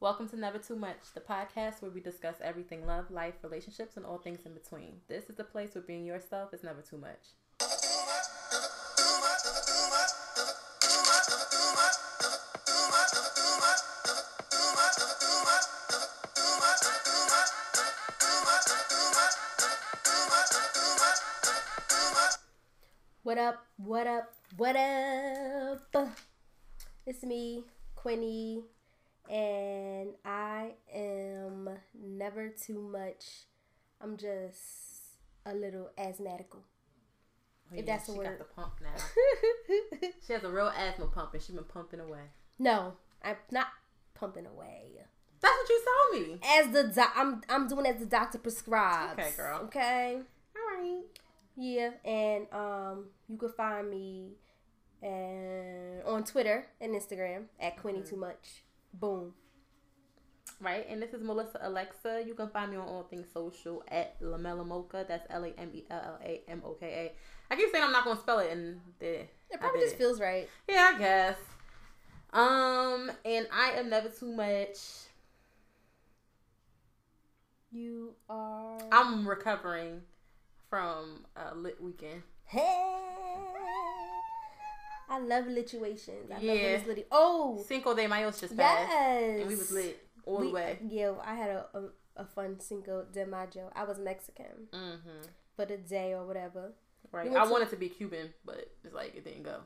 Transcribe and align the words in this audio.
Welcome 0.00 0.28
to 0.28 0.36
Never 0.36 0.58
Too 0.58 0.76
Much, 0.76 1.12
the 1.12 1.20
podcast 1.20 1.82
where 1.82 1.90
we 1.90 2.00
discuss 2.00 2.36
everything 2.40 2.86
love, 2.86 3.10
life, 3.10 3.34
relationships, 3.42 3.96
and 3.96 4.06
all 4.06 4.18
things 4.18 4.46
in 4.46 4.54
between. 4.54 5.00
This 5.08 5.28
is 5.28 5.34
the 5.34 5.42
place 5.42 5.74
where 5.74 5.82
being 5.82 6.06
yourself 6.06 6.54
is 6.54 6.62
never 6.62 6.82
too 6.82 6.98
much. 6.98 7.18
What 23.24 23.38
up? 23.38 23.66
What 23.78 24.06
up? 24.06 24.32
What 24.56 24.76
up? 24.76 26.16
It's 27.04 27.24
me, 27.24 27.64
Quinny, 27.96 28.62
and 29.28 30.10
I 30.24 30.72
am 30.94 31.68
never 31.94 32.48
too 32.48 32.80
much. 32.80 33.24
I'm 34.00 34.16
just 34.16 35.16
a 35.46 35.54
little 35.54 35.90
asthmatical. 35.98 36.60
Oh, 37.70 37.76
If 37.76 37.86
that's 37.86 38.06
the 38.06 38.14
word. 38.14 38.24
she 38.24 38.30
got 38.30 38.38
the 38.38 38.44
pump 38.44 38.72
now. 38.82 40.08
she 40.26 40.32
has 40.32 40.44
a 40.44 40.50
real 40.50 40.68
asthma 40.68 41.06
pump 41.06 41.34
and 41.34 41.42
she's 41.42 41.54
been 41.54 41.64
pumping 41.64 42.00
away. 42.00 42.30
no, 42.58 42.94
I'm 43.22 43.36
not 43.50 43.66
pumping 44.14 44.46
away. 44.46 44.92
That's 45.40 45.54
what 45.54 45.68
you 45.68 45.84
told 45.84 46.28
me. 46.28 46.40
As 46.58 46.72
the 46.72 46.92
doc, 46.94 47.12
I'm 47.16 47.42
I'm 47.48 47.68
doing 47.68 47.86
as 47.86 47.98
the 48.00 48.06
doctor 48.06 48.38
prescribes. 48.38 49.20
Okay, 49.20 49.30
girl. 49.36 49.60
Okay. 49.64 50.18
All 50.56 50.76
right. 50.82 51.02
Yeah, 51.56 51.90
and 52.04 52.46
um, 52.52 53.06
you 53.28 53.36
can 53.36 53.52
find 53.52 53.88
me 53.90 54.30
and 55.02 56.02
on 56.04 56.24
Twitter 56.24 56.66
and 56.80 56.94
Instagram 56.94 57.44
at 57.60 57.76
Quinny 57.76 58.02
Too 58.02 58.16
Much. 58.16 58.64
Boom. 58.94 59.34
Right, 60.60 60.84
and 60.88 61.00
this 61.00 61.12
is 61.12 61.22
Melissa 61.22 61.58
Alexa. 61.62 62.24
You 62.26 62.34
can 62.34 62.48
find 62.48 62.72
me 62.72 62.76
on 62.78 62.88
all 62.88 63.04
things 63.04 63.28
social 63.32 63.84
at 63.88 64.20
Lamella 64.20 64.66
Moka. 64.66 65.06
That's 65.06 65.24
L 65.30 65.44
A 65.44 65.50
M 65.50 65.70
E 65.72 65.84
L 65.88 66.00
L 66.04 66.18
A 66.24 66.40
M 66.48 66.62
O 66.64 66.72
K 66.72 66.86
A. 66.86 67.52
I 67.52 67.56
keep 67.56 67.70
saying 67.70 67.84
I'm 67.84 67.92
not 67.92 68.04
gonna 68.04 68.18
spell 68.18 68.40
it, 68.40 68.50
and 68.50 68.80
the 68.98 69.20
It 69.50 69.60
probably 69.60 69.80
just 69.80 69.96
feels 69.96 70.20
right. 70.20 70.48
yeah, 70.68 70.92
I 70.94 70.98
guess. 70.98 71.36
Um, 72.32 73.10
and 73.24 73.46
I 73.52 73.70
am 73.76 73.88
never 73.88 74.08
too 74.08 74.32
much. 74.32 74.78
You 77.70 78.14
are. 78.28 78.78
I'm 78.90 79.28
recovering 79.28 80.02
from 80.68 81.24
a 81.36 81.54
lit 81.54 81.80
weekend. 81.80 82.22
I 85.08 85.18
love 85.20 85.46
lituations. 85.46 86.30
I 86.30 86.34
love 86.34 86.42
Yeah. 86.42 86.52
when 86.54 86.64
it's 86.80 86.86
lit. 86.86 87.06
Oh, 87.10 87.64
Cinco 87.66 87.94
de 87.94 88.06
Mayo's 88.06 88.40
just 88.40 88.56
passed, 88.56 88.88
yes. 88.90 89.40
and 89.40 89.48
we 89.48 89.54
was 89.56 89.72
lit 89.72 90.06
all 90.26 90.38
the 90.40 90.46
We- 90.46 90.52
way. 90.52 90.78
Yeah, 90.86 91.12
I 91.24 91.34
had 91.34 91.50
a, 91.50 91.66
a, 91.74 92.22
a 92.22 92.24
fun 92.26 92.60
Cinco 92.60 93.04
de 93.12 93.24
Mayo. 93.26 93.70
I 93.74 93.84
was 93.84 93.98
Mexican 93.98 94.68
Mm-hmm. 94.72 95.22
for 95.56 95.64
the 95.64 95.76
day 95.78 96.12
or 96.14 96.26
whatever. 96.26 96.72
Right. 97.10 97.30
We 97.30 97.36
I 97.36 97.44
to- 97.44 97.50
wanted 97.50 97.70
to 97.70 97.76
be 97.76 97.88
Cuban, 97.88 98.34
but 98.44 98.70
it's 98.84 98.92
like 98.94 99.14
it 99.14 99.24
didn't 99.24 99.44
go. 99.44 99.60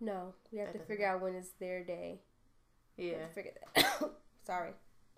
No, 0.00 0.34
we 0.52 0.58
have 0.58 0.72
That 0.72 0.78
to 0.80 0.84
figure 0.84 1.06
out 1.08 1.20
when 1.22 1.34
it's 1.34 1.50
their 1.58 1.82
day. 1.84 2.20
We 2.96 3.08
have 3.08 3.18
Yeah. 3.20 3.26
to 3.26 3.32
figure 3.32 3.52
that. 3.74 4.10
Sorry, 4.46 4.70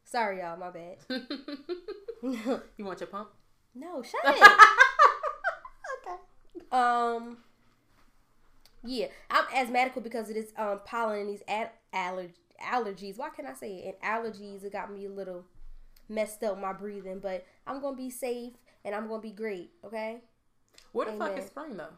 sorry, 0.04 0.38
y'all. 0.40 0.56
My 0.56 0.70
bad. 0.70 0.96
you 2.76 2.84
want 2.84 3.00
your 3.00 3.08
pump? 3.08 3.28
no, 3.74 4.02
shut 4.02 4.20
it. 4.24 4.42
okay. 6.06 6.16
Um. 6.70 7.38
Yeah, 8.86 9.06
I'm 9.30 9.44
asthmatical 9.46 10.02
because 10.02 10.28
of 10.28 10.34
this 10.34 10.52
um 10.56 10.80
pollen 10.84 11.20
and 11.20 11.28
these 11.28 11.42
ad- 11.48 11.70
aller- 11.92 12.30
allergies. 12.62 13.18
Why 13.18 13.28
can't 13.30 13.48
I 13.48 13.54
say 13.54 13.74
it? 13.76 13.98
And 14.02 14.24
allergies, 14.24 14.64
it 14.64 14.72
got 14.72 14.92
me 14.92 15.06
a 15.06 15.10
little 15.10 15.44
messed 16.08 16.42
up 16.44 16.58
my 16.60 16.72
breathing. 16.72 17.18
But 17.20 17.44
I'm 17.66 17.80
gonna 17.80 17.96
be 17.96 18.10
safe 18.10 18.52
and 18.84 18.94
I'm 18.94 19.08
gonna 19.08 19.20
be 19.22 19.30
great. 19.32 19.70
Okay. 19.84 20.18
Where 20.92 21.06
the 21.06 21.12
fuck 21.18 21.38
is 21.38 21.46
spring 21.46 21.76
though? 21.76 21.92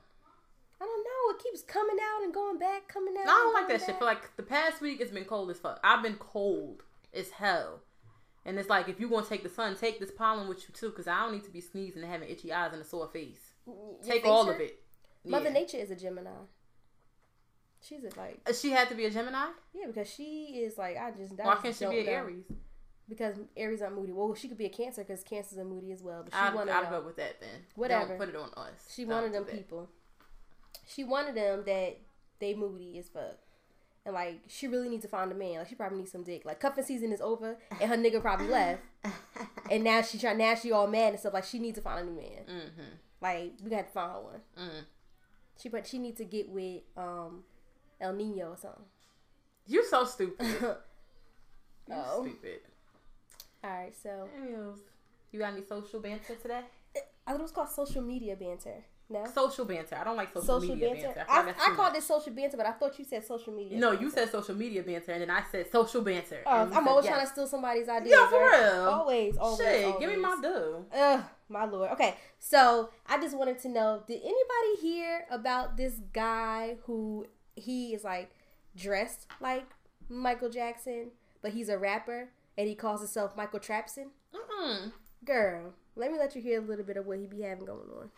I 0.81 0.85
don't 0.85 1.05
know. 1.05 1.35
It 1.37 1.43
keeps 1.43 1.63
coming 1.63 1.97
out 2.01 2.23
and 2.25 2.33
going 2.33 2.59
back, 2.59 2.87
coming 2.89 3.15
out. 3.19 3.25
I 3.25 3.27
don't 3.27 3.55
like 3.55 3.69
that 3.69 3.85
shit. 3.85 3.99
For 3.99 4.05
like 4.05 4.37
the 4.37 4.43
past 4.45 4.81
week, 4.81 5.01
it's 5.01 5.11
been 5.11 5.25
cold 5.25 5.51
as 5.51 5.59
fuck. 5.59 5.81
I've 5.83 6.03
been 6.03 6.15
cold 6.17 6.85
as 7.13 7.31
hell. 7.31 7.81
And 8.45 8.59
it's 8.59 8.69
like 8.69 8.89
if 8.89 9.01
you 9.01 9.09
gonna 9.11 9.27
take 9.27 9.43
the 9.43 9.49
sun, 9.49 9.77
take 9.77 9.99
this 10.01 10.13
pollen 10.13 10.49
with 10.49 10.63
you 10.69 10.75
too, 10.75 10.91
because 10.91 11.09
I 11.09 11.21
don't 11.21 11.33
need 11.33 11.45
to 11.45 11.51
be 11.51 11.61
sneezing 11.61 12.03
and 12.03 12.11
having 12.11 12.29
itchy 12.29 12.53
eyes 12.53 12.73
and 12.73 12.81
a 12.81 12.85
sore 12.85 13.09
face. 13.09 13.55
Your 13.67 13.99
Take 14.03 14.25
all 14.25 14.49
of 14.49 14.61
it. 14.61 14.81
Mother 15.25 15.47
Yeah. 15.47 15.53
Nature 15.53 15.77
is 15.79 15.91
a 15.91 15.97
Gemini. 15.97 16.31
She's 17.81 18.01
a, 18.05 18.19
like 18.19 18.41
Uh, 18.47 18.53
She 18.53 18.71
had 18.71 18.89
to 18.89 18.95
be 18.95 19.05
a 19.07 19.11
Gemini. 19.11 19.47
yeah 19.73 19.87
because 19.87 20.09
she 20.11 20.61
is 20.65 20.77
like 20.79 20.97
I 20.97 21.11
just 21.13 21.39
I 21.41 21.47
Why 21.47 21.57
can't 21.57 21.75
she 21.75 21.87
be 21.87 22.01
an. 22.01 22.09
Aries? 22.09 22.45
Because 23.09 23.37
Aries 23.57 23.81
are 23.81 23.91
moody. 23.91 24.13
Well, 24.13 24.35
she 24.35 24.49
could 24.49 24.59
be 24.59 24.67
a 24.67 24.71
Cancer 24.71 25.03
because 25.03 25.25
Cancers 25.25 25.59
are 25.59 25.65
moody 25.65 25.93
as 25.93 26.03
well. 26.03 26.23
But 26.25 26.35
she 26.35 26.39
I'd, 26.39 26.55
one 26.55 26.69
I'd 26.69 26.91
go 26.91 27.01
with 27.01 27.17
that 27.17 27.41
then. 27.41 27.49
Whatever. 27.75 28.09
Don't 28.09 28.19
put 28.19 28.29
it 28.29 28.37
on 28.37 28.51
us. 28.55 28.87
She 28.95 29.05
Don't 29.05 29.15
one 29.15 29.25
of 29.25 29.33
them 29.33 29.45
people. 29.45 29.89
She 30.87 31.05
one 31.05 31.27
of 31.27 31.35
them 31.35 31.63
that 31.65 31.99
they 32.39 32.55
moody 32.55 32.99
as 32.99 33.09
fuck. 33.09 33.39
And 34.05 34.15
like 34.15 34.41
she 34.49 34.69
really 34.69 34.89
needs 34.89 35.03
to 35.03 35.09
find 35.09 35.31
a 35.33 35.35
man. 35.35 35.59
Like 35.59 35.69
she 35.69 35.75
probably 35.75 35.99
needs 35.99 36.13
some 36.13 36.23
dick. 36.23 36.45
Like 36.45 36.61
cuffing 36.61 36.85
season 36.85 37.13
is 37.13 37.21
over 37.21 37.57
and 37.81 37.91
her 37.91 37.97
nigga 37.97 38.21
probably 38.21 38.49
left. 38.49 38.83
And 39.71 39.85
now 39.85 40.01
she 40.03 40.19
try 40.19 40.33
now 40.33 40.55
she 40.55 40.73
all 40.73 40.87
mad 40.87 41.11
and 41.11 41.21
stuff. 41.21 41.35
Like 41.35 41.45
she 41.45 41.59
needs 41.59 41.77
to 41.77 41.83
find 41.83 42.01
a 42.01 42.11
new 42.11 42.17
man. 42.17 42.45
mm-hmm. 42.49 42.95
Like 43.21 43.53
we 43.63 43.71
got 43.71 43.87
to 43.87 43.93
find 43.93 44.13
her 44.13 44.21
one. 44.21 44.41
Mm. 44.59 44.85
She 45.61 45.69
but 45.69 45.87
she 45.87 45.99
needs 45.99 46.17
to 46.19 46.25
get 46.25 46.49
with 46.49 46.83
um 46.97 47.43
El 48.01 48.13
Nino 48.15 48.51
or 48.51 48.57
something. 48.57 48.85
You 49.67 49.85
so 49.85 50.05
stupid. 50.05 50.47
You 51.89 51.95
Oh. 51.95 52.23
stupid. 52.23 52.61
All 53.65 53.71
right, 53.71 53.95
so 54.03 54.29
Anyways, 54.37 54.79
you 55.33 55.39
got 55.41 55.53
any 55.55 55.63
social 55.65 56.01
banter 56.01 56.35
today? 56.35 56.61
I 57.27 57.31
thought 57.33 57.41
it 57.41 57.43
was 57.43 57.51
called 57.53 57.69
social 57.71 58.03
media 58.03 58.37
banter. 58.37 58.85
No, 59.11 59.25
Social 59.35 59.65
banter. 59.65 59.97
I 59.99 60.05
don't 60.05 60.17
like 60.19 60.29
social, 60.29 60.61
social 60.61 60.75
media 60.77 60.91
banter. 60.93 61.13
banter. 61.15 61.27
I, 61.31 61.43
that's 61.43 61.67
I 61.67 61.71
called 61.75 61.97
it 61.97 62.03
social 62.03 62.33
banter, 62.35 62.59
but 62.59 62.67
I 62.67 62.73
thought 62.73 62.99
you 62.99 63.07
said 63.07 63.25
social 63.25 63.55
media. 63.55 63.79
No, 63.79 63.91
banter. 63.93 64.05
you 64.05 64.11
said 64.11 64.31
social 64.31 64.55
media 64.55 64.83
banter, 64.83 65.13
and 65.13 65.23
then 65.23 65.31
I 65.31 65.43
said 65.51 65.73
social 65.73 66.03
banter. 66.03 66.43
Oh, 66.45 66.67
you 66.67 66.75
I'm 66.75 66.87
always 66.87 67.07
yes. 67.07 67.15
trying 67.15 67.27
to 67.27 67.33
steal 67.33 67.47
somebody's 67.47 67.89
ideas. 67.89 68.15
Yeah, 68.19 68.29
for 68.29 68.37
right? 68.39 68.61
real. 68.75 68.83
Always, 68.91 69.37
always. 69.39 69.59
Shit, 69.67 69.85
always. 69.87 70.01
give 70.01 70.11
me 70.11 70.17
my 70.17 70.37
due. 70.43 70.85
Ugh, 70.95 71.23
my 71.49 71.65
lord. 71.65 71.91
Okay, 71.93 72.17
so 72.39 72.91
I 73.07 73.19
just 73.19 73.35
wanted 73.35 73.59
to 73.61 73.69
know: 73.71 74.03
Did 74.07 74.21
anybody 74.21 74.83
hear 74.83 75.25
about 75.31 75.79
this 75.79 75.95
guy 76.13 76.77
who 76.85 77.27
he 77.59 77.95
is 77.95 78.05
like 78.05 78.31
dressed 78.77 79.27
like 79.41 79.67
Michael 80.09 80.49
Jackson, 80.51 81.11
but 81.43 81.53
he's 81.53 81.69
a 81.69 81.79
rapper 81.79 82.31
and 82.57 82.69
he 82.69 82.75
calls 82.75 83.01
himself 83.01 83.37
Michael 83.37 83.61
Trapson? 83.61 84.09
Mm-mm. 84.35 84.93
Girl, 85.25 85.75
let 85.97 86.11
me 86.13 86.19
let 86.19 86.35
you 86.37 86.43
hear 86.43 86.59
a 86.61 86.65
little 86.65 86.85
bit 86.85 86.97
of 86.97 87.07
what 87.07 87.19
he 87.19 87.27
be 87.27 87.43
having 87.43 87.65
going 87.65 87.89
on. 88.01 88.11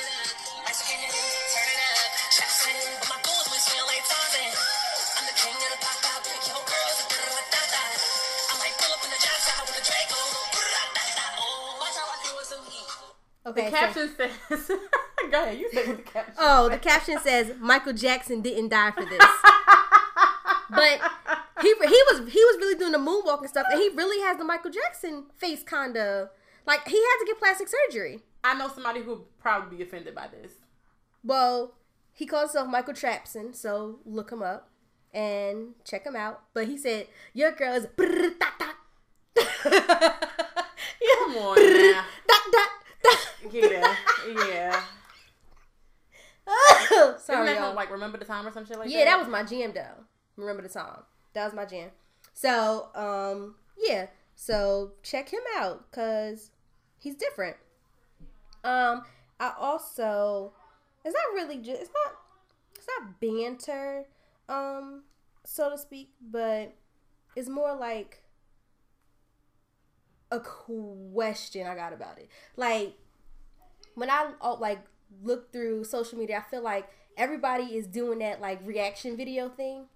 The 13.45 13.51
Okay. 13.51 13.71
so- 13.71 13.77
caption 13.77 14.11
says, 14.17 14.31
"Go 15.31 15.43
ahead, 15.43 15.59
you 15.59 15.71
say 15.73 15.87
what 15.87 15.97
the 15.99 16.03
caption." 16.03 16.35
oh, 16.39 16.69
the 16.69 16.79
caption 16.79 17.19
says 17.19 17.53
Michael 17.61 17.93
Jackson 17.93 18.41
didn't 18.41 18.69
die 18.69 18.91
for 18.93 19.05
this. 19.05 19.27
but 20.71 21.01
he 21.63 21.69
he 21.69 22.03
was 22.11 22.33
he 22.33 22.45
was 22.45 22.57
really 22.59 22.79
doing 22.79 22.93
the 22.93 22.99
moonwalk 22.99 23.41
and 23.41 23.49
stuff, 23.49 23.67
and 23.71 23.81
he 23.81 23.89
really 23.91 24.21
has 24.23 24.39
the 24.39 24.45
Michael 24.45 24.71
Jackson 24.71 25.25
face, 25.37 25.63
kind 25.63 25.97
of 25.97 26.29
like 26.67 26.87
he 26.87 26.97
had 26.97 27.19
to 27.21 27.27
get 27.27 27.39
plastic 27.39 27.69
surgery. 27.69 28.21
I 28.43 28.55
know 28.55 28.69
somebody 28.69 29.03
who 29.03 29.11
would 29.11 29.39
probably 29.39 29.77
be 29.79 29.83
offended 29.83 30.15
by 30.15 30.29
this. 30.29 30.53
Well, 31.23 31.75
he 32.13 32.27
calls 32.27 32.53
himself 32.53 32.69
Michael 32.69 32.95
Trapson, 32.95 33.55
so 33.55 33.99
look 34.07 34.31
him 34.31 34.43
up 34.43 34.71
and 35.13 35.75
check 35.85 36.07
him 36.07 36.17
out. 36.17 36.43
But 36.55 36.67
he 36.69 36.79
said 36.79 37.09
your 37.35 37.53
girl 37.53 37.75
is 37.75 37.87
brrr, 37.87 38.39
dot, 38.39 38.59
dot. 38.59 38.77
Come 39.63 41.37
on 41.37 41.57
now. 41.57 42.05
dot, 42.29 42.43
dot, 42.53 42.69
dot. 43.03 43.53
Yeah, 43.53 43.97
yeah. 44.49 44.83
Isn't 46.93 47.21
Sorry, 47.21 47.47
that 47.47 47.57
y'all. 47.61 47.75
like 47.75 47.91
remember 47.91 48.19
the 48.19 48.25
time 48.25 48.47
or 48.47 48.53
some 48.53 48.65
shit 48.67 48.79
like 48.79 48.89
that? 48.89 48.93
Yeah, 48.95 49.05
that 49.05 49.19
was 49.19 49.29
my 49.29 49.43
jam 49.43 49.73
though. 49.75 50.05
Remember 50.37 50.63
the 50.63 50.69
song. 50.69 51.03
That 51.35 51.45
was 51.45 51.55
my 51.55 51.65
jam. 51.65 51.91
So, 52.33 52.89
um, 52.95 53.55
yeah. 53.79 54.07
So 54.35 54.93
check 55.03 55.29
him 55.29 55.43
out 55.59 55.91
because 55.91 56.51
he's 56.99 57.15
different. 57.15 57.57
Um, 58.65 59.03
I 59.39 59.53
also 59.59 60.53
it's 61.05 61.15
not 61.15 61.35
really 61.35 61.59
just 61.59 61.81
it's 61.81 61.91
not 62.05 62.15
it's 62.77 62.87
not 62.99 63.21
banter, 63.21 64.07
um, 64.49 65.03
so 65.45 65.71
to 65.71 65.79
speak, 65.79 66.11
but 66.21 66.75
it's 67.37 67.49
more 67.49 67.75
like 67.75 68.23
a 70.31 70.41
question 70.41 71.67
I 71.67 71.75
got 71.75 71.93
about 71.93 72.19
it. 72.19 72.29
Like 72.57 72.95
when 73.95 74.11
I 74.11 74.33
uh, 74.41 74.57
like 74.57 74.81
look 75.23 75.53
through 75.53 75.85
social 75.85 76.19
media, 76.19 76.39
I 76.39 76.51
feel 76.51 76.63
like 76.63 76.89
everybody 77.17 77.65
is 77.65 77.87
doing 77.87 78.21
that 78.21 78.41
like 78.41 78.61
reaction 78.65 79.17
video 79.17 79.49
thing. 79.49 79.87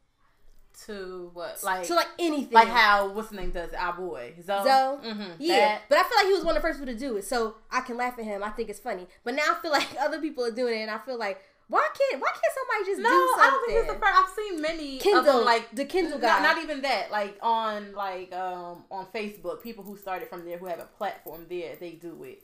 to 0.87 1.31
what 1.34 1.62
like 1.62 1.84
to 1.87 1.94
like 1.94 2.08
anything. 2.19 2.52
like 2.52 2.69
how 2.69 3.08
what's 3.12 3.28
the 3.31 3.37
name 3.37 3.50
does 3.50 3.70
it? 3.70 3.76
our 3.76 3.93
boy 3.93 4.32
Zoe. 4.43 4.64
Zoe? 4.64 4.99
Mm-hmm. 5.05 5.32
Yeah, 5.38 5.78
but 5.88 5.99
I 5.99 6.02
feel 6.02 6.19
like 6.19 6.26
he 6.26 6.32
was 6.32 6.44
one 6.44 6.56
of 6.56 6.62
the 6.62 6.69
first 6.69 6.81
people 6.81 6.93
to 6.93 6.99
do 6.99 7.16
it, 7.16 7.25
so 7.25 7.56
I 7.70 7.81
can 7.81 7.96
laugh 7.96 8.19
at 8.19 8.25
him. 8.25 8.43
I 8.43 8.50
think 8.50 8.69
it's 8.69 8.81
funny. 8.81 9.06
But 9.22 9.34
now 9.34 9.43
I 9.50 9.55
feel 9.62 9.70
like 9.70 9.88
other 10.00 10.20
people 10.20 10.44
are 10.44 10.50
doing 10.50 10.78
it, 10.78 10.82
and 10.82 10.90
I 10.90 10.99
feel 10.99 11.19
like 11.19 11.40
why 11.69 11.88
can't 11.96 12.20
why 12.20 12.28
can't 12.28 12.55
somebody 12.55 12.90
just 12.90 13.02
no, 13.02 13.08
do 13.08 13.28
something? 13.31 13.44
I 13.44 13.50
don't 13.50 13.66
think 13.66 13.78
it's 13.78 13.93
the 13.93 13.99
first. 13.99 14.14
I've 14.14 14.34
seen 14.37 14.61
many 14.61 14.96
of 14.96 15.02
Kindle, 15.02 15.38
them, 15.38 15.44
like 15.44 15.75
the 15.75 15.84
Kindle 15.84 16.19
not, 16.19 16.38
guy. 16.38 16.43
not 16.43 16.62
even 16.62 16.82
that. 16.82 17.11
Like 17.11 17.38
on 17.40 17.93
like 17.94 18.32
um 18.34 18.84
on 18.90 19.06
Facebook, 19.14 19.62
people 19.62 19.84
who 19.84 19.96
started 19.96 20.28
from 20.28 20.44
there 20.44 20.58
who 20.58 20.66
have 20.66 20.81
a 20.81 20.88
platform 20.99 21.46
there, 21.49 21.76
they 21.81 21.93
do 21.93 22.22
it. 22.25 22.43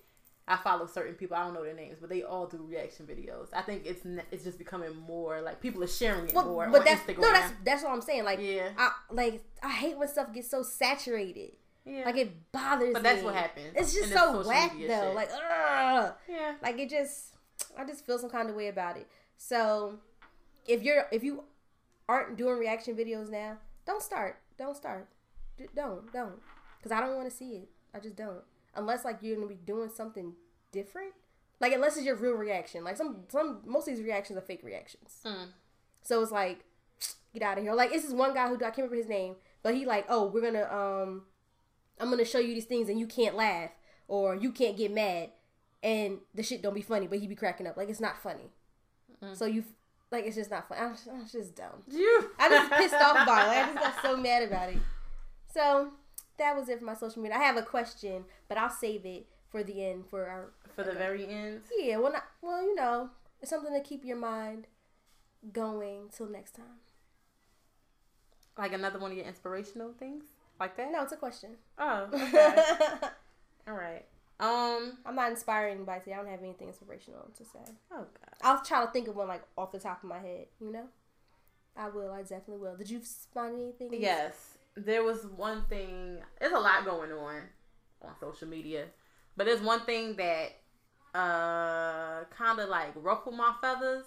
I 0.48 0.56
follow 0.56 0.86
certain 0.86 1.14
people. 1.14 1.36
I 1.36 1.44
don't 1.44 1.54
know 1.54 1.62
their 1.62 1.74
names, 1.74 1.98
but 2.00 2.10
they 2.10 2.22
all 2.24 2.46
do 2.46 2.58
reaction 2.68 3.06
videos. 3.06 3.48
I 3.52 3.62
think 3.62 3.82
it's 3.86 4.02
it's 4.32 4.42
just 4.44 4.58
becoming 4.58 4.96
more 4.96 5.40
like 5.40 5.60
people 5.60 5.82
are 5.84 5.86
sharing 5.88 6.26
it 6.26 6.34
Well, 6.34 6.46
more 6.46 6.68
but 6.68 6.84
that's 6.84 7.00
Instagram. 7.02 7.20
no, 7.20 7.32
that's 7.32 7.52
that's 7.64 7.82
what 7.84 7.92
I'm 7.92 8.02
saying. 8.02 8.24
Like, 8.24 8.40
Yeah. 8.40 8.70
I 8.76 8.90
like 9.12 9.42
I 9.62 9.70
hate 9.70 9.96
when 9.96 10.08
stuff 10.08 10.32
gets 10.32 10.50
so 10.50 10.62
saturated. 10.62 11.52
yeah. 11.84 12.02
Like 12.04 12.16
it 12.16 12.52
bothers 12.52 12.88
me. 12.88 12.92
but 12.94 13.02
that's 13.04 13.20
me. 13.20 13.26
what 13.26 13.34
happens. 13.36 13.72
It's 13.76 13.94
just 13.94 14.12
so 14.12 14.42
whack 14.46 14.72
though. 14.72 14.78
shit. 14.86 15.14
Like, 15.14 15.28
ugh. 15.32 16.14
yeah, 16.28 16.54
Like 16.62 16.78
it 16.80 16.90
just, 16.90 17.34
I 17.78 17.84
just 17.84 18.04
feel 18.04 18.18
some 18.18 18.30
kind 18.30 18.50
of 18.50 18.56
way 18.56 18.68
about 18.68 18.96
it. 18.96 19.06
So, 19.36 19.98
if 20.66 20.82
you're 20.82 21.06
if 21.12 21.22
you 21.22 21.44
aren't 22.08 22.36
doing 22.36 22.58
reaction 22.58 22.96
videos 22.96 23.30
now, 23.30 23.58
don't 23.86 24.02
start. 24.02 24.40
Don't 24.58 24.76
start. 24.76 25.06
D- 25.56 25.66
don't 25.76 26.12
don't 26.12 26.40
because 26.78 26.90
I 26.90 27.00
don't 27.00 27.14
want 27.16 27.30
to 27.30 27.36
see 27.36 27.52
it. 27.52 27.68
I 27.94 28.00
just 28.00 28.16
don't. 28.16 28.42
Unless 28.74 29.04
like 29.04 29.18
you're 29.22 29.36
gonna 29.36 29.48
be 29.48 29.54
doing 29.54 29.90
something 29.94 30.34
different. 30.72 31.12
Like 31.60 31.72
unless 31.72 31.96
it's 31.96 32.06
your 32.06 32.16
real 32.16 32.32
reaction. 32.32 32.84
Like 32.84 32.96
some 32.96 33.24
some 33.28 33.60
most 33.66 33.88
of 33.88 33.94
these 33.94 34.04
reactions 34.04 34.38
are 34.38 34.42
fake 34.42 34.62
reactions. 34.62 35.18
Mm. 35.24 35.48
So 36.02 36.22
it's 36.22 36.32
like, 36.32 36.64
get 37.34 37.42
out 37.42 37.58
of 37.58 37.64
here. 37.64 37.74
Like 37.74 37.90
this 37.90 38.04
is 38.04 38.12
one 38.12 38.34
guy 38.34 38.48
who 38.48 38.54
I 38.56 38.58
can't 38.58 38.78
remember 38.78 38.96
his 38.96 39.08
name, 39.08 39.36
but 39.62 39.74
he 39.74 39.84
like, 39.84 40.06
oh, 40.08 40.26
we're 40.26 40.42
gonna 40.42 40.64
um, 40.72 41.22
I'm 41.98 42.10
gonna 42.10 42.24
show 42.24 42.38
you 42.38 42.54
these 42.54 42.64
things 42.64 42.88
and 42.88 42.98
you 42.98 43.06
can't 43.06 43.36
laugh 43.36 43.70
or 44.08 44.34
you 44.34 44.50
can't 44.50 44.76
get 44.76 44.92
mad, 44.92 45.30
and 45.82 46.18
the 46.34 46.42
shit 46.42 46.62
don't 46.62 46.74
be 46.74 46.82
funny, 46.82 47.06
but 47.06 47.18
he 47.18 47.26
be 47.26 47.36
cracking 47.36 47.66
up. 47.66 47.76
Like 47.76 47.88
it's 47.88 48.00
not 48.00 48.22
funny. 48.22 48.50
So 49.34 49.44
you 49.44 49.64
like 50.10 50.24
it's 50.24 50.36
just 50.36 50.50
not 50.50 50.68
funny. 50.68 50.80
I'm, 50.80 50.96
I'm 51.12 51.26
just 51.30 51.54
dumb. 51.54 51.82
you. 51.88 52.30
I 52.38 52.48
just 52.48 52.72
pissed 52.72 52.94
off 52.94 53.26
by 53.26 53.42
it. 53.42 53.46
Like, 53.46 53.56
I 53.58 53.72
just 53.72 53.74
got 53.76 54.02
so 54.02 54.16
mad 54.16 54.42
about 54.42 54.70
it. 54.70 54.78
So 55.52 55.90
that 56.40 56.56
was 56.56 56.68
it 56.68 56.78
for 56.80 56.84
my 56.84 56.94
social 56.94 57.22
media. 57.22 57.38
I 57.38 57.42
have 57.42 57.56
a 57.56 57.62
question, 57.62 58.24
but 58.48 58.58
I'll 58.58 58.70
save 58.70 59.06
it 59.06 59.26
for 59.50 59.62
the 59.62 59.84
end 59.84 60.04
for 60.08 60.26
our 60.26 60.50
for 60.74 60.82
the 60.82 60.92
very 60.92 61.26
end. 61.26 61.60
yeah. 61.78 61.96
Well, 61.98 62.12
not, 62.12 62.24
well, 62.42 62.62
you 62.62 62.74
know, 62.74 63.10
it's 63.40 63.50
something 63.50 63.72
to 63.72 63.80
keep 63.80 64.04
your 64.04 64.16
mind 64.16 64.66
going 65.52 66.08
till 66.14 66.26
next 66.28 66.52
time. 66.52 66.80
Like 68.58 68.72
another 68.72 68.98
one 68.98 69.12
of 69.12 69.16
your 69.16 69.26
inspirational 69.26 69.92
things, 69.98 70.24
like 70.58 70.76
that. 70.76 70.90
No, 70.92 71.02
it's 71.02 71.12
a 71.12 71.16
question. 71.16 71.50
Oh, 71.78 72.08
okay. 72.12 72.56
all 73.68 73.74
right. 73.74 74.04
Um. 74.38 74.98
I'm 75.04 75.14
not 75.14 75.30
inspiring 75.30 75.76
anybody 75.76 76.00
today. 76.00 76.14
I 76.14 76.16
don't 76.16 76.28
have 76.28 76.42
anything 76.42 76.68
inspirational 76.68 77.30
to 77.36 77.44
say. 77.44 77.72
Oh 77.92 78.06
God. 78.06 78.34
I'll 78.42 78.62
try 78.62 78.84
to 78.84 78.90
think 78.90 79.08
of 79.08 79.16
one 79.16 79.28
like 79.28 79.42
off 79.56 79.72
the 79.72 79.78
top 79.78 80.02
of 80.02 80.08
my 80.08 80.18
head. 80.18 80.46
You 80.60 80.72
know, 80.72 80.86
I 81.76 81.88
will. 81.90 82.10
I 82.12 82.22
definitely 82.22 82.58
will. 82.58 82.76
Did 82.76 82.88
you 82.90 83.00
find 83.34 83.60
anything? 83.60 84.00
Yes, 84.00 84.58
there 84.76 85.02
was 85.02 85.24
one 85.26 85.64
thing. 85.68 86.18
There's 86.40 86.52
a 86.52 86.58
lot 86.58 86.84
going 86.84 87.12
on 87.12 87.42
on 88.02 88.12
social 88.20 88.48
media, 88.48 88.86
but 89.36 89.44
there's 89.46 89.60
one 89.60 89.80
thing 89.80 90.16
that 90.16 90.52
uh 91.14 92.24
kind 92.36 92.58
of 92.60 92.68
like 92.68 92.92
ruffled 92.96 93.36
my 93.36 93.52
feathers, 93.60 94.04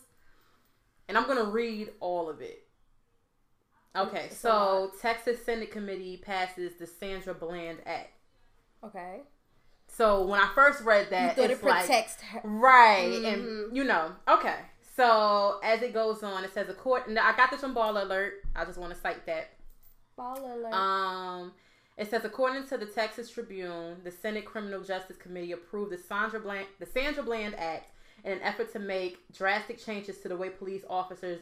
and 1.08 1.18
I'm 1.18 1.28
gonna 1.28 1.46
read 1.50 1.92
all 2.00 2.30
of 2.30 2.42
it. 2.42 2.66
Okay, 3.96 4.26
It's 4.26 4.38
so 4.38 4.92
Texas 5.02 5.44
Senate 5.46 5.70
Committee 5.70 6.18
passes 6.18 6.74
the 6.80 6.88
Sandra 6.88 7.34
Bland 7.36 7.80
Act. 7.86 8.10
Okay. 8.84 9.22
So 9.88 10.26
when 10.26 10.40
I 10.40 10.50
first 10.56 10.82
read 10.84 11.12
that, 11.12 11.36
thought 11.36 11.46
it 11.46 11.52
it's 11.52 11.62
like 11.64 11.86
protects 11.86 12.20
her. 12.22 12.42
Right, 12.44 13.12
Mhm. 13.22 13.34
and 13.34 13.78
you 13.78 13.84
know, 13.84 14.16
okay. 14.28 14.58
So 14.96 15.60
as 15.64 15.82
it 15.84 15.94
goes 15.94 16.24
on, 16.24 16.44
it 16.44 16.54
says 16.54 16.70
a 16.70 16.74
court. 16.74 17.08
And 17.08 17.20
I 17.20 17.36
got 17.36 17.52
this 17.52 17.60
from 17.62 17.76
Baller 17.76 18.02
Alert. 18.04 18.44
I 18.56 18.66
just 18.66 18.78
want 18.80 18.94
to 18.94 19.00
cite 19.00 19.26
that. 19.28 19.50
Baller 20.18 20.54
alert. 20.54 20.74
Um, 20.74 21.52
it 21.98 22.10
says 22.10 22.26
according 22.26 22.68
to 22.68 22.78
the 22.78 22.86
Texas 22.86 23.30
Tribune, 23.30 23.98
the 24.04 24.12
Senate 24.12 24.46
Criminal 24.46 24.84
Justice 24.84 25.18
Committee 25.18 25.52
approved 25.52 25.92
the 25.92 25.98
Sandra 25.98 26.40
Bland 26.40 26.68
the 26.80 26.86
Sandra 26.86 27.24
Bland 27.24 27.56
Act 27.56 27.92
in 28.24 28.32
an 28.32 28.42
effort 28.42 28.72
to 28.74 28.80
make 28.80 29.20
drastic 29.32 29.84
changes 29.84 30.20
to 30.20 30.28
the 30.28 30.38
way 30.38 30.50
police 30.50 30.84
officers 30.90 31.40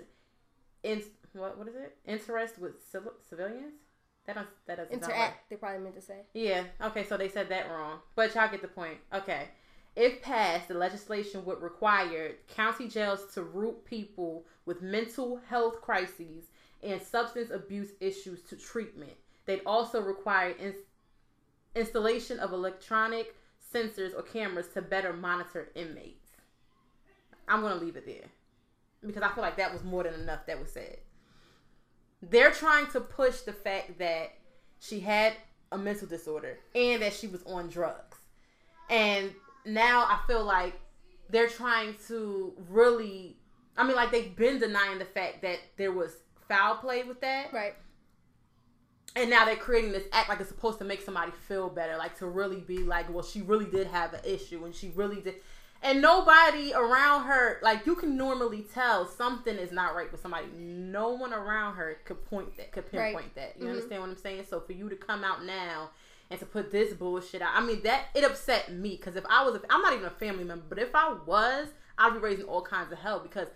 in 0.83 1.01
what 1.33 1.57
what 1.57 1.67
is 1.67 1.75
it 1.75 1.97
interest 2.05 2.59
with 2.59 2.73
civil, 2.91 3.13
civilians. 3.27 3.73
That 4.25 4.35
does 4.35 4.45
that 4.67 4.77
doesn't 4.77 4.91
sound 4.91 5.03
right. 5.03 5.11
Interact. 5.11 5.49
They 5.49 5.55
probably 5.55 5.79
meant 5.79 5.95
to 5.95 6.01
say. 6.01 6.21
Yeah, 6.33 6.63
okay, 6.81 7.05
so 7.05 7.17
they 7.17 7.29
said 7.29 7.49
that 7.49 7.69
wrong. 7.69 7.99
But 8.15 8.35
y'all 8.35 8.49
get 8.49 8.61
the 8.61 8.67
point. 8.67 8.97
Okay. 9.13 9.47
If 9.93 10.21
passed, 10.21 10.69
the 10.69 10.73
legislation 10.73 11.43
would 11.43 11.61
require 11.61 12.35
county 12.55 12.87
jails 12.87 13.33
to 13.33 13.43
route 13.43 13.83
people 13.83 14.45
with 14.65 14.81
mental 14.81 15.41
health 15.49 15.81
crises 15.81 16.45
and 16.83 17.01
substance 17.01 17.49
abuse 17.51 17.89
issues 17.99 18.41
to 18.43 18.55
treatment. 18.55 19.13
They'd 19.45 19.61
also 19.65 20.01
require 20.01 20.55
ins- 20.59 20.85
installation 21.75 22.39
of 22.39 22.53
electronic 22.53 23.35
sensors 23.73 24.15
or 24.15 24.21
cameras 24.21 24.67
to 24.69 24.81
better 24.81 25.13
monitor 25.13 25.69
inmates. 25.75 26.31
I'm 27.47 27.61
going 27.61 27.77
to 27.77 27.83
leave 27.83 27.95
it 27.95 28.05
there 28.05 28.29
because 29.05 29.23
I 29.23 29.29
feel 29.29 29.43
like 29.43 29.57
that 29.57 29.73
was 29.73 29.83
more 29.83 30.03
than 30.03 30.13
enough 30.15 30.45
that 30.45 30.59
was 30.59 30.71
said. 30.71 30.97
They're 32.21 32.51
trying 32.51 32.87
to 32.87 33.01
push 33.01 33.41
the 33.41 33.53
fact 33.53 33.97
that 33.99 34.33
she 34.79 34.99
had 34.99 35.33
a 35.71 35.77
mental 35.77 36.07
disorder 36.07 36.59
and 36.75 37.01
that 37.01 37.13
she 37.13 37.27
was 37.27 37.43
on 37.43 37.69
drugs. 37.69 38.17
And 38.89 39.33
now 39.65 40.01
I 40.01 40.19
feel 40.27 40.43
like 40.43 40.79
they're 41.29 41.47
trying 41.49 41.95
to 42.07 42.53
really 42.69 43.37
I 43.77 43.85
mean 43.85 43.95
like 43.95 44.11
they've 44.11 44.35
been 44.35 44.59
denying 44.59 44.99
the 44.99 45.05
fact 45.05 45.41
that 45.43 45.59
there 45.77 45.91
was 45.91 46.17
foul 46.51 46.75
play 46.75 47.03
with 47.03 47.21
that. 47.21 47.53
Right. 47.53 47.75
And 49.15 49.29
now 49.29 49.43
they're 49.45 49.55
creating 49.57 49.91
this 49.91 50.05
act 50.13 50.29
like 50.29 50.39
it's 50.39 50.49
supposed 50.49 50.79
to 50.79 50.85
make 50.85 51.01
somebody 51.01 51.31
feel 51.47 51.69
better, 51.69 51.97
like 51.97 52.17
to 52.19 52.27
really 52.27 52.61
be 52.61 52.79
like, 52.79 53.13
well, 53.13 53.23
she 53.23 53.41
really 53.41 53.65
did 53.65 53.87
have 53.87 54.13
an 54.13 54.21
issue 54.23 54.63
and 54.65 54.73
she 54.73 54.89
really 54.95 55.21
did. 55.21 55.35
And 55.83 56.01
nobody 56.01 56.73
around 56.73 57.23
her, 57.23 57.59
like 57.61 57.85
you 57.85 57.95
can 57.95 58.15
normally 58.15 58.65
tell 58.73 59.07
something 59.07 59.57
is 59.57 59.71
not 59.71 59.95
right 59.95 60.09
with 60.11 60.21
somebody. 60.21 60.47
No 60.55 61.09
one 61.09 61.33
around 61.33 61.75
her 61.75 61.97
could 62.05 62.23
point 62.25 62.55
that, 62.57 62.71
could 62.71 62.89
pinpoint 62.89 63.15
Right. 63.15 63.35
that. 63.35 63.55
You 63.59 63.65
Mhm. 63.65 63.71
understand 63.71 64.01
what 64.01 64.09
I'm 64.11 64.17
saying? 64.17 64.45
So 64.49 64.59
for 64.61 64.73
you 64.73 64.87
to 64.89 64.95
come 64.95 65.23
out 65.23 65.43
now 65.43 65.89
and 66.29 66.39
to 66.39 66.45
put 66.45 66.71
this 66.71 66.93
bullshit 66.93 67.41
out, 67.41 67.51
I 67.53 67.61
mean 67.61 67.81
that 67.83 68.05
it 68.13 68.23
upset 68.23 68.71
me 68.71 68.95
because 68.95 69.15
if 69.15 69.25
I 69.27 69.43
was, 69.43 69.55
a, 69.55 69.61
I'm 69.69 69.81
not 69.81 69.93
even 69.93 70.05
a 70.05 70.09
family 70.11 70.43
member, 70.43 70.65
but 70.69 70.77
if 70.77 70.93
I 70.95 71.13
was, 71.25 71.69
I'd 71.97 72.13
be 72.13 72.19
raising 72.19 72.45
all 72.45 72.61
kinds 72.61 72.91
of 72.93 72.99
hell 72.99 73.19
because 73.19 73.47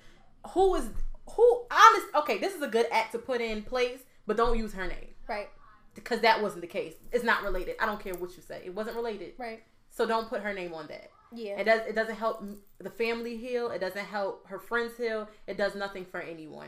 who 0.49 0.75
is 0.75 0.89
who? 1.31 1.65
Honest, 1.71 2.07
okay, 2.15 2.37
this 2.37 2.53
is 2.55 2.61
a 2.61 2.67
good 2.67 2.87
act 2.91 3.11
to 3.13 3.19
put 3.19 3.41
in 3.41 3.63
place, 3.63 3.99
but 4.27 4.37
don't 4.37 4.57
use 4.57 4.73
her 4.73 4.87
name 4.87 5.09
Right. 5.27 5.49
because 5.93 6.21
that 6.21 6.41
wasn't 6.41 6.61
the 6.61 6.67
case. 6.67 6.93
It's 7.11 7.23
not 7.23 7.43
related. 7.43 7.75
I 7.79 7.85
don't 7.85 7.99
care 7.99 8.13
what 8.13 8.35
you 8.35 8.43
say. 8.43 8.61
It 8.65 8.73
wasn't 8.75 8.95
related. 8.95 9.33
Right. 9.37 9.63
So 9.89 10.05
don't 10.05 10.27
put 10.29 10.41
her 10.41 10.53
name 10.53 10.73
on 10.73 10.87
that. 10.87 11.09
Yeah. 11.33 11.59
It 11.59 11.63
does. 11.65 11.81
It 11.87 11.95
doesn't 11.95 12.15
help 12.15 12.43
the 12.79 12.89
family 12.89 13.35
heal. 13.37 13.71
It 13.71 13.79
doesn't 13.79 14.05
help 14.05 14.47
her 14.47 14.59
friends 14.59 14.95
heal. 14.97 15.27
It 15.47 15.57
does 15.57 15.73
nothing 15.75 16.05
for 16.05 16.19
anyone. 16.21 16.67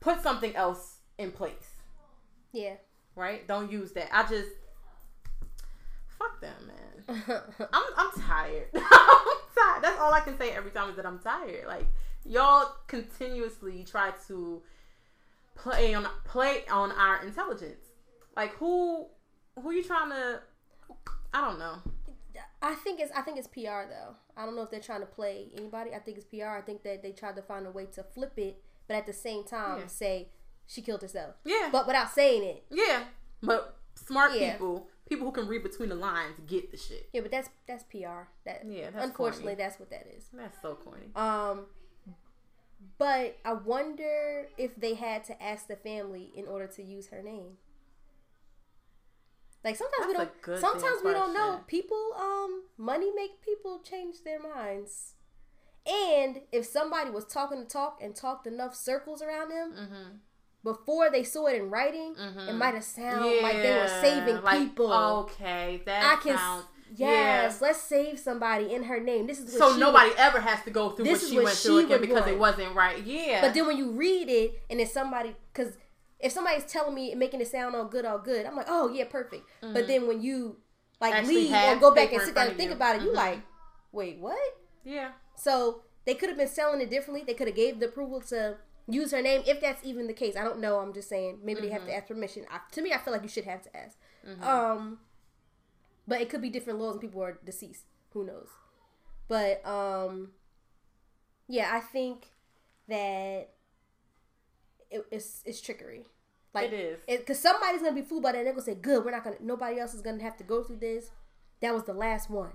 Put 0.00 0.22
something 0.22 0.54
else 0.56 0.98
in 1.16 1.30
place, 1.30 1.70
yeah. 2.52 2.74
right? 3.14 3.46
Don't 3.46 3.70
use 3.70 3.92
that. 3.92 4.08
I 4.12 4.22
just 4.28 4.50
fuck 6.18 6.40
them, 6.40 6.54
man. 6.66 7.16
I'm 7.72 7.82
I'm 7.96 8.10
tired. 8.20 8.66
I'm 8.74 9.38
tired. 9.56 9.82
That's 9.82 9.98
all 10.00 10.12
I 10.12 10.20
can 10.20 10.36
say 10.38 10.50
every 10.50 10.70
time 10.70 10.90
is 10.90 10.96
that 10.96 11.06
I'm 11.06 11.18
tired. 11.20 11.66
Like 11.66 11.86
y'all 12.24 12.72
continuously 12.86 13.84
try 13.84 14.12
to 14.28 14.62
play 15.54 15.94
on 15.94 16.06
play 16.24 16.64
on 16.70 16.92
our 16.92 17.22
intelligence. 17.24 17.86
Like 18.36 18.52
who 18.56 19.06
who 19.60 19.70
you 19.70 19.82
trying 19.82 20.10
to? 20.10 20.40
I 21.32 21.40
don't 21.40 21.58
know. 21.58 21.76
I 22.62 22.74
think 22.74 22.98
it's 23.00 23.12
I 23.12 23.20
think 23.22 23.38
it's 23.38 23.48
PR 23.48 23.86
though. 23.88 24.16
I 24.36 24.44
don't 24.44 24.56
know 24.56 24.62
if 24.62 24.70
they're 24.70 24.80
trying 24.80 25.00
to 25.00 25.06
play 25.06 25.48
anybody. 25.56 25.94
I 25.94 25.98
think 25.98 26.16
it's 26.18 26.26
PR. 26.26 26.46
I 26.56 26.60
think 26.60 26.82
that 26.82 27.02
they 27.02 27.12
tried 27.12 27.36
to 27.36 27.42
find 27.42 27.66
a 27.66 27.70
way 27.70 27.86
to 27.86 28.02
flip 28.02 28.32
it, 28.38 28.60
but 28.88 28.96
at 28.96 29.06
the 29.06 29.12
same 29.12 29.44
time 29.44 29.80
Yeah. 29.80 29.86
say 29.86 30.28
she 30.66 30.80
killed 30.82 31.02
herself, 31.02 31.34
Yeah, 31.44 31.68
but 31.70 31.86
without 31.86 32.10
saying 32.10 32.42
it. 32.42 32.64
yeah. 32.70 33.04
But 33.42 33.76
smart 33.94 34.32
Yeah. 34.32 34.52
people, 34.52 34.88
people 35.06 35.26
who 35.26 35.32
can 35.32 35.46
read 35.46 35.62
between 35.62 35.90
the 35.90 35.94
lines, 35.94 36.34
get 36.46 36.70
the 36.70 36.78
shit. 36.78 37.08
Yeah, 37.12 37.20
but 37.20 37.30
that's 37.30 37.50
that's 37.66 37.84
PR. 37.84 38.28
That 38.46 38.64
Yeah, 38.64 38.90
that's 38.90 39.04
unfortunately 39.04 39.52
corny. 39.52 39.62
that's 39.62 39.78
what 39.78 39.90
that 39.90 40.06
is. 40.16 40.28
That's 40.32 40.60
so 40.62 40.74
corny. 40.74 41.10
Um, 41.14 41.66
but 42.98 43.38
I 43.44 43.52
wonder 43.54 44.48
if 44.58 44.76
they 44.76 44.94
had 44.94 45.24
to 45.24 45.42
ask 45.42 45.66
the 45.68 45.76
family 45.76 46.32
in 46.34 46.46
order 46.46 46.66
to 46.68 46.82
use 46.82 47.08
her 47.08 47.22
name. 47.22 47.58
Like 49.64 49.76
sometimes 49.76 50.06
we 50.08 50.12
That's 50.12 50.30
a 50.44 50.46
don't. 50.50 50.60
Sometimes 50.60 51.02
we 51.04 51.12
don't 51.12 51.32
know. 51.32 51.60
People, 51.66 52.10
um, 52.18 52.64
money 52.76 53.10
make 53.14 53.40
people 53.40 53.80
change 53.82 54.16
their 54.24 54.38
minds. 54.40 55.14
And 55.86 56.42
if 56.52 56.66
somebody 56.66 57.10
was 57.10 57.24
talking 57.26 57.62
to 57.62 57.66
talk 57.66 57.98
and 58.02 58.14
talked 58.14 58.46
enough 58.46 58.74
circles 58.74 59.22
around 59.22 59.50
them, 59.50 59.72
Mm-hmm. 59.74 60.16
before 60.62 61.10
they 61.10 61.22
saw 61.24 61.46
it 61.46 61.56
in 61.56 61.70
writing, 61.70 62.14
Mhm. 62.14 62.48
it 62.48 62.54
might 62.54 62.74
have 62.74 62.84
sounded 62.84 63.42
like 63.42 63.62
they 63.62 63.76
were 63.76 63.88
saving 63.88 64.42
like, 64.42 64.58
people. 64.60 64.92
Okay, 64.92 65.82
that 65.84 66.18
I 66.18 66.22
can. 66.22 66.36
sounds. 66.38 66.64
Yes, 66.94 67.60
let's 67.60 67.80
save 67.80 68.18
somebody 68.18 68.72
in 68.74 68.84
her 68.84 69.00
name. 69.00 69.26
This 69.26 69.38
is 69.38 69.52
what 69.58 69.72
So 69.72 69.76
nobody 69.78 70.10
ever 70.16 70.40
has 70.40 70.62
to 70.64 70.70
go 70.70 70.90
through 70.90 71.04
This 71.06 71.22
what 71.22 71.28
she 71.30 71.36
what 71.36 71.44
went 71.44 71.56
she 71.56 71.68
through 71.68 71.78
again 71.78 71.90
would 71.90 72.00
because 72.02 72.26
it 72.28 72.38
wasn't 72.38 72.74
right. 72.74 73.02
Yeah. 73.04 73.40
But 73.40 73.54
then 73.54 73.66
when 73.66 73.76
you 73.76 73.90
read 73.92 74.28
it 74.28 74.62
and 74.70 74.80
it's 74.80 74.92
somebody, 74.92 75.34
because 75.52 75.74
if 76.20 76.32
somebody's 76.32 76.64
telling 76.64 76.94
me 76.94 77.10
and 77.10 77.18
making 77.20 77.40
it 77.40 77.48
sound 77.48 77.74
all 77.76 77.84
good, 77.84 78.04
all 78.04 78.18
good, 78.18 78.46
I'm 78.46 78.56
like, 78.56 78.66
oh 78.68 78.88
yeah, 78.90 79.04
perfect. 79.04 79.44
But 79.60 79.86
then 79.86 80.06
when 80.06 80.22
you 80.22 80.56
like 81.00 81.12
Mm-hmm. 81.14 81.20
Actually 81.24 81.34
leave 81.50 81.76
or 81.76 81.80
go 81.80 81.94
back 81.94 82.12
and 82.12 82.22
sit 82.22 82.34
down 82.34 82.48
and 82.48 82.56
think 82.56 82.70
you. 82.70 82.76
about 82.76 82.96
it, 82.96 83.02
you 83.02 83.10
Mhm. 83.10 83.14
like, 83.16 83.38
wait, 83.92 84.18
what? 84.18 84.38
yeah. 84.84 85.10
So 85.36 85.82
they 86.06 86.14
could 86.14 86.28
have 86.28 86.38
been 86.38 86.48
selling 86.48 86.80
it 86.80 86.88
differently. 86.90 87.24
They 87.26 87.34
could 87.34 87.48
have 87.48 87.56
gave 87.56 87.80
the 87.80 87.86
approval 87.86 88.20
to 88.28 88.56
use 88.86 89.10
her 89.10 89.20
name 89.20 89.42
if 89.46 89.60
that's 89.60 89.84
even 89.84 90.06
the 90.06 90.12
case. 90.12 90.36
I 90.36 90.44
don't 90.44 90.60
know. 90.60 90.78
I'm 90.78 90.92
just 90.92 91.08
saying 91.08 91.40
maybe 91.42 91.60
they 91.62 91.66
Mm-hmm. 91.66 91.74
have 91.74 91.86
to 91.86 91.94
ask 91.94 92.06
permission. 92.06 92.44
I, 92.50 92.60
to 92.72 92.80
me, 92.82 92.92
I 92.92 92.98
feel 92.98 93.12
like 93.12 93.22
you 93.22 93.28
should 93.28 93.44
have 93.44 93.62
to 93.62 93.76
ask. 93.76 93.98
Um, 94.42 94.98
but 96.06 96.20
it 96.20 96.28
could 96.28 96.42
be 96.42 96.50
different 96.50 96.78
laws 96.80 96.92
and 96.94 97.00
people 97.00 97.22
are 97.22 97.38
deceased. 97.44 97.84
Who 98.12 98.24
knows? 98.24 98.48
But 99.28 99.64
um, 99.66 100.30
yeah, 101.48 101.70
I 101.72 101.80
think 101.80 102.26
that 102.88 103.50
it, 104.90 105.06
it's 105.10 105.42
it's 105.44 105.60
trickery. 105.60 106.04
Like 106.52 106.70
It 106.70 106.74
is. 106.74 107.00
because 107.18 107.40
somebody's 107.40 107.82
gonna 107.82 107.94
be 107.94 108.02
fooled 108.02 108.22
by 108.22 108.32
that. 108.32 108.44
They're 108.44 108.52
gonna 108.52 108.64
say, 108.64 108.76
"Good, 108.76 109.04
we're 109.04 109.10
not 109.10 109.24
gonna. 109.24 109.36
Nobody 109.40 109.80
else 109.80 109.92
is 109.94 110.02
gonna 110.02 110.22
have 110.22 110.36
to 110.36 110.44
go 110.44 110.62
through 110.62 110.76
this." 110.76 111.10
That 111.60 111.74
was 111.74 111.84
the 111.84 111.94
last 111.94 112.30
one. 112.30 112.52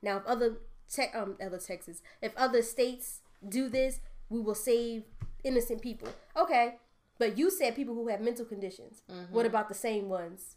Now, 0.00 0.16
if 0.18 0.24
other 0.26 0.56
te- 0.90 1.10
um 1.14 1.36
other 1.42 1.58
Texas, 1.58 2.00
if 2.22 2.32
other 2.36 2.62
states 2.62 3.20
do 3.46 3.68
this, 3.68 4.00
we 4.30 4.40
will 4.40 4.54
save 4.54 5.04
innocent 5.44 5.82
people. 5.82 6.08
Okay, 6.34 6.76
but 7.18 7.36
you 7.36 7.50
said 7.50 7.76
people 7.76 7.94
who 7.94 8.08
have 8.08 8.20
mental 8.22 8.46
conditions. 8.46 9.02
What 9.30 9.44
about 9.44 9.68
the 9.68 9.74
same 9.74 10.08
ones? 10.08 10.56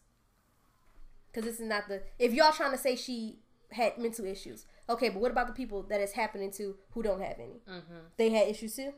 Because 1.31 1.49
this 1.49 1.59
is 1.59 1.67
not 1.67 1.87
the. 1.87 2.01
If 2.17 2.33
y'all 2.33 2.51
trying 2.51 2.71
to 2.71 2.77
say 2.77 2.95
she 2.95 3.39
had 3.71 3.97
mental 3.97 4.25
issues, 4.25 4.65
okay, 4.89 5.09
but 5.09 5.21
what 5.21 5.31
about 5.31 5.47
the 5.47 5.53
people 5.53 5.83
that 5.83 6.01
it's 6.01 6.13
happening 6.13 6.51
to 6.53 6.75
who 6.91 7.03
don't 7.03 7.21
have 7.21 7.37
any? 7.39 7.61
They 8.17 8.29
had 8.31 8.47
issues 8.47 8.75
too. 8.75 8.93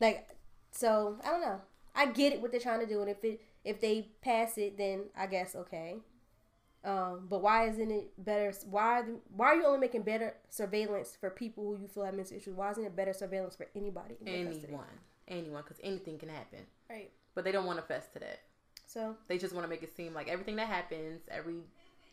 Like, 0.00 0.28
so 0.70 1.18
I 1.24 1.28
don't 1.28 1.42
know. 1.42 1.60
I 1.94 2.06
get 2.06 2.32
it 2.32 2.40
what 2.40 2.52
they're 2.52 2.60
trying 2.60 2.80
to 2.80 2.86
do, 2.86 3.00
and 3.00 3.10
if 3.10 3.22
it 3.24 3.40
if 3.64 3.80
they 3.80 4.08
pass 4.22 4.56
it, 4.56 4.78
then 4.78 5.04
I 5.16 5.26
guess 5.26 5.54
okay. 5.54 5.98
Um, 6.82 7.26
but 7.28 7.42
why 7.42 7.68
isn't 7.68 7.90
it 7.90 8.12
better? 8.16 8.54
Why 8.70 9.00
are 9.00 9.02
the, 9.02 9.20
why 9.36 9.48
are 9.48 9.56
you 9.56 9.66
only 9.66 9.80
making 9.80 10.02
better 10.02 10.34
surveillance 10.48 11.16
for 11.20 11.28
people 11.28 11.64
who 11.64 11.82
you 11.82 11.88
feel 11.88 12.04
have 12.04 12.14
mental 12.14 12.36
issues? 12.36 12.56
Why 12.56 12.70
isn't 12.70 12.84
it 12.84 12.96
better 12.96 13.12
surveillance 13.12 13.54
for 13.54 13.68
anybody? 13.76 14.14
custody? 14.14 14.64
Anyone, 14.64 14.86
anyone, 15.28 15.62
because 15.62 15.78
anything 15.82 16.18
can 16.18 16.30
happen. 16.30 16.60
Right. 16.88 17.10
But 17.34 17.44
they 17.44 17.52
don't 17.52 17.66
want 17.66 17.78
to 17.78 17.84
fess 17.84 18.08
to 18.14 18.18
that. 18.20 18.40
So 18.92 19.14
They 19.28 19.38
just 19.38 19.54
want 19.54 19.64
to 19.64 19.68
make 19.70 19.84
it 19.84 19.94
seem 19.96 20.14
like 20.14 20.28
everything 20.28 20.56
that 20.56 20.66
happens, 20.66 21.20
every, 21.30 21.54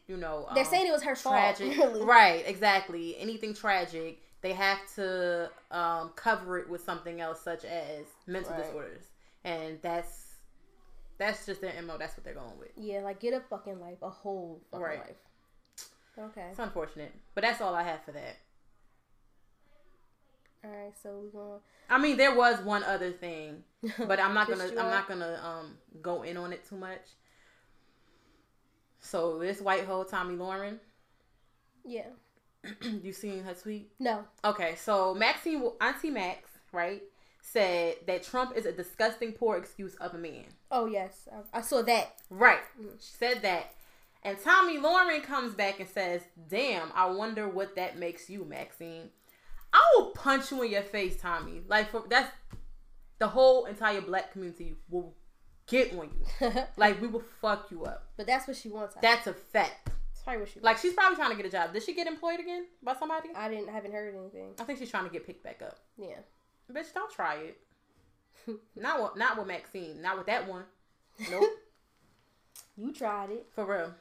you 0.07 0.15
know, 0.15 0.47
they're 0.53 0.63
um, 0.63 0.69
saying 0.69 0.87
it 0.87 0.91
was 0.91 1.01
her 1.03 1.15
tragic, 1.15 1.73
fault. 1.73 1.93
Really. 1.93 2.05
right? 2.05 2.43
Exactly. 2.45 3.17
Anything 3.17 3.55
tragic, 3.55 4.21
they 4.41 4.53
have 4.53 4.77
to 4.95 5.49
um, 5.71 6.11
cover 6.15 6.59
it 6.59 6.69
with 6.69 6.83
something 6.83 7.19
else, 7.19 7.41
such 7.41 7.65
as 7.65 8.05
mental 8.27 8.51
Right. 8.51 8.63
disorders, 8.63 9.05
and 9.43 9.79
that's 9.81 10.25
that's 11.17 11.47
just 11.47 11.61
their 11.61 11.73
mo. 11.81 11.97
That's 11.97 12.15
what 12.15 12.23
they're 12.23 12.35
going 12.35 12.59
with. 12.59 12.69
Yeah, 12.75 12.99
like 12.99 13.19
get 13.19 13.33
a 13.33 13.39
fucking 13.39 13.79
life, 13.79 13.97
a 14.03 14.09
whole 14.11 14.61
fucking 14.69 14.85
Right. 14.85 14.99
life. 14.99 15.87
Okay. 16.19 16.45
It's 16.51 16.59
unfortunate, 16.59 17.11
but 17.33 17.41
that's 17.43 17.59
all 17.59 17.73
I 17.73 17.81
have 17.83 18.03
for 18.03 18.11
that. 18.11 18.37
All 20.67 20.73
right. 20.83 20.93
So 21.01 21.21
we're 21.33 21.41
gonna. 21.41 21.59
I 21.89 21.97
mean, 21.97 22.17
there 22.17 22.35
was 22.35 22.59
one 22.61 22.83
other 22.83 23.11
thing, 23.11 23.63
but 24.07 24.19
I'm 24.19 24.33
not 24.33 24.49
gonna 24.49 24.65
you 24.65 24.79
I'm 24.79 24.89
not 24.89 25.07
gonna 25.07 25.39
um 25.43 25.77
go 26.01 26.23
in 26.23 26.37
on 26.37 26.51
it 26.53 26.67
too 26.67 26.75
much. 26.77 27.01
So 28.99 29.39
this 29.39 29.61
white 29.61 29.85
hoe 29.85 30.03
Tomi 30.03 30.35
Lahren, 30.35 30.79
Yeah. 31.85 32.07
you 32.81 33.13
seen 33.13 33.43
her 33.43 33.53
tweet? 33.53 33.91
No. 33.99 34.25
Okay, 34.43 34.75
so 34.75 35.13
Maxine 35.13 35.63
Auntie 35.79 36.09
Max, 36.09 36.49
right, 36.73 37.01
said 37.41 37.95
that 38.07 38.23
Trump 38.23 38.57
is 38.57 38.65
a 38.65 38.71
disgusting 38.73 39.31
poor 39.31 39.55
excuse 39.55 39.95
of 39.95 40.13
a 40.13 40.17
man. 40.17 40.45
Oh 40.71 40.87
yes, 40.87 41.29
I, 41.53 41.59
I 41.59 41.61
saw 41.61 41.81
that. 41.83 42.15
Right. 42.29 42.59
She 42.99 43.13
said 43.17 43.41
that. 43.43 43.73
And 44.23 44.37
Tomi 44.43 44.77
Lahren 44.79 45.23
comes 45.23 45.53
back 45.53 45.79
and 45.79 45.87
says, 45.87 46.21
Damn, 46.49 46.91
I 46.93 47.05
wonder 47.05 47.47
what 47.47 47.75
that 47.75 47.97
makes 47.97 48.29
you, 48.29 48.43
Maxine. 48.43 49.09
I 49.73 49.81
will 49.97 50.11
punch 50.11 50.51
you 50.51 50.61
in 50.63 50.71
your 50.71 50.81
face, 50.83 51.19
Tomi. 51.21 51.61
Like 51.67 51.91
for 51.91 52.03
that's 52.09 52.31
the 53.19 53.27
whole 53.27 53.65
entire 53.65 54.01
black 54.01 54.31
community 54.31 54.75
will 54.89 55.15
get 55.67 55.93
on 55.93 56.09
you. 56.41 56.51
like 56.77 57.01
we 57.01 57.07
will 57.07 57.23
fuck 57.41 57.69
you 57.71 57.83
up. 57.85 58.09
but 58.17 58.25
that's 58.27 58.47
what 58.47 58.55
she 58.57 58.69
wants. 58.69 58.95
I- 58.97 59.01
That's 59.01 59.27
a 59.27 59.33
fact. 59.33 59.85
That's 59.85 60.21
probably 60.23 60.39
what 60.41 60.49
she. 60.49 60.55
wants. 60.59 60.65
Like 60.65 60.77
she's 60.77 60.93
probably 60.93 61.15
trying 61.15 61.31
to 61.31 61.35
get 61.37 61.45
a 61.45 61.49
job. 61.49 61.73
Did 61.73 61.83
she 61.83 61.93
get 61.93 62.07
employed 62.07 62.39
again 62.39 62.65
by 62.83 62.95
somebody? 62.95 63.29
I 63.35 63.49
didn't. 63.49 63.69
I 63.69 63.73
haven't 63.73 63.91
heard 63.93 64.15
anything. 64.15 64.53
I 64.59 64.63
think 64.63 64.79
she's 64.79 64.89
trying 64.89 65.05
to 65.05 65.09
get 65.11 65.25
picked 65.25 65.43
back 65.43 65.61
up. 65.61 65.77
Yeah. 65.97 66.17
Bitch, 66.71 66.93
don't 66.93 67.11
try 67.11 67.35
it. 67.35 67.57
not 68.75 69.01
with 69.01 69.15
not 69.17 69.37
with 69.37 69.47
Maxine. 69.47 70.01
Not 70.01 70.17
with 70.17 70.27
that 70.27 70.47
one. 70.47 70.63
Nope. 71.29 71.43
You 72.79 72.93
tried 72.93 73.31
it. 73.31 73.47
For 73.55 73.65
real. 73.65 73.91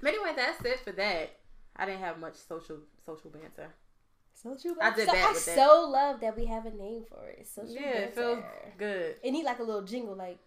But 0.00 0.14
anyway, 0.14 0.32
that's 0.34 0.64
it 0.64 0.80
for 0.80 0.92
that. 0.92 1.30
I 1.76 1.84
didn't 1.84 2.00
have 2.00 2.18
much 2.18 2.36
social 2.36 2.78
social 3.04 3.28
banter. 3.30 3.68
I 4.44 4.90
did 4.94 5.06
so, 5.06 5.12
bad 5.12 5.30
I 5.30 5.32
that. 5.32 5.36
so 5.38 5.88
love 5.88 6.20
that 6.20 6.36
we 6.36 6.46
have 6.46 6.66
a 6.66 6.70
name 6.70 7.04
for 7.08 7.28
it. 7.28 7.46
Social 7.46 7.74
Yeah, 7.74 7.90
it 7.98 8.14
feels 8.14 8.42
good. 8.76 9.16
It 9.22 9.30
need 9.30 9.44
like 9.44 9.60
a 9.60 9.62
little 9.62 9.82
jingle. 9.82 10.16
Like 10.16 10.38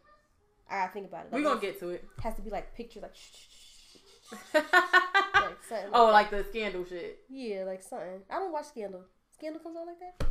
I 0.69 0.81
gotta 0.81 0.93
think 0.93 1.07
about 1.07 1.25
it. 1.25 1.31
Like, 1.31 1.41
We're 1.41 1.47
gonna 1.49 1.61
get 1.61 1.79
to 1.79 1.89
it. 1.89 2.03
has 2.21 2.35
to 2.35 2.41
be 2.41 2.49
like 2.49 2.75
picture 2.75 2.99
like 2.99 3.15
shh, 3.15 3.19
shh, 3.31 3.95
shh, 3.95 3.97
shh, 4.33 4.37
shh, 4.53 4.63
like 5.33 5.63
something. 5.69 5.89
oh, 5.93 6.05
like, 6.05 6.31
like 6.31 6.31
the 6.31 6.43
scandal 6.49 6.83
shit. 6.85 7.19
yeah, 7.29 7.63
like 7.63 7.81
something. 7.81 8.21
I 8.29 8.35
don't 8.39 8.51
watch 8.51 8.65
Scandal. 8.65 9.03
Scandal 9.31 9.61
comes 9.61 9.77
on 9.77 9.87
like 9.87 9.99
that. 9.99 10.27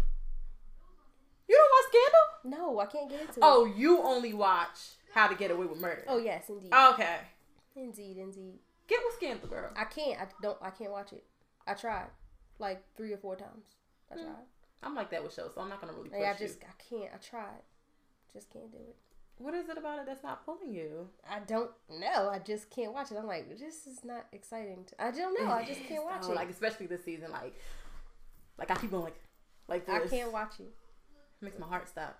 You 1.49 1.57
don't 1.57 1.71
watch 1.71 1.91
Scandal? 1.91 2.59
No, 2.59 2.79
I 2.81 2.87
can't 2.87 3.09
get 3.11 3.21
into 3.21 3.33
it. 3.33 3.39
Oh, 3.43 3.65
you 3.67 4.01
only 4.03 4.33
watch 4.33 4.79
How 5.15 5.29
to 5.29 5.35
Get 5.35 5.51
Away 5.51 5.67
with 5.67 5.81
Murder. 5.81 6.05
Oh 6.09 6.19
yes, 6.19 6.49
indeed, 6.49 6.73
Okay. 6.73 7.17
indeed, 7.77 8.17
indeed. 8.19 8.59
Get 8.89 9.01
with 9.05 9.15
Scandal, 9.17 9.49
girl. 9.49 9.71
I 9.77 9.85
can't. 9.85 10.21
I 10.21 10.27
don't. 10.43 10.59
I 10.61 10.71
can't 10.71 10.91
watch 10.91 11.13
it. 11.13 11.25
I 11.67 11.75
tried 11.75 12.07
like 12.59 12.83
three 12.97 13.13
or 13.13 13.17
four 13.19 13.37
times. 13.37 13.65
I 14.11 14.15
hmm. 14.15 14.25
tried. 14.25 14.45
I'm 14.83 14.95
like 14.95 15.11
that 15.11 15.23
with 15.23 15.33
shows, 15.33 15.53
so 15.55 15.61
I'm 15.61 15.69
not 15.69 15.81
gonna 15.81 15.95
really 15.95 16.11
push 16.11 16.19
Like, 16.19 16.29
I 16.29 16.33
you. 16.33 16.47
just. 16.47 16.59
I 16.63 16.83
can't. 16.89 17.11
I 17.15 17.17
tried. 17.17 17.63
Just 18.33 18.51
can't 18.51 18.71
do 18.71 18.79
it. 18.79 18.97
What 19.39 19.55
is 19.55 19.69
it 19.69 19.77
about 19.77 19.99
it 19.99 20.07
that's 20.07 20.23
not 20.23 20.45
pulling 20.45 20.73
you? 20.73 21.09
I 21.29 21.41
don't 21.41 21.71
know. 21.91 22.31
I 22.31 22.39
just 22.39 22.71
can't 22.71 22.93
watch 22.93 23.11
it. 23.11 23.17
I'm 23.17 23.27
like, 23.27 23.49
this 23.59 23.87
is 23.87 24.05
not 24.05 24.27
exciting. 24.33 24.85
To, 24.87 25.05
I 25.05 25.11
don't 25.11 25.41
know. 25.41 25.51
I 25.51 25.65
just 25.65 25.85
can't 25.89 26.05
watch 26.05 26.23
it. 26.23 26.35
Like 26.35 26.51
especially 26.51 26.87
this 26.87 27.05
season, 27.05 27.33
like, 27.33 27.55
like 28.59 28.71
I 28.71 28.77
keep 28.77 28.91
going 28.91 29.05
like, 29.05 29.21
like 29.69 29.87
this. 29.87 30.13
I 30.13 30.17
can't 30.17 30.33
watch 30.33 30.61
it. 30.61 30.73
Makes 31.41 31.59
my 31.59 31.67
heart 31.67 31.89
stop. 31.89 32.19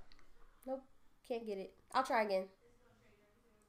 Nope. 0.67 0.83
Can't 1.29 1.47
get 1.47 1.59
it. 1.59 1.73
I'll 1.95 2.03
try 2.03 2.23
again. 2.23 2.45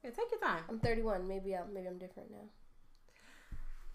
Yeah, 0.02 0.10
take 0.10 0.30
your 0.30 0.40
time. 0.40 0.62
I'm 0.68 0.80
31. 0.80 1.26
Maybe 1.26 1.54
I'm 1.54 1.72
maybe 1.72 1.86
I'm 1.86 1.98
different 1.98 2.30
now. 2.30 2.48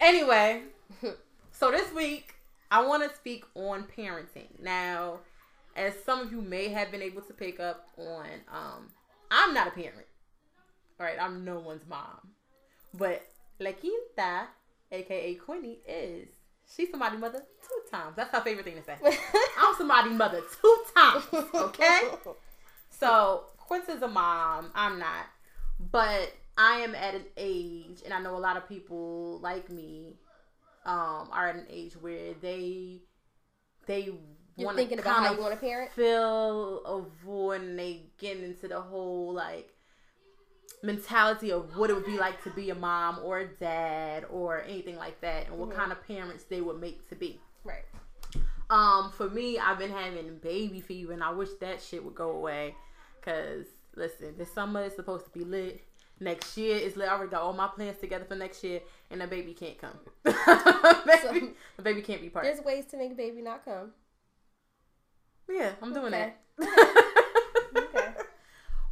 Anyway, 0.00 0.62
so 1.52 1.70
this 1.70 1.92
week 1.92 2.34
I 2.72 2.80
want 2.86 3.06
to 3.06 3.14
speak 3.14 3.44
on 3.54 3.84
parenting. 3.84 4.48
Now, 4.58 5.18
as 5.76 5.92
some 6.06 6.20
of 6.20 6.32
you 6.32 6.40
may 6.40 6.68
have 6.70 6.90
been 6.90 7.02
able 7.02 7.20
to 7.20 7.34
pick 7.34 7.60
up 7.60 7.86
on, 7.98 8.26
um, 8.50 8.88
I'm 9.30 9.52
not 9.52 9.66
a 9.66 9.72
parent. 9.72 10.06
All 10.98 11.04
right, 11.04 11.18
I'm 11.20 11.44
no 11.44 11.58
one's 11.58 11.86
mom, 11.86 12.30
but 12.94 13.28
La 13.60 13.72
Quinta, 13.72 14.46
aka 14.90 15.34
Queenie, 15.34 15.80
is. 15.86 16.28
She's 16.74 16.90
somebody 16.90 17.18
mother 17.18 17.40
two 17.40 17.90
times. 17.90 18.16
That's 18.16 18.30
her 18.30 18.40
favorite 18.40 18.64
thing 18.64 18.76
to 18.76 18.82
say. 18.82 18.96
I'm 19.58 19.74
somebody 19.76 20.08
mother 20.08 20.40
two 20.60 20.78
times. 20.96 21.24
Okay. 21.54 22.00
So 22.98 23.46
Quinta's 23.56 24.02
a 24.02 24.06
mom. 24.06 24.70
I'm 24.76 25.00
not. 25.00 25.26
But 25.90 26.32
I 26.56 26.76
am 26.76 26.94
at 26.94 27.16
an 27.16 27.24
age, 27.36 28.02
and 28.04 28.14
I 28.14 28.20
know 28.20 28.36
a 28.36 28.38
lot 28.38 28.56
of 28.56 28.68
people 28.68 29.40
like 29.40 29.68
me 29.70 30.14
um, 30.84 31.28
are 31.32 31.48
at 31.48 31.56
an 31.56 31.66
age 31.70 31.94
where 32.00 32.34
they 32.40 33.00
they 33.86 34.10
want 34.56 34.76
to 34.76 34.84
about 34.84 35.04
kind 35.04 35.26
how 35.26 35.32
of 35.32 35.36
you 35.38 35.42
want 35.42 35.54
to 35.54 35.60
parent. 35.60 35.90
feel 35.92 36.84
a 36.84 37.02
void 37.24 37.60
and 37.62 37.78
they 37.78 38.02
get 38.18 38.38
into 38.38 38.68
the 38.68 38.80
whole 38.80 39.32
like 39.32 39.68
mentality 40.82 41.52
of 41.52 41.76
what 41.76 41.90
it 41.90 41.94
would 41.94 42.04
be 42.06 42.18
like 42.18 42.42
to 42.42 42.50
be 42.50 42.70
a 42.70 42.74
mom 42.74 43.20
or 43.22 43.38
a 43.38 43.46
dad 43.46 44.24
or 44.30 44.62
anything 44.62 44.96
like 44.96 45.20
that 45.20 45.46
and 45.46 45.56
what 45.58 45.70
Mhm. 45.70 45.74
kind 45.76 45.92
of 45.92 46.06
parents 46.06 46.44
they 46.44 46.60
would 46.60 46.80
make 46.80 47.08
to 47.08 47.14
be. 47.14 47.40
Right. 47.64 47.84
Um, 48.68 49.12
for 49.12 49.28
me, 49.30 49.58
I've 49.58 49.78
been 49.78 49.90
having 49.90 50.38
baby 50.38 50.80
fever, 50.80 51.12
and 51.12 51.22
I 51.22 51.30
wish 51.30 51.50
that 51.60 51.80
shit 51.82 52.02
would 52.04 52.14
go 52.14 52.30
away. 52.30 52.74
Cause 53.20 53.66
listen, 53.94 54.36
this 54.38 54.50
summer 54.52 54.82
is 54.84 54.96
supposed 54.96 55.26
to 55.26 55.30
be 55.30 55.44
lit. 55.44 55.84
Next 56.22 56.56
year 56.56 56.76
is. 56.76 56.96
I 56.96 57.08
already 57.08 57.30
got 57.30 57.42
all 57.42 57.52
my 57.52 57.66
plans 57.66 57.98
together 57.98 58.24
for 58.24 58.36
next 58.36 58.62
year, 58.62 58.80
and 59.10 59.20
the 59.20 59.26
baby 59.26 59.52
can't 59.54 59.76
come. 59.78 59.98
baby, 60.24 61.50
the 61.76 61.82
baby 61.82 62.00
can't 62.02 62.20
be 62.22 62.28
part. 62.28 62.44
There's 62.44 62.60
ways 62.60 62.84
to 62.92 62.96
make 62.96 63.10
a 63.12 63.14
baby 63.14 63.42
not 63.42 63.64
come. 63.64 63.90
Yeah, 65.50 65.72
I'm 65.82 65.92
doing 65.92 66.14
Okay. 66.14 66.32
that. 66.58 67.04
Okay. 67.76 68.08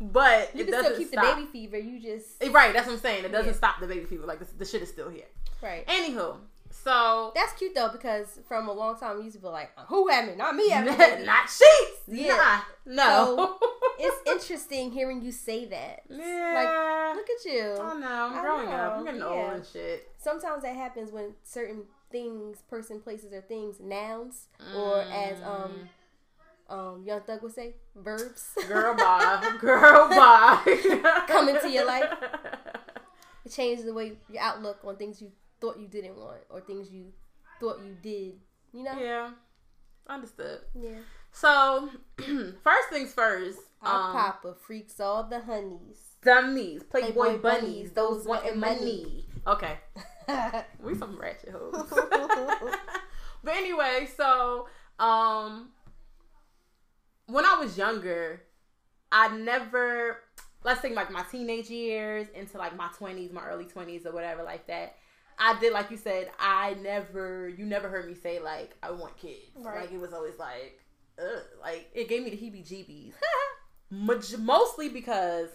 but 0.01 0.51
You 0.57 0.65
it 0.65 0.71
can 0.71 0.85
still 0.85 0.97
keep 0.97 1.09
stop. 1.09 1.25
the 1.25 1.35
baby 1.43 1.47
fever. 1.53 1.79
You 1.79 2.01
just 2.01 2.43
Right, 2.53 2.73
that's 2.73 2.87
what 2.87 2.95
I'm 2.95 2.99
saying. 3.01 3.25
It 3.25 3.33
doesn't 3.33 3.53
Yeah. 3.53 3.57
stop 3.57 3.81
the 3.81 3.87
baby 3.87 4.05
fever. 4.07 4.27
Like 4.27 4.41
this, 4.41 4.49
the 4.51 4.65
shit 4.65 4.83
is 4.83 4.89
still 4.89 5.09
here. 5.09 5.27
right. 5.63 5.87
Anywho, 5.87 6.37
so 6.71 7.33
That's 7.35 7.53
cute 7.55 7.75
though 7.75 7.91
because 7.91 8.39
from 8.49 8.69
a 8.69 8.73
long 8.73 8.99
time 8.99 9.23
used 9.23 9.37
to 9.37 9.43
be 9.43 9.49
like, 9.49 9.71
who 9.89 10.09
had 10.09 10.27
me? 10.27 10.35
Not 10.37 10.55
me. 10.55 10.69
not 10.71 11.49
sheets. 11.49 12.00
Yeah. 12.07 12.61
Nah, 12.87 12.95
no. 12.95 13.59
it's 13.99 14.17
interesting 14.27 14.93
hearing 14.93 15.23
you 15.23 15.33
say 15.33 15.65
that. 15.67 16.03
yeah. 16.09 16.53
Like, 16.55 17.17
look 17.17 17.27
at 17.29 17.45
you. 17.45 17.75
oh 17.79 17.99
no, 17.99 18.09
I'm 18.09 18.41
growing 18.41 18.69
up. 18.69 18.97
I'm 18.97 19.05
getting 19.05 19.21
yeah. 19.21 19.27
old 19.27 19.53
and 19.55 19.67
shit. 19.67 20.09
Sometimes 20.19 20.62
that 20.62 20.77
happens 20.77 21.12
when 21.12 21.35
certain 21.43 21.83
things, 22.11 22.62
person, 22.69 23.00
places, 23.00 23.33
or 23.33 23.41
things, 23.41 23.77
nouns, 23.81 24.49
or 24.77 25.03
as 25.03 25.41
um 25.43 25.89
um 26.69 27.03
Young 27.05 27.21
Thug 27.23 27.43
would 27.43 27.55
say, 27.55 27.75
verbs, 27.97 28.50
Girl, 28.69 28.95
bye. 28.97 29.57
Girl, 29.61 30.09
bye. 30.09 31.25
Come 31.27 31.49
into 31.49 31.69
your 31.69 31.87
life. 31.87 32.12
it 33.45 33.53
changes 33.53 33.85
the 33.85 33.93
way 33.93 34.12
your 34.31 34.43
outlook 34.43 34.79
on 34.85 34.97
things 34.97 35.21
you 35.21 35.33
thought 35.61 35.79
you 35.79 35.88
didn't 35.88 36.17
want 36.17 36.40
or 36.49 36.61
things 36.61 36.90
you 36.90 37.12
thought 37.59 37.79
you 37.85 37.97
did. 38.02 38.35
You 38.73 38.85
know? 38.85 38.99
Yeah, 38.99 39.31
understood. 40.09 40.61
Yeah. 40.81 40.99
So, 41.33 41.90
first 42.19 42.88
things 42.90 43.12
first. 43.12 43.59
Our 43.83 44.11
Um, 44.11 44.12
Papa 44.12 44.55
freaks 44.61 45.00
all 45.00 45.25
the 45.25 45.40
honeys. 45.40 46.17
dummies, 46.23 46.83
Playboy, 46.83 47.12
Playboy 47.12 47.38
bunnies, 47.38 47.62
bunnies, 47.62 47.90
those 47.93 48.26
wanting 48.26 48.61
wanting 48.61 48.85
money. 48.85 49.25
Okay, 49.47 49.79
we 50.83 50.95
some 50.95 51.19
ratchet 51.19 51.50
hoes. 51.50 51.75
but 53.45 53.55
anyway, 53.57 54.09
so 54.17 54.69
um, 54.99 55.71
when 57.26 57.45
I 57.47 57.59
was 57.59 57.79
younger, 57.79 58.43
I 59.11 59.35
never 59.37 60.19
let's 60.62 60.81
think 60.81 60.95
like 60.95 61.11
my 61.11 61.23
teenage 61.23 61.71
years 61.71 62.26
into 62.35 62.59
like 62.59 62.76
my 62.76 62.88
twenties, 62.97 63.33
my 63.33 63.47
early 63.47 63.64
twenties 63.64 64.05
or 64.05 64.12
whatever 64.12 64.43
like 64.43 64.67
that. 64.67 64.97
I 65.40 65.59
did 65.59 65.73
like 65.73 65.90
you 65.90 65.97
said. 65.97 66.30
I 66.38 66.75
never, 66.75 67.49
you 67.49 67.64
never 67.64 67.88
heard 67.88 68.06
me 68.06 68.14
say 68.14 68.38
like 68.40 68.76
I 68.82 68.90
want 68.90 69.16
kids. 69.16 69.38
Right. 69.56 69.80
Like 69.80 69.92
it 69.92 69.99
was 69.99 70.12
always 70.12 70.38
like, 70.38 70.78
ugh, 71.18 71.42
like 71.61 71.88
it 71.94 72.09
gave 72.09 72.23
me 72.23 72.30
the 72.30 72.37
heebie-jeebies. 72.37 73.14
Mostly 74.38 74.88
because 74.88 75.49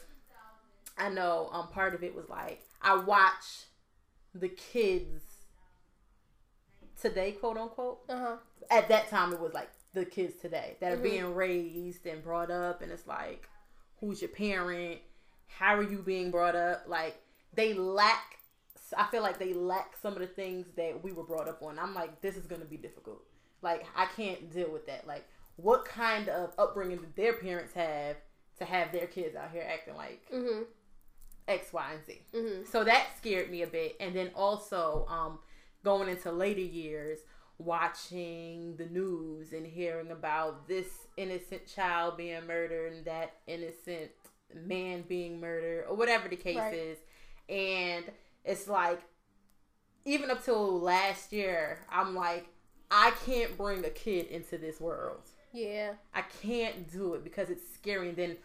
I 0.97 1.09
know 1.09 1.49
um 1.53 1.67
part 1.69 1.93
of 1.93 2.03
it 2.03 2.15
was 2.15 2.27
like 2.29 2.61
I 2.81 2.95
watch 2.95 3.65
the 4.33 4.49
kids 4.49 5.23
today, 7.01 7.31
quote 7.33 7.57
unquote. 7.57 7.99
uh 8.09 8.17
huh. 8.17 8.35
At 8.71 8.87
that 8.89 9.09
time, 9.09 9.31
it 9.33 9.39
was 9.39 9.53
like 9.53 9.69
the 9.93 10.05
kids 10.05 10.35
today 10.41 10.75
that 10.79 10.91
are 10.91 10.97
Mhm. 10.97 11.03
being 11.03 11.35
raised 11.35 12.05
and 12.05 12.23
brought 12.23 12.49
up, 12.51 12.81
and 12.81 12.91
it's 12.91 13.05
like, 13.07 13.47
who's 13.99 14.21
your 14.21 14.29
parent? 14.29 14.99
How 15.47 15.75
are 15.75 15.83
you 15.83 15.99
being 16.01 16.31
brought 16.31 16.55
up? 16.55 16.83
Like 16.87 17.21
they 17.53 17.73
lack. 17.73 18.39
I 18.97 19.05
feel 19.07 19.21
like 19.21 19.39
they 19.39 19.53
lack 19.53 19.95
some 20.01 20.13
of 20.13 20.19
the 20.19 20.27
things 20.27 20.67
that 20.77 21.03
we 21.03 21.11
were 21.11 21.23
brought 21.23 21.47
up 21.47 21.61
on. 21.63 21.79
I'm 21.79 21.93
like, 21.95 22.21
this 22.21 22.35
is 22.37 22.45
gonna 22.45 22.65
be 22.65 22.77
difficult. 22.77 23.23
Like 23.61 23.85
I 23.95 24.05
can't 24.15 24.51
deal 24.51 24.69
with 24.71 24.85
that. 24.87 25.07
Like 25.07 25.25
what 25.57 25.85
kind 25.85 26.27
of 26.29 26.51
upbringing 26.57 26.97
did 26.99 27.15
their 27.15 27.33
parents 27.33 27.73
have 27.73 28.17
to 28.59 28.65
have 28.65 28.91
their 28.91 29.07
kids 29.07 29.35
out 29.35 29.51
here 29.51 29.65
acting 29.67 29.95
like 29.95 30.25
Mm-hmm. 30.33 30.63
X, 31.47 31.71
Y, 31.71 31.85
and 31.93 32.05
Z? 32.05 32.21
Mm-hmm. 32.33 32.63
So 32.71 32.83
that 32.83 33.07
scared 33.17 33.51
me 33.51 33.61
a 33.61 33.67
bit. 33.67 33.95
And 33.99 34.15
then 34.15 34.31
also, 34.35 35.05
um, 35.09 35.39
going 35.83 36.09
into 36.09 36.31
later 36.31 36.59
years, 36.61 37.19
watching 37.59 38.75
the 38.77 38.85
news 38.87 39.53
and 39.53 39.65
hearing 39.65 40.11
about 40.11 40.67
this 40.67 40.87
innocent 41.17 41.67
child 41.67 42.17
being 42.17 42.45
murdered 42.47 42.93
and 42.93 43.05
that 43.05 43.33
innocent 43.47 44.11
man 44.53 45.03
being 45.07 45.39
murdered 45.39 45.85
or 45.87 45.95
whatever 45.95 46.27
the 46.27 46.35
case 46.35 46.57
Right. 46.57 46.73
is. 46.73 46.97
And 47.47 48.05
it's 48.45 48.67
like, 48.67 49.01
even 50.05 50.29
up 50.29 50.43
till 50.45 50.79
last 50.79 51.33
year, 51.33 51.79
I'm 51.91 52.15
like, 52.15 52.47
I 52.91 53.11
can't 53.25 53.57
bring 53.57 53.83
a 53.83 53.89
kid 53.89 54.27
into 54.27 54.57
this 54.57 54.79
world. 54.79 55.21
Yeah. 55.51 55.93
I 56.13 56.21
can't 56.41 56.91
do 56.91 57.15
it 57.15 57.23
because 57.23 57.49
it's 57.49 57.63
scary. 57.73 58.09
And 58.09 58.17
then, 58.17 58.37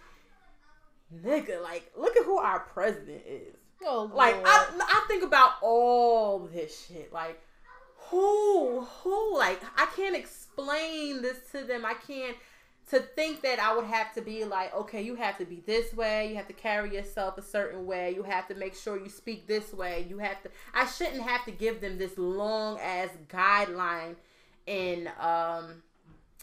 nigga, 1.23 1.63
like, 1.63 1.91
look 1.97 2.17
at 2.17 2.25
who 2.25 2.39
our 2.39 2.61
president 2.61 3.23
is. 3.27 3.57
Oh, 3.85 4.11
Like, 4.15 4.37
Lord. 4.37 4.47
I, 4.47 4.69
I 4.81 5.05
think 5.09 5.23
about 5.23 5.53
all 5.63 6.41
this 6.53 6.87
shit. 6.87 7.13
Like, 7.13 7.41
who, 8.09 8.81
who, 8.81 9.39
like, 9.39 9.61
I 9.77 9.87
can't 9.97 10.17
explain 10.17 11.23
this 11.23 11.39
to 11.53 11.65
them. 11.65 11.85
I 11.85 11.95
can't, 11.95 12.37
to 12.91 12.99
think 13.01 13.43
that 13.43 13.61
I 13.61 13.75
would 13.75 13.85
have 13.85 14.13
to 14.15 14.21
be 14.21 14.45
like, 14.45 14.75
okay, 14.75 15.01
you 15.01 15.15
have 15.15 15.39
to 15.39 15.45
be 15.45 15.63
this 15.65 15.95
way. 15.95 16.29
You 16.29 16.37
have 16.37 16.49
to 16.49 16.53
carry 16.53 16.95
yourself 16.95 17.39
a 17.39 17.43
certain 17.43 17.87
way. 17.87 18.13
You 18.15 18.25
have 18.25 18.49
to 18.49 18.55
make 18.55 18.75
sure 18.75 18.99
you 18.99 19.09
speak 19.09 19.47
this 19.47 19.73
way. 19.73 20.07
You 20.09 20.19
have 20.19 20.43
to, 20.43 20.51
I 20.75 20.87
shouldn't 20.87 21.23
have 21.23 21.45
to 21.45 21.53
give 21.53 21.81
them 21.81 21.99
this 21.99 22.19
long 22.19 22.79
ass 22.81 23.11
guideline 23.29 24.17
in, 24.67 25.09
um, 25.21 25.83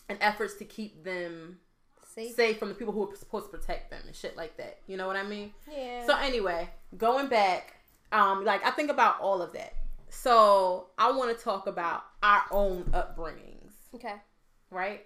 in 0.09 0.17
efforts 0.21 0.53
to 0.55 0.65
keep 0.65 1.03
them 1.03 1.59
safe. 2.15 2.33
safe 2.33 2.57
from 2.57 2.69
the 2.69 2.75
people 2.75 2.93
who 2.93 3.09
are 3.09 3.15
supposed 3.15 3.51
to 3.51 3.57
protect 3.57 3.91
them 3.91 4.01
and 4.05 4.15
shit 4.15 4.37
like 4.37 4.55
that. 4.57 4.79
You 4.87 4.95
know 4.95 5.07
what 5.07 5.17
I 5.17 5.23
mean? 5.23 5.53
Yeah. 5.69 6.05
So 6.05 6.15
anyway, 6.15 6.69
going 6.97 7.27
back, 7.27 7.75
um, 8.13 8.45
like 8.45 8.65
I 8.65 8.71
think 8.71 8.89
about 8.89 9.19
all 9.19 9.41
of 9.41 9.51
that. 9.53 9.73
So 10.09 10.87
I 10.97 11.11
want 11.11 11.37
to 11.37 11.43
talk 11.43 11.67
about 11.67 12.03
our 12.23 12.43
own 12.51 12.83
upbringings, 12.85 13.73
okay. 13.95 14.15
right? 14.71 15.05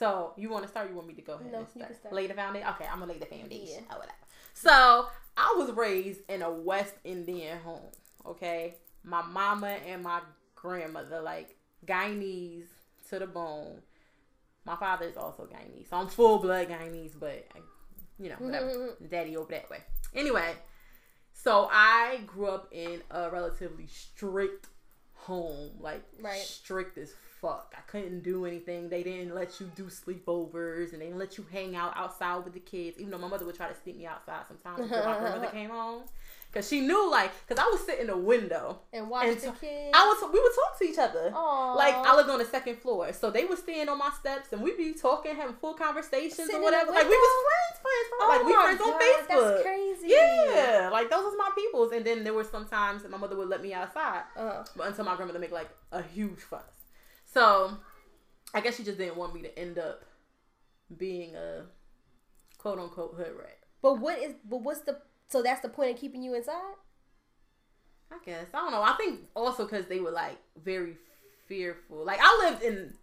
So 0.00 0.32
you 0.38 0.48
want 0.48 0.64
to 0.64 0.68
start? 0.70 0.88
You 0.88 0.96
want 0.96 1.08
me 1.08 1.14
to 1.14 1.20
go 1.20 1.34
ahead 1.34 1.52
No, 1.52 1.58
and 1.58 1.68
start? 1.68 1.94
start. 1.94 2.14
Lay 2.14 2.26
the 2.26 2.32
foundation. 2.32 2.66
Okay, 2.70 2.86
I'm 2.90 3.00
gonna 3.00 3.12
lay 3.12 3.18
the 3.18 3.26
foundation. 3.26 3.84
Yeah. 3.86 3.96
whatever. 3.98 4.14
So 4.54 5.06
I 5.36 5.54
was 5.58 5.70
raised 5.72 6.20
in 6.30 6.40
a 6.40 6.50
West 6.50 6.94
Indian 7.04 7.58
home. 7.58 7.90
Okay, 8.24 8.76
my 9.04 9.20
mama 9.20 9.76
and 9.86 10.02
my 10.02 10.20
grandmother, 10.56 11.20
like 11.20 11.54
Guyanese 11.86 12.64
to 13.10 13.18
the 13.18 13.26
bone. 13.26 13.82
My 14.64 14.74
father 14.76 15.04
is 15.06 15.18
also 15.18 15.42
Guyanese, 15.46 15.90
so 15.90 15.98
I'm 15.98 16.08
full 16.08 16.38
blood 16.38 16.68
Guyanese, 16.70 17.12
but 17.20 17.46
you 18.18 18.30
know, 18.30 18.36
whatever. 18.38 18.96
Daddy 19.10 19.36
over 19.36 19.52
that 19.52 19.68
way. 19.68 19.80
Anyway, 20.14 20.54
so 21.34 21.68
I 21.70 22.20
grew 22.26 22.46
up 22.46 22.68
in 22.72 23.02
a 23.10 23.28
relatively 23.30 23.86
strict 23.86 24.66
home, 25.14 25.72
like 25.78 26.02
Right. 26.22 26.40
strict 26.40 26.96
as 26.96 27.12
fuck. 27.40 27.74
I 27.76 27.80
couldn't 27.90 28.22
do 28.22 28.44
anything. 28.46 28.88
They 28.88 29.02
didn't 29.02 29.34
let 29.34 29.60
you 29.60 29.70
do 29.74 29.84
sleepovers, 29.84 30.92
and 30.92 31.00
they 31.00 31.06
didn't 31.06 31.18
let 31.18 31.38
you 31.38 31.46
hang 31.50 31.76
out 31.76 31.92
outside 31.96 32.44
with 32.44 32.54
the 32.54 32.60
kids. 32.60 32.98
Even 32.98 33.10
though 33.12 33.18
my 33.18 33.28
mother 33.28 33.46
would 33.46 33.54
try 33.56 33.68
to 33.68 33.74
sneak 33.82 33.96
me 33.96 34.06
outside 34.06 34.42
sometimes 34.46 34.80
until 34.82 35.04
my 35.04 35.18
grandmother 35.18 35.46
came 35.52 35.70
home, 35.70 36.02
because 36.52 36.68
she 36.68 36.80
knew, 36.80 37.10
like, 37.10 37.30
because 37.46 37.62
I 37.64 37.68
would 37.70 37.80
sit 37.80 38.00
in 38.00 38.08
the 38.08 38.16
window. 38.16 38.80
and 38.92 39.08
watch 39.08 39.26
And 39.28 39.36
the 39.36 39.52
kids. 39.52 39.92
I 39.94 40.04
was, 40.06 40.32
we 40.32 40.40
would 40.40 40.52
talk 40.54 40.78
to 40.80 40.84
each 40.84 40.98
other. 40.98 41.32
Aw. 41.34 41.74
Like 41.74 41.94
I 41.94 42.16
lived 42.16 42.28
on 42.28 42.38
the 42.38 42.44
second 42.44 42.76
floor, 42.78 43.12
so 43.12 43.30
they 43.30 43.44
would 43.44 43.58
stand 43.58 43.88
on 43.88 43.98
my 43.98 44.10
steps, 44.18 44.52
and 44.52 44.60
we'd 44.62 44.76
be 44.76 44.92
talking, 44.92 45.34
having 45.36 45.54
full 45.56 45.74
conversations 45.74 46.34
Sitting 46.36 46.56
or 46.56 46.62
whatever. 46.64 46.90
Like 46.92 47.04
we 47.04 47.10
was 47.10 47.36
window? 47.36 47.48
friends, 47.48 47.80
friends, 47.82 48.08
friends. 48.08 48.22
Oh 48.22 48.28
like 48.28 48.46
we 48.46 48.52
my 48.52 48.62
friends 48.62 48.80
on 48.80 48.90
God, 48.90 49.00
Facebook. 49.00 49.50
That's 49.54 49.62
crazy. 49.62 50.06
Yeah, 50.14 50.88
like 50.92 51.08
those 51.10 51.22
was 51.24 51.34
my 51.38 51.50
peoples. 51.54 51.92
And 51.92 52.04
then 52.04 52.24
there 52.24 52.34
were 52.34 52.44
some 52.44 52.66
times 52.66 53.02
that 53.02 53.10
my 53.10 53.18
mother 53.18 53.36
would 53.36 53.48
let 53.48 53.62
me 53.62 53.72
outside, 53.72 54.22
Uh, 54.36 54.64
but 54.76 54.88
until 54.88 55.04
my 55.04 55.14
grandmother 55.16 55.38
make 55.38 55.52
like 55.52 55.70
a 55.92 56.02
huge 56.02 56.40
fuss. 56.40 56.62
So 57.32 57.76
I 58.54 58.60
guess 58.60 58.76
she 58.76 58.84
just 58.84 58.98
didn't 58.98 59.16
want 59.16 59.34
me 59.34 59.42
to 59.42 59.58
end 59.58 59.78
up 59.78 60.02
being 60.96 61.36
a 61.36 61.64
quote 62.58 62.78
unquote 62.78 63.14
hood 63.16 63.32
rat. 63.38 63.58
but 63.82 63.98
what 64.00 64.18
is? 64.18 64.34
But 64.48 64.62
what's 64.62 64.80
the? 64.80 64.98
So 65.28 65.42
that's 65.42 65.60
the 65.60 65.68
point 65.68 65.94
of 65.94 66.00
keeping 66.00 66.22
you 66.22 66.34
inside. 66.34 66.74
I 68.12 68.16
guess 68.24 68.46
I 68.52 68.58
don't 68.58 68.72
know. 68.72 68.82
I 68.82 68.94
think 68.94 69.20
also 69.36 69.64
because 69.64 69.86
they 69.86 70.00
were 70.00 70.10
like 70.10 70.38
very 70.64 70.96
fearful. 71.46 72.04
Like 72.04 72.18
I 72.20 72.48
lived 72.50 72.62
in 72.64 72.94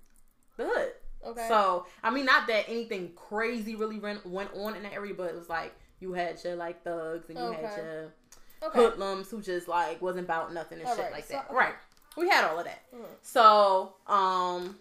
the 0.57 0.65
hood. 0.65 0.91
Okay. 1.25 1.45
So 1.47 1.85
I 2.03 2.09
mean, 2.09 2.25
not 2.25 2.47
that 2.47 2.65
anything 2.67 3.11
crazy 3.15 3.75
really 3.75 3.99
went 3.99 4.25
went 4.25 4.51
on 4.53 4.75
in 4.75 4.83
that 4.83 4.93
area, 4.93 5.13
but 5.13 5.29
it 5.29 5.35
was 5.35 5.47
like 5.49 5.73
you 5.99 6.11
had 6.13 6.43
your 6.43 6.55
like 6.55 6.83
thugs 6.83 7.29
and 7.29 7.37
you 7.37 7.51
had 7.53 7.77
your 7.77 8.13
okay. 8.61 8.79
hoodlums 8.79 9.31
who 9.31 9.41
just 9.41 9.67
like 9.69 10.01
wasn't 10.01 10.25
about 10.25 10.53
nothing 10.53 10.79
and 10.79 10.87
All 10.87 10.95
shit 10.95 11.05
right, 11.05 11.13
like 11.13 11.25
so- 11.25 11.35
that. 11.35 11.45
okay. 11.45 11.55
Right. 11.55 11.73
We 12.17 12.27
had 12.27 12.43
all 12.49 12.59
of 12.59 12.65
that. 12.65 12.81
Mhm. 12.93 13.05
So, 13.21 13.93
um, 14.07 14.77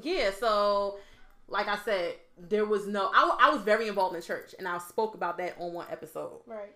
yeah. 0.00 0.30
So, 0.38 0.98
like 1.48 1.66
I 1.68 1.76
said, 1.78 2.14
there 2.38 2.64
was 2.66 2.86
no. 2.86 3.10
I, 3.14 3.36
I 3.40 3.50
was 3.50 3.62
very 3.62 3.88
involved 3.88 4.14
in 4.14 4.22
church, 4.22 4.54
and 4.58 4.68
I 4.68 4.78
spoke 4.78 5.14
about 5.14 5.38
that 5.38 5.56
on 5.58 5.72
one 5.72 5.86
episode. 5.90 6.40
Right. 6.46 6.74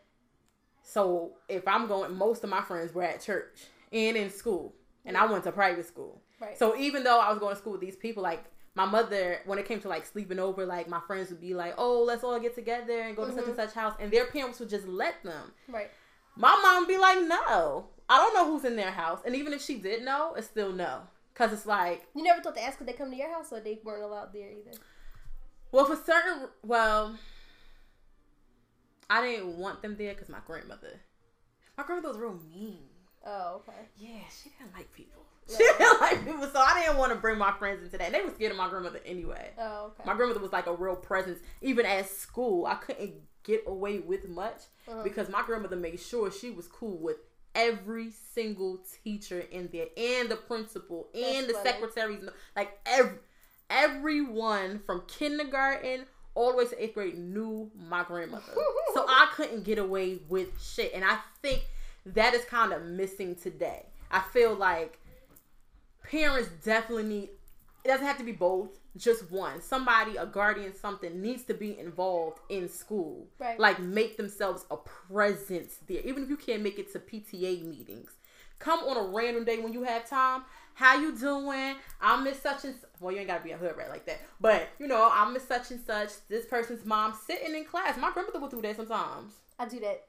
So 0.83 1.33
if 1.48 1.68
I'm 1.68 1.87
going, 1.87 2.14
most 2.16 2.42
of 2.44 2.50
my 2.50 2.62
friends 2.62 2.94
were 2.94 3.02
at 3.02 3.20
church 3.20 3.64
and 3.92 4.16
in 4.16 4.31
school, 4.31 4.74
and 5.04 5.16
I 5.16 5.26
went 5.26 5.44
to 5.44 5.52
private 5.52 5.87
school. 5.87 6.22
Right. 6.40 6.59
So 6.59 6.76
even 6.76 7.04
though 7.04 7.20
I 7.20 7.31
was 7.31 7.38
going 7.38 7.54
to 7.54 7.61
school 7.61 7.72
with 7.72 7.81
these 7.83 7.96
people, 7.96 8.22
like 8.22 8.42
my 8.74 8.85
mother, 8.87 9.40
when 9.44 9.59
it 9.59 9.66
came 9.66 9.81
to 9.81 9.88
like 9.88 10.07
sleeping 10.07 10.38
over, 10.38 10.64
like 10.64 10.88
my 10.88 11.00
friends 11.00 11.28
would 11.31 11.40
be 11.40 11.52
like, 11.52 11.74
"Oh, 11.76 12.02
let's 12.04 12.24
all 12.24 12.38
get 12.40 12.54
together 12.54 13.00
and 13.00 13.14
go 13.16 13.26
to 13.26 13.33
such 13.33 13.46
and 13.46 13.57
such 13.57 13.72
house," 13.74 13.94
and 14.00 14.11
their 14.11 14.26
parents 14.26 14.61
would 14.61 14.70
just 14.70 14.87
let 14.88 15.22
them. 15.24 15.52
right. 15.68 15.90
My 16.38 16.57
mom 16.62 16.87
be 16.87 16.96
like, 16.96 17.20
"No, 17.22 17.87
I 18.09 18.16
don't 18.16 18.33
know 18.35 18.46
who's 18.46 18.64
in 18.64 18.77
their 18.77 18.92
house," 18.92 19.20
and 19.27 19.35
even 19.35 19.53
if 19.53 19.61
she 19.61 19.77
did 19.79 20.05
know, 20.05 20.35
it's 20.37 20.46
still 20.46 20.72
no, 20.72 21.03
because 21.35 21.53
it's 21.53 21.66
like, 21.66 22.07
You 22.14 22.22
never 22.22 22.40
thought 22.40 22.55
to 22.55 22.62
ask 22.62 22.79
could 22.79 22.87
they 22.87 22.92
come 22.92 23.11
to 23.11 23.16
your 23.16 23.31
house, 23.31 23.53
or 23.53 23.61
they 23.61 23.81
weren't 23.83 24.05
allowed 24.05 24.33
there 24.33 24.51
either. 24.51 24.79
well, 25.72 25.85
for 25.85 25.96
certain, 25.96 26.48
well, 26.62 27.18
I 29.11 29.20
didn't 29.22 29.59
want 29.59 29.83
them 29.83 29.96
there 29.96 30.14
because 30.14 30.29
my 30.29 30.38
grandmother, 30.46 31.01
my 31.77 31.83
grandmother 31.85 32.09
was 32.14 32.18
real 32.18 32.38
mean. 32.55 32.79
Oh, 33.27 33.57
okay. 33.57 33.79
Yeah, 33.98 34.20
she 34.31 34.51
didn't 34.51 34.74
like 34.74 34.92
people. 34.92 35.22
She 35.48 35.57
didn't 35.59 36.01
like 36.01 36.24
people, 36.24 36.46
so 36.46 36.61
I 36.61 36.83
didn't 36.83 36.98
want 36.98 37.12
to 37.12 37.18
bring 37.18 37.37
my 37.38 37.53
friends 37.53 37.83
into 37.83 37.98
that. 37.98 38.12
They 38.12 38.22
were 38.22 38.31
scared 38.31 38.53
of 38.53 38.59
my 38.59 38.68
grandmother 38.68 39.01
anyway. 39.05 39.51
Oh, 39.59 39.87
okay. 39.87 40.05
My 40.07 40.14
grandmother 40.14 40.40
was 40.40 40.53
like 40.53 40.66
a 40.66 40.74
real 40.74 40.94
presence. 40.94 41.40
Even 41.62 41.85
at 41.85 42.09
school, 42.09 42.66
I 42.66 42.77
couldn't 42.77 43.14
get 43.44 43.64
away 43.66 43.98
with 44.01 44.29
much 44.29 44.62
Uh-huh. 44.88 45.03
because 45.03 45.29
my 45.29 45.42
grandmother 45.42 45.77
made 45.77 45.98
sure 46.01 46.31
she 46.31 46.51
was 46.51 46.66
cool 46.68 46.98
with 46.98 47.16
every 47.55 48.11
single 48.35 48.79
teacher 49.03 49.40
in 49.40 49.68
there, 49.72 49.87
and 49.96 50.29
the 50.29 50.37
principal, 50.37 51.09
and 51.14 51.48
the 51.48 51.55
funny. 51.55 51.70
secretaries. 51.70 52.24
Like 52.57 52.79
every 52.87 53.18
everyone 53.70 54.81
from 54.87 55.03
kindergarten 55.07 56.07
all 56.35 56.53
the 56.53 56.59
way 56.59 56.64
to 56.66 56.83
eighth 56.83 56.94
grade 56.94 57.18
knew 57.18 57.70
my 57.88 58.03
grandmother. 58.05 58.44
so 58.94 59.05
I 59.09 59.29
couldn't 59.35 59.64
get 59.64 59.79
away 59.79 60.20
with 60.29 60.48
shit, 60.62 60.92
and 60.94 61.05
I 61.05 61.18
think 61.42 61.62
that 62.07 62.35
is 62.35 62.44
kind 62.44 62.72
of 62.72 62.85
missing 62.85 63.35
today. 63.35 63.87
I 64.11 64.20
feel 64.20 64.55
like 64.55 64.98
parents 66.03 66.48
definitely 66.64 67.05
need 67.05 67.29
it 67.85 67.88
doesn't 67.88 68.07
have 68.07 68.18
to 68.18 68.24
be 68.24 68.33
both 68.33 68.79
just 68.99 69.31
one 69.31 69.63
somebody 69.63 70.17
a 70.17 70.27
guardian 70.27 70.75
something 70.75 71.21
needs 71.23 71.45
to 71.45 71.55
be 71.55 71.79
involved 71.79 72.41
in 72.49 72.69
school 72.69 73.27
Right. 73.39 73.59
like 73.59 73.81
make 73.81 74.17
themselves 74.17 74.65
a 74.71 74.77
presence 74.77 75.77
there 75.89 76.01
even 76.05 76.25
if 76.25 76.29
you 76.29 76.37
can't 76.37 76.63
make 76.63 76.79
it 76.79 76.93
to 76.93 76.99
pta 76.99 77.65
meetings 77.65 78.11
come 78.59 78.81
on 78.81 78.97
a 78.97 79.09
random 79.15 79.45
day 79.45 79.59
when 79.61 79.73
you 79.73 79.83
have 79.85 80.09
time 80.09 80.43
how 80.75 80.99
you 81.01 81.17
doing 81.17 81.77
i'm 82.01 82.25
miss 82.25 82.41
such 82.43 82.65
and 82.65 82.75
such. 82.75 82.91
well 83.01 83.13
you 83.13 83.19
ain't 83.21 83.29
gotta 83.29 83.45
be 83.45 83.53
a 83.53 83.57
hood 83.57 83.77
rat 83.77 83.89
like 83.89 84.05
that 84.07 84.21
but 84.41 84.69
you 84.79 84.87
know 84.89 85.09
i'm 85.13 85.33
miss 85.33 85.47
such 85.47 85.71
and 85.71 85.81
such 85.81 86.11
this 86.29 86.45
person's 86.47 86.85
mom 86.85 87.15
sitting 87.27 87.55
in 87.55 87.65
class 87.65 87.97
my 87.99 88.11
grandmother 88.13 88.41
would 88.41 88.51
do 88.51 88.61
that 88.63 88.77
sometimes 88.77 89.33
I 89.61 89.67
do 89.67 89.81
that. 89.81 90.05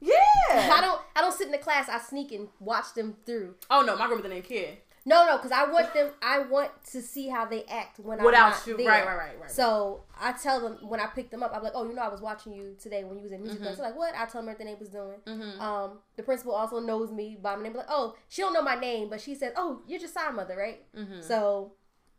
yeah 0.00 0.12
I 0.52 0.80
don't. 0.82 1.00
I 1.16 1.22
don't 1.22 1.32
sit 1.32 1.46
in 1.46 1.52
the 1.52 1.56
class. 1.58 1.88
I 1.88 1.98
sneak 1.98 2.30
and 2.32 2.48
watch 2.60 2.92
them 2.94 3.14
through. 3.24 3.54
oh 3.70 3.80
no 3.82 3.96
my 3.96 4.06
grandmother 4.06 4.28
didn't 4.34 4.46
care 4.48 4.74
No, 5.04 5.26
no, 5.26 5.36
because 5.36 5.50
I 5.50 5.64
want 5.68 5.92
them. 5.94 6.10
I 6.22 6.38
want 6.40 6.70
to 6.92 7.02
see 7.02 7.28
how 7.28 7.44
they 7.44 7.64
act 7.64 7.98
when 7.98 8.22
Without 8.22 8.44
I'm 8.44 8.50
not 8.50 8.66
you- 8.68 8.76
there. 8.76 8.86
right, 8.88 9.04
right, 9.06 9.16
right, 9.16 9.40
right. 9.40 9.50
So 9.50 10.04
I 10.20 10.32
tell 10.32 10.60
them 10.60 10.78
when 10.88 11.00
I 11.00 11.06
pick 11.06 11.30
them 11.30 11.42
up, 11.42 11.50
I'm 11.54 11.62
like, 11.62 11.72
"Oh, 11.74 11.84
you 11.88 11.92
know, 11.92 12.02
I 12.02 12.08
was 12.08 12.20
watching 12.20 12.52
you 12.52 12.76
today 12.80 13.02
when 13.02 13.16
you 13.16 13.22
was 13.24 13.32
in 13.32 13.40
music 13.42 13.58
Mm-hmm. 13.58 13.66
class." 13.66 13.78
They're 13.78 13.86
like, 13.86 13.96
"What?" 13.96 14.14
I 14.14 14.26
tell 14.26 14.40
them 14.40 14.48
everything 14.48 14.72
they 14.72 14.78
was 14.78 14.90
doing. 14.90 15.18
Um, 15.60 15.98
the 16.16 16.22
principal 16.22 16.52
also 16.54 16.78
knows 16.78 17.10
me 17.10 17.36
by 17.40 17.56
my 17.56 17.64
name. 17.64 17.74
Like, 17.74 17.86
"Oh, 17.88 18.14
she 18.28 18.42
don't 18.42 18.52
know 18.52 18.62
my 18.62 18.76
name, 18.76 19.08
but 19.10 19.20
she 19.20 19.34
said, 19.34 19.54
"Oh, 19.56 19.82
you're 19.88 19.98
just 20.00 20.14
side 20.14 20.34
mother, 20.34 20.56
right?" 20.56 20.84
So 21.20 21.72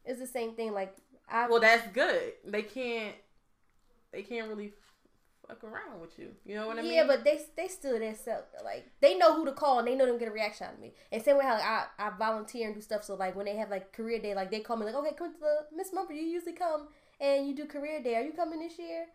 it's 0.04 0.20
the 0.20 0.28
same 0.28 0.54
thing. 0.56 0.74
Like, 0.74 0.94
I 1.30 1.44
Mm-hmm. 1.44 1.52
Well, 1.52 1.62
that's 1.62 1.88
good. 1.94 2.34
They 2.46 2.64
can't. 2.64 3.16
They 4.12 4.24
can't 4.24 4.50
really 4.50 4.74
fuck 5.48 5.64
around 5.64 6.02
with 6.02 6.18
you. 6.18 6.30
You 6.46 6.56
know 6.56 6.68
what 6.68 6.80
I 6.80 6.82
mean? 6.82 6.94
Yeah, 6.94 7.06
but 7.08 7.24
they 7.24 7.40
they 7.56 7.68
still 7.68 8.00
their 8.00 8.16
self. 8.16 8.46
Like 8.64 8.86
they 9.02 9.18
know 9.18 9.36
who 9.36 9.46
to 9.46 9.52
call 9.52 9.80
and 9.80 9.88
they 9.88 9.96
know 9.96 10.06
them 10.06 10.18
get 10.18 10.28
a 10.28 10.32
reaction 10.32 10.68
out 10.68 10.74
of 10.74 10.80
me. 10.80 10.94
And 11.12 11.22
same 11.22 11.38
way 11.38 11.46
how 11.46 11.54
like, 11.54 11.64
I 11.64 11.86
I 12.00 12.10
volunteer 12.18 12.68
and 12.68 12.76
do 12.76 12.82
stuff. 12.82 13.04
So 13.04 13.16
like 13.16 13.36
when 13.36 13.46
they 13.46 13.56
have 13.56 13.70
like 13.70 13.94
career 13.94 14.20
day, 14.20 14.36
like 14.36 14.52
they 14.52 14.60
call 14.60 14.78
me 14.78 14.86
like, 14.86 14.96
okay, 14.96 15.14
come 15.18 15.34
to 15.34 15.40
the 15.40 15.76
Miss 15.76 15.94
Mumford. 15.94 16.16
You 16.16 16.24
usually 16.24 16.54
come 16.54 16.88
and 17.20 17.48
you 17.48 17.56
do 17.56 17.66
career 17.66 18.02
day. 18.02 18.16
Are 18.16 18.24
you 18.24 18.34
coming 18.34 18.60
this 18.60 18.78
year? 18.80 19.06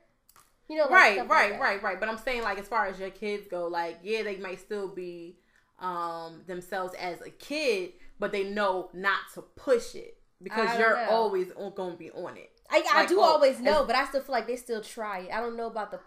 You 0.69 0.77
know, 0.77 0.85
like, 0.85 0.93
right, 0.93 1.15
stuff 1.15 1.31
right, 1.31 1.51
like 1.53 1.61
right, 1.61 1.83
right. 1.83 2.01
But 2.01 2.09
I'm 2.09 2.19
saying 2.19 2.43
like 2.43 2.59
as 2.59 2.69
far 2.69 2.87
as 2.87 2.99
your 2.99 3.11
kids 3.11 3.47
go, 3.49 3.67
like 3.67 3.99
yeah, 4.03 4.23
they 4.23 4.37
might 4.37 4.61
still 4.61 4.89
be 4.89 5.39
um 5.79 6.43
themselves 6.47 6.95
as 6.95 7.21
a 7.23 7.31
kid, 7.31 7.93
but 8.19 8.33
they 8.33 8.45
know 8.45 8.91
not 8.93 9.21
to 9.35 9.43
push 9.43 9.95
it 9.95 10.19
because 10.43 10.79
you're 10.79 10.97
know. 10.97 11.11
always 11.11 11.53
gonna 11.75 11.97
be 11.97 12.11
on 12.11 12.37
it. 12.37 12.51
I, 12.71 12.85
I 12.93 13.07
do 13.07 13.19
oh, 13.19 13.23
always 13.23 13.61
know, 13.61 13.85
but 13.85 13.97
I 13.97 14.05
still 14.07 14.21
feel 14.21 14.35
like 14.35 14.47
they 14.47 14.57
still 14.57 14.83
try 14.83 15.21
it. 15.21 15.31
I 15.33 15.41
don't 15.41 15.57
know 15.57 15.69
about 15.69 15.91
the. 15.91 16.01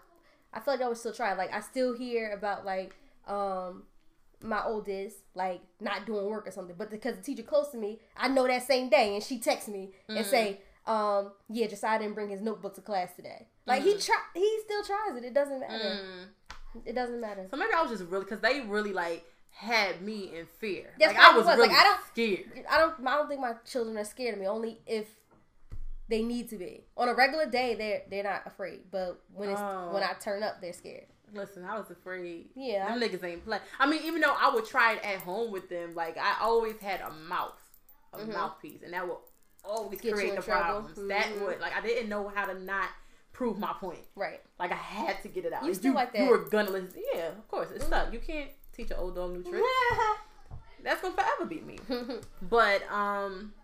I 0.52 0.60
feel 0.60 0.74
like 0.74 0.80
I 0.80 0.84
always 0.84 1.00
still 1.00 1.12
try. 1.12 1.32
Like 1.34 1.52
I 1.52 1.60
still 1.60 1.94
hear 1.94 2.30
about 2.32 2.64
like 2.64 2.94
um 3.26 3.84
my 4.40 4.62
oldest 4.64 5.16
like 5.34 5.60
not 5.80 6.04
doing 6.06 6.26
work 6.26 6.46
or 6.46 6.50
something, 6.50 6.74
but 6.76 6.90
because 6.90 7.16
the 7.16 7.22
teacher 7.22 7.42
close 7.44 7.68
to 7.70 7.76
me, 7.78 8.00
I 8.16 8.28
know 8.28 8.46
that 8.46 8.66
same 8.66 8.88
day, 8.88 9.14
and 9.14 9.22
she 9.22 9.38
texts 9.38 9.68
me 9.68 9.92
and 10.08 10.26
say, 10.26 10.60
um, 10.86 11.32
yeah, 11.48 11.68
Josiah 11.68 11.98
didn't 12.00 12.14
bring 12.14 12.28
his 12.28 12.40
notebook 12.40 12.74
to 12.74 12.80
class 12.80 13.14
today. 13.14 13.46
Like 13.66 13.82
he 13.82 13.96
try, 13.98 14.16
he 14.34 14.58
still 14.64 14.82
tries 14.82 15.16
it. 15.16 15.24
It 15.24 15.32
doesn't 15.34 15.60
matter. 15.60 16.00
It 16.84 16.94
doesn't 16.94 17.20
matter. 17.20 17.46
So 17.50 17.56
maybe 17.56 17.70
I 17.76 17.82
was 17.82 17.90
just 17.92 18.10
really 18.10 18.24
because 18.24 18.40
they 18.40 18.60
really 18.62 18.92
like 18.92 19.24
had 19.50 20.02
me 20.02 20.32
in 20.36 20.46
fear. 20.58 20.90
That's 20.98 21.12
like 21.12 21.22
I 21.22 21.24
probably 21.26 21.42
was 21.44 21.56
really 21.56 21.68
like, 21.68 21.76
I 21.78 21.84
don't- 21.84 22.06
scared. 22.08 22.66
I 22.68 22.78
don't. 22.78 23.06
I 23.06 23.16
don't 23.16 23.28
think 23.28 23.40
my 23.40 23.54
children 23.64 23.96
are 23.96 24.04
scared 24.04 24.34
of 24.34 24.40
me. 24.40 24.46
Only 24.46 24.80
if 24.86 25.06
they 26.12 26.22
need 26.22 26.48
to 26.50 26.56
be. 26.56 26.84
On 26.96 27.08
a 27.08 27.14
regular 27.14 27.46
day, 27.46 27.74
they're 27.74 28.02
they're 28.10 28.22
not 28.22 28.42
afraid. 28.46 28.80
But 28.90 29.20
when 29.34 29.48
it's 29.50 29.60
Oh. 29.60 29.90
when 29.92 30.02
I 30.02 30.12
turn 30.20 30.42
up, 30.42 30.60
they're 30.60 30.72
scared. 30.72 31.06
Listen, 31.34 31.64
I 31.64 31.78
was 31.78 31.90
afraid. 31.90 32.50
Yeah, 32.54 32.88
them 32.88 33.00
niggas 33.00 33.24
ain't 33.24 33.44
play. 33.44 33.58
I 33.80 33.86
mean, 33.88 34.02
even 34.04 34.20
though 34.20 34.34
I 34.38 34.52
would 34.54 34.66
try 34.66 34.92
it 34.94 35.02
at 35.04 35.20
home 35.20 35.50
with 35.50 35.68
them, 35.70 35.94
like 35.94 36.16
I 36.18 36.36
always 36.42 36.76
had 36.78 37.00
a 37.00 37.10
mouth, 37.10 37.58
a 38.12 38.24
mouthpiece, 38.26 38.82
and 38.84 38.92
that 38.92 39.08
would 39.08 39.16
always 39.64 39.98
Mm-hmm. 39.98 40.08
Get 40.08 40.14
create 40.14 40.36
the 40.36 40.42
trouble. 40.42 40.82
problems. 40.90 41.08
That 41.08 41.26
Mhm. 41.28 41.40
would 41.46 41.60
like 41.60 41.74
I 41.74 41.80
didn't 41.80 42.08
know 42.10 42.28
how 42.28 42.44
to 42.44 42.54
not 42.60 42.88
prove 43.32 43.58
my 43.58 43.72
point. 43.80 44.04
Right. 44.14 44.40
Like 44.58 44.72
I 44.72 44.76
had 44.76 45.22
to 45.22 45.28
get 45.28 45.46
it 45.46 45.52
out. 45.54 45.64
You 45.64 45.72
still 45.72 45.94
like 45.94 46.10
You 46.14 46.26
were 46.28 46.44
gonna 46.50 46.70
listen. 46.70 47.02
Yeah, 47.14 47.28
of 47.28 47.48
course. 47.48 47.70
It's 47.74 47.86
stuck. 47.86 48.12
You 48.12 48.18
can't 48.18 48.50
teach 48.74 48.90
an 48.90 48.98
old 48.98 49.14
dog 49.14 49.32
new 49.32 49.42
tricks. 49.42 49.66
That's 50.82 51.00
gonna 51.00 51.14
forever 51.14 51.46
be 51.46 51.60
me. 51.60 51.78
But 52.42 52.82
um, 52.90 53.54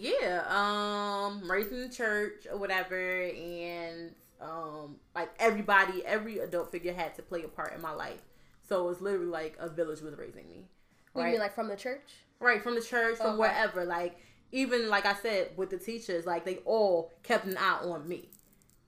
yeah, 0.00 0.44
um, 0.48 1.48
raised 1.50 1.72
in 1.72 1.80
the 1.80 1.88
church 1.88 2.46
or 2.50 2.56
whatever, 2.58 3.22
and 3.22 4.14
um, 4.40 4.96
like 5.14 5.30
everybody, 5.38 6.04
every 6.04 6.38
adult 6.38 6.70
figure 6.72 6.92
had 6.92 7.14
to 7.16 7.22
play 7.22 7.42
a 7.42 7.48
part 7.48 7.74
in 7.74 7.80
my 7.80 7.92
life. 7.92 8.20
So 8.68 8.84
it 8.84 8.88
was 8.88 9.00
literally 9.00 9.26
like 9.26 9.56
a 9.58 9.68
village 9.68 10.00
was 10.00 10.16
raising 10.16 10.48
me. 10.48 10.66
Right, 11.14 11.26
you 11.26 11.30
mean, 11.32 11.40
like 11.40 11.54
from 11.54 11.68
the 11.68 11.76
church? 11.76 12.10
right 12.40 12.62
from 12.62 12.74
the 12.74 12.80
church, 12.82 13.16
from 13.18 13.28
Okay. 13.28 13.38
wherever. 13.38 13.84
Like 13.84 14.16
even 14.52 14.88
like 14.88 15.06
I 15.06 15.14
said 15.14 15.50
with 15.56 15.70
the 15.70 15.78
teachers, 15.78 16.26
like 16.26 16.44
they 16.44 16.56
all 16.64 17.12
kept 17.22 17.46
an 17.46 17.56
eye 17.56 17.78
on 17.82 18.06
me. 18.08 18.28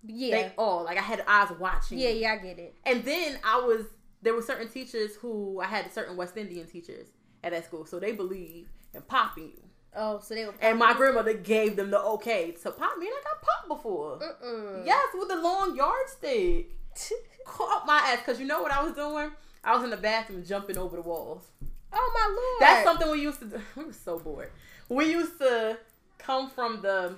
Yeah. 0.04 0.30
They 0.42 0.52
all 0.58 0.84
like 0.84 0.98
I 0.98 1.02
had 1.02 1.24
eyes 1.26 1.50
watching. 1.58 1.98
yeah, 1.98 2.12
me. 2.12 2.20
yeah, 2.20 2.32
I 2.32 2.36
get 2.36 2.58
it. 2.58 2.74
And 2.84 3.04
then 3.04 3.38
I 3.44 3.58
was 3.60 3.86
there 4.22 4.34
were 4.34 4.42
certain 4.42 4.68
teachers 4.68 5.14
who 5.16 5.60
I 5.60 5.66
had 5.66 5.92
certain 5.92 6.16
West 6.16 6.36
Indian 6.36 6.66
teachers 6.66 7.08
at 7.44 7.52
that 7.52 7.64
school, 7.64 7.86
so 7.86 7.98
they 8.00 8.12
believe 8.12 8.68
in 8.94 9.02
popping 9.02 9.48
you. 9.56 9.62
Oh, 9.96 10.20
so 10.20 10.34
they 10.34 10.44
were. 10.44 10.54
And 10.60 10.78
my 10.78 10.92
grandmother 10.92 11.34
gave 11.34 11.76
them 11.76 11.90
the 11.90 12.00
okay 12.00 12.52
to 12.62 12.70
pop 12.70 12.98
me, 12.98 13.06
and 13.06 13.14
I 13.14 13.22
got 13.24 13.42
popped 13.42 13.68
before. 13.68 14.18
Mm-mm. 14.18 14.84
Yes, 14.84 15.08
with 15.14 15.28
the 15.28 15.36
long 15.40 15.74
yardstick. 15.74 16.70
Caught 17.46 17.86
my 17.86 17.98
ass 17.98 18.18
because 18.18 18.40
you 18.40 18.46
know 18.46 18.60
what 18.60 18.72
I 18.72 18.82
was 18.82 18.94
doing? 18.94 19.30
I 19.64 19.74
was 19.74 19.84
in 19.84 19.90
the 19.90 19.96
bathroom 19.96 20.44
jumping 20.44 20.76
over 20.78 20.96
the 20.96 21.02
walls. 21.02 21.48
Oh 21.92 22.12
my 22.14 22.26
lord. 22.28 22.60
That's 22.60 22.84
something 22.84 23.10
we 23.10 23.22
used 23.22 23.38
to 23.40 23.46
do. 23.46 23.60
We 23.76 23.84
were 23.84 23.92
so 23.92 24.18
bored. 24.18 24.50
We 24.88 25.10
used 25.10 25.38
to 25.38 25.78
come 26.18 26.50
from 26.50 26.82
the 26.82 27.16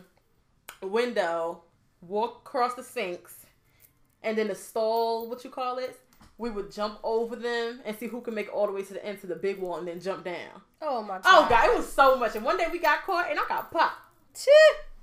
window, 0.83 1.63
walk 2.01 2.43
across 2.47 2.75
the 2.75 2.83
sinks, 2.83 3.47
and 4.23 4.37
then 4.37 4.49
the 4.49 4.55
stall, 4.55 5.29
what 5.29 5.45
you 5.45 5.51
call 5.51 5.79
it? 5.79 5.99
We 6.39 6.51
would 6.51 6.73
jump 6.73 7.01
over 7.03 7.37
them 7.37 7.81
and 7.85 7.97
see 7.97 8.07
who 8.07 8.21
can 8.21 8.35
make 8.35 8.55
all 8.55 8.67
the 8.67 8.73
way 8.73 8.83
to 8.83 8.95
the 8.95 9.05
end 9.05 9.21
to 9.21 9.27
the 9.27 9.35
big 9.35 9.59
wall 9.59 9.77
and 9.77 9.89
then 9.89 10.01
jump 10.01 10.25
down. 10.25 10.63
Oh 10.81 11.03
my 11.03 11.19
god. 11.19 11.25
Oh 11.27 11.47
god, 11.49 11.65
it 11.67 11.77
was 11.77 11.93
so 11.93 12.17
much. 12.17 12.37
And 12.37 12.45
one 12.45 12.57
day 12.57 12.67
we 12.71 12.79
got 12.79 13.03
caught 13.03 13.31
and 13.31 13.39
I 13.39 13.43
got 13.49 13.73
popped. 13.73 13.97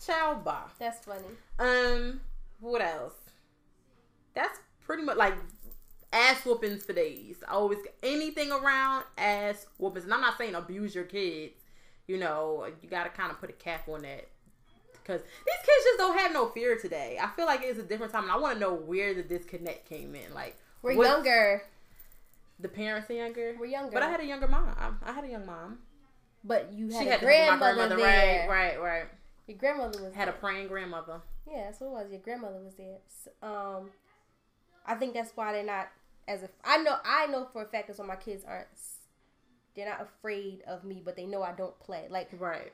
Child 0.05 0.43
bar. 0.43 0.69
That's 0.79 1.05
funny. 1.05 1.21
Um, 1.59 2.21
what 2.59 2.81
else? 2.81 3.13
That's 4.33 4.59
pretty 4.85 5.03
much 5.03 5.17
like 5.17 5.33
ass 6.13 6.45
whoopings 6.45 6.85
for 6.85 6.93
days. 6.93 7.37
I 7.47 7.53
always 7.53 7.79
anything 8.03 8.51
around 8.51 9.03
ass 9.17 9.67
whoopings, 9.77 10.05
and 10.05 10.13
I'm 10.13 10.21
not 10.21 10.37
saying 10.37 10.55
abuse 10.55 10.95
your 10.95 11.05
kids. 11.05 11.53
You 12.07 12.17
know, 12.17 12.67
you 12.81 12.89
got 12.89 13.03
to 13.05 13.09
kind 13.09 13.31
of 13.31 13.39
put 13.39 13.49
a 13.49 13.53
cap 13.53 13.89
on 13.89 14.03
that 14.03 14.27
because 14.93 15.21
these 15.21 15.65
kids 15.65 15.85
just 15.85 15.97
don't 15.97 16.17
have 16.17 16.33
no 16.33 16.47
fear 16.49 16.77
today. 16.77 17.17
I 17.21 17.29
feel 17.35 17.45
like 17.45 17.61
it's 17.63 17.79
a 17.79 17.83
different 17.83 18.11
time, 18.11 18.23
and 18.23 18.31
I 18.31 18.37
want 18.37 18.55
to 18.55 18.59
know 18.59 18.73
where 18.73 19.13
the 19.13 19.23
disconnect 19.23 19.89
came 19.89 20.15
in. 20.15 20.33
Like 20.33 20.55
We're 20.85 20.95
what- 20.97 21.07
younger. 21.07 21.63
The 22.59 22.69
parents 22.69 23.09
are 23.09 23.13
younger. 23.13 23.55
We're 23.59 23.65
younger. 23.65 23.91
But 23.91 24.01
I 24.03 24.09
had 24.09 24.21
a 24.21 24.25
younger 24.25 24.47
mom. 24.47 24.97
I 25.03 25.11
had 25.11 25.25
a 25.25 25.27
young 25.27 25.45
mom. 25.45 25.79
But 26.43 26.71
you 26.71 26.87
had 26.89 27.01
she 27.01 27.07
a 27.07 27.11
had 27.11 27.19
to 27.21 27.27
help 27.27 27.49
my 27.51 27.57
grandmother, 27.73 27.95
grandmother. 27.95 27.97
there. 27.97 28.49
Right, 28.49 28.79
right, 28.79 28.81
right. 28.81 29.05
Your 29.47 29.57
grandmother 29.57 30.03
was 30.03 30.13
Had 30.13 30.27
a 30.29 30.31
praying 30.31 30.67
grandmother. 30.69 31.21
Yeah, 31.49 31.65
that's 31.65 31.79
what 31.81 31.87
it 31.87 31.91
was. 31.91 32.11
Your 32.11 32.21
grandmother 32.21 32.59
was 32.63 32.75
there. 32.75 32.97
S- 33.07 33.27
Um, 33.41 33.91
I 34.85 34.95
think 34.95 35.13
that's 35.13 35.31
why 35.35 35.51
they're 35.53 35.63
not 35.63 35.89
as 36.27 36.43
a. 36.43 36.49
I 36.63 36.77
know. 36.77 36.97
I 37.03 37.25
know 37.27 37.45
for 37.51 37.63
a 37.63 37.65
fact 37.65 37.87
that's 37.87 37.99
why 37.99 38.05
my 38.05 38.15
kids 38.15 38.43
aren't. 38.47 38.67
They're 39.75 39.89
not 39.89 40.01
afraid 40.01 40.61
of 40.65 40.83
me, 40.85 41.01
but 41.03 41.15
they 41.17 41.25
know 41.25 41.43
I 41.43 41.51
don't 41.51 41.77
play. 41.79 42.07
Like, 42.09 42.29
Right. 42.39 42.71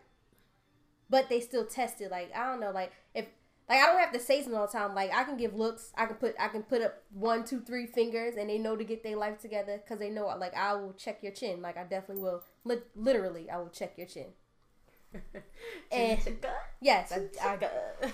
but 1.09 1.27
they 1.29 1.39
still 1.39 1.65
tested. 1.65 2.11
Like, 2.11 2.31
I 2.35 2.45
don't 2.45 2.59
know. 2.59 2.69
Like, 2.71 2.91
if 3.15 3.25
like 3.71 3.79
I 3.83 3.85
don't 3.87 3.99
have 3.99 4.11
to 4.13 4.19
say 4.19 4.41
something 4.41 4.59
all 4.59 4.67
the 4.67 4.73
time. 4.77 4.93
Like, 4.95 5.11
I 5.13 5.23
can 5.23 5.37
give 5.37 5.55
looks. 5.55 5.91
I 5.97 6.05
can 6.05 6.17
put. 6.17 6.35
I 6.39 6.49
can 6.49 6.63
put 6.63 6.81
up 6.81 7.01
one, 7.13 7.45
two, 7.45 7.61
three 7.61 7.87
fingers, 7.87 8.35
and 8.37 8.49
they 8.49 8.57
know 8.57 8.75
to 8.75 8.83
get 8.83 9.03
their 9.03 9.17
life 9.17 9.39
together 9.39 9.81
because 9.83 9.99
they 9.99 10.09
know. 10.09 10.27
Like, 10.37 10.55
I 10.55 10.75
will 10.75 10.93
check 10.93 11.23
your 11.23 11.31
chin. 11.31 11.61
Like, 11.61 11.77
I 11.77 11.83
definitely 11.83 12.21
will. 12.23 12.43
Li- 12.65 12.81
literally, 12.95 13.49
I 13.49 13.57
will 13.57 13.69
check 13.69 13.97
your 13.97 14.07
chin. 14.07 14.27
And- 15.91 16.19
Yes, 16.81 17.11
I, 17.11 17.27
I 17.47 17.53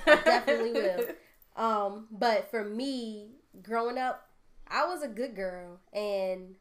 I 0.07 0.15
definitely 0.23 0.73
will. 0.73 1.05
Um, 1.55 2.07
but 2.11 2.51
for 2.51 2.63
me, 2.63 3.31
growing 3.63 3.97
up, 3.97 4.29
I 4.67 4.85
was 4.85 5.01
a 5.03 5.07
good 5.07 5.35
girl, 5.35 5.79
and 5.93 6.55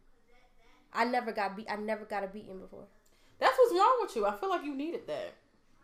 I 0.92 1.04
never 1.04 1.32
got 1.32 1.56
beat. 1.56 1.66
I 1.70 1.76
never 1.76 2.04
got 2.04 2.24
a 2.24 2.28
beating 2.28 2.60
before. 2.60 2.86
That's 3.38 3.56
what's 3.58 3.72
wrong 3.72 3.98
with 4.02 4.16
you. 4.16 4.26
I 4.26 4.34
feel 4.36 4.48
like 4.48 4.64
you 4.64 4.74
needed 4.74 5.06
that. 5.08 5.34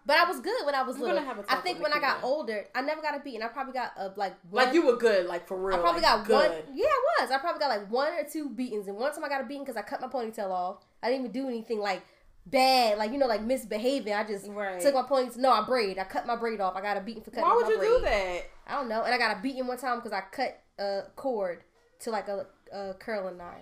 But 0.04 0.16
I 0.16 0.24
was 0.24 0.40
good 0.40 0.66
when 0.66 0.74
I 0.74 0.82
was 0.82 0.96
We're 0.96 1.06
little. 1.08 1.22
gonna 1.22 1.28
have 1.28 1.38
a 1.38 1.52
I 1.52 1.56
think 1.56 1.80
when 1.80 1.92
I 1.92 2.00
got 2.00 2.24
older, 2.24 2.64
I 2.74 2.82
never 2.82 3.00
got 3.00 3.16
a 3.16 3.20
beating. 3.20 3.42
I 3.42 3.48
probably 3.48 3.72
got 3.72 3.92
uh, 3.96 4.08
a 4.08 4.18
like 4.18 4.34
one, 4.50 4.64
Like 4.64 4.74
you 4.74 4.84
were 4.84 4.96
good, 4.96 5.26
like 5.26 5.46
for 5.46 5.56
real. 5.56 5.76
I 5.76 5.80
probably 5.80 6.02
like, 6.02 6.10
got 6.10 6.26
good. 6.26 6.50
one. 6.50 6.58
Yeah, 6.76 6.86
I 6.86 7.22
was. 7.22 7.30
I 7.30 7.38
probably 7.38 7.60
got 7.60 7.68
like 7.68 7.90
one 7.90 8.12
or 8.12 8.24
two 8.24 8.48
beatings, 8.50 8.88
and 8.88 8.96
one 8.96 9.12
time 9.14 9.24
I 9.24 9.28
got 9.28 9.40
a 9.40 9.44
beating 9.44 9.62
because 9.62 9.76
I 9.76 9.82
cut 9.82 10.00
my 10.00 10.08
ponytail 10.08 10.50
off. 10.50 10.78
I 11.02 11.08
didn't 11.08 11.26
even 11.26 11.32
do 11.32 11.48
anything 11.48 11.78
like 11.78 12.02
bad, 12.46 12.98
like 12.98 13.12
you 13.12 13.18
know, 13.18 13.26
like 13.26 13.42
misbehaving. 13.42 14.12
I 14.12 14.24
just 14.24 14.48
Right. 14.48 14.80
took 14.80 14.94
my 14.94 15.02
ponytail. 15.02 15.36
No, 15.36 15.50
I 15.52 15.62
braid. 15.64 15.98
I 15.98 16.04
cut 16.04 16.26
my 16.26 16.34
braid 16.36 16.60
off. 16.60 16.74
I 16.74 16.80
got 16.80 16.96
a 16.96 17.00
beating 17.00 17.22
for 17.22 17.30
cutting 17.30 17.44
Why 17.48 17.54
would 17.54 17.68
you 17.68 17.78
braid. 17.78 17.88
do 17.90 18.00
that? 18.02 18.40
I 18.66 18.72
don't 18.74 18.88
know. 18.88 19.02
And 19.04 19.14
I 19.14 19.18
got 19.18 19.36
a 19.38 19.40
beating 19.40 19.66
one 19.68 19.78
time 19.78 19.98
because 19.98 20.12
I 20.12 20.22
cut 20.32 20.60
a 20.80 21.02
cord 21.14 21.62
to 22.00 22.10
like 22.10 22.26
a, 22.26 22.46
a 22.72 22.94
curling 22.94 23.40
iron, 23.40 23.60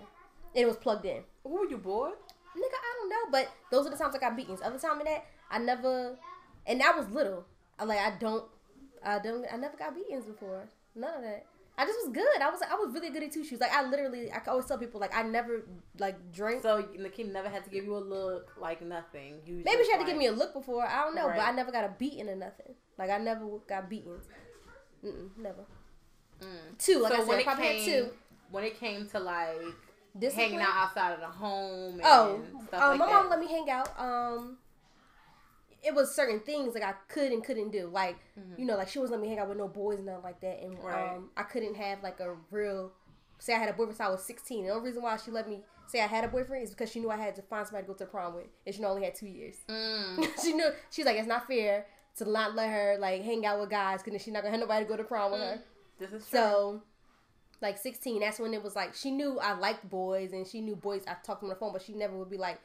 and 0.55 0.63
it 0.63 0.65
was 0.65 0.77
plugged 0.77 1.05
in. 1.05 1.21
Who 1.43 1.51
were 1.59 1.65
you 1.69 1.77
bored? 1.77 2.13
Nigga, 2.57 2.63
I 2.73 2.95
don't 2.99 3.09
know, 3.09 3.31
but 3.31 3.49
those 3.71 3.85
are 3.87 3.91
the 3.91 3.95
times 3.97 4.15
I 4.15 4.19
got 4.19 4.35
beatings. 4.35 4.59
Other 4.61 4.77
time 4.79 4.97
than 4.97 5.05
that, 5.05 5.25
I 5.51 5.59
never, 5.59 6.17
and 6.65 6.79
that 6.81 6.95
was 6.97 7.09
little. 7.09 7.45
I 7.77 7.83
like 7.83 7.99
I 7.99 8.11
don't, 8.19 8.45
I 9.03 9.19
don't, 9.19 9.45
I 9.51 9.57
never 9.57 9.77
got 9.77 9.93
beatings 9.95 10.25
before. 10.25 10.67
None 10.95 11.13
of 11.15 11.21
that. 11.21 11.45
I 11.77 11.85
just 11.85 11.97
was 12.05 12.13
good. 12.13 12.41
I 12.41 12.49
was 12.49 12.61
I 12.61 12.75
was 12.75 12.93
really 12.93 13.09
good 13.09 13.23
at 13.23 13.31
two 13.31 13.43
shoes. 13.43 13.59
Like 13.59 13.71
I 13.73 13.87
literally, 13.87 14.31
I 14.31 14.39
always 14.47 14.65
tell 14.65 14.77
people 14.77 14.99
like 14.99 15.15
I 15.15 15.23
never 15.23 15.63
like 15.99 16.31
drank. 16.31 16.61
So 16.61 16.85
Nikita 16.97 17.31
never 17.31 17.49
had 17.49 17.63
to 17.63 17.69
give 17.69 17.85
you 17.85 17.95
a 17.95 17.99
look, 17.99 18.53
like 18.59 18.81
nothing. 18.81 19.35
You 19.45 19.61
Maybe 19.65 19.83
she 19.85 19.91
had 19.91 19.99
to 19.99 20.05
give 20.05 20.17
me 20.17 20.27
a 20.27 20.31
look 20.31 20.53
before. 20.53 20.85
I 20.85 21.03
don't 21.03 21.15
know, 21.15 21.27
but 21.27 21.39
I 21.39 21.51
never 21.51 21.71
got 21.71 21.83
a 21.85 21.93
beating 21.97 22.29
or 22.29 22.35
nothing. 22.35 22.75
Like 22.97 23.09
I 23.09 23.17
never 23.17 23.45
got 23.67 23.89
beaten. 23.89 24.19
Mm-mm, 25.03 25.29
never. 25.37 25.63
Mm. 26.41 26.77
Two, 26.77 26.99
like 26.99 27.13
so 27.13 27.15
I 27.15 27.19
said, 27.21 27.27
when 27.27 27.39
it 27.39 27.45
probably 27.45 27.65
came, 27.65 27.85
two. 27.85 28.09
when 28.51 28.63
it 28.63 28.79
came 28.79 29.07
to 29.09 29.19
like 29.19 29.55
Discipline? 30.19 30.49
hanging 30.49 30.61
out 30.61 30.73
outside 30.75 31.13
of 31.13 31.19
the 31.21 31.27
home, 31.27 31.93
and 31.95 32.01
Oh, 32.03 32.41
stuff 32.67 32.81
um, 32.81 32.89
like 32.89 32.99
my 32.99 33.05
that. 33.07 33.11
mom 33.13 33.29
let 33.29 33.39
me 33.39 33.47
hang 33.47 33.69
out. 33.69 33.89
Um, 33.99 34.57
it 35.83 35.95
was 35.95 36.13
certain 36.13 36.39
things 36.41 36.73
like 36.75 36.83
I 36.83 36.93
could 37.07 37.31
and 37.31 37.43
couldn't 37.43 37.71
do. 37.71 37.87
Like 37.87 38.17
you 38.57 38.65
know, 38.65 38.77
like 38.77 38.87
she 38.89 38.99
wasn't 38.99 39.19
let 39.19 39.27
me 39.27 39.29
hang 39.29 39.39
out 39.39 39.49
with 39.49 39.57
no 39.57 39.67
boys 39.67 39.97
and 39.97 40.05
nothing 40.07 40.23
like 40.23 40.39
that. 40.41 40.61
And 40.61 40.77
Mm-hmm. 40.77 40.85
Right. 40.87 41.15
um, 41.15 41.29
I 41.37 41.43
couldn't 41.43 41.75
have 41.75 42.03
like 42.03 42.19
a 42.19 42.35
real 42.51 42.91
say 43.39 43.53
I 43.55 43.57
had 43.57 43.69
a 43.69 43.73
boyfriend 43.73 43.97
since 43.97 44.07
I 44.07 44.09
was 44.11 44.23
sixteen. 44.23 44.65
The 44.65 44.71
only 44.71 44.85
reason 44.89 45.01
why 45.03 45.17
she 45.17 45.31
let 45.31 45.47
me 45.49 45.61
say 45.87 46.01
I 46.01 46.07
had 46.07 46.23
a 46.23 46.27
boyfriend 46.27 46.63
is 46.63 46.69
because 46.69 46.91
she 46.91 46.99
knew 46.99 47.09
I 47.09 47.17
had 47.17 47.35
to 47.35 47.41
find 47.41 47.65
somebody 47.67 47.85
to 47.87 47.93
go 47.93 47.97
to 47.97 48.05
prom 48.05 48.35
with, 48.35 48.45
and 48.65 48.73
she 48.75 48.83
only 48.83 49.03
had 49.03 49.15
two 49.15 49.27
years. 49.27 49.55
Mm. 49.67 50.27
she 50.43 50.53
knew 50.53 50.69
she's 50.91 51.05
like 51.05 51.17
it's 51.17 51.27
not 51.27 51.47
fair 51.47 51.85
to 52.17 52.29
not 52.29 52.55
let 52.55 52.69
her 52.69 52.97
like 52.99 53.23
hang 53.23 53.45
out 53.45 53.59
with 53.59 53.69
guys 53.69 53.99
because 54.01 54.11
then 54.11 54.19
she's 54.19 54.33
not 54.33 54.43
gonna 54.43 54.51
have 54.51 54.59
nobody 54.59 54.85
to 54.85 54.89
go 54.89 54.97
to 54.97 55.03
prom 55.03 55.31
with 55.31 55.41
her. 55.41 55.59
This 55.99 56.11
is 56.11 56.27
true. 56.27 56.39
So, 56.39 56.81
like 57.61 57.77
16, 57.77 58.19
that's 58.21 58.39
when 58.39 58.53
it 58.53 58.63
was 58.63 58.75
like 58.75 58.93
she 58.95 59.11
knew 59.11 59.39
I 59.39 59.53
liked 59.53 59.89
boys 59.89 60.31
and 60.33 60.45
she 60.47 60.61
knew 60.61 60.75
boys. 60.75 61.03
I 61.07 61.13
talked 61.23 61.25
to 61.25 61.33
them 61.33 61.43
on 61.45 61.49
the 61.49 61.55
phone, 61.55 61.73
but 61.73 61.81
she 61.83 61.93
never 61.93 62.17
would 62.17 62.29
be 62.29 62.37
like, 62.37 62.59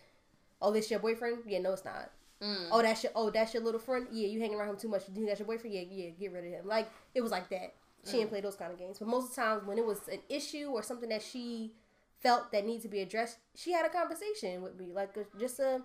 "Oh, 0.61 0.72
this 0.72 0.90
your 0.90 1.00
boyfriend? 1.00 1.38
Yeah, 1.46 1.59
no, 1.61 1.72
it's 1.72 1.85
not. 1.85 2.11
Mm. 2.42 2.68
Oh, 2.70 2.83
that's 2.83 3.03
your 3.03 3.12
oh, 3.14 3.31
that's 3.31 3.55
your 3.55 3.62
little 3.62 3.81
friend. 3.81 4.07
Yeah, 4.12 4.29
you 4.29 4.40
hanging 4.40 4.57
around 4.59 4.70
him 4.70 4.77
too 4.77 4.88
much. 4.88 5.09
You 5.09 5.14
think 5.14 5.27
that's 5.27 5.40
your 5.40 5.46
boyfriend? 5.46 5.75
Yeah, 5.75 5.83
yeah, 5.90 6.11
get 6.11 6.33
rid 6.33 6.44
of 6.44 6.51
him. 6.53 6.66
Like 6.66 6.90
it 7.14 7.20
was 7.22 7.31
like 7.33 7.49
that. 7.51 7.75
She 8.05 8.12
Mm. 8.12 8.18
didn't 8.20 8.31
play 8.31 8.40
those 8.42 8.57
kind 8.57 8.72
of 8.72 8.79
games. 8.79 8.99
But 8.99 9.09
most 9.09 9.31
of 9.31 9.35
the 9.37 9.42
times 9.42 9.66
when 9.66 9.79
it 9.79 9.87
was 9.87 10.07
an 10.09 10.20
issue 10.29 10.68
or 10.72 10.83
something 10.83 11.09
that 11.09 11.22
she 11.22 11.72
felt 12.20 12.53
that 12.53 12.64
needed 12.66 12.83
to 12.83 12.88
be 12.88 13.01
addressed, 13.01 13.38
she 13.55 13.72
had 13.72 13.85
a 13.87 13.88
conversation 13.88 14.62
with 14.62 14.77
me, 14.79 14.92
like 14.92 15.16
a, 15.16 15.25
just 15.38 15.59
a 15.61 15.83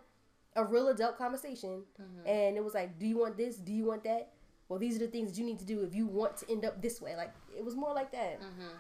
a 0.55 0.65
real 0.65 0.89
adult 0.89 1.17
conversation. 1.17 1.83
Mm-hmm. 1.99 2.27
And 2.27 2.57
it 2.57 2.63
was 2.63 2.73
like, 2.73 2.99
do 2.99 3.07
you 3.07 3.17
want 3.19 3.37
this? 3.37 3.55
Do 3.55 3.71
you 3.71 3.85
want 3.85 4.03
that? 4.03 4.33
Well, 4.67 4.79
these 4.79 4.97
are 4.97 4.99
the 4.99 5.07
things 5.07 5.39
you 5.39 5.45
need 5.45 5.59
to 5.59 5.65
do 5.65 5.81
if 5.83 5.95
you 5.95 6.05
want 6.07 6.35
to 6.37 6.51
end 6.51 6.65
up 6.65 6.81
this 6.81 6.99
way. 7.01 7.15
Like 7.15 7.33
it 7.57 7.63
was 7.63 7.75
more 7.75 7.93
like 7.93 8.11
that. 8.11 8.41
Mhm. 8.41 8.71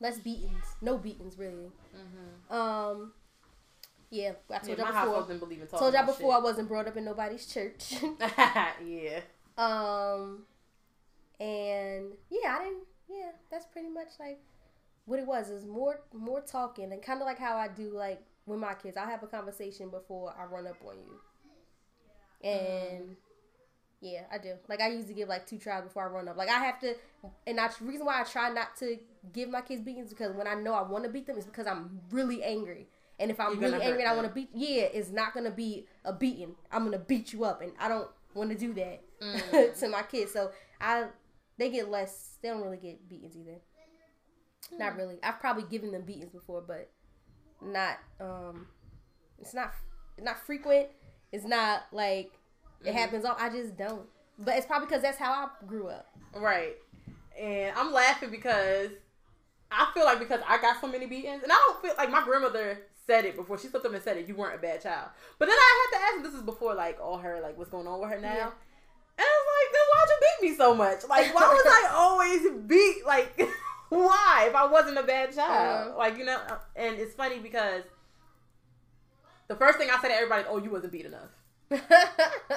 Less 0.00 0.18
beatings, 0.18 0.64
no 0.80 0.98
beatings 0.98 1.38
really. 1.38 1.70
Mhm. 1.94 2.52
Um, 2.52 3.12
yeah, 4.12 4.32
I 4.50 4.58
told 4.58 4.78
Yeah, 4.78 4.92
y'all 4.92 5.06
before. 5.06 5.22
didn't 5.26 5.40
believe 5.40 5.60
in 5.62 5.66
Told 5.66 5.94
y'all 5.94 6.04
before 6.06 6.34
I 6.34 6.38
wasn't 6.38 6.68
brought 6.68 6.86
up 6.86 6.96
in 6.98 7.04
nobody's 7.04 7.46
church. 7.46 7.94
yeah. 8.86 9.20
um, 9.56 10.42
and 11.40 12.12
yeah, 12.30 12.58
I 12.58 12.64
didn't. 12.64 12.84
Yeah, 13.08 13.30
that's 13.50 13.64
pretty 13.66 13.88
much 13.88 14.08
like 14.20 14.40
what 15.06 15.18
it 15.18 15.26
was. 15.26 15.48
Is 15.48 15.64
more 15.64 16.00
more 16.12 16.42
talking 16.42 16.92
and 16.92 17.02
kind 17.02 17.20
of 17.22 17.26
like 17.26 17.38
how 17.38 17.56
I 17.56 17.68
do 17.68 17.90
like 17.94 18.22
with 18.44 18.58
my 18.58 18.74
kids. 18.74 18.98
I'll 18.98 19.08
have 19.08 19.22
a 19.22 19.26
conversation 19.26 19.88
before 19.88 20.34
I 20.38 20.44
run 20.44 20.66
up 20.66 20.76
on 20.86 20.96
you, 20.98 22.48
and. 22.48 23.16
Yeah, 24.04 24.22
I 24.32 24.38
do. 24.38 24.54
Like 24.68 24.80
I 24.80 24.88
usually 24.88 25.14
give 25.14 25.28
like 25.28 25.46
two 25.46 25.58
tries 25.58 25.84
before 25.84 26.02
I 26.02 26.06
run 26.06 26.26
up. 26.26 26.36
Like 26.36 26.48
I 26.48 26.58
have 26.58 26.80
to, 26.80 26.96
and 27.46 27.56
that's 27.56 27.76
the 27.76 27.84
reason 27.84 28.04
why 28.04 28.20
I 28.20 28.24
try 28.24 28.50
not 28.50 28.76
to 28.78 28.98
give 29.32 29.48
my 29.48 29.60
kids 29.60 29.80
beatings 29.80 30.10
because 30.10 30.34
when 30.34 30.48
I 30.48 30.54
know 30.54 30.74
I 30.74 30.82
want 30.82 31.04
to 31.04 31.10
beat 31.10 31.28
them 31.28 31.38
is 31.38 31.44
because 31.44 31.68
I'm 31.68 32.00
really 32.10 32.42
angry. 32.42 32.88
And 33.22 33.30
if 33.30 33.38
I'm 33.38 33.58
really 33.60 33.80
angry 33.80 34.02
and 34.02 34.10
I 34.10 34.14
want 34.16 34.26
to 34.26 34.34
beat, 34.34 34.50
yeah, 34.52 34.82
it's 34.82 35.10
not 35.10 35.32
gonna 35.32 35.50
be 35.52 35.86
a 36.04 36.12
beating. 36.12 36.56
I'm 36.72 36.84
gonna 36.84 36.98
beat 36.98 37.32
you 37.32 37.44
up, 37.44 37.62
and 37.62 37.72
I 37.78 37.88
don't 37.88 38.08
want 38.34 38.50
to 38.50 38.56
do 38.58 38.72
that 38.74 39.00
Mm. 39.22 39.78
to 39.80 39.88
my 39.88 40.02
kids. 40.02 40.32
So 40.32 40.50
I, 40.80 41.06
they 41.56 41.70
get 41.70 41.88
less. 41.88 42.38
They 42.42 42.48
don't 42.48 42.60
really 42.62 42.76
get 42.78 43.08
beatings 43.08 43.36
either. 43.36 43.60
Mm. 44.74 44.78
Not 44.80 44.96
really. 44.96 45.18
I've 45.22 45.38
probably 45.38 45.62
given 45.62 45.92
them 45.92 46.02
beatings 46.02 46.30
before, 46.30 46.60
but 46.60 46.90
not. 47.64 47.98
Um, 48.20 48.66
it's 49.38 49.54
not 49.54 49.72
not 50.20 50.38
frequent. 50.44 50.88
It's 51.30 51.44
not 51.44 51.84
like 51.92 52.32
it 52.84 52.90
Mhm. 52.90 52.94
happens. 52.94 53.24
All 53.24 53.36
I 53.38 53.48
just 53.48 53.76
don't. 53.76 54.06
But 54.38 54.56
it's 54.56 54.66
probably 54.66 54.86
because 54.88 55.02
that's 55.02 55.18
how 55.18 55.32
I 55.32 55.48
grew 55.66 55.86
up. 55.86 56.08
Right. 56.34 56.76
And 57.38 57.72
I'm 57.76 57.92
laughing 57.92 58.30
because 58.30 58.90
I 59.70 59.88
feel 59.94 60.04
like 60.04 60.18
because 60.18 60.40
I 60.48 60.60
got 60.60 60.80
so 60.80 60.88
many 60.88 61.06
beatings, 61.06 61.42
and 61.44 61.52
I 61.52 61.54
don't 61.54 61.80
feel 61.82 61.94
like 61.96 62.10
my 62.10 62.24
grandmother 62.24 62.78
said 63.06 63.24
it 63.24 63.36
before 63.36 63.58
she 63.58 63.68
slipped 63.68 63.84
up 63.86 63.92
and 63.94 64.02
said 64.02 64.16
it. 64.16 64.28
You 64.28 64.34
weren't 64.34 64.54
a 64.54 64.58
bad 64.58 64.82
child. 64.82 65.08
But 65.38 65.46
then 65.46 65.56
I 65.58 65.88
had 65.92 65.98
to 65.98 66.04
ask. 66.04 66.24
This 66.24 66.34
is 66.40 66.42
before 66.46 66.74
like 66.74 66.98
all 67.00 67.18
her 67.18 67.40
like 67.40 67.56
what's 67.58 67.70
going 67.70 67.86
on 67.86 68.00
with 68.00 68.10
her 68.10 68.20
now. 68.20 68.34
Yeah. 68.34 68.50
And 69.18 69.26
I 69.26 69.42
was 69.42 69.46
like, 69.58 69.72
then 69.72 69.86
why'd 69.92 70.08
you 70.08 70.18
beat 70.40 70.50
me 70.50 70.56
so 70.56 70.74
much? 70.74 71.08
Like, 71.08 71.34
why 71.34 71.48
was 71.48 71.66
I 71.66 71.88
always 71.94 72.66
beat? 72.66 73.04
Like, 73.06 73.38
why? 73.90 74.46
If 74.48 74.54
I 74.54 74.66
wasn't 74.66 74.98
a 74.98 75.02
bad 75.02 75.34
child, 75.34 75.88
Uh-huh. 75.90 75.98
like 75.98 76.16
you 76.16 76.24
know. 76.24 76.40
And 76.76 76.98
it's 76.98 77.14
funny 77.14 77.38
because 77.38 77.82
the 79.48 79.56
first 79.56 79.78
thing 79.78 79.90
I 79.90 80.00
said 80.00 80.08
to 80.08 80.14
everybody, 80.14 80.44
"Oh, 80.48 80.58
you 80.58 80.70
wasn't 80.70 80.92
beat 80.92 81.06
enough. 81.06 81.30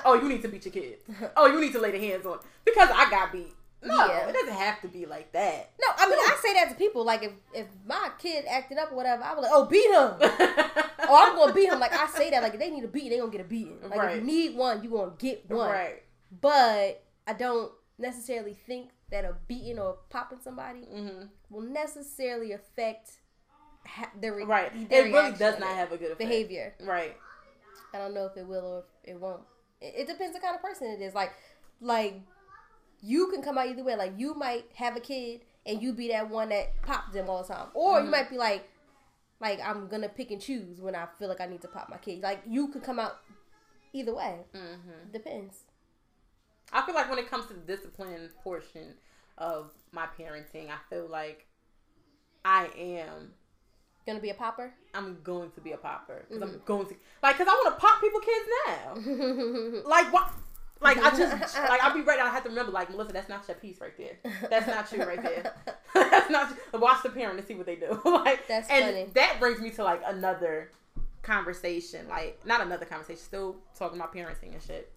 Oh, 0.05 0.13
you 0.21 0.27
need 0.29 0.41
to 0.43 0.47
beat 0.49 0.65
your 0.65 0.73
kids. 0.73 1.01
Oh, 1.35 1.47
you 1.47 1.59
need 1.59 1.71
to 1.73 1.79
lay 1.79 1.89
the 1.91 1.99
hands 1.99 2.25
on 2.25 2.37
because 2.63 2.89
I 2.93 3.09
got 3.09 3.31
beat." 3.31 3.53
No, 3.83 3.93
Yeah. 4.07 4.27
it 4.29 4.33
doesn't 4.33 4.53
have 4.55 4.81
to 4.81 4.87
be 4.87 5.05
like 5.05 5.31
that. 5.33 5.71
No, 5.79 5.87
I 5.97 6.09
mean 6.09 6.17
I 6.19 6.37
say 6.41 6.53
that 6.53 6.69
to 6.69 6.75
people. 6.75 7.03
Like 7.05 7.23
if 7.23 7.31
if 7.53 7.67
my 7.85 8.09
kid 8.19 8.45
acted 8.49 8.77
up 8.77 8.91
or 8.91 8.95
whatever, 8.95 9.23
I 9.23 9.33
was 9.33 9.43
like, 9.43 9.51
oh, 9.53 9.65
beat 9.65 9.85
him. 9.85 10.81
oh, 11.09 11.27
I'm 11.29 11.35
gonna 11.35 11.53
beat 11.53 11.69
him. 11.69 11.79
Like 11.79 11.93
I 11.93 12.07
say 12.07 12.29
that. 12.31 12.41
Like 12.41 12.53
if 12.53 12.59
they 12.59 12.71
need 12.71 12.83
a 12.83 12.87
beating, 12.87 13.11
they 13.11 13.17
gonna 13.19 13.31
get 13.31 13.41
a 13.41 13.45
beating. 13.45 13.77
Like 13.87 14.09
if 14.11 14.15
you 14.17 14.21
need 14.21 14.55
one, 14.55 14.83
you 14.83 14.89
gonna 14.89 15.13
get 15.19 15.49
one. 15.49 15.69
right. 15.69 16.01
But 16.41 17.03
I 17.27 17.33
don't 17.33 17.71
necessarily 17.97 18.53
think 18.53 18.89
that 19.11 19.23
a 19.23 19.35
beating 19.47 19.77
or 19.79 19.97
popping 20.09 20.39
somebody 20.43 20.81
hmm 20.81 21.23
will 21.49 21.61
necessarily 21.61 22.51
affect 22.53 23.11
ha- 23.85 24.09
their 24.19 24.33
re- 24.35 24.43
Right. 24.45 24.71
It 24.89 25.13
really 25.13 25.31
does 25.37 25.59
not 25.59 25.69
have 25.75 25.91
a 25.91 25.97
good 25.97 26.07
effect. 26.07 26.17
behavior. 26.19 26.73
Right. 26.81 27.15
I 27.93 27.99
don't 27.99 28.13
know 28.15 28.25
if 28.25 28.35
it 28.35 28.45
will 28.47 28.65
or 28.65 28.79
if 29.03 29.13
it 29.15 29.19
won't. 29.21 29.41
It, 29.79 29.93
it 29.99 30.07
depends 30.07 30.33
the 30.35 30.41
kind 30.41 30.55
of 30.55 30.61
person 30.61 30.87
it 30.87 31.01
is. 31.01 31.13
Like, 31.13 31.31
like 31.79 32.19
you 33.05 33.27
can 33.31 33.41
come 33.41 33.57
out 33.57 33.67
either 33.67 33.83
way. 33.83 33.95
Like 33.95 34.13
you 34.17 34.33
might 34.33 34.65
have 34.75 34.95
a 34.97 34.99
kid 34.99 35.41
and 35.65 35.81
you 35.81 35.93
be 35.93 36.07
that 36.09 36.29
one 36.29 36.49
that 36.49 36.81
pops 36.81 37.13
them 37.13 37.29
all 37.29 37.43
the 37.43 37.53
time, 37.53 37.67
or 37.73 37.99
you 37.99 38.05
Mhm. 38.07 38.11
might 38.11 38.29
be 38.29 38.37
like, 38.37 38.69
like 39.39 39.59
I'm 39.59 39.87
gonna 39.87 40.09
pick 40.09 40.31
and 40.31 40.41
choose 40.41 40.79
when 40.81 40.95
I 40.95 41.05
feel 41.19 41.27
like 41.27 41.41
I 41.41 41.45
need 41.45 41.61
to 41.61 41.67
pop 41.67 41.89
my 41.89 41.97
kid. 41.97 42.21
Like 42.21 42.41
you 42.47 42.67
could 42.69 42.83
come 42.83 42.99
out 42.99 43.17
either 43.93 44.13
way. 44.15 44.45
hmm 44.53 45.11
Depends. 45.11 45.63
I 46.73 46.81
feel 46.85 46.95
like 46.95 47.09
when 47.09 47.19
it 47.19 47.29
comes 47.29 47.45
to 47.47 47.53
the 47.53 47.59
discipline 47.59 48.29
portion 48.43 48.95
of 49.37 49.71
my 49.91 50.07
parenting, 50.17 50.69
I 50.69 50.77
feel 50.89 51.07
like 51.07 51.47
I 52.43 52.67
am. 52.77 53.33
Gonna 54.05 54.19
be 54.19 54.29
a 54.29 54.35
popper. 54.35 54.71
I'm 54.93 55.21
going 55.23 55.49
to 55.51 55.61
be 55.61 55.71
a 55.71 55.77
popper 55.77 56.25
because 56.27 56.43
I'm 56.43 56.59
Mhm. 56.59 56.65
going 56.65 56.85
to 56.87 56.95
like 57.23 57.37
because 57.37 57.51
I 57.51 57.55
want 57.55 57.75
to 57.75 57.81
pop 57.81 57.99
people 58.01 58.19
kids 58.19 58.47
now. 58.67 59.81
Like 59.89 60.13
what? 60.13 60.31
Like 60.81 60.97
I 60.97 61.09
just 61.15 61.57
like 61.69 61.83
I'll 61.83 61.93
be 61.93 62.01
ready. 62.01 62.21
I 62.21 62.29
have 62.29 62.43
to 62.43 62.49
remember 62.49 62.71
like 62.71 62.89
Melissa, 62.89 63.13
that's 63.13 63.29
not 63.29 63.47
your 63.47 63.55
piece 63.57 63.79
right 63.79 63.97
there. 63.97 64.17
That's 64.49 64.67
not 64.67 64.91
you 64.91 65.03
right 65.05 65.21
there. 65.21 65.53
that's 65.93 66.29
not. 66.29 66.49
You. 66.73 66.79
Watch 66.79 67.03
the 67.03 67.09
parent 67.09 67.37
and 67.39 67.47
see 67.47 67.55
what 67.55 67.65
they 67.65 67.75
do. 67.75 67.99
like 68.05 68.47
That's 68.47 68.69
and 68.69 68.85
funny. 68.85 69.07
that 69.13 69.39
brings 69.39 69.61
me 69.61 69.69
to 69.71 69.83
like 69.83 70.01
another 70.05 70.71
conversation. 71.23 72.07
Like 72.07 72.45
not 72.45 72.61
another 72.61 72.85
conversation. 72.85 73.21
Still 73.21 73.55
talking 73.77 73.97
about 73.97 74.13
parenting 74.13 74.53
and 74.53 74.61
shit. 74.61 74.91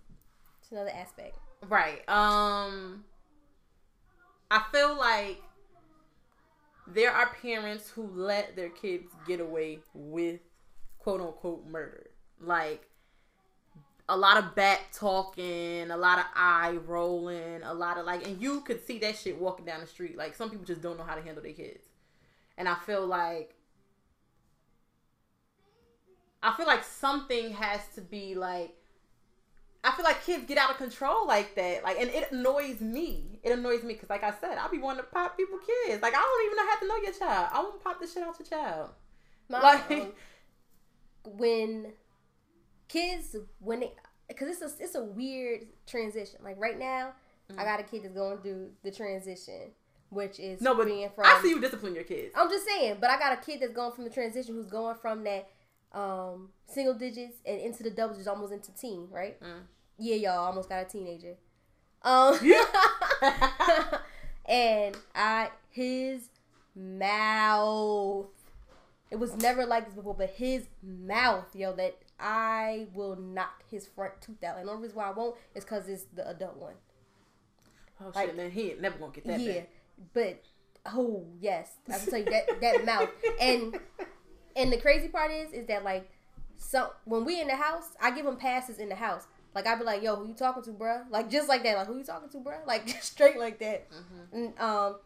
It's 0.60 0.72
another 0.72 0.90
aspect. 0.90 1.36
Right. 1.68 2.06
Um 2.08 3.04
I 4.50 4.62
feel 4.72 4.96
like 4.96 5.42
there 6.86 7.12
are 7.12 7.34
parents 7.42 7.90
who 7.90 8.10
let 8.14 8.56
their 8.56 8.70
kids 8.70 9.12
get 9.26 9.40
away 9.40 9.80
with 9.94 10.40
quote 10.98 11.20
unquote 11.20 11.66
murder. 11.66 12.10
Like 12.40 12.87
a 14.08 14.16
lot 14.16 14.38
of 14.38 14.54
back 14.54 14.88
talking, 14.92 15.90
a 15.90 15.96
lot 15.96 16.18
of 16.18 16.24
eye 16.34 16.78
rolling, 16.86 17.62
a 17.62 17.74
lot 17.74 17.98
of 17.98 18.06
like 18.06 18.26
and 18.26 18.40
you 18.40 18.60
could 18.62 18.84
see 18.86 18.98
that 19.00 19.16
shit 19.16 19.38
walking 19.38 19.64
down 19.66 19.80
the 19.80 19.86
street. 19.86 20.16
Like 20.16 20.34
some 20.34 20.50
people 20.50 20.64
just 20.64 20.80
don't 20.82 20.96
know 20.96 21.04
how 21.04 21.14
to 21.14 21.22
handle 21.22 21.42
their 21.42 21.52
kids. 21.52 21.84
and 22.56 22.68
I 22.68 22.74
feel 22.86 23.06
like 23.06 23.54
I 26.42 26.54
feel 26.56 26.66
like 26.66 26.84
something 26.84 27.52
has 27.52 27.80
to 27.94 28.00
be 28.00 28.34
like 28.34 28.74
I 29.84 29.92
feel 29.92 30.04
like 30.04 30.24
kids 30.24 30.44
get 30.46 30.58
out 30.58 30.70
of 30.70 30.76
control 30.76 31.26
like 31.26 31.54
that. 31.54 31.84
Like, 31.84 31.98
and 32.00 32.10
it 32.10 32.32
annoys 32.32 32.80
me. 32.80 33.38
It 33.44 33.52
annoys 33.52 33.84
me 33.84 33.94
because, 33.94 34.10
like 34.10 34.24
I 34.24 34.32
said, 34.40 34.58
I'll 34.58 34.68
be 34.68 34.78
wanting 34.78 35.04
to 35.04 35.08
pop 35.08 35.36
people 35.36 35.56
kids. 35.58 36.02
Like, 36.02 36.14
I 36.16 36.18
don't 36.18 36.52
even 36.52 36.66
have 36.68 36.80
to 36.80 36.88
know 36.88 36.96
your 36.96 37.12
child. 37.12 37.48
I 37.52 37.60
want 37.62 37.78
to 37.78 37.84
pop 37.84 38.00
the 38.00 38.06
shit 38.08 38.24
out 38.24 38.34
your 38.40 38.46
child. 38.48 38.90
My, 39.48 39.60
Like- 39.62 40.14
when 41.24 41.92
kids 42.88 43.36
when 43.60 43.80
they 43.80 43.92
because 44.28 44.48
it's 44.48 44.62
a 44.62 44.82
it's 44.82 44.94
a 44.94 45.04
weird 45.04 45.62
transition. 45.86 46.40
Like 46.42 46.56
right 46.58 46.78
now, 46.78 47.12
I 47.56 47.64
got 47.64 47.80
a 47.80 47.82
kid 47.82 48.02
that's 48.02 48.14
going 48.14 48.38
through 48.38 48.70
the 48.82 48.90
transition, 48.90 49.70
which 50.10 50.38
is 50.38 50.60
No, 50.60 50.74
but 50.74 50.86
being 50.86 51.08
from. 51.14 51.26
I 51.26 51.40
see 51.42 51.50
you 51.50 51.60
discipline 51.60 51.94
your 51.94 52.04
kids. 52.04 52.32
I'm 52.36 52.50
just 52.50 52.66
saying, 52.66 52.98
but 53.00 53.10
I 53.10 53.18
got 53.18 53.32
a 53.32 53.36
kid 53.36 53.60
that's 53.60 53.72
going 53.72 53.92
from 53.92 54.04
the 54.04 54.10
transition 54.10 54.54
who's 54.54 54.66
going 54.66 54.96
from 55.00 55.24
that 55.24 55.48
um 55.92 56.50
single 56.66 56.94
digits 56.94 57.36
and 57.46 57.60
into 57.60 57.82
the 57.82 57.90
doubles, 57.90 58.18
is 58.18 58.28
almost 58.28 58.52
into 58.52 58.72
teen, 58.74 59.08
right? 59.10 59.40
Mm. 59.40 59.62
Yeah, 59.98 60.16
y'all 60.16 60.44
almost 60.44 60.68
got 60.68 60.82
a 60.82 60.84
teenager. 60.84 61.36
Um, 62.02 62.38
and 64.46 64.96
I 65.14 65.50
his 65.70 66.28
mouth. 66.76 68.26
It 69.10 69.18
was 69.18 69.34
never 69.36 69.64
like 69.64 69.86
this 69.86 69.94
before, 69.94 70.14
but 70.14 70.30
his 70.30 70.66
mouth, 70.82 71.56
yo, 71.56 71.72
that 71.72 71.96
I 72.20 72.86
will 72.94 73.16
knock 73.16 73.62
his 73.70 73.86
front 73.86 74.20
tooth 74.20 74.42
out. 74.42 74.58
And 74.58 74.66
the 74.68 74.72
only 74.72 74.84
reason 74.84 74.96
why 74.98 75.08
I 75.08 75.12
won't 75.12 75.36
is 75.54 75.64
because 75.64 75.88
it's 75.88 76.04
the 76.14 76.28
adult 76.28 76.56
one. 76.56 76.74
Oh 78.00 78.12
Like- 78.14 78.26
shit, 78.28 78.36
man, 78.36 78.50
he 78.50 78.70
ain't 78.70 78.80
never 78.80 78.98
gonna 78.98 79.12
get 79.12 79.24
that. 79.26 79.40
yeah, 79.40 79.52
back. 79.60 79.68
but 80.12 80.42
oh 80.94 81.24
yes, 81.40 81.72
I 81.92 81.98
can 81.98 82.06
tell 82.10 82.18
you 82.18 82.24
that 82.26 82.60
that 82.60 82.84
mouth. 82.92 83.08
And 83.40 83.78
and 84.56 84.72
the 84.72 84.78
crazy 84.78 85.08
part 85.08 85.30
is, 85.30 85.52
is 85.52 85.66
that 85.66 85.84
like, 85.84 86.10
so 86.56 86.92
when 87.04 87.24
we 87.24 87.40
in 87.40 87.46
the 87.48 87.56
house, 87.56 87.90
I 88.00 88.10
give 88.10 88.26
him 88.26 88.36
passes 88.36 88.78
in 88.78 88.88
the 88.88 88.94
house. 88.94 89.26
Like 89.54 89.66
I'd 89.66 89.78
be 89.78 89.84
like, 89.84 90.02
yo, 90.02 90.14
who 90.16 90.26
you 90.28 90.34
talking 90.34 90.62
to, 90.64 90.70
bruh? 90.70 91.04
Like 91.10 91.30
just 91.30 91.48
like 91.48 91.62
that, 91.64 91.76
like 91.76 91.86
who 91.86 91.96
you 91.98 92.04
talking 92.04 92.28
to, 92.30 92.38
bruh? 92.38 92.64
Like 92.66 92.88
straight 93.00 93.38
like 93.38 93.58
that. 93.60 93.86
And 94.32 94.52
um, 94.60 94.96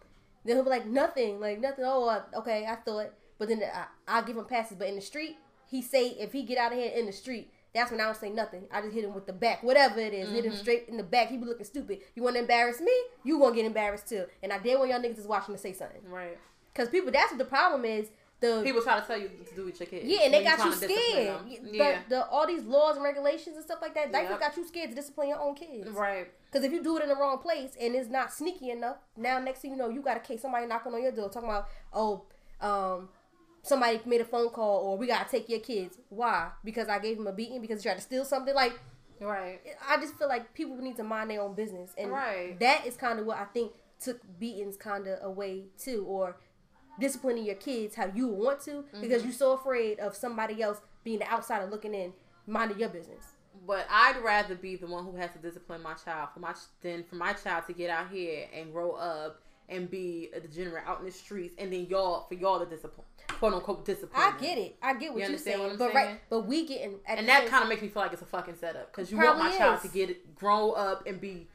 then 0.45 0.57
he'll 0.57 0.65
be 0.65 0.71
like, 0.71 0.87
nothing, 0.87 1.41
like 1.41 1.61
nothing. 1.61 1.85
Oh, 1.87 2.09
uh, 2.09 2.23
okay, 2.39 2.67
I 2.67 2.75
thought. 2.77 3.11
But 3.39 3.49
then 3.49 3.63
I 3.63 3.87
I 4.19 4.23
give 4.23 4.37
him 4.37 4.45
passes. 4.45 4.77
But 4.77 4.89
in 4.89 4.97
the 4.97 5.01
street, 5.01 5.37
he 5.73 5.83
say 5.83 6.09
if 6.11 6.33
he 6.33 6.45
get 6.45 6.59
out 6.59 6.73
of 6.73 6.79
here 6.79 6.93
in 6.95 7.07
the 7.07 7.13
street. 7.13 7.51
That's 7.75 7.91
when 7.91 8.03
I 8.03 8.05
don't 8.05 8.17
say 8.19 8.29
nothing. 8.29 8.65
I 8.71 8.83
just 8.83 8.93
hit 8.93 9.03
him 9.03 9.15
with 9.15 9.27
the 9.27 9.33
back, 9.33 9.63
whatever 9.63 9.99
it 9.99 10.13
is. 10.13 10.31
Hit 10.31 10.45
him 10.45 10.53
straight 10.55 10.89
in 10.89 10.99
the 10.99 11.03
back. 11.03 11.29
He 11.31 11.39
be 11.39 11.47
looking 11.47 11.65
stupid. 11.65 12.01
You 12.15 12.23
want 12.23 12.37
to 12.37 12.41
embarrass 12.41 12.83
me? 12.83 12.93
You 13.25 13.39
gonna 13.39 13.57
get 13.57 13.65
embarrassed 13.65 14.11
too. 14.11 14.27
And 14.43 14.53
I 14.53 14.59
dare 14.59 14.79
when 14.79 14.91
y'all 14.91 15.01
niggas 15.01 15.19
is 15.21 15.27
watching 15.27 15.55
to 15.55 15.59
say 15.59 15.73
something. 15.73 16.03
Right. 16.07 16.37
Cause 16.75 16.91
people, 16.91 17.11
that's 17.11 17.33
what 17.33 17.39
the 17.39 17.47
problem 17.47 17.87
is. 17.87 18.09
The 18.41 18.61
People 18.63 18.83
try 18.83 19.01
to 19.01 19.07
tell 19.07 19.17
you 19.19 19.31
to 19.49 19.55
do 19.55 19.65
with 19.65 19.81
your 19.81 19.87
kids. 19.87 20.05
yeah, 20.05 20.25
and 20.25 20.35
they 20.35 20.45
got 20.45 20.63
you 20.63 20.73
scared. 20.75 21.41
Yeah. 21.49 22.01
The, 22.09 22.17
the 22.17 22.27
all 22.27 22.47
these 22.47 22.65
laws 22.65 22.97
and 22.97 23.05
regulations 23.05 23.57
and 23.57 23.65
stuff 23.65 23.79
like 23.81 23.95
that. 23.95 24.13
Diapers 24.13 24.31
Yep. 24.33 24.41
got 24.41 24.57
you 24.59 24.67
scared 24.67 24.91
to 24.91 24.97
discipline 24.97 25.29
your 25.29 25.41
own 25.41 25.55
kids. 25.55 25.89
Right. 25.93 26.27
Because 26.51 26.67
if 26.67 26.73
you 26.73 26.83
do 26.83 26.99
it 26.99 27.03
in 27.05 27.09
the 27.09 27.17
wrong 27.17 27.39
place 27.39 27.73
and 27.81 27.95
it's 27.95 28.11
not 28.11 28.31
sneaky 28.35 28.69
enough, 28.71 28.97
now 29.17 29.39
next 29.39 29.61
thing 29.61 29.71
you 29.71 29.77
know, 29.79 29.89
you 29.89 30.03
got 30.03 30.19
a 30.19 30.21
case. 30.21 30.43
Somebody 30.43 30.67
knocking 30.67 30.93
on 30.93 31.03
your 31.03 31.13
door 31.13 31.31
talking 31.31 31.49
about, 31.49 31.69
oh, 31.95 32.25
um, 32.61 33.09
somebody 33.63 34.01
made 34.05 34.21
a 34.21 34.25
phone 34.25 34.51
call 34.51 34.81
or 34.85 34.99
we 34.99 35.07
gotta 35.07 35.29
take 35.31 35.49
your 35.49 35.61
kids. 35.61 35.99
Why? 36.09 36.51
Because 36.65 36.89
I 36.89 36.99
gave 36.99 37.17
him 37.19 37.27
a 37.27 37.33
beating 37.33 37.61
because 37.61 37.81
he 37.83 37.89
tried 37.89 37.97
to 37.97 38.01
steal 38.03 38.25
something. 38.25 38.55
Like 38.55 38.79
Right. 39.21 39.61
I 39.89 39.99
just 39.99 40.15
feel 40.19 40.27
like 40.29 40.53
people 40.53 40.77
need 40.79 40.97
to 40.97 41.05
mind 41.05 41.31
their 41.31 41.41
own 41.43 41.55
business, 41.55 41.93
and 41.97 42.11
Right. 42.11 42.59
that 42.59 42.85
is 42.87 42.97
kind 42.97 43.21
of 43.21 43.27
what 43.27 43.39
I 43.39 43.45
think 43.45 43.73
took 44.01 44.21
beatings 44.41 44.77
kind 44.77 45.07
of 45.07 45.23
away 45.23 45.67
too, 45.79 46.05
or 46.09 46.37
disciplining 46.99 47.45
your 47.45 47.55
kids 47.55 47.95
how 47.95 48.07
you 48.15 48.27
want 48.27 48.61
to 48.63 48.71
Mm-hmm. 48.71 49.01
because 49.01 49.23
you're 49.23 49.33
so 49.33 49.53
afraid 49.53 50.01
of 50.01 50.17
somebody 50.17 50.61
else 50.61 50.79
being 51.05 51.21
the 51.21 51.31
outsider 51.33 51.67
looking 51.67 51.95
in, 51.95 52.13
minding 52.49 52.81
your 52.81 52.89
business. 52.89 53.25
But 53.65 53.87
I'd 53.89 54.17
rather 54.25 54.57
be 54.57 54.75
the 54.75 54.89
one 54.89 55.05
who 55.05 55.15
has 55.17 55.31
to 55.33 55.39
discipline 55.39 55.83
my 55.83 55.95
child 55.95 56.31
for 56.35 56.41
my 56.41 56.55
than 56.81 57.05
for 57.05 57.15
my 57.15 57.33
child 57.33 57.67
to 57.69 57.73
get 57.73 57.91
out 57.91 58.11
here 58.11 58.49
and 58.53 58.73
grow 58.73 58.93
up 58.93 59.41
and 59.69 59.89
be 59.89 60.31
a 60.35 60.41
degenerate 60.41 60.85
out 60.85 60.99
in 60.99 61.05
the 61.07 61.13
streets, 61.13 61.55
and 61.59 61.73
then 61.73 61.87
y'all 61.87 62.27
for 62.27 62.35
y'all 62.35 62.59
to 62.59 62.67
discipline, 62.67 63.07
quote 63.43 63.55
unquote 63.55 63.85
discipline. 63.85 64.23
I 64.23 64.39
get 64.41 64.57
it. 64.59 64.77
I 64.81 64.93
get 64.95 65.11
what 65.11 65.15
You 65.15 65.19
you're 65.19 65.27
understand 65.27 65.57
saying, 65.59 65.71
what 65.71 65.79
but 65.79 65.93
saying? 65.93 66.07
right, 66.07 66.21
but 66.31 66.47
we 66.47 66.65
getting 66.67 67.01
at 67.07 67.19
and 67.19 67.29
that 67.29 67.47
kind 67.47 67.63
of 67.65 67.69
makes 67.69 67.83
me 67.83 67.89
feel 67.89 68.03
like 68.03 68.13
it's 68.13 68.23
a 68.23 68.27
fucking 68.27 68.55
setup 68.55 68.93
because 68.93 69.11
you 69.11 69.17
want 69.19 69.37
my 69.39 69.45
Probably 69.51 69.59
child 69.59 69.83
to 69.83 69.89
get 69.89 70.11
it, 70.11 70.35
grow 70.37 70.71
up 70.73 71.07
and 71.07 71.21
be 71.21 71.49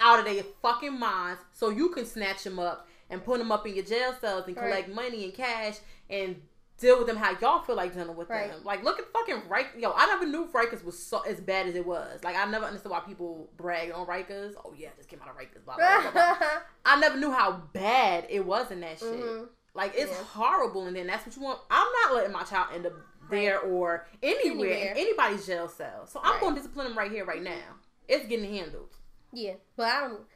out 0.00 0.20
of 0.20 0.24
their 0.24 0.44
fucking 0.62 0.98
minds, 0.98 1.40
so 1.52 1.68
you 1.70 1.88
can 1.90 2.06
snatch 2.06 2.44
them 2.44 2.58
up 2.60 2.86
and 3.10 3.24
put 3.24 3.38
them 3.38 3.50
up 3.50 3.66
in 3.66 3.74
your 3.74 3.84
jail 3.84 4.14
cells 4.20 4.44
and 4.46 4.56
collect 4.56 4.86
Right. 4.86 4.94
money 4.94 5.24
and 5.24 5.34
cash 5.34 5.78
and 6.08 6.40
deal 6.78 6.96
with 6.96 7.06
them 7.08 7.16
how 7.16 7.36
y'all 7.40 7.60
feel 7.62 7.74
like 7.76 7.92
dealing 7.92 8.16
with 8.16 8.30
Right. 8.30 8.50
them. 8.50 8.62
Like, 8.64 8.82
look 8.84 8.98
at 8.98 9.12
fucking 9.12 9.42
Rikers. 9.50 9.78
Yo, 9.80 9.92
I 9.94 10.06
never 10.06 10.24
knew 10.24 10.46
Rikers 10.46 10.82
was 10.84 10.98
so 10.98 11.20
as 11.22 11.38
bad 11.40 11.66
as 11.66 11.74
it 11.74 11.84
was. 11.84 12.22
Like, 12.24 12.36
I 12.36 12.46
never 12.46 12.64
understood 12.64 12.90
why 12.92 13.00
people 13.00 13.50
brag 13.58 13.90
on 13.90 14.06
Rikers. 14.06 14.54
Oh 14.64 14.72
yeah, 14.74 14.88
I 14.88 14.96
just 14.96 15.08
came 15.10 15.20
out 15.20 15.28
of 15.28 15.36
Rikers. 15.36 15.62
Blah 15.64 15.76
blah 15.76 16.00
blah. 16.02 16.12
blah. 16.12 16.48
I 16.86 16.98
never 17.00 17.18
knew 17.18 17.32
how 17.32 17.52
bad 17.74 18.26
it 18.30 18.46
was 18.46 18.70
in 18.70 18.80
that 18.80 18.98
shit. 19.00 19.08
Mhm. 19.20 19.48
Like 19.80 19.94
it's 19.96 20.10
Yeah. 20.10 20.24
horrible, 20.24 20.86
and 20.86 20.94
then 20.94 21.06
that's 21.06 21.24
what 21.24 21.34
you 21.34 21.42
want. 21.42 21.60
I'm 21.70 21.88
not 22.02 22.14
letting 22.14 22.32
my 22.32 22.42
child 22.42 22.68
end 22.74 22.84
up 22.84 22.92
there 23.30 23.60
or 23.60 24.06
anywhere, 24.22 24.70
Anywhere. 24.70 24.92
in 24.92 24.98
anybody's 24.98 25.46
jail 25.46 25.68
cell. 25.68 26.06
So 26.06 26.20
I'm 26.22 26.32
Right. 26.32 26.40
going 26.40 26.54
to 26.54 26.60
discipline 26.60 26.88
him 26.88 26.98
right 26.98 27.10
here, 27.10 27.24
right 27.24 27.42
now. 27.42 27.76
It's 28.06 28.26
getting 28.26 28.52
handled. 28.52 28.94
Yeah, 29.32 29.54
but 29.76 29.86
I 29.86 30.00
don't. 30.00 30.26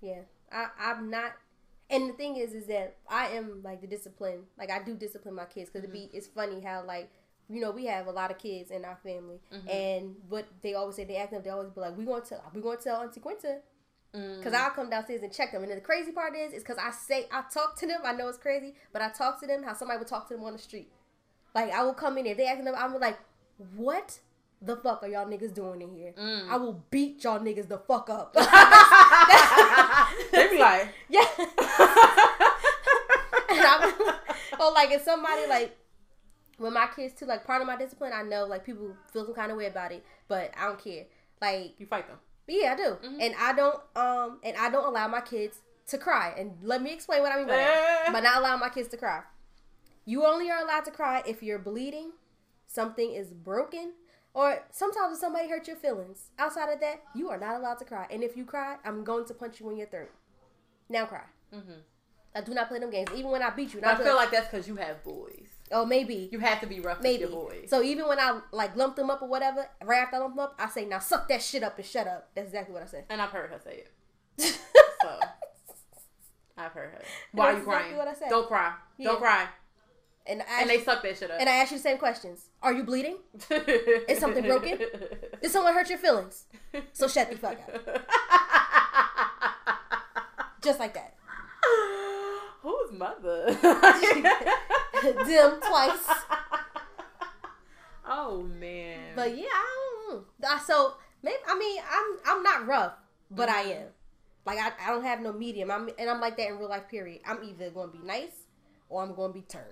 Yeah, 0.00 0.20
I 0.50 0.68
I'm 0.78 1.10
not. 1.10 1.32
And 1.90 2.08
the 2.08 2.14
thing 2.14 2.36
is, 2.36 2.54
is 2.54 2.66
that 2.68 2.96
I 3.08 3.28
am 3.30 3.62
like 3.62 3.82
the 3.82 3.86
discipline. 3.86 4.44
Like 4.58 4.70
I 4.70 4.82
do 4.82 4.94
discipline 4.94 5.34
my 5.34 5.44
kids 5.44 5.68
because 5.68 5.84
it 5.84 5.92
be 5.92 6.06
mm-hmm. 6.06 6.16
it's 6.16 6.26
funny 6.26 6.60
how 6.60 6.82
like 6.84 7.10
you 7.50 7.60
know 7.60 7.70
we 7.70 7.86
have 7.86 8.06
a 8.06 8.10
lot 8.10 8.30
of 8.30 8.38
kids 8.38 8.70
in 8.70 8.84
our 8.86 8.96
family, 9.02 9.40
mm-hmm. 9.52 9.68
and 9.68 10.16
what 10.30 10.46
they 10.62 10.72
always 10.74 10.96
say 10.96 11.04
they 11.04 11.16
act 11.16 11.34
up. 11.34 11.44
They 11.44 11.50
always 11.50 11.70
be 11.70 11.80
like, 11.80 11.96
"We 11.96 12.04
going 12.06 12.22
to 12.22 12.28
tell, 12.28 12.42
we 12.54 12.62
going 12.62 12.78
to 12.78 12.84
tell 12.84 13.02
Auntie 13.02 13.20
Quinta." 13.20 13.58
Cause 14.12 14.52
mm. 14.52 14.54
I'll 14.54 14.70
come 14.70 14.88
downstairs 14.88 15.22
and 15.22 15.30
check 15.30 15.52
them, 15.52 15.62
and 15.62 15.70
then 15.70 15.78
the 15.78 15.84
crazy 15.84 16.12
part 16.12 16.34
is, 16.34 16.54
is 16.54 16.62
cause 16.64 16.78
I 16.80 16.90
say 16.92 17.26
I 17.30 17.42
talk 17.52 17.76
to 17.80 17.86
them. 17.86 18.00
I 18.04 18.12
know 18.12 18.28
it's 18.28 18.38
crazy, 18.38 18.74
but 18.92 19.02
I 19.02 19.10
talk 19.10 19.38
to 19.40 19.46
them 19.46 19.62
how 19.62 19.74
somebody 19.74 19.98
would 19.98 20.08
talk 20.08 20.28
to 20.28 20.34
them 20.34 20.44
on 20.44 20.54
the 20.54 20.58
street. 20.58 20.90
Like 21.54 21.70
I 21.70 21.82
will 21.82 21.92
come 21.92 22.16
in 22.16 22.24
there, 22.24 22.34
they 22.34 22.46
acting 22.46 22.66
up. 22.68 22.74
I'm 22.78 22.98
like, 22.98 23.18
what 23.76 24.18
the 24.62 24.76
fuck 24.76 25.02
are 25.02 25.08
y'all 25.08 25.26
niggas 25.26 25.52
doing 25.54 25.82
in 25.82 25.94
here? 25.94 26.14
Mm. 26.18 26.48
I 26.48 26.56
will 26.56 26.82
beat 26.90 27.22
y'all 27.22 27.38
niggas 27.38 27.68
the 27.68 27.78
fuck 27.78 28.08
up. 28.08 28.32
they 30.32 30.48
be 30.48 30.58
like, 30.58 30.88
Yeah. 31.08 31.26
and 33.50 33.60
I'm, 33.60 33.92
or 34.58 34.72
like 34.72 34.90
if 34.90 35.02
somebody 35.02 35.46
like 35.48 35.76
with 36.58 36.72
my 36.72 36.88
kids 36.94 37.14
too, 37.14 37.26
like 37.26 37.44
part 37.44 37.60
of 37.60 37.66
my 37.66 37.76
discipline, 37.76 38.12
I 38.14 38.22
know 38.22 38.46
like 38.46 38.64
people 38.64 38.96
feel 39.12 39.26
some 39.26 39.34
kind 39.34 39.52
of 39.52 39.58
way 39.58 39.66
about 39.66 39.92
it, 39.92 40.04
but 40.28 40.52
I 40.58 40.66
don't 40.66 40.82
care. 40.82 41.04
Like 41.40 41.74
you 41.78 41.86
fight 41.86 42.08
them. 42.08 42.18
Yeah, 42.56 42.72
I 42.72 42.76
do, 42.76 42.82
mm-hmm. 42.82 43.20
and 43.20 43.34
I 43.38 43.52
don't 43.52 43.80
um 43.96 44.38
and 44.42 44.56
I 44.56 44.70
don't 44.70 44.86
allow 44.86 45.08
my 45.08 45.20
kids 45.20 45.60
to 45.88 45.98
cry. 45.98 46.34
And 46.36 46.52
let 46.62 46.82
me 46.82 46.92
explain 46.92 47.22
what 47.22 47.32
I 47.32 47.36
mean 47.36 47.46
by 47.46 47.56
that. 47.56 48.04
Eh. 48.06 48.12
By 48.12 48.20
not 48.20 48.38
allowing 48.38 48.60
my 48.60 48.68
kids 48.68 48.88
to 48.88 48.96
cry, 48.96 49.22
you 50.04 50.24
only 50.24 50.50
are 50.50 50.62
allowed 50.62 50.84
to 50.86 50.90
cry 50.90 51.22
if 51.26 51.42
you're 51.42 51.58
bleeding, 51.58 52.12
something 52.66 53.12
is 53.12 53.28
broken. 53.32 53.92
Or 54.34 54.62
sometimes 54.70 55.14
if 55.14 55.18
somebody 55.18 55.48
hurt 55.48 55.66
your 55.66 55.76
feelings. 55.76 56.28
Outside 56.38 56.72
of 56.72 56.78
that, 56.80 57.02
you 57.14 57.28
are 57.28 57.38
not 57.38 57.56
allowed 57.56 57.78
to 57.80 57.84
cry. 57.84 58.06
And 58.08 58.22
if 58.22 58.36
you 58.36 58.44
cry, 58.44 58.76
I'm 58.84 59.02
going 59.02 59.26
to 59.26 59.34
punch 59.34 59.58
you 59.58 59.68
in 59.70 59.78
your 59.78 59.88
throat. 59.88 60.10
Now 60.88 61.06
cry. 61.06 61.24
Mm-hmm. 61.52 61.80
I 62.34 62.40
do 62.42 62.54
not 62.54 62.68
play 62.68 62.78
them 62.78 62.90
games. 62.90 63.08
Even 63.16 63.30
when 63.30 63.42
I 63.42 63.50
beat 63.50 63.74
you, 63.74 63.80
I 63.80 63.92
not 63.92 64.02
feel 64.02 64.14
like 64.14 64.30
that's 64.30 64.48
because 64.48 64.68
you 64.68 64.76
have 64.76 65.02
boys. 65.02 65.48
Oh 65.72 65.84
maybe, 65.84 66.28
You 66.32 66.38
have 66.40 66.60
to 66.60 66.66
be 66.66 66.80
rough 66.80 67.00
maybe. 67.02 67.24
with 67.24 67.32
your 67.32 67.42
boys. 67.44 67.68
So 67.70 67.82
even 67.82 68.06
when 68.08 68.18
I 68.18 68.40
like 68.52 68.76
lump 68.76 68.96
them 68.96 69.10
up 69.10 69.22
or 69.22 69.28
whatever, 69.28 69.68
right 69.84 69.98
after 70.02 70.16
I 70.16 70.20
lump 70.20 70.34
them 70.36 70.44
up, 70.44 70.54
I 70.58 70.68
say 70.68 70.84
now 70.84 70.98
suck 70.98 71.28
that 71.28 71.42
shit 71.42 71.62
up 71.62 71.76
and 71.78 71.86
shut 71.86 72.06
up. 72.06 72.28
That's 72.34 72.48
exactly 72.48 72.74
what 72.74 72.82
I 72.82 72.86
said. 72.86 73.04
and 73.10 73.20
I've 73.22 73.30
heard 73.30 73.50
her 73.50 73.58
say 73.62 73.84
it. 74.38 74.58
So 75.02 75.20
I've 76.56 76.72
heard 76.72 76.90
her. 76.92 77.02
Why 77.32 77.46
are 77.46 77.50
you 77.50 77.54
That's 77.58 77.64
crying? 77.66 77.96
what 77.96 78.08
I 78.08 78.14
said. 78.14 78.28
Don't 78.30 78.48
cry. 78.48 78.72
Yeah. 78.98 79.08
Don't 79.10 79.20
cry. 79.20 79.46
and 80.26 80.42
I 80.42 80.62
And 80.62 80.70
they 80.70 80.80
suck 80.80 81.02
that 81.04 81.16
shit 81.16 81.30
up. 81.30 81.36
and 81.40 81.48
I 81.48 81.52
ask 81.56 81.70
you 81.70 81.76
the 81.78 81.82
same 81.82 81.98
questions. 81.98 82.48
Are 82.62 82.72
you 82.72 82.82
bleeding? 82.82 83.18
Is 84.08 84.18
something 84.18 84.44
broken? 84.44 84.78
Did 85.40 85.50
someone 85.52 85.72
hurt 85.74 85.88
your 85.88 85.98
feelings? 85.98 86.46
So 86.92 87.06
shut 87.06 87.30
the 87.30 87.36
fuck 87.36 87.58
up. 87.72 88.06
Just 90.62 90.80
like 90.80 90.94
that. 90.94 91.14
Whose 92.68 92.92
mother? 92.92 93.46
Dim 95.02 95.60
twice. 95.60 96.06
oh 98.06 98.42
man. 98.42 99.14
But 99.16 99.38
yeah, 99.38 99.46
I 99.50 100.10
don't 100.10 100.24
know. 100.42 100.58
So 100.66 100.94
maybe 101.22 101.38
I 101.48 101.58
mean 101.58 101.80
I'm 101.90 102.18
I'm 102.26 102.42
not 102.42 102.66
rough, 102.66 102.92
but 103.30 103.48
I 103.48 103.62
am. 103.62 103.86
Like 104.44 104.58
I, 104.58 104.72
I 104.86 104.90
don't 104.90 105.02
have 105.02 105.22
no 105.22 105.32
medium. 105.32 105.70
I'm 105.70 105.88
and 105.98 106.10
I'm 106.10 106.20
like 106.20 106.36
that 106.36 106.48
in 106.48 106.58
real 106.58 106.68
life. 106.68 106.90
Period. 106.90 107.22
I'm 107.24 107.42
either 107.42 107.70
gonna 107.70 107.90
be 107.90 108.00
nice 108.04 108.44
or 108.90 109.02
I'm 109.02 109.14
gonna 109.14 109.32
be 109.32 109.42
turned. 109.42 109.64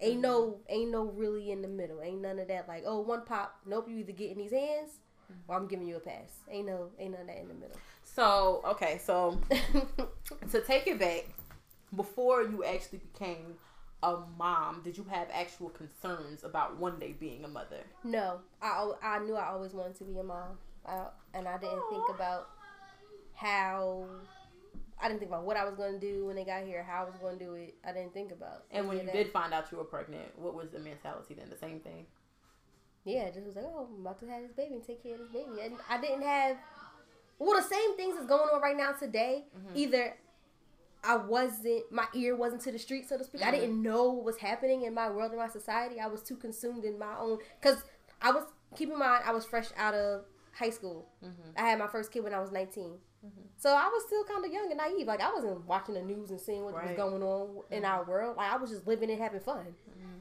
Ain't 0.00 0.14
mm-hmm. 0.14 0.22
no 0.22 0.58
ain't 0.68 0.90
no 0.90 1.04
really 1.04 1.52
in 1.52 1.62
the 1.62 1.68
middle. 1.68 2.02
Ain't 2.02 2.20
none 2.20 2.40
of 2.40 2.48
that. 2.48 2.66
Like 2.66 2.82
oh 2.84 2.98
one 2.98 3.24
pop. 3.24 3.60
Nope. 3.64 3.86
You 3.88 3.98
either 3.98 4.10
get 4.10 4.32
in 4.32 4.38
these 4.38 4.50
hands 4.50 4.90
or 5.46 5.56
I'm 5.56 5.68
giving 5.68 5.86
you 5.86 5.98
a 5.98 6.00
pass. 6.00 6.32
Ain't 6.50 6.66
no 6.66 6.88
ain't 6.98 7.12
none 7.12 7.20
of 7.20 7.26
that 7.28 7.38
in 7.38 7.46
the 7.46 7.54
middle. 7.54 7.76
so 8.02 8.60
okay, 8.66 9.00
so 9.04 9.40
to 10.50 10.60
take 10.62 10.88
it 10.88 10.98
back, 10.98 11.26
before 11.94 12.42
you 12.42 12.64
actually 12.64 12.98
became 12.98 13.54
a 14.02 14.18
mom, 14.38 14.80
did 14.82 14.96
you 14.96 15.04
have 15.10 15.28
actual 15.32 15.68
concerns 15.70 16.44
about 16.44 16.76
one 16.78 16.98
day 16.98 17.12
being 17.12 17.44
a 17.44 17.48
mother? 17.48 17.80
No, 18.04 18.40
I 18.62 18.92
I 19.02 19.18
knew 19.20 19.34
I 19.36 19.48
always 19.48 19.72
wanted 19.74 19.96
to 19.96 20.04
be 20.04 20.18
a 20.18 20.22
mom, 20.22 20.58
I, 20.86 21.06
and 21.34 21.46
I 21.46 21.58
didn't 21.58 21.82
think 21.90 22.04
about 22.14 22.48
how. 23.34 24.06
I 25.02 25.08
didn't 25.08 25.20
think 25.20 25.30
about 25.30 25.44
what 25.44 25.56
I 25.56 25.64
was 25.64 25.74
going 25.76 25.94
to 25.94 25.98
do 25.98 26.26
when 26.26 26.36
they 26.36 26.44
got 26.44 26.64
here, 26.64 26.82
how 26.82 27.02
I 27.02 27.04
was 27.06 27.14
going 27.22 27.38
to 27.38 27.42
do 27.44 27.54
it. 27.54 27.74
I 27.82 27.92
didn't 27.92 28.12
think 28.12 28.32
about. 28.32 28.64
And 28.70 28.86
when 28.86 28.98
you 28.98 29.04
that. 29.04 29.14
did 29.14 29.32
find 29.32 29.54
out 29.54 29.72
you 29.72 29.78
were 29.78 29.84
pregnant, 29.84 30.26
what 30.38 30.54
was 30.54 30.68
the 30.68 30.78
mentality 30.78 31.32
then? 31.32 31.48
The 31.48 31.56
same 31.56 31.80
thing. 31.80 32.04
yeah, 33.04 33.30
just 33.30 33.46
was 33.46 33.56
like, 33.56 33.64
oh, 33.66 33.88
I'm 33.94 34.02
about 34.02 34.20
to 34.20 34.26
have 34.26 34.42
this 34.42 34.52
baby 34.52 34.74
and 34.74 34.84
take 34.86 35.02
care 35.02 35.14
of 35.14 35.20
this 35.20 35.28
baby, 35.28 35.62
and 35.64 35.74
I 35.88 35.98
didn't 35.98 36.20
have. 36.20 36.58
Well, 37.38 37.56
the 37.56 37.66
same 37.66 37.96
things 37.96 38.16
is 38.18 38.26
going 38.26 38.50
on 38.52 38.60
right 38.60 38.76
now 38.76 38.92
today. 38.92 39.46
Mhm. 39.56 39.74
Either 39.76 40.16
I 41.02 41.16
wasn't, 41.16 41.90
my 41.90 42.06
ear 42.14 42.36
wasn't 42.36 42.62
to 42.62 42.72
the 42.72 42.78
street, 42.78 43.08
so 43.08 43.16
to 43.16 43.24
speak. 43.24 43.42
I 43.42 43.48
Mhm. 43.50 43.60
didn't 43.60 43.82
know 43.82 44.10
what 44.12 44.24
was 44.24 44.36
happening 44.38 44.82
in 44.82 44.92
my 44.94 45.08
world, 45.10 45.32
in 45.32 45.38
my 45.38 45.48
society. 45.48 45.98
I 46.00 46.06
was 46.08 46.22
too 46.22 46.36
consumed 46.36 46.84
in 46.84 46.98
my 46.98 47.18
own. 47.18 47.38
Because 47.60 47.82
I 48.20 48.30
was, 48.32 48.44
keep 48.76 48.90
in 48.90 48.98
mind, 48.98 49.22
I 49.26 49.32
was 49.32 49.46
fresh 49.46 49.68
out 49.76 49.94
of 49.94 50.24
high 50.52 50.70
school. 50.70 51.08
Mm-hmm. 51.24 51.50
I 51.56 51.62
had 51.70 51.78
my 51.78 51.86
first 51.86 52.12
kid 52.12 52.22
when 52.22 52.34
I 52.34 52.38
was 52.40 52.50
19. 52.52 52.98
Mhm. 53.24 53.30
So 53.56 53.70
I 53.70 53.88
was 53.88 54.04
still 54.06 54.24
kind 54.24 54.44
of 54.44 54.50
young 54.52 54.66
and 54.70 54.76
naive. 54.78 55.06
Like, 55.06 55.20
I 55.20 55.32
wasn't 55.32 55.64
watching 55.66 55.94
the 55.94 56.02
news 56.02 56.30
and 56.30 56.40
seeing 56.40 56.64
what 56.64 56.74
was 56.74 56.92
going 56.96 57.22
on 57.22 57.62
in 57.70 57.84
our 57.84 58.04
world. 58.04 58.36
Like, 58.36 58.52
I 58.52 58.56
was 58.56 58.70
just 58.70 58.86
living 58.86 59.10
and 59.10 59.20
having 59.20 59.40
fun. 59.40 59.74
Mm-hmm. 59.88 60.18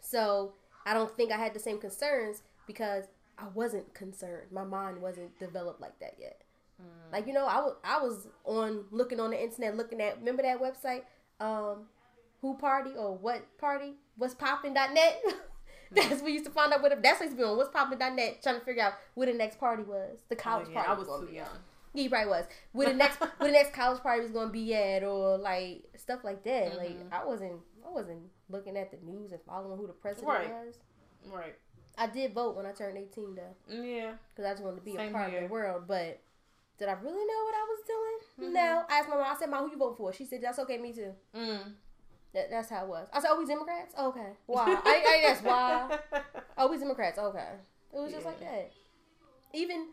So 0.00 0.54
I 0.86 0.94
don't 0.94 1.14
think 1.16 1.32
I 1.32 1.36
had 1.36 1.54
the 1.54 1.60
same 1.60 1.78
concerns 1.78 2.42
because 2.66 3.04
I 3.38 3.48
wasn't 3.48 3.92
concerned. 3.94 4.52
My 4.52 4.64
mind 4.64 5.00
wasn't 5.02 5.38
developed 5.38 5.80
like 5.80 5.98
that 6.00 6.14
yet. 6.18 6.42
Mm. 6.80 7.12
Like 7.12 7.26
you 7.26 7.32
know, 7.32 7.46
I 7.46 7.60
was 7.60 7.74
I 7.84 7.98
was 8.00 8.26
on 8.44 8.84
looking 8.90 9.20
on 9.20 9.30
the 9.30 9.42
internet, 9.42 9.76
looking 9.76 10.00
at 10.00 10.18
remember 10.18 10.42
that 10.42 10.60
website, 10.60 11.02
um, 11.40 11.86
who 12.40 12.56
party 12.56 12.90
or 12.96 13.16
what 13.16 13.42
party, 13.58 13.94
what's 14.16 14.34
poppin.net. 14.34 15.22
that's 15.92 16.22
we 16.22 16.32
used 16.32 16.44
to 16.44 16.50
find 16.50 16.72
out 16.72 16.82
what 16.82 16.90
that's 17.02 17.20
what 17.20 17.26
used 17.26 17.36
to 17.36 17.42
be 17.42 17.48
on 17.48 17.56
what's 17.56 17.70
poppin.net, 17.70 18.42
trying 18.42 18.58
to 18.58 18.64
figure 18.64 18.82
out 18.82 18.94
where 19.14 19.26
the 19.26 19.32
next 19.34 19.58
party 19.60 19.82
was, 19.82 20.18
the 20.28 20.36
college 20.36 20.66
Oh, 20.68 20.70
yeah, 20.72 20.82
party. 20.84 20.90
I 20.90 20.94
was 20.98 21.08
gonna 21.08 21.20
too 21.26 21.30
be 21.30 21.36
young. 21.36 21.46
Yeah, 21.92 22.02
you 22.02 22.10
probably 22.10 22.30
was. 22.30 22.44
Where 22.72 22.88
the 22.88 22.94
next 22.94 23.20
where 23.20 23.30
the 23.40 23.52
next 23.52 23.72
college 23.72 24.02
party 24.02 24.22
was 24.22 24.32
gonna 24.32 24.50
be 24.50 24.74
at, 24.74 25.04
or 25.04 25.38
like 25.38 25.84
stuff 25.96 26.24
like 26.24 26.42
that. 26.44 26.76
Like 26.76 26.90
Mhm. 26.98 27.12
I 27.12 27.24
wasn't 27.24 27.60
I 27.86 27.90
wasn't 27.90 28.22
looking 28.48 28.76
at 28.76 28.90
the 28.90 28.96
news 29.06 29.30
and 29.30 29.40
following 29.46 29.78
who 29.78 29.86
the 29.86 29.92
president 29.92 30.28
Right. 30.28 30.50
was. 30.50 30.78
Right. 31.26 31.54
I 31.96 32.08
did 32.08 32.34
vote 32.34 32.56
when 32.56 32.66
I 32.66 32.72
turned 32.72 32.98
18 32.98 33.36
though, 33.36 33.54
Yeah. 33.72 34.14
because 34.30 34.44
I 34.46 34.52
just 34.54 34.64
wanted 34.64 34.76
to 34.78 34.82
be 34.82 34.96
Same 34.96 35.10
a 35.10 35.12
part 35.12 35.30
here. 35.30 35.42
of 35.42 35.48
the 35.48 35.52
world. 35.52 35.84
But 35.86 36.20
did 36.78 36.88
I 36.88 36.92
really 36.92 37.24
know 37.24 37.44
what 37.44 37.54
I 37.54 37.64
was 37.68 37.80
doing? 37.86 38.50
Mhm. 38.50 38.52
No. 38.54 38.84
I 38.88 38.98
asked 38.98 39.08
my 39.08 39.16
mom. 39.16 39.26
I 39.28 39.36
said, 39.38 39.50
"Mom, 39.50 39.64
who 39.64 39.70
you 39.70 39.78
vote 39.78 39.96
for?" 39.96 40.12
She 40.12 40.24
said, 40.24 40.40
"That's 40.42 40.58
okay, 40.60 40.78
me 40.78 40.92
too." 40.92 41.12
Mm. 41.34 41.74
That, 42.32 42.50
that's 42.50 42.68
how 42.68 42.84
it 42.84 42.88
was. 42.88 43.08
I 43.12 43.20
said, 43.20 43.28
"Oh, 43.30 43.38
we 43.38 43.46
Democrats? 43.46 43.94
Okay. 43.96 44.32
Why? 44.46 44.66
I, 44.84 45.34
I 45.34 45.38
why. 45.42 45.98
Oh, 46.58 46.68
we 46.68 46.78
Democrats? 46.78 47.18
Okay." 47.18 47.50
It 47.92 47.98
was 47.98 48.12
just 48.12 48.26
like 48.26 48.40
that. 48.40 48.72
Even, 49.52 49.86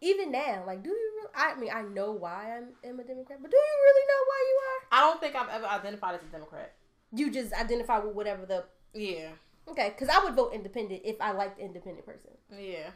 even 0.00 0.30
now, 0.30 0.62
like, 0.64 0.84
do 0.84 0.90
you? 0.90 1.12
Really, 1.16 1.30
I 1.34 1.54
mean, 1.58 1.70
I 1.74 1.82
know 1.82 2.12
why 2.12 2.56
I'm 2.56 2.68
am 2.84 3.00
a 3.00 3.04
Democrat, 3.04 3.40
but 3.42 3.50
do 3.50 3.56
you 3.56 3.76
really 3.82 4.06
know 4.06 4.22
why 4.28 4.44
you 4.48 4.56
are? 4.56 4.98
I 4.98 5.00
don't 5.00 5.20
think 5.20 5.34
I've 5.34 5.48
ever 5.48 5.66
identified 5.66 6.14
as 6.14 6.22
a 6.22 6.30
Democrat. 6.30 6.74
You 7.12 7.32
just 7.32 7.52
identify 7.52 7.98
with 7.98 8.14
whatever 8.14 8.46
the 8.46 8.64
Yeah. 8.94 9.30
okay. 9.68 9.90
Because 9.90 10.08
I 10.08 10.22
would 10.22 10.34
vote 10.34 10.52
independent 10.54 11.02
if 11.04 11.20
I 11.20 11.32
liked 11.32 11.58
the 11.58 11.64
independent 11.64 12.06
person. 12.06 12.30
Yeah. 12.56 12.90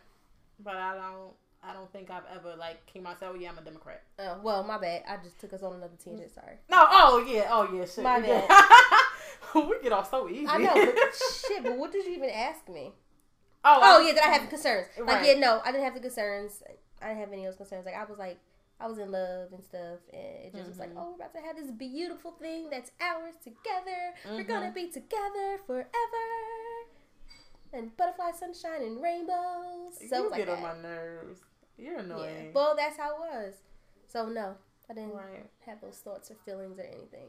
But 0.61 0.77
I 0.77 0.95
don't. 0.95 1.35
I 1.63 1.73
don't 1.75 1.93
think 1.93 2.11
I've 2.11 2.25
ever 2.35 2.57
like 2.57 2.87
came 2.87 3.07
out 3.07 3.11
and 3.11 3.19
said, 3.21 3.29
"Oh 3.33 3.35
yeah, 3.35 3.51
I'm 3.51 3.59
a 3.59 3.63
Democrat." 3.63 4.03
Oh 4.19 4.39
well, 4.43 4.65
my 4.65 4.79
bad. 4.79 5.03
I 5.09 5.17
just 5.23 5.39
took 5.39 5.53
us 5.53 5.63
on 5.63 5.75
another 5.75 5.97
tangent. 6.03 6.31
Sorry. 6.35 6.57
No. 6.71 6.87
Oh 6.91 7.25
yeah. 7.29 7.49
Oh 7.51 7.69
yeah. 7.73 7.85
Shit. 7.85 8.03
My 8.05 8.21
get- 8.21 8.49
we 9.55 9.83
get 9.83 9.93
off 9.93 10.11
so 10.11 10.29
easy. 10.29 10.47
I 10.47 10.57
know, 10.59 10.75
but 10.75 10.95
shit. 11.49 11.63
But 11.63 11.77
what 11.77 11.93
did 11.93 12.07
you 12.07 12.13
even 12.15 12.31
ask 12.31 12.67
me? 12.69 12.93
oh. 13.65 13.79
Oh 13.83 14.03
I- 14.03 14.07
yeah, 14.07 14.13
did 14.15 14.23
I 14.23 14.29
have 14.29 14.49
concerns? 14.49 14.87
Like 14.99 15.07
Right. 15.09 15.27
yeah, 15.27 15.39
no, 15.39 15.61
I 15.65 15.71
didn't 15.73 15.85
have 15.85 15.95
the 15.95 16.01
concerns. 16.01 16.63
I 17.03 17.09
didn't 17.09 17.21
have 17.21 17.33
any 17.33 17.45
of 17.45 17.53
those 17.53 17.57
concerns. 17.59 17.85
Like 17.85 17.95
I 17.97 18.05
was 18.05 18.19
like, 18.19 18.39
I 18.81 18.87
was 18.87 18.97
in 18.99 19.11
love 19.13 19.53
and 19.53 19.63
stuff, 19.63 20.01
and 20.15 20.47
it 20.47 20.55
just 20.55 20.67
was 20.69 20.79
like, 20.79 20.95
Mhm. 20.95 20.99
oh, 20.99 21.09
we're 21.11 21.17
about 21.17 21.35
to 21.35 21.41
have 21.41 21.57
this 21.57 21.71
beautiful 21.71 22.33
thing 22.33 22.71
that's 22.71 22.91
ours 23.03 23.35
together. 23.45 24.15
We're 24.25 24.45
Mhm. 24.45 24.49
gonna 24.49 24.73
be 24.73 24.89
together 24.91 25.59
forever. 25.67 25.89
And 27.73 27.95
butterfly 27.97 28.33
sunshine 28.33 28.83
and 28.83 29.01
rainbows. 29.03 29.99
So 29.99 30.03
it 30.05 30.11
you 30.17 30.23
was 30.23 30.31
like 30.33 30.39
get 30.47 30.49
on 30.49 30.63
that. 30.63 30.77
my 30.77 30.83
nerves. 30.83 31.41
You're 31.81 31.95
Yeah. 31.95 32.01
annoying. 32.01 32.53
Well, 32.53 32.74
that's 32.76 32.97
how 32.97 33.14
it 33.14 33.18
was. 33.20 33.55
So 34.09 34.28
no, 34.28 34.57
I 34.89 34.95
didn't 34.95 35.14
Right. 35.14 35.49
have 35.66 35.81
those 35.81 35.99
thoughts 35.99 36.31
or 36.31 36.35
feelings 36.45 36.78
or 36.78 36.83
anything. 36.83 37.28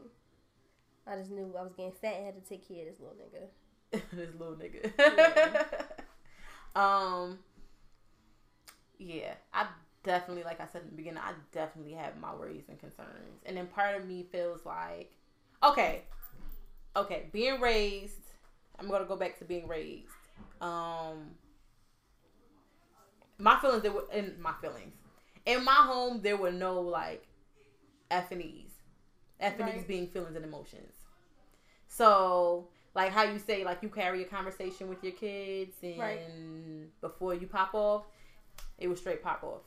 I 1.06 1.16
just 1.16 1.30
knew 1.30 1.54
I 1.58 1.62
was 1.62 1.72
getting 1.72 1.92
fat 1.92 2.14
and 2.16 2.26
had 2.26 2.34
to 2.34 2.48
take 2.48 2.66
care 2.66 2.86
of 2.86 2.92
this 2.92 3.00
little 3.00 3.16
nigga. 3.16 3.48
this 4.12 4.34
little 4.38 4.56
nigga. 4.56 4.92
Yeah. 4.98 5.64
um. 6.76 7.38
Yeah, 8.98 9.34
I 9.52 9.66
definitely, 10.04 10.44
like 10.44 10.60
I 10.60 10.66
said 10.66 10.82
in 10.82 10.90
the 10.90 10.94
beginning, 10.96 11.18
I 11.24 11.32
definitely 11.50 11.92
have 11.94 12.16
my 12.20 12.32
worries 12.34 12.64
and 12.68 12.78
concerns, 12.78 13.42
and 13.44 13.56
then 13.56 13.66
part 13.66 14.00
of 14.00 14.06
me 14.06 14.24
feels 14.30 14.64
like, 14.64 15.12
okay, 15.62 16.02
okay, 16.94 17.28
being 17.32 17.60
raised. 17.60 18.14
I'm 18.78 18.88
gonna 18.88 19.04
go 19.04 19.16
back 19.16 19.38
to 19.40 19.44
being 19.44 19.66
raised. 19.66 20.06
Um, 20.60 21.32
my 23.38 23.58
feelings. 23.60 23.82
There 23.82 23.92
were 23.92 24.06
in 24.12 24.40
my 24.40 24.52
feelings. 24.60 24.94
In 25.46 25.64
my 25.64 25.72
home, 25.72 26.20
there 26.22 26.36
were 26.36 26.52
no 26.52 26.80
like 26.80 27.26
F 28.10 28.30
and 28.30 28.42
E's. 28.42 28.70
F 29.40 29.58
and 29.58 29.68
E's 29.70 29.74
Right. 29.76 29.88
being 29.88 30.06
feelings 30.08 30.36
and 30.36 30.44
emotions. 30.44 30.92
So, 31.88 32.68
like 32.94 33.10
how 33.10 33.24
you 33.24 33.38
say, 33.38 33.64
like 33.64 33.82
you 33.82 33.88
carry 33.88 34.22
a 34.22 34.24
conversation 34.26 34.88
with 34.88 35.02
your 35.02 35.12
kids, 35.12 35.76
and 35.82 35.98
Right. 35.98 37.00
before 37.00 37.34
you 37.34 37.46
pop 37.46 37.74
off, 37.74 38.04
it 38.78 38.88
was 38.88 38.98
straight 39.00 39.22
pop 39.22 39.42
off. 39.44 39.62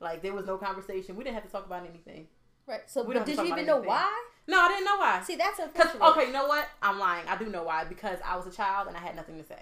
Like 0.00 0.22
there 0.22 0.34
was 0.34 0.46
no 0.46 0.58
conversation. 0.58 1.16
We 1.16 1.24
didn't 1.24 1.34
have 1.34 1.44
to 1.44 1.50
talk 1.50 1.66
about 1.66 1.86
anything. 1.88 2.28
Right. 2.66 2.88
So, 2.90 3.02
We 3.04 3.14
don't 3.14 3.24
did 3.24 3.38
you 3.38 3.44
even 3.46 3.64
know 3.66 3.78
why? 3.78 4.12
No, 4.48 4.60
I 4.60 4.68
didn't 4.68 4.84
know 4.84 4.96
why. 4.96 5.22
See, 5.22 5.36
that's 5.36 5.58
unfortunate. 5.58 6.02
okay, 6.10 6.26
you 6.26 6.32
know 6.32 6.46
what? 6.46 6.68
I'm 6.82 6.98
lying. 6.98 7.26
I 7.28 7.36
do 7.36 7.46
know 7.46 7.62
why 7.64 7.84
because 7.84 8.18
I 8.24 8.36
was 8.36 8.46
a 8.46 8.50
child 8.50 8.88
and 8.88 8.96
I 8.96 9.00
had 9.00 9.16
nothing 9.16 9.38
to 9.38 9.44
say. 9.44 9.60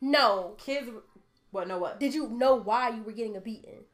No. 0.00 0.54
Kids, 0.58 0.88
what? 1.50 1.68
No, 1.68 1.78
what? 1.78 1.98
Did 2.00 2.14
you 2.14 2.28
know 2.28 2.54
why 2.56 2.90
you 2.90 3.02
were 3.02 3.12
getting 3.12 3.36
a 3.36 3.40
beating? 3.40 3.84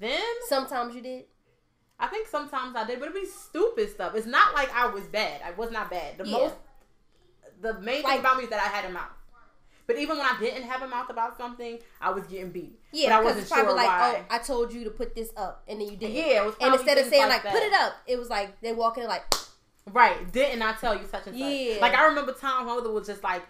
Them? 0.00 0.20
Sometimes 0.48 0.94
you 0.94 1.00
did. 1.00 1.24
I 1.98 2.08
think 2.08 2.26
sometimes 2.28 2.74
I 2.76 2.84
did, 2.84 2.98
but 2.98 3.08
it'd 3.08 3.20
be 3.22 3.28
stupid 3.28 3.90
stuff. 3.90 4.14
It's 4.14 4.26
not 4.26 4.54
like 4.54 4.74
I 4.74 4.86
was 4.88 5.04
bad. 5.04 5.40
I 5.44 5.52
was 5.52 5.70
not 5.70 5.90
bad. 5.90 6.18
The 6.18 6.24
Yeah. 6.26 6.36
most, 6.36 6.54
the 7.60 7.74
main 7.80 8.02
Like- 8.02 8.12
thing 8.12 8.20
about 8.20 8.36
me 8.36 8.44
is 8.44 8.50
that 8.50 8.60
I 8.60 8.68
had 8.68 8.84
a 8.84 8.90
mouth. 8.90 9.10
But 9.86 9.96
even 9.98 10.16
when 10.16 10.26
I 10.26 10.38
didn't 10.40 10.62
have 10.62 10.80
a 10.82 10.88
mouth 10.88 11.10
about 11.10 11.36
something, 11.36 11.78
I 12.00 12.10
was 12.10 12.24
getting 12.26 12.50
beat. 12.50 12.80
Yeah, 12.90 13.10
but 13.10 13.14
I 13.16 13.22
because 13.22 13.42
it's 13.42 13.50
probably 13.50 13.66
sure 13.68 13.76
like, 13.76 13.86
why. 13.86 14.24
oh, 14.30 14.34
I 14.34 14.38
told 14.38 14.72
you 14.72 14.82
to 14.84 14.90
put 14.90 15.14
this 15.14 15.30
up, 15.36 15.62
and 15.68 15.78
then 15.80 15.88
you 15.90 15.96
did. 15.96 16.10
yeah, 16.10 16.42
it 16.42 16.44
was. 16.46 16.54
And 16.60 16.74
instead 16.74 16.96
of 16.96 17.06
saying 17.06 17.28
like, 17.28 17.42
that. 17.42 17.52
put 17.52 17.62
it 17.62 17.72
up, 17.74 17.92
it 18.06 18.18
was 18.18 18.30
like 18.30 18.58
they 18.62 18.72
walk 18.72 18.96
in 18.98 19.06
like, 19.06 19.24
Right. 19.86 20.32
Didn't 20.32 20.62
I 20.62 20.72
tell 20.72 20.94
you 20.94 21.04
such 21.06 21.26
and 21.26 21.36
such? 21.38 21.44
Yeah. 21.52 21.78
Like 21.80 21.92
I 21.94 22.06
remember 22.06 22.34
my 22.42 22.62
mother 22.62 22.90
was 22.90 23.06
just 23.06 23.22
like 23.22 23.42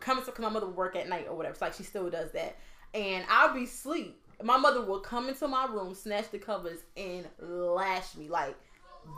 coming 0.00 0.24
to 0.24 0.30
because 0.30 0.42
my 0.42 0.48
mother 0.48 0.66
would 0.66 0.76
work 0.76 0.96
at 0.96 1.08
night 1.08 1.26
or 1.28 1.36
whatever. 1.36 1.54
So 1.54 1.64
like 1.66 1.74
she 1.74 1.82
still 1.82 2.08
does 2.10 2.30
that. 2.32 2.56
And 2.94 3.24
I'll 3.28 3.54
be 3.54 3.64
asleep. 3.64 4.18
My 4.42 4.56
mother 4.56 4.82
will 4.82 5.00
come 5.00 5.28
into 5.28 5.46
my 5.48 5.66
room, 5.66 5.94
snatch 5.94 6.30
the 6.30 6.38
covers, 6.38 6.80
and 6.96 7.26
lash 7.38 8.16
me 8.16 8.28
like 8.28 8.56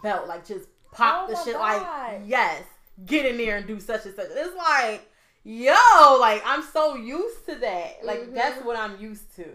belt, 0.02 0.28
like 0.28 0.46
just 0.46 0.68
pop 0.92 1.28
Oh 1.28 1.32
the 1.32 1.36
shit 1.44 1.54
God. 1.54 1.82
like 2.12 2.22
yes, 2.26 2.62
get 3.06 3.26
in 3.26 3.36
there 3.38 3.56
and 3.56 3.66
do 3.66 3.80
such 3.80 4.04
and 4.06 4.14
such. 4.14 4.28
It's 4.30 4.56
like, 4.56 5.08
yo, 5.44 6.18
like 6.20 6.42
I'm 6.44 6.62
so 6.62 6.94
used 6.96 7.44
to 7.46 7.54
that. 7.56 8.04
Like 8.04 8.20
Mhm. 8.28 8.34
that's 8.34 8.64
what 8.64 8.76
I'm 8.76 9.00
used 9.00 9.34
to. 9.36 9.46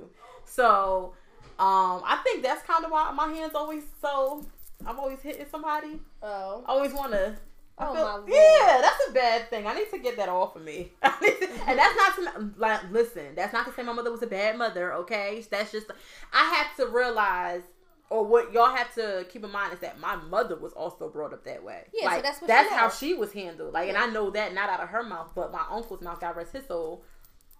So 0.45 1.13
um 1.59 2.01
I 2.05 2.19
think 2.23 2.41
that's 2.43 2.63
kind 2.63 2.83
of 2.85 2.91
why 2.91 3.11
my 3.11 3.27
hands 3.27 3.53
always 3.55 3.83
so 4.01 4.45
I'm 4.85 4.99
always 4.99 5.19
hitting 5.19 5.45
somebody. 5.51 5.99
oh, 6.23 6.63
I 6.65 6.71
always 6.71 6.93
want 6.93 7.11
to. 7.11 7.35
Oh, 7.79 7.93
feel, 7.93 8.03
my 8.05 8.15
Lord. 8.15 8.29
yeah, 8.29 8.79
that's 8.81 9.07
a 9.09 9.11
bad 9.13 9.49
thing. 9.49 9.65
I 9.65 9.73
need 9.73 9.89
to 9.91 9.99
get 9.99 10.17
that 10.17 10.27
off 10.29 10.55
of 10.55 10.63
me. 10.63 10.91
To- 11.01 11.49
and 11.67 11.77
that's 11.79 11.95
not 11.95 12.15
to 12.15 12.51
like 12.57 12.91
listen. 12.91 13.35
That's 13.35 13.53
not 13.53 13.65
to 13.67 13.73
say 13.73 13.83
my 13.83 13.93
mother 13.93 14.11
was 14.11 14.21
a 14.23 14.27
bad 14.27 14.57
mother. 14.57 14.93
Okay, 14.95 15.45
that's 15.49 15.71
just 15.71 15.87
I 16.33 16.43
have 16.55 16.75
to 16.77 16.91
realize, 16.93 17.61
or 18.09 18.25
what 18.25 18.51
y'all 18.53 18.73
have 18.75 18.93
to 18.95 19.25
keep 19.29 19.43
in 19.43 19.51
mind 19.51 19.73
is 19.73 19.79
that 19.79 19.99
my 19.99 20.15
mother 20.15 20.55
was 20.57 20.73
also 20.73 21.09
brought 21.09 21.33
up 21.33 21.43
that 21.45 21.63
way. 21.63 21.83
Yeah, 21.93 22.15
so 22.15 22.21
that's 22.21 22.41
what 22.41 22.47
that's 22.47 22.69
she 22.69 22.75
how 22.75 22.89
she 22.89 23.13
was 23.13 23.31
handled. 23.33 23.73
Like, 23.73 23.89
and 23.89 23.97
I 23.97 24.07
know 24.07 24.29
that 24.31 24.53
not 24.53 24.69
out 24.69 24.79
of 24.81 24.89
her 24.89 25.03
mouth, 25.03 25.31
but 25.35 25.51
my 25.51 25.63
uncle's 25.69 26.01
mouth. 26.01 26.19
God 26.19 26.35
rest 26.35 26.53
his 26.53 26.65
soul. 26.65 27.03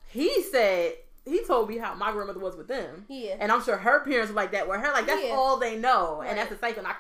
He 0.08 0.42
said 0.44 0.94
he 1.26 1.44
told 1.46 1.70
me 1.70 1.78
how 1.78 1.94
my 1.94 2.12
grandmother 2.12 2.40
was 2.40 2.56
with 2.56 2.68
them. 2.68 3.06
yeah, 3.08 3.36
And 3.40 3.52
I'm 3.52 3.62
sure 3.62 3.78
her 3.78 4.00
parents 4.04 4.30
were 4.32 4.36
like 4.36 4.52
that 4.54 4.68
with 4.68 4.80
her. 4.82 4.92
Like 4.92 5.06
that's 5.06 5.24
Yeah. 5.26 5.32
all 5.36 5.58
they 5.58 5.78
know, 5.78 6.18
Right. 6.22 6.30
and 6.30 6.38
that's 6.40 6.50
the 6.50 6.58
cycle. 6.58 6.80
And 6.80 6.88
I, 6.88 6.96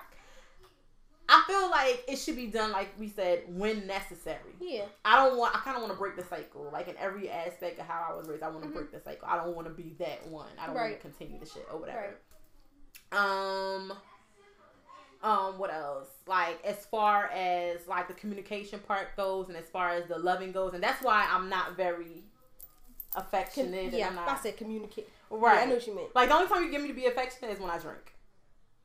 I 1.31 1.43
feel 1.47 1.69
like 1.69 2.03
it 2.07 2.17
should 2.17 2.35
be 2.35 2.47
done 2.47 2.71
like 2.71 2.89
we 2.99 3.07
said 3.07 3.43
when 3.47 3.85
necessary. 3.85 4.53
yeah, 4.59 4.85
I 5.05 5.15
don't 5.17 5.37
want. 5.37 5.55
I 5.55 5.59
kind 5.59 5.75
of 5.77 5.83
want 5.83 5.93
to 5.93 5.99
break 5.99 6.15
the 6.15 6.23
cycle, 6.23 6.69
like 6.73 6.87
in 6.87 6.95
every 6.97 7.29
aspect 7.29 7.79
of 7.79 7.85
how 7.85 8.07
I 8.11 8.15
was 8.17 8.27
raised. 8.27 8.41
I 8.43 8.49
want 8.49 8.63
to 8.63 8.69
Mhm. 8.69 8.73
break 8.73 8.91
the 8.91 8.99
cycle. 8.99 9.27
I 9.29 9.37
don't 9.37 9.55
want 9.55 9.67
to 9.67 9.73
be 9.73 9.95
that 9.99 10.25
one. 10.27 10.47
I 10.59 10.65
don't 10.65 10.75
want 10.75 10.91
to 10.93 10.97
continue 10.99 11.39
the 11.39 11.45
shit 11.45 11.67
or 11.71 11.77
whatever. 11.79 12.15
Right. 13.11 13.19
Um. 13.19 13.93
Um, 15.21 15.57
what 15.59 15.71
else? 15.73 16.07
Like 16.27 16.63
as 16.65 16.85
far 16.85 17.25
as 17.25 17.85
like 17.87 18.07
the 18.07 18.13
communication 18.13 18.79
part 18.79 19.15
goes, 19.17 19.49
and 19.49 19.57
as 19.57 19.65
far 19.69 19.89
as 19.89 20.07
the 20.07 20.17
loving 20.17 20.51
goes, 20.51 20.73
and 20.73 20.81
that's 20.81 21.03
why 21.03 21.27
I'm 21.29 21.49
not 21.49 21.75
very 21.75 22.23
affectionate. 23.15 23.91
yeah, 23.93 24.07
and 24.09 24.17
I'm 24.19 24.23
I 24.23 24.31
not, 24.33 24.41
said 24.43 24.55
communicate. 24.57 25.09
right. 25.29 25.55
Yeah, 25.55 25.61
I 25.61 25.65
know 25.65 25.73
what 25.75 25.87
you 25.87 25.95
meant. 25.95 26.15
Like 26.15 26.29
the 26.29 26.35
only 26.35 26.47
time 26.47 26.63
you 26.63 26.71
get 26.71 26.81
me 26.81 26.87
to 26.87 26.93
be 26.93 27.05
affectionate 27.07 27.51
is 27.51 27.59
when 27.59 27.69
I 27.69 27.77
drink. 27.79 28.13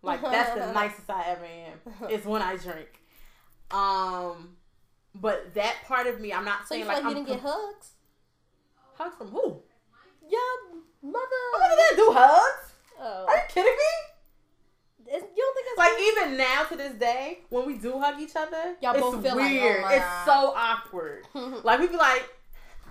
Like 0.05 0.23
that's 0.23 0.55
the 0.55 0.73
nicest 0.73 1.11
I 1.11 1.25
ever 1.29 1.45
am. 1.45 2.11
Is 2.11 2.25
when 2.25 2.43
I 2.43 2.57
drink. 2.57 3.01
Um, 3.71 4.57
but 5.15 5.55
that 5.55 5.77
part 5.87 6.07
of 6.07 6.21
me, 6.21 6.33
I'm 6.33 6.45
not 6.45 6.61
So 6.63 6.75
saying 6.75 6.83
feel 6.83 6.89
like, 6.89 7.03
like, 7.05 7.13
you 7.15 7.19
I'm 7.21 7.25
didn't 7.25 7.43
get 7.43 7.49
hugs? 7.51 7.91
hugs 8.97 9.17
from 9.17 9.29
who? 9.29 9.63
Yeah, 10.29 10.39
mother. 11.03 11.43
What 11.53 11.69
did 11.71 11.79
that 11.79 11.93
do? 11.97 12.09
Hugs? 12.13 12.73
Oh. 13.01 13.27
Are 13.29 13.37
you 13.37 13.43
kidding 13.49 13.73
me? 13.73 15.13
It's- 15.15 15.31
you 15.37 15.43
don't 15.43 15.55
think 15.55 15.67
that's 15.77 15.79
Like 15.91 16.01
even 16.01 16.37
now 16.39 16.63
to 16.65 16.77
this 16.77 16.95
day, 16.95 17.41
when 17.51 17.67
we 17.67 17.75
do 17.77 17.99
hug 17.99 18.21
each 18.21 18.37
other, 18.37 18.77
Y'all 18.81 18.93
it's 18.95 19.01
both 19.01 19.23
feel 19.23 19.37
like, 19.37 19.51
oh 19.53 19.63
weird. 19.63 19.85
it's 19.91 20.25
so 20.25 20.53
awkward. 20.57 21.27
like 21.65 21.79
we 21.81 21.89
be 21.89 21.97
like, 21.97 22.29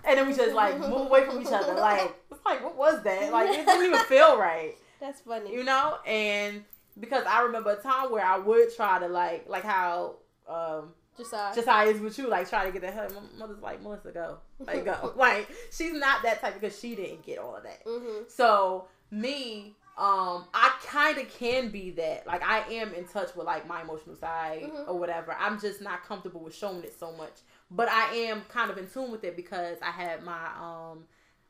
and 0.06 0.18
then 0.20 0.28
we 0.28 0.34
just 0.34 0.54
like 0.54 0.78
move 0.80 1.08
away 1.08 1.26
from 1.26 1.42
each 1.42 1.48
other. 1.52 1.74
Like 1.74 2.14
it's 2.32 2.46
like 2.46 2.64
what 2.64 2.76
was 2.78 3.02
that? 3.04 3.32
Like 3.32 3.50
it 3.50 3.66
didn't 3.66 3.86
even 3.86 4.00
feel 4.06 4.38
right. 4.38 4.76
That's 5.00 5.22
funny. 5.22 5.52
you 5.54 5.64
know 5.64 5.98
and 6.06 6.64
because 7.00 7.24
i 7.28 7.42
remember 7.42 7.72
a 7.72 7.76
time 7.82 8.12
where 8.12 8.26
i 8.26 8.38
would 8.38 8.74
try 8.76 9.00
to 9.00 9.08
like 9.08 9.48
like 9.50 9.64
how 9.64 10.16
um 10.48 10.94
Just 11.18 11.32
just 11.56 11.68
how 11.68 11.86
it 11.86 11.96
is 11.96 12.02
with 12.02 12.18
you 12.18 12.28
like 12.28 12.50
try 12.50 12.66
to 12.66 12.72
get 12.72 12.82
that 12.82 12.94
hug 12.94 13.14
my 13.14 13.40
mother's 13.40 13.62
like 13.62 13.82
melissa 13.82 14.12
go. 14.12 14.38
Like 14.60 14.86
go. 14.86 15.14
Like 15.18 15.48
she's 15.72 15.94
not 15.94 16.24
that 16.24 16.42
type 16.42 16.56
because 16.60 16.80
she 16.80 16.96
didn't 16.96 17.24
get 17.26 17.38
all 17.40 17.56
of 17.56 17.64
that. 17.64 17.82
Hmm 17.88 18.24
so 18.28 18.88
me 19.12 19.76
um 19.96 20.46
i 20.56 20.74
kind 20.88 21.20
of 21.20 21.30
can 21.30 21.70
be 21.70 21.92
that. 21.92 22.26
Like 22.26 22.42
i 22.44 22.60
am 22.74 22.94
in 22.96 23.06
touch 23.06 23.36
with 23.36 23.46
like 23.46 23.68
my 23.68 23.82
emotional 23.82 24.16
side 24.16 24.64
Mhm. 24.64 24.88
or 24.88 24.98
whatever. 24.98 25.36
I'm 25.40 25.60
just 25.60 25.82
not 25.82 26.04
comfortable 26.04 26.42
with 26.42 26.56
showing 26.56 26.84
it 26.84 26.98
so 27.00 27.12
much. 27.12 27.36
But 27.72 27.90
i 27.90 28.14
am 28.16 28.42
kind 28.50 28.70
of 28.72 28.78
in 28.78 28.88
tune 28.88 29.12
with 29.12 29.24
it 29.24 29.36
because 29.36 29.78
i 29.82 29.92
had 29.92 30.24
my 30.24 30.48
um 30.60 31.06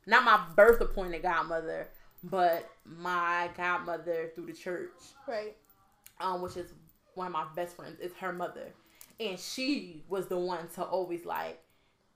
not 0.05 0.23
my 0.25 0.43
birth 0.57 0.81
appointed 0.81 1.21
godmother 1.21 1.87
but 2.23 2.69
my 2.85 3.49
godmother 3.57 4.31
through 4.33 4.45
the 4.47 4.53
church 4.53 4.89
Right. 5.27 5.55
um, 6.19 6.41
which 6.41 6.57
is 6.57 6.71
one 7.15 7.27
of 7.27 7.33
my 7.33 7.45
best 7.55 7.75
friends, 7.75 7.99
is 7.99 8.11
her 8.19 8.33
mother. 8.33 8.73
And 9.19 9.37
she 9.39 10.03
was 10.09 10.27
the 10.27 10.37
one 10.37 10.67
to 10.75 10.83
always 10.83 11.25
like 11.25 11.59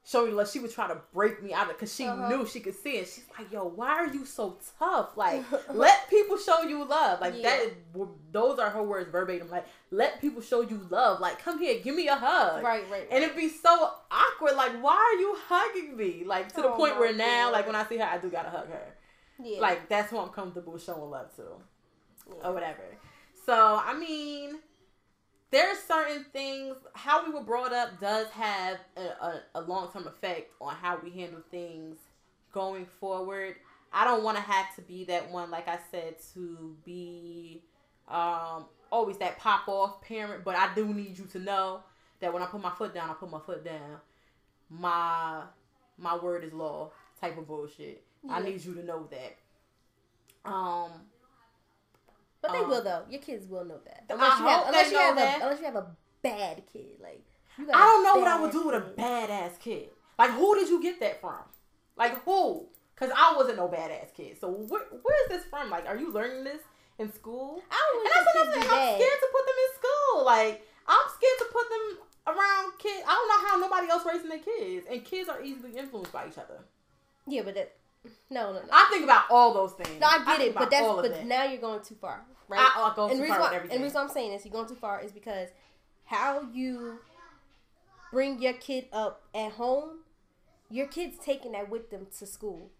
show 0.03 0.25
me 0.25 0.31
love. 0.31 0.49
She 0.49 0.59
would 0.59 0.73
try 0.73 0.87
to 0.87 0.99
break 1.13 1.43
me 1.43 1.53
out 1.53 1.69
of 1.69 1.73
because 1.75 1.93
she 1.93 2.05
Uh-huh. 2.07 2.29
knew 2.29 2.45
she 2.47 2.59
could 2.61 2.73
see 2.75 2.97
it. 2.97 3.07
She's 3.07 3.25
like, 3.37 3.51
yo, 3.51 3.65
why 3.65 3.89
are 3.89 4.07
you 4.07 4.25
so 4.25 4.57
tough? 4.79 5.15
Like, 5.17 5.43
let 5.73 6.09
people 6.09 6.37
show 6.37 6.63
you 6.63 6.83
love. 6.85 7.19
Like 7.21 7.35
Yeah. 7.35 7.49
that 7.49 7.73
those 8.31 8.57
are 8.57 8.69
her 8.69 8.81
words 8.81 9.11
verbatim. 9.11 9.49
Like, 9.51 9.65
let 9.91 10.19
people 10.21 10.41
show 10.41 10.61
you 10.61 10.87
love. 10.89 11.19
Like, 11.19 11.39
come 11.39 11.59
here, 11.59 11.79
give 11.81 11.93
me 11.95 12.07
a 12.07 12.15
hug. 12.15 12.63
Right, 12.63 12.89
right. 12.89 13.07
And 13.11 13.23
it'd 13.23 13.35
be 13.35 13.49
so 13.49 13.91
awkward. 14.09 14.55
Like, 14.55 14.81
why 14.81 14.95
are 14.95 15.19
you 15.19 15.35
hugging 15.47 15.95
me? 15.97 16.23
Like 16.25 16.51
to 16.53 16.61
the 16.61 16.69
Oh 16.69 16.75
point 16.77 16.95
my 16.95 16.99
where 17.01 17.13
now, 17.13 17.51
like 17.51 17.67
when 17.67 17.75
I 17.75 17.85
see 17.85 17.97
her, 17.97 18.05
I 18.05 18.17
do 18.17 18.29
gotta 18.29 18.49
hug 18.49 18.69
her. 18.69 18.95
Yeah. 19.43 19.59
Like 19.59 19.89
that's 19.89 20.09
who 20.11 20.17
I'm 20.19 20.29
comfortable 20.29 20.77
showing 20.77 21.09
love 21.09 21.35
to 21.35 21.43
Yeah. 22.27 22.47
or 22.47 22.53
whatever. 22.53 22.83
So 23.45 23.81
I 23.83 23.97
mean, 23.97 24.59
there's 25.51 25.77
certain 25.79 26.25
things. 26.33 26.75
How 26.93 27.25
we 27.25 27.31
were 27.31 27.43
brought 27.43 27.73
up 27.73 27.99
does 27.99 28.27
have 28.29 28.79
a, 28.97 29.01
a, 29.25 29.41
a 29.55 29.61
long 29.61 29.89
term 29.91 30.07
effect 30.07 30.51
on 30.59 30.75
how 30.75 30.99
we 31.03 31.11
handle 31.11 31.41
things 31.51 31.97
going 32.51 32.85
forward. 32.99 33.55
I 33.93 34.03
don't 34.03 34.23
want 34.23 34.38
to 34.38 34.43
have 34.43 34.75
to 34.75 34.81
be 34.81 35.05
that 35.05 35.31
one, 35.31 35.49
like 35.49 35.67
I 35.69 35.79
said, 35.91 36.15
to 36.33 36.75
be 36.85 37.61
um, 38.09 38.65
always 38.91 39.17
that 39.19 39.39
pop 39.39 39.67
off 39.67 40.01
parent. 40.01 40.43
But 40.43 40.55
I 40.57 40.73
do 40.75 40.85
need 40.93 41.17
you 41.17 41.25
to 41.31 41.39
know 41.39 41.81
that 42.19 42.33
when 42.33 42.43
I 42.43 42.47
put 42.47 42.61
my 42.61 42.71
foot 42.71 42.93
down, 42.93 43.09
I 43.09 43.13
put 43.13 43.29
my 43.31 43.39
foot 43.39 43.63
down. 43.63 43.99
My 44.69 45.43
my 45.97 46.17
word 46.17 46.43
is 46.43 46.51
law 46.53 46.91
type 47.21 47.38
of 47.38 47.47
bullshit. 47.47 48.03
I 48.30 48.41
need 48.41 48.63
you 48.63 48.74
to 48.76 48.84
know 48.86 49.07
that. 49.11 50.49
Um, 50.49 50.91
But 52.41 52.51
they 52.53 52.59
Um, 52.59 52.70
will 52.70 52.84
though. 52.84 53.03
Your 53.09 53.22
kids 53.22 53.47
will 53.47 53.65
know 53.65 53.80
that. 53.86 54.03
I 54.09 54.13
Unless 54.13 54.39
you 54.39 54.45
have, 54.47 54.68
unless 54.68 54.91
you 54.91 54.97
have 54.97 55.15
that. 55.15 55.39
a, 55.39 55.43
unless 55.43 55.59
you 55.59 55.65
have 55.65 55.76
a 55.76 55.95
bad 56.22 56.63
kid, 56.72 56.99
like 57.01 57.24
you 57.57 57.65
got 57.65 57.76
I 57.76 57.80
a 57.80 57.84
don't 57.84 58.03
know 58.03 58.15
what 58.20 58.28
I 58.28 58.41
would 58.41 58.51
do 58.51 58.65
with 58.68 58.76
a 58.76 58.82
kid. 58.82 58.97
badass 58.97 59.59
kid. 59.59 59.89
Like, 60.20 60.32
who 60.32 60.55
did 60.55 60.70
you 60.70 60.82
get 60.82 60.99
that 60.99 61.20
from? 61.22 61.39
Like, 61.95 62.24
who? 62.24 62.68
Because 62.95 63.11
I 63.15 63.34
wasn't 63.36 63.57
no 63.57 63.68
badass 63.68 64.13
kid. 64.15 64.38
So, 64.39 64.49
where, 64.51 64.82
where 65.01 65.24
is 65.26 65.30
this 65.30 65.45
from? 65.45 65.70
Like, 65.70 65.86
are 65.88 65.97
you 65.97 66.11
learning 66.11 66.43
this 66.43 66.61
in 66.99 67.11
school? 67.11 67.61
I 67.72 67.91
don't 67.93 68.05
And 68.05 68.11
that's 68.13 68.36
your 68.36 68.45
what 68.45 68.47
I'm 68.47 68.53
saying. 68.61 68.72
I'm 68.72 68.78
bad. 68.78 69.01
scared 69.01 69.20
to 69.20 69.28
put 69.32 69.45
them 69.45 69.55
in 69.65 69.72
school. 69.80 70.26
Like, 70.26 70.68
I'm 70.88 71.07
scared 71.18 71.39
to 71.39 71.45
put 71.51 71.70
them 71.70 72.36
around 72.36 72.78
kids. 72.80 73.03
I 73.07 73.11
don't 73.13 73.30
know 73.30 73.47
how 73.47 73.57
nobody 73.57 73.89
else 73.91 74.05
raising 74.05 74.30
their 74.30 74.39
kids. 74.39 74.88
And 74.89 75.03
kids 75.05 75.30
are 75.30 75.41
easily 75.41 75.78
influenced 75.78 76.11
by 76.11 76.28
each 76.28 76.38
other. 76.38 76.59
Yeah, 77.28 77.41
but 77.43 77.55
that 77.55 77.76
no, 78.29 78.53
no, 78.53 78.59
no. 78.59 78.67
I 78.71 78.87
think 78.89 79.03
about 79.03 79.23
all 79.29 79.53
those 79.53 79.73
things. 79.73 79.99
no, 79.99 80.07
I 80.07 80.23
get 80.25 80.37
think 80.37 80.49
it, 80.49 80.55
but 80.55 80.69
that's 80.69 80.85
but 80.85 81.11
that. 81.11 81.25
now 81.25 81.45
you're 81.45 81.61
going 81.61 81.81
too 81.81 81.95
far, 81.95 82.23
right? 82.47 82.59
I, 82.59 82.81
I'll 82.81 82.95
go 82.95 83.07
and 83.09 83.19
too 83.19 83.27
far 83.27 83.39
why, 83.39 83.47
with 83.47 83.55
everything. 83.55 83.75
and 83.75 83.83
reason 83.83 84.01
I'm 84.01 84.09
saying 84.09 84.31
this, 84.31 84.45
you're 84.45 84.53
going 84.53 84.67
too 84.67 84.75
far, 84.75 85.01
is 85.01 85.11
because 85.11 85.49
how 86.05 86.47
you 86.53 86.99
bring 88.11 88.41
your 88.41 88.53
kid 88.53 88.85
up 88.91 89.23
at 89.35 89.53
home, 89.53 89.99
your 90.69 90.87
kid's 90.87 91.17
taking 91.17 91.53
that 91.53 91.69
with 91.69 91.89
them 91.89 92.07
to 92.19 92.25
school, 92.25 92.71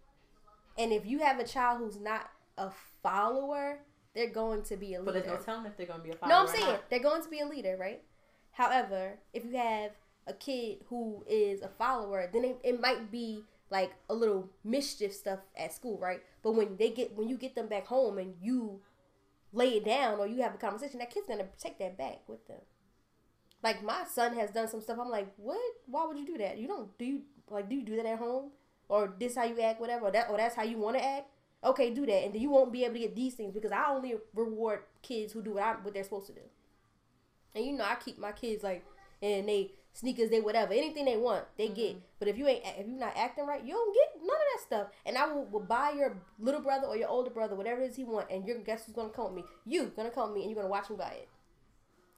and 0.76 0.92
if 0.92 1.06
you 1.06 1.18
have 1.20 1.38
a 1.38 1.44
child 1.44 1.78
who's 1.78 2.00
not 2.00 2.30
a 2.56 2.70
follower, 3.02 3.80
they're 4.14 4.30
going 4.30 4.62
to 4.62 4.76
be 4.76 4.94
a 4.94 5.00
leader. 5.00 5.04
but 5.04 5.14
there's 5.14 5.26
no 5.26 5.36
telling 5.36 5.66
if 5.66 5.76
they're 5.76 5.86
going 5.86 6.00
to 6.00 6.04
be 6.04 6.10
a 6.10 6.16
follower. 6.16 6.34
No, 6.34 6.40
I'm 6.40 6.48
saying 6.48 6.78
they're 6.90 6.98
going 7.00 7.22
to 7.22 7.28
be 7.28 7.40
a 7.40 7.46
leader, 7.46 7.76
right? 7.78 8.02
However, 8.52 9.18
if 9.32 9.44
you 9.44 9.56
have 9.56 9.92
a 10.26 10.32
kid 10.32 10.78
who 10.88 11.24
is 11.28 11.62
a 11.62 11.68
follower, 11.68 12.28
then 12.32 12.44
it, 12.44 12.58
it 12.64 12.80
might 12.80 13.10
be 13.10 13.44
like 13.70 13.92
a 14.08 14.14
little 14.14 14.50
mischief 14.64 15.12
stuff 15.12 15.40
at 15.56 15.72
school, 15.72 15.98
right? 15.98 16.20
But 16.42 16.52
when 16.52 16.76
they 16.76 16.90
get 16.90 17.16
when 17.16 17.28
you 17.28 17.36
get 17.36 17.54
them 17.54 17.66
back 17.68 17.86
home 17.86 18.18
and 18.18 18.34
you 18.40 18.80
lay 19.52 19.70
it 19.76 19.84
down 19.84 20.18
or 20.18 20.26
you 20.26 20.42
have 20.42 20.54
a 20.54 20.58
conversation, 20.58 20.98
that 21.00 21.10
kid's 21.10 21.26
gonna 21.26 21.48
take 21.58 21.78
that 21.78 21.98
back 21.98 22.20
with 22.26 22.46
them. 22.46 22.60
Like 23.62 23.82
my 23.82 24.04
son 24.04 24.34
has 24.34 24.50
done 24.50 24.68
some 24.68 24.80
stuff. 24.80 24.98
I'm 25.00 25.10
like, 25.10 25.32
what? 25.36 25.60
Why 25.86 26.06
would 26.06 26.18
you 26.18 26.26
do 26.26 26.38
that? 26.38 26.58
You 26.58 26.68
don't 26.68 26.96
do 26.98 27.04
you 27.04 27.22
like 27.50 27.68
do 27.68 27.76
you 27.76 27.82
do 27.82 27.96
that 27.96 28.06
at 28.06 28.18
home 28.18 28.50
or 28.88 29.14
this 29.18 29.36
how 29.36 29.44
you 29.44 29.60
act, 29.60 29.80
whatever, 29.80 30.06
or 30.06 30.10
that 30.12 30.30
or 30.30 30.36
that's 30.36 30.54
how 30.54 30.62
you 30.62 30.78
want 30.78 30.96
to 30.96 31.04
act? 31.04 31.26
Okay, 31.64 31.90
do 31.92 32.06
that, 32.06 32.24
and 32.24 32.32
then 32.32 32.40
you 32.40 32.50
won't 32.50 32.72
be 32.72 32.84
able 32.84 32.94
to 32.94 33.00
get 33.00 33.16
these 33.16 33.34
things 33.34 33.52
because 33.52 33.72
I 33.72 33.90
only 33.90 34.14
reward 34.32 34.80
kids 35.02 35.32
who 35.32 35.42
do 35.42 35.54
what 35.54 35.62
I 35.64 35.72
what 35.82 35.92
they're 35.92 36.04
supposed 36.04 36.28
to 36.28 36.32
do. 36.32 36.40
And 37.54 37.64
you 37.64 37.72
know, 37.72 37.84
I 37.84 37.96
keep 37.96 38.18
my 38.18 38.30
kids 38.30 38.62
like, 38.62 38.84
and 39.20 39.48
they 39.48 39.72
sneakers, 39.98 40.30
they 40.30 40.40
whatever, 40.40 40.72
anything 40.72 41.04
they 41.04 41.16
want, 41.16 41.44
they 41.56 41.68
get. 41.68 41.96
But 42.18 42.28
if 42.28 42.38
you 42.38 42.46
ain't, 42.46 42.62
if 42.64 42.86
you're 42.86 42.98
not 42.98 43.16
acting 43.16 43.46
right, 43.46 43.64
you 43.64 43.72
don't 43.72 43.94
get 43.94 44.22
none 44.22 44.36
of 44.36 44.42
that 44.54 44.66
stuff. 44.66 44.86
And 45.04 45.18
I 45.18 45.26
will, 45.32 45.44
will 45.46 45.60
buy 45.60 45.92
your 45.96 46.16
little 46.38 46.60
brother 46.60 46.86
or 46.86 46.96
your 46.96 47.08
older 47.08 47.30
brother 47.30 47.54
whatever 47.56 47.82
it 47.82 47.90
is 47.90 47.96
he 47.96 48.04
want, 48.04 48.30
and 48.30 48.46
you're 48.46 48.58
guess 48.58 48.84
who's 48.86 48.94
gonna 48.94 49.08
come 49.10 49.26
with 49.26 49.34
me? 49.34 49.44
You 49.66 49.92
gonna 49.96 50.10
come 50.10 50.28
with 50.28 50.36
me, 50.36 50.42
and 50.42 50.50
you're 50.50 50.60
gonna 50.62 50.70
watch 50.70 50.88
me 50.90 50.96
buy 50.96 51.16
it. 51.22 51.28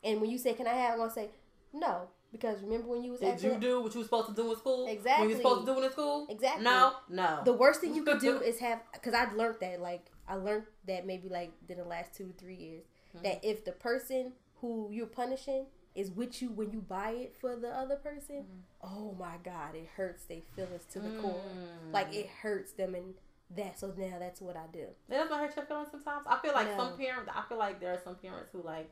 And 0.03 0.21
when 0.21 0.31
you 0.31 0.39
say, 0.39 0.53
"Can 0.55 0.67
I 0.67 0.75
have?" 0.75 0.93
I'm 0.93 0.99
gonna 0.99 1.11
say, 1.13 1.31
"No," 1.73 2.09
because 2.33 2.63
remember 2.63 2.89
when 2.89 3.03
you 3.03 3.13
was 3.13 3.21
Did 3.21 3.35
acting 3.35 3.53
you 3.53 3.59
do 3.59 3.83
what 3.83 3.95
you 3.95 4.01
were 4.01 4.05
supposed 4.05 4.29
to 4.29 4.35
do 4.35 4.51
in 4.51 4.57
school? 4.57 4.87
Exactly. 4.87 5.27
When 5.27 5.31
you 5.31 5.37
were 5.37 5.43
supposed 5.43 5.67
to 5.67 5.75
do 5.75 5.83
in 5.83 5.91
school? 5.93 6.27
Exactly. 6.31 6.65
No, 6.65 6.93
no. 7.09 7.41
the 7.45 7.53
worst 7.53 7.81
thing 7.81 7.95
you 7.95 8.03
could 8.05 8.21
do 8.21 8.39
is 8.51 8.59
have 8.61 8.81
because 8.93 9.15
I 9.15 9.31
learned 9.33 9.57
that 9.61 9.81
like 9.81 10.11
I 10.29 10.35
learned 10.37 10.65
that 10.87 11.07
maybe 11.07 11.29
like 11.29 11.53
in 11.69 11.77
the 11.77 11.85
last 11.85 12.15
two 12.15 12.33
three 12.39 12.57
years 12.57 12.85
Mm-hmm. 13.11 13.25
that 13.25 13.45
if 13.45 13.65
the 13.65 13.73
person 13.73 14.35
who 14.61 14.89
you're 14.93 15.07
punishing 15.07 15.67
is 16.01 16.11
with 16.11 16.41
you 16.43 16.51
when 16.51 16.71
you 16.73 16.81
buy 16.81 17.11
it 17.11 17.35
for 17.41 17.57
the 17.57 17.69
other 17.69 17.97
person, 17.97 18.45
oh 18.83 19.15
my 19.19 19.37
god, 19.45 19.75
it 19.75 19.89
hurts 19.97 20.25
their 20.25 20.41
feelings 20.57 20.85
to 20.93 21.01
the 21.01 21.11
core. 21.21 21.41
Mm. 21.55 21.93
Like 21.93 22.15
it 22.15 22.27
hurts 22.29 22.73
them, 22.73 22.95
and 22.95 23.15
that 23.57 23.79
so 23.79 23.93
now 23.97 24.19
that's 24.19 24.41
what 24.41 24.57
I 24.57 24.67
do. 24.73 24.81
It 25.09 25.11
doesn't 25.11 25.37
hurt 25.39 25.55
your 25.57 25.65
feelings 25.67 25.89
sometimes. 25.91 26.25
I 26.29 26.39
feel 26.39 26.53
like 26.55 26.69
No. 26.69 26.77
some 26.77 26.97
parents. 26.99 27.31
I 27.35 27.43
feel 27.49 27.59
like 27.59 27.81
there 27.81 27.93
are 27.93 28.01
some 28.05 28.17
parents 28.17 28.51
who 28.53 28.63
like 28.63 28.91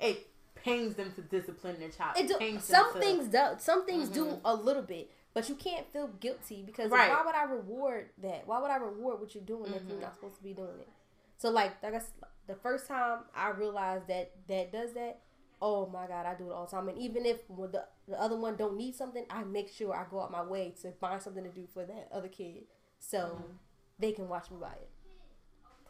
it 0.00 0.26
pains 0.54 0.94
them 0.94 1.12
to 1.14 1.22
discipline 1.22 1.78
their 1.78 1.90
child. 1.90 2.16
It 2.18 2.28
do, 2.28 2.36
pains 2.38 2.66
them 2.66 2.82
some 2.84 2.92
to- 2.94 2.98
things 3.00 3.28
do 3.28 3.38
some 3.58 3.84
things 3.86 4.08
do 4.08 4.24
Mhm. 4.26 4.40
a 4.44 4.54
little 4.54 4.82
bit, 4.82 5.10
but 5.34 5.48
you 5.48 5.54
can't 5.54 5.86
feel 5.92 6.08
guilty 6.08 6.62
because 6.62 6.90
Right. 6.90 7.10
why 7.10 7.22
would 7.24 7.34
I 7.34 7.44
reward 7.44 8.10
that? 8.18 8.46
Why 8.46 8.60
would 8.60 8.70
I 8.70 8.76
reward 8.76 9.20
what 9.20 9.34
you're 9.34 9.44
doing 9.44 9.72
if 9.74 9.82
you're 9.84 9.98
Mhm. 9.98 10.02
not 10.02 10.14
supposed 10.14 10.36
to 10.36 10.42
be 10.42 10.54
doing 10.54 10.80
it? 10.80 10.88
So 11.38 11.50
like 11.50 11.72
I 11.84 12.00
the 12.46 12.54
first 12.54 12.86
time 12.86 13.24
I 13.34 13.50
realized 13.50 14.06
that 14.06 14.30
that 14.46 14.70
does 14.72 14.92
that, 14.94 15.20
oh 15.62 15.86
my 15.86 16.06
god, 16.06 16.26
I 16.26 16.34
do 16.34 16.50
it 16.50 16.52
all 16.52 16.64
the 16.66 16.70
time. 16.70 16.88
And 16.88 16.98
even 16.98 17.24
if 17.26 17.46
the 17.48 17.84
the 18.08 18.20
other 18.20 18.36
one 18.36 18.56
don't 18.56 18.76
need 18.76 18.94
something, 18.94 19.24
I 19.30 19.44
make 19.44 19.68
sure 19.72 19.94
I 19.94 20.04
go 20.10 20.20
out 20.20 20.30
my 20.30 20.42
way 20.42 20.74
to 20.82 20.92
find 20.92 21.20
something 21.20 21.42
to 21.44 21.50
do 21.50 21.66
for 21.72 21.84
that 21.84 22.08
other 22.12 22.28
kid, 22.28 22.64
so 22.98 23.18
Mhm. 23.18 23.54
they 23.98 24.12
can 24.12 24.28
watch 24.28 24.50
me 24.50 24.58
buy 24.60 24.72
it. 24.72 24.90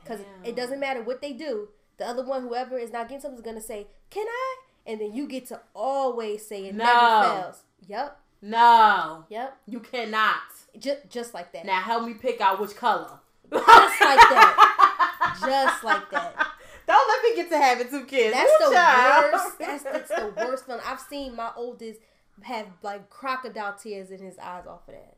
Because 0.02 0.20
it 0.44 0.54
doesn't 0.54 0.78
matter 0.80 1.02
what 1.02 1.20
they 1.20 1.32
do. 1.32 1.68
The 1.98 2.06
other 2.06 2.24
one, 2.24 2.42
whoever 2.42 2.78
is 2.78 2.92
not 2.92 3.08
getting 3.08 3.20
something, 3.20 3.38
is 3.38 3.44
gonna 3.44 3.60
say, 3.60 3.88
"Can 4.10 4.26
I?" 4.28 4.56
And 4.86 5.00
then 5.00 5.12
you 5.14 5.26
get 5.26 5.46
to 5.46 5.60
always 5.74 6.46
say 6.46 6.66
it 6.66 6.74
No. 6.74 6.84
never 6.84 7.40
fails. 7.42 7.62
Yep, 7.88 8.20
No, 8.42 9.24
yep. 9.28 9.56
you 9.66 9.80
cannot. 9.80 10.40
Just 10.78 11.08
just 11.08 11.34
like 11.34 11.52
that. 11.52 11.64
Now 11.64 11.80
help 11.80 12.04
me 12.04 12.14
pick 12.14 12.40
out 12.40 12.60
which 12.60 12.76
color. 12.76 13.18
Just 13.50 14.00
like 14.00 14.18
that. 14.18 15.36
Just 15.40 15.84
like 15.84 16.10
that. 16.10 16.46
Don't 16.86 17.08
let 17.08 17.22
me 17.24 17.34
get 17.36 17.50
to 17.50 17.58
having 17.58 17.88
two 17.88 18.04
kids. 18.04 18.32
That's 18.34 18.50
Ooh, 18.50 18.68
the 18.68 18.74
child. 18.74 19.32
worst. 19.32 19.58
That's, 19.58 19.82
that's 19.82 20.08
the 20.08 20.32
worst 20.36 20.66
feeling. 20.66 20.80
I've 20.86 21.00
seen 21.00 21.34
my 21.34 21.50
oldest 21.56 22.00
have 22.42 22.66
like 22.82 23.10
crocodile 23.10 23.74
tears 23.74 24.10
in 24.10 24.20
his 24.20 24.38
eyes 24.38 24.66
off 24.68 24.86
of 24.88 24.94
that, 24.94 25.16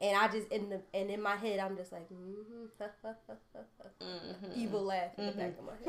and 0.00 0.16
I 0.16 0.26
just 0.28 0.48
in 0.48 0.68
the 0.70 0.80
and 0.94 1.10
in 1.10 1.22
my 1.22 1.36
head 1.36 1.60
I'm 1.60 1.76
just 1.76 1.92
like 1.92 2.08
mm-hmm, 2.10 2.66
Mhm. 4.02 4.52
evil 4.56 4.82
laugh 4.82 5.10
in 5.18 5.26
the 5.26 5.32
back 5.32 5.54
of 5.58 5.64
my 5.64 5.72
head. 5.72 5.86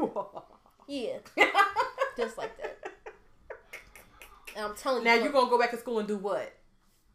Yeah, 0.88 1.18
just 2.18 2.38
like 2.38 2.55
that. 2.61 2.78
And 4.55 4.65
I'm 4.65 4.76
telling 4.76 5.03
you, 5.03 5.05
now 5.09 5.15
you're 5.15 5.32
gonna 5.32 5.49
go 5.49 5.59
back 5.59 5.72
to 5.72 5.78
school 5.78 5.99
and 5.99 6.07
do 6.07 6.18
what? 6.18 6.53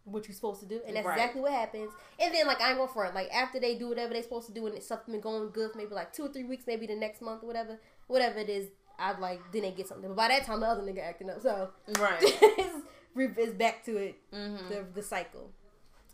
What 0.05 0.27
you're 0.27 0.35
supposed 0.35 0.61
to 0.61 0.67
do, 0.67 0.81
and 0.87 0.97
that's 0.97 1.07
Right. 1.07 1.15
exactly 1.17 1.41
what 1.41 1.53
happens. 1.53 1.91
And 2.19 2.35
then 2.35 2.47
like 2.47 2.61
I 2.61 2.71
ain't 2.71 2.79
gonna 2.79 2.93
front. 2.93 3.15
Like 3.15 3.33
after 3.33 3.61
they 3.61 3.77
do 3.77 3.89
whatever 3.89 4.13
they're 4.13 4.23
supposed 4.23 4.47
to 4.49 4.53
do, 4.53 4.67
and 4.67 4.75
it's 4.75 4.87
something 4.87 5.21
going 5.21 5.51
good, 5.51 5.73
for 5.73 5.79
maybe 5.79 5.95
like 5.95 6.13
two 6.13 6.25
or 6.25 6.29
three 6.29 6.45
weeks, 6.45 6.65
maybe 6.67 6.87
the 6.87 6.95
next 6.97 7.23
month 7.23 7.43
or 7.45 7.47
whatever, 7.47 7.79
whatever 8.09 8.39
it 8.39 8.49
is. 8.49 8.69
I'd 8.99 9.19
like 9.19 9.41
then 9.53 9.63
they 9.63 9.71
get 9.73 9.89
something. 9.89 10.09
But 10.11 10.17
by 10.17 10.29
that 10.29 10.45
time, 10.45 10.61
the 10.61 10.67
other 10.67 10.83
nigga 10.83 11.03
acting 11.03 11.31
up, 11.31 11.41
so 11.41 11.71
Right. 11.99 12.19
it's, 12.23 12.85
it's 13.17 13.53
back 13.55 13.85
to 13.87 13.97
it, 13.97 14.17
mm-hmm. 14.33 14.69
the 14.69 14.85
the 14.95 15.03
cycle. 15.03 15.51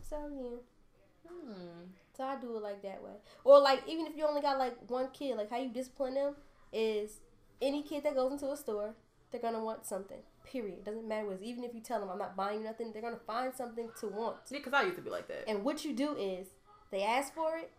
So 0.09 0.17
yeah, 0.33 1.31
Hmm. 1.31 1.85
so 2.17 2.25
I 2.25 2.37
do 2.41 2.57
it 2.57 2.63
like 2.63 2.83
that 2.83 3.03
way. 3.03 3.13
Or 3.45 3.59
like 3.61 3.83
even 3.87 4.07
if 4.07 4.17
you 4.17 4.27
only 4.27 4.41
got 4.41 4.59
like 4.59 4.77
one 4.89 5.09
kid, 5.13 5.37
like 5.37 5.51
how 5.51 5.59
you 5.59 5.71
discipline 5.71 6.15
them 6.15 6.37
is 6.73 7.21
any 7.61 7.83
kid 7.83 8.05
that 8.05 8.15
goes 8.15 8.33
into 8.33 8.51
a 8.51 8.57
store, 8.57 8.95
they're 9.31 9.41
gonna 9.41 9.63
want 9.63 9.87
something. 9.87 10.19
Period. 10.45 10.85
Doesn't 10.85 11.07
matter 11.07 11.27
what. 11.27 11.43
Even 11.43 11.65
if 11.65 11.75
you 11.75 11.81
tell 11.81 12.01
them 12.01 12.09
I'm 12.11 12.19
not 12.19 12.37
buying 12.37 12.61
you 12.61 12.65
nothing, 12.65 12.93
they're 12.93 13.03
gonna 13.03 13.19
find 13.27 13.55
something 13.55 13.91
to 14.01 14.09
want. 14.09 14.37
Yeah, 14.51 14.59
because 14.59 14.73
I 14.73 14.83
used 14.83 14.97
to 14.97 15.03
be 15.03 15.11
like 15.11 15.29
that. 15.29 15.49
And 15.49 15.65
what 15.65 15.85
you 15.85 15.93
do 15.95 16.17
is 16.17 16.47
they 16.91 17.03
ask 17.03 17.35
for 17.35 17.57
it, 17.59 17.71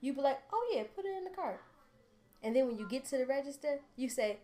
you 0.00 0.12
be 0.12 0.20
like, 0.20 0.38
oh 0.52 0.72
yeah, 0.74 0.82
put 0.94 1.04
it 1.04 1.16
in 1.16 1.24
the 1.24 1.30
cart. 1.30 1.60
And 2.42 2.54
then 2.54 2.66
when 2.66 2.78
you 2.78 2.86
get 2.88 3.04
to 3.06 3.18
the 3.18 3.26
register, 3.26 3.80
you 3.96 4.08
say, 4.08 4.38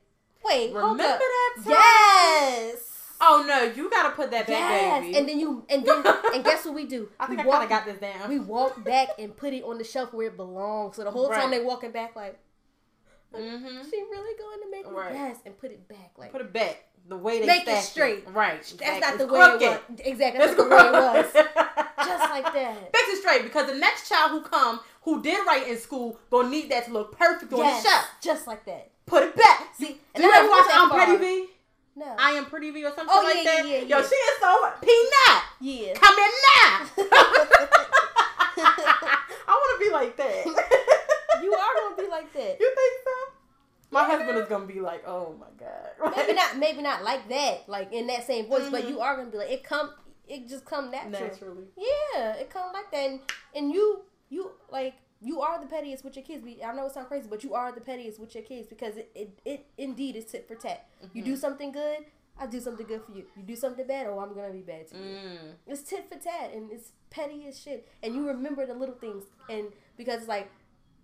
wait, 0.45 0.73
hold 0.73 0.93
Remember 0.99 1.05
up. 1.05 1.19
that 1.21 1.55
time? 1.65 1.65
Yes. 1.71 2.91
Oh 3.21 3.45
no, 3.47 3.63
you 3.63 3.89
gotta 3.91 4.11
put 4.11 4.31
that 4.33 4.47
back, 4.47 4.59
Yes. 4.59 5.03
baby. 5.05 5.17
And 5.19 5.29
then 5.29 5.39
you 5.39 5.65
and 5.69 5.85
then 5.87 6.03
and 6.35 6.45
guess 6.45 6.65
what 6.65 6.75
we 6.75 6.87
do? 6.87 7.09
I 7.21 7.27
think 7.27 7.39
we 7.41 7.45
I 7.45 7.47
walk, 7.47 7.61
kind 7.61 7.65
of 7.65 7.71
got 7.71 7.87
this 7.87 7.99
down. 7.99 8.29
we 8.29 8.39
walk 8.41 8.83
back 8.85 9.09
and 9.19 9.37
put 9.37 9.53
it 9.53 9.63
on 9.63 9.79
the 9.79 9.85
shelf 9.85 10.13
where 10.13 10.27
it 10.29 10.37
belongs. 10.37 10.97
So 10.97 11.05
the 11.05 11.11
whole 11.11 11.29
time 11.29 11.51
Right. 11.51 11.61
they 11.61 11.65
walking 11.65 11.93
back 11.93 12.17
like, 12.17 12.39
mm-hmm. 13.37 13.91
she 13.91 13.97
really 14.11 14.39
going 14.39 14.61
to 14.63 14.71
make 14.71 14.87
Right. 14.91 15.13
it? 15.13 15.15
Yes, 15.15 15.37
and 15.47 15.57
put 15.59 15.71
it 15.71 15.87
back 15.89 16.13
like 16.17 16.33
Put 16.33 16.41
it 16.41 16.53
back 16.53 16.85
the 17.09 17.17
way 17.17 17.41
they 17.41 17.47
Make 17.47 17.69
it 17.69 17.83
straight. 17.83 18.25
Right. 18.31 18.61
that's 18.63 18.73
Exactly. 18.73 19.01
not 19.01 19.19
the 19.19 19.25
It's 19.25 19.33
way 19.33 19.67
it 19.67 19.81
was. 19.91 20.01
Exactly, 20.07 20.39
that's 20.39 20.55
the 20.57 20.63
way 20.65 20.77
it 20.79 20.93
was. 20.93 21.33
Just 22.07 22.31
like 22.31 22.45
that. 22.53 22.93
Fix 22.95 23.09
it 23.09 23.21
straight 23.21 23.43
because 23.45 23.67
the 23.71 23.77
next 23.79 24.09
child 24.09 24.31
who 24.33 24.43
come 24.43 24.81
who 25.03 25.23
did 25.23 25.47
right 25.47 25.67
in 25.69 25.77
school 25.79 26.19
gonna 26.31 26.49
need 26.49 26.71
that 26.71 26.87
to 26.87 26.93
look 26.93 27.17
perfect 27.19 27.53
on 27.53 27.59
Yes, 27.61 27.83
the 27.83 27.89
shelf. 27.89 28.07
just 28.23 28.47
like 28.47 28.65
that. 28.67 28.91
Put 29.07 29.23
it 29.23 29.37
back. 29.37 29.75
See, 29.75 29.87
Do 29.89 29.99
and 30.15 30.25
you 30.25 30.33
ever 30.35 30.49
watch 30.49 30.65
I'm. 30.73 30.91
Pretty 30.91 31.17
Vee? 31.17 31.47
No. 31.97 32.15
I 32.19 32.33
am 32.33 32.47
Pretty 32.47 32.71
Vee 32.71 32.85
or 32.85 32.89
something 32.91 33.07
Oh, 33.11 33.23
like 33.23 33.37
yeah, 33.45 33.63
that. 33.63 33.69
yeah, 33.69 33.79
Yo, 33.81 33.99
yeah. 33.99 34.03
she 34.03 34.15
is 34.15 34.39
so 34.41 34.71
peanut. 34.83 35.43
yeah. 35.61 35.95
Come 35.95 36.17
in 36.19 36.31
now. 36.49 36.89
I 39.47 39.49
want 39.49 39.81
to 39.81 39.87
be 39.87 39.93
like 39.93 40.17
that. 40.17 40.45
You 41.45 41.55
are 41.55 41.75
gonna 41.81 41.97
be 42.03 42.09
like 42.09 42.33
that. 42.33 42.57
You 42.61 42.75
think 42.75 42.95
so? 43.05 43.35
My 43.91 44.05
husband 44.05 44.39
is 44.39 44.49
gonna 44.49 44.67
be 44.67 44.81
like, 44.81 45.05
oh 45.07 45.35
my 45.39 45.47
god. 45.59 46.15
Maybe 46.17 46.33
not. 46.35 46.57
Maybe 46.59 46.83
not 46.83 47.05
like 47.05 47.29
that. 47.29 47.69
Like 47.69 47.93
in 47.93 48.07
that 48.09 48.27
same 48.27 48.47
voice, 48.47 48.69
but 48.71 48.85
Mhm. 48.85 48.89
you 48.91 49.01
are 49.01 49.17
gonna 49.17 49.31
be 49.31 49.39
like 49.39 49.51
it. 49.51 49.65
Come. 49.65 49.91
It 50.27 50.49
just 50.49 50.65
come 50.65 50.91
natural. 50.91 51.21
Naturally. 51.29 51.65
Yeah, 51.77 52.33
it 52.35 52.49
come 52.49 52.73
like 52.73 52.91
that, 52.91 52.97
and, 53.11 53.21
and 53.55 53.71
you 53.73 54.01
you 54.31 54.53
like 54.71 54.95
you 55.21 55.41
are 55.43 55.61
the 55.61 55.67
pettiest 55.67 56.03
with 56.05 56.17
your 56.17 56.25
kids. 56.25 56.43
We- 56.43 56.63
I 56.63 56.75
know 56.75 56.87
it 56.87 56.93
sounds 56.93 57.09
crazy, 57.09 57.27
but 57.29 57.45
you 57.45 57.53
are 57.55 57.73
the 57.73 57.81
pettiest 57.83 58.19
with 58.19 58.35
your 58.35 58.43
kids 58.45 58.67
because 58.67 58.97
it 58.97 59.11
it, 59.15 59.39
it 59.45 59.67
indeed 59.79 60.17
is 60.17 60.25
tit 60.25 60.49
for 60.49 60.55
tat. 60.55 60.87
You 61.13 61.23
Mm-hmm. 61.23 61.31
do 61.31 61.37
something 61.37 61.73
good, 61.73 61.99
I 62.39 62.47
do 62.47 62.59
something 62.59 62.87
good 62.87 63.03
for 63.05 63.13
you. 63.13 63.25
You 63.37 63.43
do 63.43 63.55
something 63.55 63.87
bad, 63.87 64.07
oh, 64.07 64.19
I'm 64.19 64.35
gonna 64.35 64.51
be 64.51 64.61
bad 64.63 64.89
to 64.89 64.97
you. 64.97 65.03
Mm. 65.03 65.39
It's 65.67 65.83
tit 65.83 66.07
for 66.11 66.19
tat, 66.19 66.53
and 66.55 66.71
it's 66.73 66.93
petty 67.11 67.47
as 67.47 67.61
shit. 67.61 67.87
And 68.03 68.15
you 68.15 68.27
remember 68.27 68.65
the 68.67 68.75
little 68.75 68.95
things, 68.97 69.25
and 69.51 69.69
because 69.99 70.21
it's 70.21 70.29
like, 70.29 70.51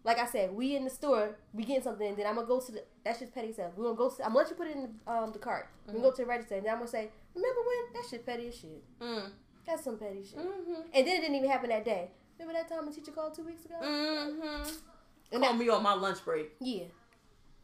like 0.02 0.18
I 0.18 0.26
said, 0.26 0.52
we 0.54 0.76
in 0.76 0.84
the 0.84 0.90
store, 0.90 1.36
we 1.52 1.64
getting 1.64 1.82
something, 1.82 2.06
and 2.06 2.16
then 2.16 2.26
I'm 2.26 2.34
gonna 2.34 2.46
go 2.46 2.60
to 2.60 2.72
the. 2.72 2.84
That's 3.04 3.18
just 3.20 3.34
petty 3.34 3.52
stuff. 3.52 3.72
We're 3.76 3.84
gonna 3.84 3.96
go. 3.96 4.10
To, 4.10 4.22
I'm 4.24 4.30
gonna 4.30 4.38
let 4.38 4.50
you 4.50 4.56
put 4.56 4.68
it 4.68 4.76
in 4.76 4.82
the, 4.82 5.12
um 5.12 5.32
the 5.32 5.38
cart. 5.38 5.68
We 5.86 5.92
gonna 5.92 6.04
go 6.04 6.10
to 6.10 6.22
the 6.22 6.26
register, 6.26 6.54
and 6.56 6.64
then 6.64 6.72
I'm 6.72 6.78
gonna 6.78 6.90
say, 6.90 7.10
remember 7.34 7.60
when 7.60 8.02
that 8.02 8.08
shit 8.10 8.24
petty 8.24 8.48
as 8.48 8.54
shit. 8.56 8.82
Mm. 9.00 9.30
That's 9.66 9.84
some 9.84 9.98
petty 9.98 10.24
shit. 10.24 10.38
Mm-hmm. 10.38 10.82
And 10.94 11.06
then 11.06 11.16
it 11.16 11.20
didn't 11.20 11.36
even 11.36 11.50
happen 11.50 11.68
that 11.70 11.84
day. 11.84 12.10
Remember 12.38 12.58
that 12.58 12.68
time 12.68 12.88
a 12.88 12.92
teacher 12.92 13.12
called 13.12 13.34
two 13.34 13.44
weeks 13.44 13.64
ago? 13.66 13.74
Mm-hmm. 13.82 14.68
And 15.32 15.42
Call 15.42 15.52
that, 15.52 15.58
me 15.58 15.68
on 15.68 15.82
my 15.82 15.92
lunch 15.94 16.24
break. 16.24 16.52
yeah, 16.60 16.84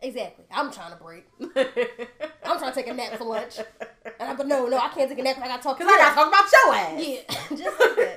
exactly. 0.00 0.44
I'm 0.50 0.70
trying 0.70 0.92
to 0.92 1.02
break. 1.02 1.26
I'm 2.44 2.58
trying 2.58 2.70
to 2.70 2.74
take 2.74 2.86
a 2.86 2.94
nap 2.94 3.16
for 3.16 3.24
lunch. 3.24 3.58
And 4.20 4.30
I'm 4.30 4.36
but 4.36 4.46
no, 4.46 4.66
no, 4.66 4.78
I 4.78 4.88
can't 4.88 5.08
take 5.08 5.18
a 5.18 5.22
nap. 5.22 5.38
I 5.42 5.48
gotta 5.48 5.62
talk 5.62 5.78
to 5.78 5.84
Cause 5.84 5.92
I 5.92 5.98
gotta 5.98 6.14
talk 6.14 6.28
about 6.28 6.52
your 6.52 6.74
ass. 6.74 7.06
Yeah, 7.06 7.56
just 7.56 7.80
like 7.80 7.96
that. 7.96 8.16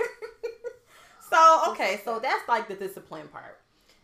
so 1.30 1.72
okay, 1.72 2.02
so 2.04 2.20
that's 2.20 2.48
like 2.48 2.68
the 2.68 2.76
discipline 2.76 3.28
part. 3.30 3.60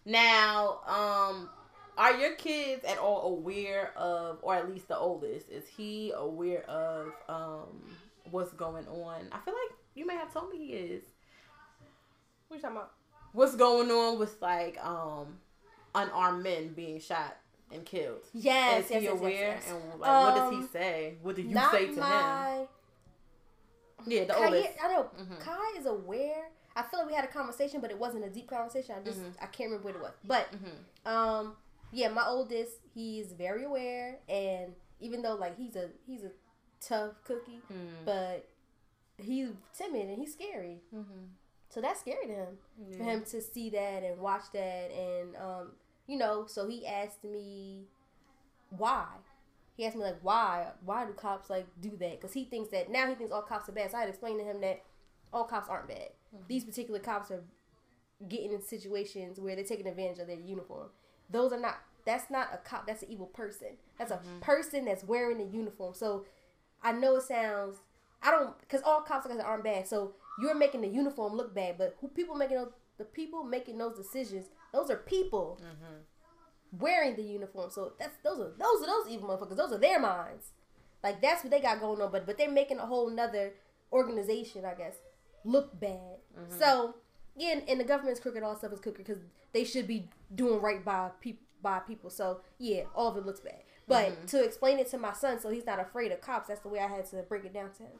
Now, 0.05 0.79
um, 0.85 1.49
are 1.97 2.15
your 2.17 2.35
kids 2.35 2.83
at 2.85 2.97
all 2.97 3.33
aware 3.37 3.93
of, 3.97 4.39
or 4.41 4.55
at 4.55 4.69
least 4.69 4.87
the 4.87 4.97
oldest, 4.97 5.49
is 5.49 5.67
he 5.67 6.11
aware 6.15 6.63
of 6.69 7.07
um 7.27 7.81
what's 8.31 8.53
going 8.53 8.87
on? 8.87 9.27
I 9.31 9.39
feel 9.39 9.53
like 9.53 9.77
you 9.95 10.05
may 10.05 10.15
have 10.15 10.31
told 10.33 10.51
me 10.51 10.57
he 10.57 10.73
is. 10.73 11.03
What 12.47 12.57
you 12.57 12.61
talking 12.61 12.77
about? 12.77 12.91
What's 13.33 13.55
going 13.55 13.89
on 13.91 14.19
with 14.19 14.39
like 14.41 14.77
um 14.83 15.37
unarmed 15.95 16.43
men 16.43 16.73
being 16.73 16.99
shot 16.99 17.37
and 17.71 17.85
killed? 17.85 18.19
Yes, 18.33 18.85
is 18.85 18.91
yes, 18.91 18.99
he 19.01 19.05
yes, 19.07 19.13
aware? 19.19 19.31
yes. 19.31 19.71
And 19.71 19.99
like, 19.99 20.23
what 20.23 20.35
does 20.35 20.49
he 20.51 20.57
Um, 20.57 20.69
say? 20.71 21.15
What 21.21 21.35
do 21.35 21.41
you 21.41 21.55
say 21.71 21.87
to 21.87 21.93
him? 21.93 22.67
Yeah, 24.07 24.25
the 24.25 24.33
Kai, 24.33 24.45
oldest. 24.45 24.69
I 24.83 24.87
know 24.93 25.09
Mhm. 25.17 25.39
Kai 25.39 25.79
is 25.79 25.85
aware. 25.87 26.49
I 26.75 26.83
feel 26.83 26.99
like 26.99 27.07
we 27.07 27.13
had 27.15 27.23
a 27.25 27.29
conversation, 27.29 27.79
but 27.81 27.89
it 27.91 27.97
wasn't 27.99 28.25
a 28.25 28.29
deep 28.29 28.49
conversation. 28.49 28.95
I 28.97 29.01
just 29.03 29.19
Mhm. 29.21 29.33
I 29.41 29.45
can't 29.47 29.69
remember 29.71 29.87
what 29.87 29.95
it 29.95 30.01
was. 30.01 30.13
But 30.23 30.47
hmm 30.53 31.09
um, 31.09 31.57
yeah, 31.91 32.09
my 32.09 32.25
oldest, 32.27 32.79
he's 32.93 33.31
very 33.33 33.63
aware, 33.63 34.19
and 34.27 34.75
even 34.99 35.21
though 35.21 35.35
like 35.35 35.55
he's 35.57 35.75
a 35.75 35.89
he's 36.05 36.23
a 36.23 36.31
tough 36.81 37.13
cookie, 37.23 37.61
Mm. 37.71 38.05
but 38.05 38.47
he's 39.17 39.49
timid 39.73 40.09
and 40.09 40.17
he's 40.19 40.33
scary. 40.33 40.81
Mm-hmm. 40.93 41.25
So 41.69 41.81
that's 41.81 41.99
scary 42.01 42.27
to 42.27 42.33
him 42.33 42.57
for 42.97 43.03
him 43.03 43.23
to 43.25 43.41
see 43.41 43.69
that 43.71 44.03
and 44.03 44.19
watch 44.19 44.43
that, 44.53 44.91
and 44.91 45.35
um, 45.37 45.71
you 46.07 46.17
know. 46.17 46.45
So 46.47 46.67
he 46.67 46.85
asked 46.85 47.23
me 47.23 47.87
why. 48.69 49.07
He 49.77 49.85
asked 49.85 49.95
me 49.95 50.03
like 50.03 50.19
why 50.21 50.67
why 50.85 51.05
do 51.05 51.13
cops 51.13 51.49
like 51.49 51.67
do 51.81 51.91
that? 51.97 52.19
Because 52.19 52.33
he 52.33 52.45
thinks 52.45 52.69
that 52.71 52.89
now 52.89 53.07
he 53.07 53.15
thinks 53.15 53.31
all 53.33 53.41
cops 53.41 53.67
are 53.69 53.73
bad. 53.73 53.91
So 53.91 53.97
I 53.97 54.01
had 54.01 54.05
to 54.07 54.09
explain 54.11 54.37
to 54.37 54.43
him 54.43 54.61
that 54.61 54.83
all 55.33 55.43
cops 55.45 55.67
aren't 55.69 55.87
bad. 55.87 56.09
Mm-hmm. 56.35 56.43
These 56.47 56.65
particular 56.65 56.99
cops 56.99 57.31
are 57.31 57.43
getting 58.27 58.51
in 58.51 58.61
situations 58.61 59.39
where 59.39 59.55
they're 59.55 59.65
taking 59.65 59.87
advantage 59.87 60.19
of 60.19 60.27
their 60.27 60.39
uniform. 60.39 60.89
Those 61.29 61.51
are 61.51 61.59
not. 61.59 61.77
That's 62.05 62.29
not 62.29 62.49
a 62.53 62.57
cop. 62.57 62.85
That's 62.85 63.01
an 63.01 63.09
evil 63.11 63.27
person. 63.27 63.77
That's 63.97 64.11
a 64.11 64.15
mm-hmm. 64.15 64.39
person 64.39 64.85
that's 64.85 65.03
wearing 65.03 65.41
a 65.41 65.45
uniform. 65.45 65.93
So 65.95 66.25
I 66.83 66.91
know 66.91 67.15
it 67.15 67.23
sounds. 67.23 67.77
I 68.21 68.31
don't 68.31 68.57
because 68.59 68.81
all 68.83 69.01
cops 69.01 69.27
like 69.27 69.43
aren't 69.43 69.63
bad. 69.63 69.87
So 69.87 70.13
you're 70.39 70.55
making 70.55 70.81
the 70.81 70.87
uniform 70.87 71.33
look 71.33 71.53
bad, 71.55 71.77
but 71.77 71.95
who 72.01 72.07
people 72.07 72.35
making 72.35 72.57
those, 72.57 72.71
the 72.97 73.05
people 73.05 73.43
making 73.43 73.77
those 73.77 73.95
decisions? 73.97 74.47
Those 74.73 74.89
are 74.89 74.97
people 74.97 75.59
mm-hmm. 75.61 76.79
wearing 76.79 77.15
the 77.15 77.23
uniform. 77.23 77.69
So 77.71 77.93
that's 77.99 78.17
those 78.23 78.39
are 78.39 78.51
those 78.57 78.83
are 78.83 78.87
those 78.87 79.07
evil 79.09 79.29
motherfuckers. 79.29 79.57
Those 79.57 79.73
are 79.73 79.79
their 79.79 79.99
minds. 79.99 80.51
Like 81.03 81.21
that's 81.21 81.43
what 81.43 81.51
they 81.51 81.61
got 81.61 81.79
going 81.79 82.01
on. 82.01 82.11
But 82.11 82.25
but 82.25 82.37
they're 82.37 82.51
making 82.51 82.79
a 82.79 82.85
whole 82.85 83.09
nother 83.09 83.53
organization, 83.91 84.65
I 84.65 84.73
guess, 84.73 84.95
look 85.45 85.79
bad. 85.79 86.17
Mm-hmm. 86.37 86.59
So 86.59 86.95
yeah, 87.37 87.59
and, 87.67 87.79
the 87.79 87.83
government's 87.83 88.19
crooked. 88.19 88.43
All 88.43 88.55
stuff 88.55 88.73
is 88.73 88.79
crooked 88.79 89.05
because 89.05 89.21
they 89.53 89.63
should 89.63 89.87
be 89.87 90.09
doing 90.33 90.61
right 90.61 90.83
by 90.83 91.11
people 91.21 91.43
by 91.61 91.79
people. 91.79 92.09
So 92.09 92.41
yeah, 92.59 92.83
all 92.93 93.09
of 93.09 93.17
it 93.17 93.25
looks 93.25 93.39
bad. 93.39 93.63
But 93.87 94.11
mm-hmm. 94.11 94.25
to 94.27 94.43
explain 94.43 94.79
it 94.79 94.89
to 94.91 94.97
my 94.97 95.13
son, 95.13 95.39
so 95.39 95.49
he's 95.49 95.65
not 95.65 95.79
afraid 95.79 96.11
of 96.11 96.21
cops. 96.21 96.47
That's 96.47 96.61
the 96.61 96.69
way 96.69 96.79
I 96.79 96.87
had 96.87 97.05
to 97.11 97.17
break 97.23 97.45
it 97.45 97.53
down 97.53 97.71
to 97.77 97.83
him. 97.83 97.99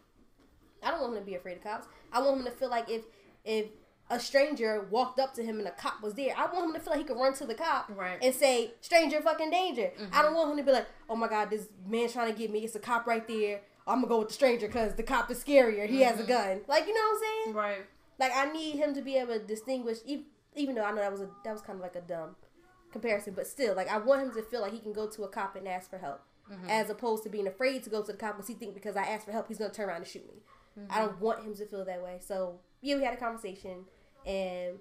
I 0.84 0.92
don't 0.92 1.02
want 1.02 1.14
him 1.14 1.20
to 1.20 1.26
be 1.26 1.36
afraid 1.36 1.58
of 1.58 1.64
cops. 1.64 1.88
I 2.12 2.22
want 2.22 2.40
him 2.40 2.46
to 2.46 2.52
feel 2.52 2.70
like 2.70 2.90
if 2.90 3.04
if 3.44 3.68
a 4.10 4.20
stranger 4.20 4.88
walked 4.92 5.20
up 5.20 5.34
to 5.34 5.44
him 5.44 5.58
and 5.58 5.68
a 5.68 5.72
cop 5.72 6.02
was 6.04 6.14
there, 6.14 6.34
I 6.38 6.46
want 6.46 6.68
him 6.68 6.74
to 6.74 6.80
feel 6.80 6.92
like 6.92 7.00
he 7.00 7.06
could 7.06 7.18
run 7.18 7.34
to 7.34 7.46
the 7.46 7.56
cop 7.56 7.90
Right. 7.96 8.20
and 8.22 8.34
say, 8.34 8.74
"Stranger, 8.82 9.22
fucking 9.22 9.50
danger." 9.50 9.92
I 9.98 10.02
mm-hmm. 10.02 10.22
don't 10.22 10.36
want 10.36 10.52
him 10.52 10.58
to 10.58 10.64
be 10.64 10.72
like, 10.72 10.88
"Oh 11.10 11.16
my 11.16 11.28
god, 11.28 11.50
this 11.50 11.68
man's 11.88 12.14
trying 12.14 12.32
to 12.32 12.38
get 12.38 12.52
me. 12.52 12.60
It's 12.60 12.76
a 12.76 12.80
cop 12.80 13.08
right 13.08 13.28
there. 13.28 13.62
I'm 13.88 13.98
gonna 13.98 14.08
go 14.08 14.20
with 14.20 14.30
the 14.30 14.34
stranger 14.34 14.68
because 14.68 14.96
the 14.96 15.04
cop 15.04 15.30
is 15.30 15.44
scarier. 15.44 15.88
He 15.88 16.02
has 16.02 16.20
a 16.20 16.24
mm-hmm. 16.24 16.32
gun." 16.32 16.62
Like 16.68 16.88
you 16.88 16.94
know 16.94 17.02
what 17.02 17.16
I'm 17.16 17.22
saying? 17.22 17.56
Right. 17.56 17.86
Like 18.20 18.32
I 18.36 18.52
need 18.52 18.76
him 18.76 18.94
to 18.94 19.02
be 19.02 19.18
able 19.18 19.34
to 19.34 19.40
distinguish, 19.40 19.98
even 20.06 20.76
though 20.76 20.84
I 20.84 20.92
know 20.92 21.02
that 21.02 21.12
was 21.12 21.22
a 21.22 21.30
that 21.44 21.52
was 21.52 21.62
kind 21.62 21.78
of 21.78 21.84
like 21.84 21.96
a 21.96 22.02
dumb 22.02 22.36
comparison, 22.92 23.34
but 23.36 23.46
still, 23.46 23.76
like 23.76 23.90
I 23.90 23.98
want 23.98 24.22
him 24.22 24.32
to 24.34 24.42
feel 24.42 24.62
like 24.62 24.72
he 24.72 24.80
can 24.80 24.94
go 24.94 25.08
to 25.08 25.24
a 25.24 25.28
cop 25.28 25.56
and 25.56 25.68
ask 25.68 25.90
for 25.90 25.98
help, 25.98 26.22
mm-hmm. 26.52 26.70
as 26.70 26.90
opposed 26.90 27.24
to 27.24 27.30
being 27.30 27.48
afraid 27.48 27.84
to 27.84 27.90
go 27.90 28.02
to 28.02 28.12
the 28.12 28.18
cop 28.18 28.36
because 28.36 28.48
he 28.48 28.54
think 28.54 28.74
because 28.74 28.96
I 28.96 29.04
asked 29.04 29.26
for 29.26 29.32
help 29.32 29.48
he's 29.48 29.58
gonna 29.58 29.74
turn 29.74 29.90
around 29.90 29.98
and 29.98 30.08
shoot 30.08 30.26
me. 30.28 30.42
Mm-hmm. 30.80 30.92
I 30.92 31.00
don't 31.00 31.20
want 31.20 31.44
him 31.44 31.56
to 31.56 31.66
feel 31.66 31.86
that 31.86 32.02
way. 32.02 32.20
So 32.22 32.60
yeah, 32.82 32.96
we 32.96 33.04
had 33.04 33.14
a 33.14 33.18
conversation, 33.18 33.86
and 34.26 34.80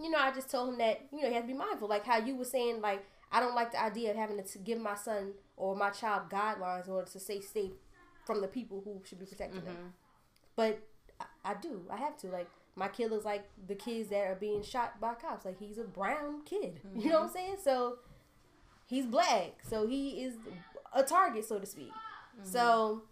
you 0.00 0.10
know 0.10 0.18
I 0.18 0.30
just 0.32 0.48
told 0.48 0.70
him 0.70 0.78
that 0.78 1.06
you 1.12 1.22
know 1.22 1.28
he 1.28 1.34
has 1.34 1.42
to 1.42 1.48
be 1.48 1.54
mindful, 1.54 1.88
like 1.88 2.04
how 2.04 2.18
you 2.18 2.36
were 2.36 2.44
saying, 2.44 2.80
like 2.80 3.04
I 3.32 3.40
don't 3.40 3.56
like 3.56 3.72
the 3.72 3.82
idea 3.82 4.12
of 4.12 4.16
having 4.16 4.42
to 4.42 4.58
give 4.58 4.80
my 4.80 4.94
son 4.94 5.32
or 5.56 5.74
my 5.74 5.90
child 5.90 6.30
guidelines 6.30 6.86
in 6.86 6.92
order 6.92 7.10
to 7.10 7.18
stay 7.20 7.40
safe 7.40 7.72
from 8.24 8.40
the 8.40 8.48
people 8.48 8.82
who 8.84 9.00
should 9.04 9.18
be 9.18 9.26
protecting 9.26 9.60
Mm-hmm. 9.60 9.74
them. 9.74 9.94
But 10.56 10.80
I, 11.20 11.52
I 11.52 11.54
do. 11.54 11.82
I 11.90 11.96
have 11.96 12.16
to. 12.18 12.28
Like 12.28 12.48
my 12.74 12.88
kid 12.88 13.10
looks 13.10 13.24
like 13.24 13.48
the 13.66 13.74
kids 13.74 14.08
that 14.10 14.26
are 14.26 14.34
being 14.34 14.62
shot 14.62 15.00
by 15.00 15.14
cops. 15.14 15.44
Like 15.44 15.58
he's 15.58 15.78
a 15.78 15.84
brown 15.84 16.42
kid. 16.44 16.80
You 16.94 17.10
know 17.10 17.20
what 17.20 17.22
I'm 17.22 17.28
mm-hmm. 17.28 17.34
saying? 17.36 17.56
So 17.62 17.98
he's 18.86 19.06
black. 19.06 19.58
So 19.62 19.86
he 19.86 20.24
is 20.24 20.34
a 20.94 21.02
target, 21.02 21.44
so 21.44 21.58
to 21.58 21.66
speak. 21.66 21.90
Mm-hmm. 21.90 22.48
So 22.50 23.02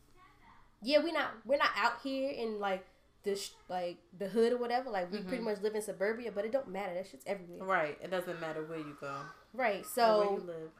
yeah, 0.83 1.03
we 1.03 1.13
not 1.13 1.31
we're 1.45 1.59
not 1.59 1.71
out 1.77 2.01
here 2.03 2.31
in 2.31 2.61
like 2.61 2.85
the 3.23 3.37
sh- 3.37 3.53
like 3.69 3.99
the 4.19 4.29
hood 4.29 4.53
or 4.53 4.59
whatever. 4.59 4.91
Like 4.91 5.11
we 5.11 5.19
pretty 5.19 5.37
mm-hmm. 5.39 5.47
much 5.47 5.63
live 5.63 5.75
in 5.75 5.83
suburbia, 5.83 6.31
but 6.33 6.45
it 6.45 6.53
don't 6.53 6.69
matter. 6.69 6.95
That 6.95 7.07
shit's 7.07 7.25
everywhere. 7.27 7.67
Right. 7.67 7.99
It 8.03 8.11
doesn't 8.11 8.41
matter 8.41 8.65
where 8.65 8.79
you 8.79 8.97
go. 9.01 9.17
Right. 9.55 9.85
So 9.87 10.39
you 10.39 10.47
live. 10.47 10.71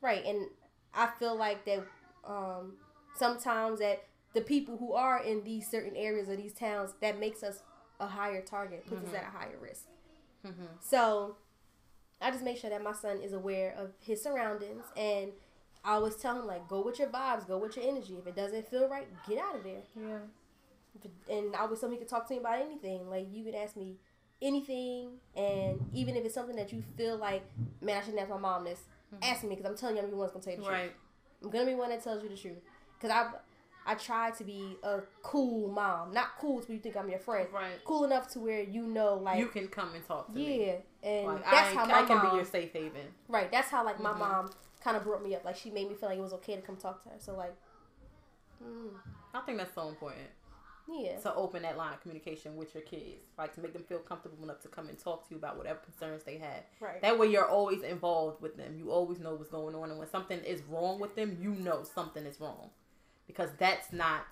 right, 0.00 0.24
and 0.24 0.46
I 0.96 1.06
feel 1.18 1.36
like 1.36 1.64
that 1.66 1.86
um 2.24 2.74
sometimes 3.16 3.78
that 3.80 4.04
the 4.34 4.40
people 4.40 4.76
who 4.76 4.92
are 4.92 5.22
in 5.22 5.44
these 5.44 5.70
certain 5.70 5.94
areas 5.96 6.28
or 6.28 6.36
these 6.36 6.52
towns 6.52 6.90
that 7.00 7.18
makes 7.20 7.42
us 7.42 7.62
a 8.00 8.06
higher 8.06 8.42
target, 8.42 8.84
puts 8.86 9.08
us 9.08 9.14
at 9.14 9.22
a 9.22 9.30
higher 9.38 9.56
risk. 9.60 9.86
Mhm. 10.44 10.68
So 10.80 11.36
I 12.20 12.30
just 12.30 12.44
make 12.44 12.58
sure 12.58 12.68
that 12.70 12.82
my 12.82 12.92
son 12.92 13.20
is 13.22 13.32
aware 13.32 13.72
of 13.78 13.92
his 14.00 14.22
surroundings 14.22 14.84
and 14.96 15.32
I 15.84 15.92
always 15.94 16.16
tell 16.16 16.38
him 16.38 16.46
like 16.46 16.68
go 16.68 16.80
with 16.82 16.98
your 16.98 17.08
vibes, 17.08 17.46
go 17.46 17.58
with 17.58 17.76
your 17.76 17.86
energy. 17.86 18.16
If 18.18 18.26
it 18.26 18.34
doesn't 18.36 18.68
feel 18.68 18.88
right, 18.88 19.06
get 19.28 19.38
out 19.38 19.54
of 19.56 19.62
there. 19.64 19.82
Yeah. 19.94 20.18
And 21.30 21.54
I 21.54 21.60
always 21.60 21.80
tell 21.80 21.88
him 21.88 21.92
he 21.94 21.98
can 21.98 22.08
talk 22.08 22.26
to 22.28 22.34
me 22.34 22.40
about 22.40 22.58
anything. 22.60 23.08
Like 23.08 23.26
you 23.30 23.44
can 23.44 23.54
ask 23.54 23.76
me 23.76 23.96
anything, 24.42 25.12
and 25.34 25.80
even 25.94 26.16
if 26.16 26.24
it's 26.24 26.34
something 26.34 26.56
that 26.56 26.72
you 26.72 26.82
feel 26.96 27.16
like, 27.16 27.42
man, 27.80 27.98
I 27.98 28.00
shouldn't 28.00 28.20
ask 28.20 28.30
my 28.30 28.38
mom 28.38 28.64
this. 28.64 28.80
Ask 29.22 29.42
me 29.44 29.50
because 29.50 29.64
I'm 29.66 29.76
telling 29.76 29.96
you, 29.96 30.02
I'm 30.02 30.10
the 30.10 30.16
one 30.16 30.26
that's 30.26 30.32
gonna 30.34 30.44
tell 30.44 30.52
you 30.52 30.60
the 30.60 30.64
truth. 30.66 30.92
I'm 31.44 31.50
gonna 31.50 31.66
be 31.66 31.74
one 31.74 31.90
that 31.90 32.02
tells 32.02 32.22
you 32.22 32.28
the 32.28 32.36
truth. 32.36 32.58
Cause 33.00 33.10
I, 33.10 33.30
I 33.86 33.94
try 33.94 34.30
to 34.32 34.44
be 34.44 34.76
a 34.82 35.00
cool 35.22 35.70
mom, 35.70 36.12
not 36.12 36.38
cool 36.38 36.60
to 36.60 36.66
where 36.66 36.76
you 36.76 36.82
think 36.82 36.96
I'm 36.96 37.08
your 37.08 37.18
friend. 37.18 37.48
Right. 37.52 37.84
Cool 37.84 38.04
enough 38.04 38.28
to 38.32 38.40
where 38.40 38.62
you 38.62 38.86
know, 38.86 39.14
like, 39.14 39.38
you 39.38 39.48
can 39.48 39.68
come 39.68 39.94
and 39.94 40.06
talk 40.06 40.32
to 40.32 40.38
me. 40.38 40.66
yeah, 40.66 40.74
and 41.02 41.26
Like, 41.26 41.50
that's 41.50 41.70
I, 41.70 41.74
how 41.74 41.86
my 41.86 41.98
I 42.00 42.02
can 42.06 42.16
mom, 42.16 42.30
be 42.30 42.36
your 42.36 42.44
safe 42.44 42.72
haven. 42.72 43.06
right. 43.28 43.50
That's 43.52 43.68
how 43.70 43.84
like 43.84 44.00
my 44.00 44.12
Mhm. 44.12 44.18
mom 44.18 44.50
kind 44.82 44.96
of 44.96 45.04
brought 45.04 45.22
me 45.22 45.34
up. 45.34 45.44
Like 45.44 45.56
she 45.56 45.70
made 45.70 45.88
me 45.88 45.94
feel 45.94 46.08
like 46.08 46.18
it 46.18 46.22
was 46.22 46.32
okay 46.34 46.56
to 46.56 46.62
come 46.62 46.76
talk 46.76 47.02
to 47.04 47.10
her. 47.10 47.16
So 47.18 47.36
like, 47.36 47.54
mm, 48.62 48.90
I 49.34 49.40
think 49.40 49.58
that's 49.58 49.74
so 49.74 49.88
important 49.88 50.26
yeah, 50.88 51.18
to 51.18 51.34
open 51.34 51.62
that 51.62 51.76
line 51.76 51.94
of 51.94 52.00
communication 52.00 52.56
with 52.56 52.74
your 52.74 52.82
kids, 52.82 53.24
like 53.38 53.54
to 53.54 53.60
make 53.60 53.72
them 53.72 53.82
feel 53.82 53.98
comfortable 53.98 54.42
enough 54.44 54.60
to 54.62 54.68
come 54.68 54.88
and 54.88 54.98
talk 54.98 55.26
to 55.28 55.34
you 55.34 55.38
about 55.38 55.56
whatever 55.56 55.80
concerns 55.80 56.22
they 56.24 56.38
have. 56.38 56.62
right, 56.80 57.00
That 57.02 57.18
way, 57.18 57.28
you're 57.28 57.48
always 57.48 57.82
involved 57.82 58.40
with 58.40 58.56
them. 58.56 58.76
You 58.78 58.90
always 58.90 59.18
know 59.18 59.34
what's 59.34 59.50
going 59.50 59.74
on, 59.74 59.90
and 59.90 59.98
when 59.98 60.08
something 60.08 60.40
is 60.40 60.62
wrong 60.68 61.00
with 61.00 61.16
them, 61.16 61.38
you 61.40 61.50
know 61.50 61.82
something 61.82 62.24
is 62.24 62.40
wrong, 62.40 62.70
because 63.26 63.50
that's 63.58 63.92
not 63.92 64.26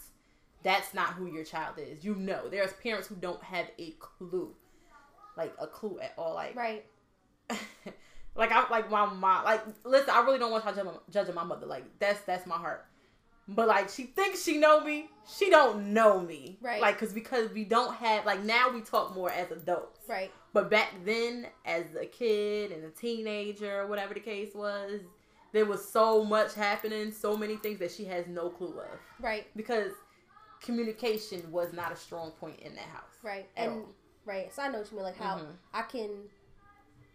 that's 0.63 0.95
not 0.95 1.15
who 1.15 1.27
your 1.27 1.45
child 1.45 1.77
is. 1.79 2.05
You 2.05 2.15
know, 2.15 2.49
there's 2.49 2.73
parents 2.75 3.07
who 3.07 3.17
don't 3.17 3.43
have 3.45 3.67
a 3.79 3.91
clue, 4.01 4.55
like 5.37 5.55
a 5.61 5.67
clue 5.67 5.99
at 6.01 6.15
all. 6.17 6.35
Like, 6.35 6.57
right, 6.57 6.85
like 8.35 8.51
I 8.51 8.69
like 8.71 8.91
my 8.91 9.07
mom. 9.07 9.45
Like, 9.45 9.63
listen, 9.85 10.11
I 10.11 10.23
really 10.23 10.39
don't 10.39 10.51
want 10.51 10.65
y'all 10.65 10.75
judging, 10.75 10.93
judging 11.11 11.35
my 11.35 11.45
mother. 11.45 11.67
Like, 11.67 11.85
that's 11.99 12.21
that's 12.23 12.47
my 12.47 12.57
heart. 12.57 12.87
But 13.47 13.69
like, 13.69 13.89
she 13.91 14.05
thinks 14.05 14.43
she 14.43 14.57
know 14.59 14.81
me. 14.83 15.11
She 15.27 15.51
don't 15.51 15.93
know 15.93 16.21
me. 16.21 16.59
Right. 16.63 16.81
Like, 16.81 16.99
cause 16.99 17.13
because 17.13 17.51
we 17.53 17.65
don't 17.65 17.95
have 17.97 18.25
like 18.27 18.43
now 18.43 18.71
we 18.71 18.81
talk 18.81 19.15
more 19.15 19.31
as 19.31 19.51
adults. 19.51 20.01
right, 20.09 20.31
But 20.53 20.71
back 20.71 20.93
then, 21.05 21.47
as 21.67 21.85
a 22.01 22.07
kid 22.07 22.73
and 22.73 22.85
a 22.85 22.91
teenager, 22.91 23.87
whatever 23.87 24.15
the 24.15 24.21
case 24.21 24.55
was, 24.55 25.01
there 25.53 25.65
was 25.67 25.87
so 25.87 26.25
much 26.25 26.55
happening, 26.55 27.13
so 27.13 27.37
many 27.37 27.57
things 27.57 27.79
that 27.79 27.91
she 27.93 28.05
has 28.07 28.27
no 28.27 28.49
clue 28.51 28.79
of. 28.81 28.99
right, 29.21 29.47
Because 29.57 29.93
communication 30.61 31.51
was 31.53 31.73
not 31.73 31.93
a 31.93 31.97
strong 31.97 32.31
point 32.33 32.59
in 32.61 32.75
that 32.75 32.85
house. 32.87 33.19
right, 33.23 33.49
and 33.57 33.71
all. 33.73 33.89
right. 34.25 34.53
So 34.53 34.63
I 34.63 34.69
know 34.69 34.79
what 34.79 34.91
you 34.91 34.97
mean. 34.97 35.05
Like 35.05 35.17
how 35.19 35.37
Mhm. 35.37 35.57
I 35.73 35.83
can, 35.83 36.11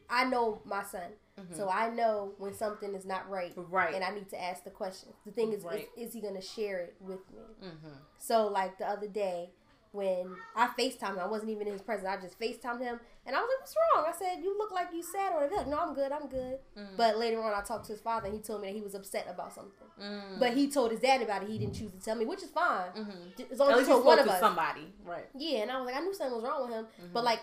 I 0.09 0.25
know 0.25 0.61
my 0.65 0.83
son, 0.83 1.11
Mhm. 1.39 1.55
so 1.55 1.69
I 1.69 1.89
know 1.89 2.33
when 2.37 2.53
something 2.53 2.93
is 2.95 3.05
not 3.05 3.29
right. 3.29 3.53
Right. 3.55 3.93
and 3.95 4.03
I 4.03 4.11
need 4.11 4.29
to 4.29 4.41
ask 4.41 4.63
the 4.63 4.71
question. 4.71 5.13
The 5.25 5.31
thing 5.31 5.53
is, 5.53 5.63
Right. 5.63 5.87
is, 5.95 6.07
is 6.07 6.13
he 6.13 6.21
gonna 6.21 6.41
share 6.41 6.79
it 6.79 6.95
with 6.99 7.29
me? 7.31 7.39
mm-hmm. 7.63 7.93
So 8.17 8.47
like 8.47 8.77
the 8.77 8.87
other 8.87 9.07
day 9.07 9.51
when 9.91 10.35
I 10.55 10.67
FaceTimed 10.67 11.13
him, 11.15 11.19
I 11.19 11.25
wasn't 11.25 11.49
even 11.49 11.65
in 11.65 11.73
his 11.73 11.81
presence. 11.81 12.07
I 12.07 12.17
just 12.21 12.39
FaceTimed 12.39 12.79
him 12.81 12.99
and 13.25 13.35
I 13.35 13.39
was 13.39 13.49
like, 13.49 13.59
What's 13.61 13.75
wrong? 13.95 14.05
I 14.07 14.11
said, 14.17 14.43
You 14.43 14.55
look 14.57 14.71
like 14.71 14.89
you 14.93 15.01
sad 15.01 15.33
or 15.33 15.49
like, 15.55 15.65
no, 15.67 15.79
I'm 15.79 15.95
good, 15.95 16.11
I'm 16.11 16.27
good. 16.27 16.59
Mm. 16.77 16.95
But 16.97 17.17
later 17.17 17.41
on 17.41 17.53
I 17.53 17.61
talked 17.61 17.85
to 17.87 17.93
his 17.93 18.01
father 18.01 18.27
and 18.27 18.35
he 18.35 18.41
told 18.41 18.61
me 18.61 18.67
that 18.67 18.75
he 18.75 18.81
was 18.81 18.93
upset 18.93 19.25
about 19.27 19.51
something. 19.53 19.87
Mm. 19.99 20.39
But 20.39 20.53
he 20.53 20.69
told 20.69 20.91
his 20.91 20.99
dad 20.99 21.21
about 21.23 21.41
it, 21.43 21.49
he 21.49 21.57
didn't 21.57 21.73
choose 21.73 21.91
to 21.91 21.99
tell 21.99 22.15
me, 22.15 22.25
which 22.25 22.43
is 22.43 22.51
fine. 22.51 22.91
Mhm. 22.93 23.51
As 23.51 23.59
long 23.59 23.69
At 23.69 23.73
as 23.73 23.77
least 23.79 23.87
he 23.89 23.93
told 23.93 24.05
one 24.05 24.19
of 24.19 24.27
us. 24.27 24.39
somebody. 24.39 24.93
Right. 25.03 25.27
Yeah, 25.33 25.59
and 25.63 25.71
I 25.71 25.77
was 25.77 25.85
like, 25.87 25.95
I 25.95 26.01
knew 26.01 26.13
something 26.13 26.35
was 26.35 26.43
wrong 26.45 26.61
with 26.67 26.71
him. 26.71 26.85
Mm-hmm. 26.85 27.13
But 27.13 27.23
like 27.23 27.39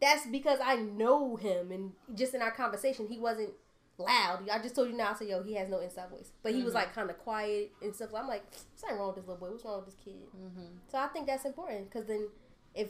that's 0.00 0.26
because 0.26 0.58
I 0.64 0.76
know 0.76 1.36
him 1.36 1.70
and 1.72 1.92
just 2.14 2.34
in 2.34 2.42
our 2.42 2.50
conversation 2.50 3.06
he 3.08 3.18
wasn't 3.18 3.50
loud. 3.98 4.48
I 4.50 4.58
just 4.62 4.74
told 4.74 4.88
you 4.88 4.96
now, 4.96 5.10
I 5.10 5.14
said, 5.14 5.28
yo, 5.28 5.42
he 5.42 5.54
has 5.56 5.68
no 5.68 5.78
inside 5.80 6.08
voice. 6.08 6.30
But 6.42 6.54
he 6.54 6.62
was 6.62 6.72
Mhm. 6.72 6.76
like 6.76 6.94
kind 6.94 7.10
of 7.10 7.18
quiet 7.18 7.70
and 7.82 7.94
stuff. 7.94 8.14
I'm 8.14 8.26
like, 8.26 8.44
nothing 8.82 8.96
wrong 8.96 9.08
with 9.08 9.16
this 9.16 9.26
little 9.28 9.36
boy. 9.46 9.50
What's 9.52 9.64
wrong 9.64 9.76
with 9.84 9.86
this 9.86 10.02
kid? 10.02 10.26
Mm-hmm. 10.34 10.66
So 10.90 10.96
I 10.98 11.06
think 11.08 11.26
that's 11.26 11.44
important 11.44 11.90
because 11.90 12.06
then 12.06 12.28
if 12.74 12.88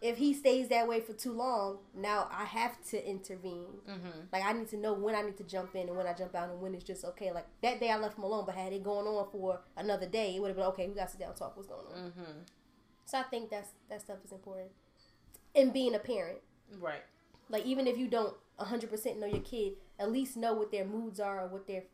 if 0.00 0.16
he 0.16 0.32
stays 0.32 0.68
that 0.68 0.86
way 0.86 1.00
for 1.00 1.12
too 1.12 1.32
long, 1.32 1.78
now 1.92 2.28
I 2.30 2.44
have 2.44 2.80
to 2.90 3.04
intervene. 3.04 3.80
Mm-hmm. 3.86 4.20
Like 4.32 4.44
I 4.44 4.52
need 4.52 4.68
to 4.68 4.76
know 4.76 4.92
when 4.94 5.14
I 5.16 5.22
need 5.22 5.36
to 5.38 5.42
jump 5.44 5.74
in 5.74 5.88
and 5.88 5.96
when 5.96 6.06
I 6.06 6.14
jump 6.14 6.34
out 6.36 6.48
and 6.50 6.60
when 6.60 6.72
it's 6.74 6.84
just 6.84 7.04
okay. 7.04 7.32
Like 7.32 7.46
that 7.62 7.80
day 7.80 7.90
I 7.90 7.96
left 7.98 8.16
him 8.16 8.22
alone, 8.24 8.44
but 8.46 8.54
had 8.54 8.72
it 8.72 8.82
going 8.84 9.06
on 9.08 9.28
for 9.30 9.60
another 9.76 10.06
day, 10.06 10.36
it 10.36 10.40
would 10.40 10.48
have 10.48 10.56
been 10.56 10.66
okay. 10.66 10.86
We 10.88 10.94
got 10.94 11.06
to 11.06 11.10
sit 11.10 11.20
down 11.20 11.30
and 11.30 11.38
talk. 11.38 11.56
What's 11.56 11.68
going 11.68 11.84
on? 11.92 12.10
Mm-hmm. 12.12 12.38
So 13.06 13.18
I 13.18 13.24
think 13.24 13.50
that's 13.50 13.70
that 13.90 14.00
stuff 14.00 14.18
is 14.24 14.30
important. 14.32 14.70
And 15.58 15.72
being 15.72 15.94
a 15.94 15.98
parent, 15.98 16.38
Right. 16.78 17.02
like 17.48 17.64
even 17.66 17.86
if 17.86 17.96
you 17.98 18.06
don't 18.08 18.36
100% 18.58 19.18
know 19.18 19.26
your 19.26 19.40
kid, 19.40 19.76
at 19.98 20.10
least 20.12 20.36
know 20.36 20.54
what 20.54 20.70
their 20.70 20.84
moods 20.84 21.18
are 21.20 21.44
or 21.44 21.48
what 21.48 21.66
their 21.66 21.84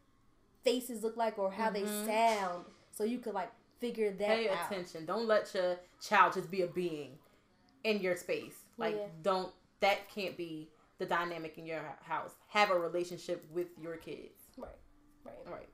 faces 0.62 1.02
look 1.02 1.16
like 1.16 1.38
or 1.38 1.50
how 1.50 1.70
Mhm. 1.70 1.72
they 1.74 1.86
sound, 2.06 2.66
so 2.92 3.04
you 3.04 3.18
could 3.18 3.34
like 3.34 3.50
figure 3.80 4.10
that 4.10 4.28
Pay 4.28 4.48
out. 4.48 4.66
attention. 4.66 5.04
Don't 5.06 5.26
let 5.26 5.52
your 5.54 5.78
child 6.00 6.34
just 6.34 6.50
be 6.50 6.62
a 6.62 6.66
being 6.66 7.18
in 7.84 8.00
your 8.00 8.16
space. 8.16 8.64
Like, 8.76 8.96
Yeah. 8.96 9.08
don't. 9.22 9.54
That 9.80 10.08
can't 10.08 10.36
be 10.36 10.70
the 10.98 11.04
dynamic 11.06 11.58
in 11.58 11.66
your 11.66 11.82
house. 12.02 12.34
Have 12.48 12.70
a 12.70 12.78
relationship 12.78 13.44
with 13.50 13.68
your 13.78 13.96
kids. 13.98 14.40
Right, 14.56 14.78
right. 15.24 15.46
Right. 15.46 15.68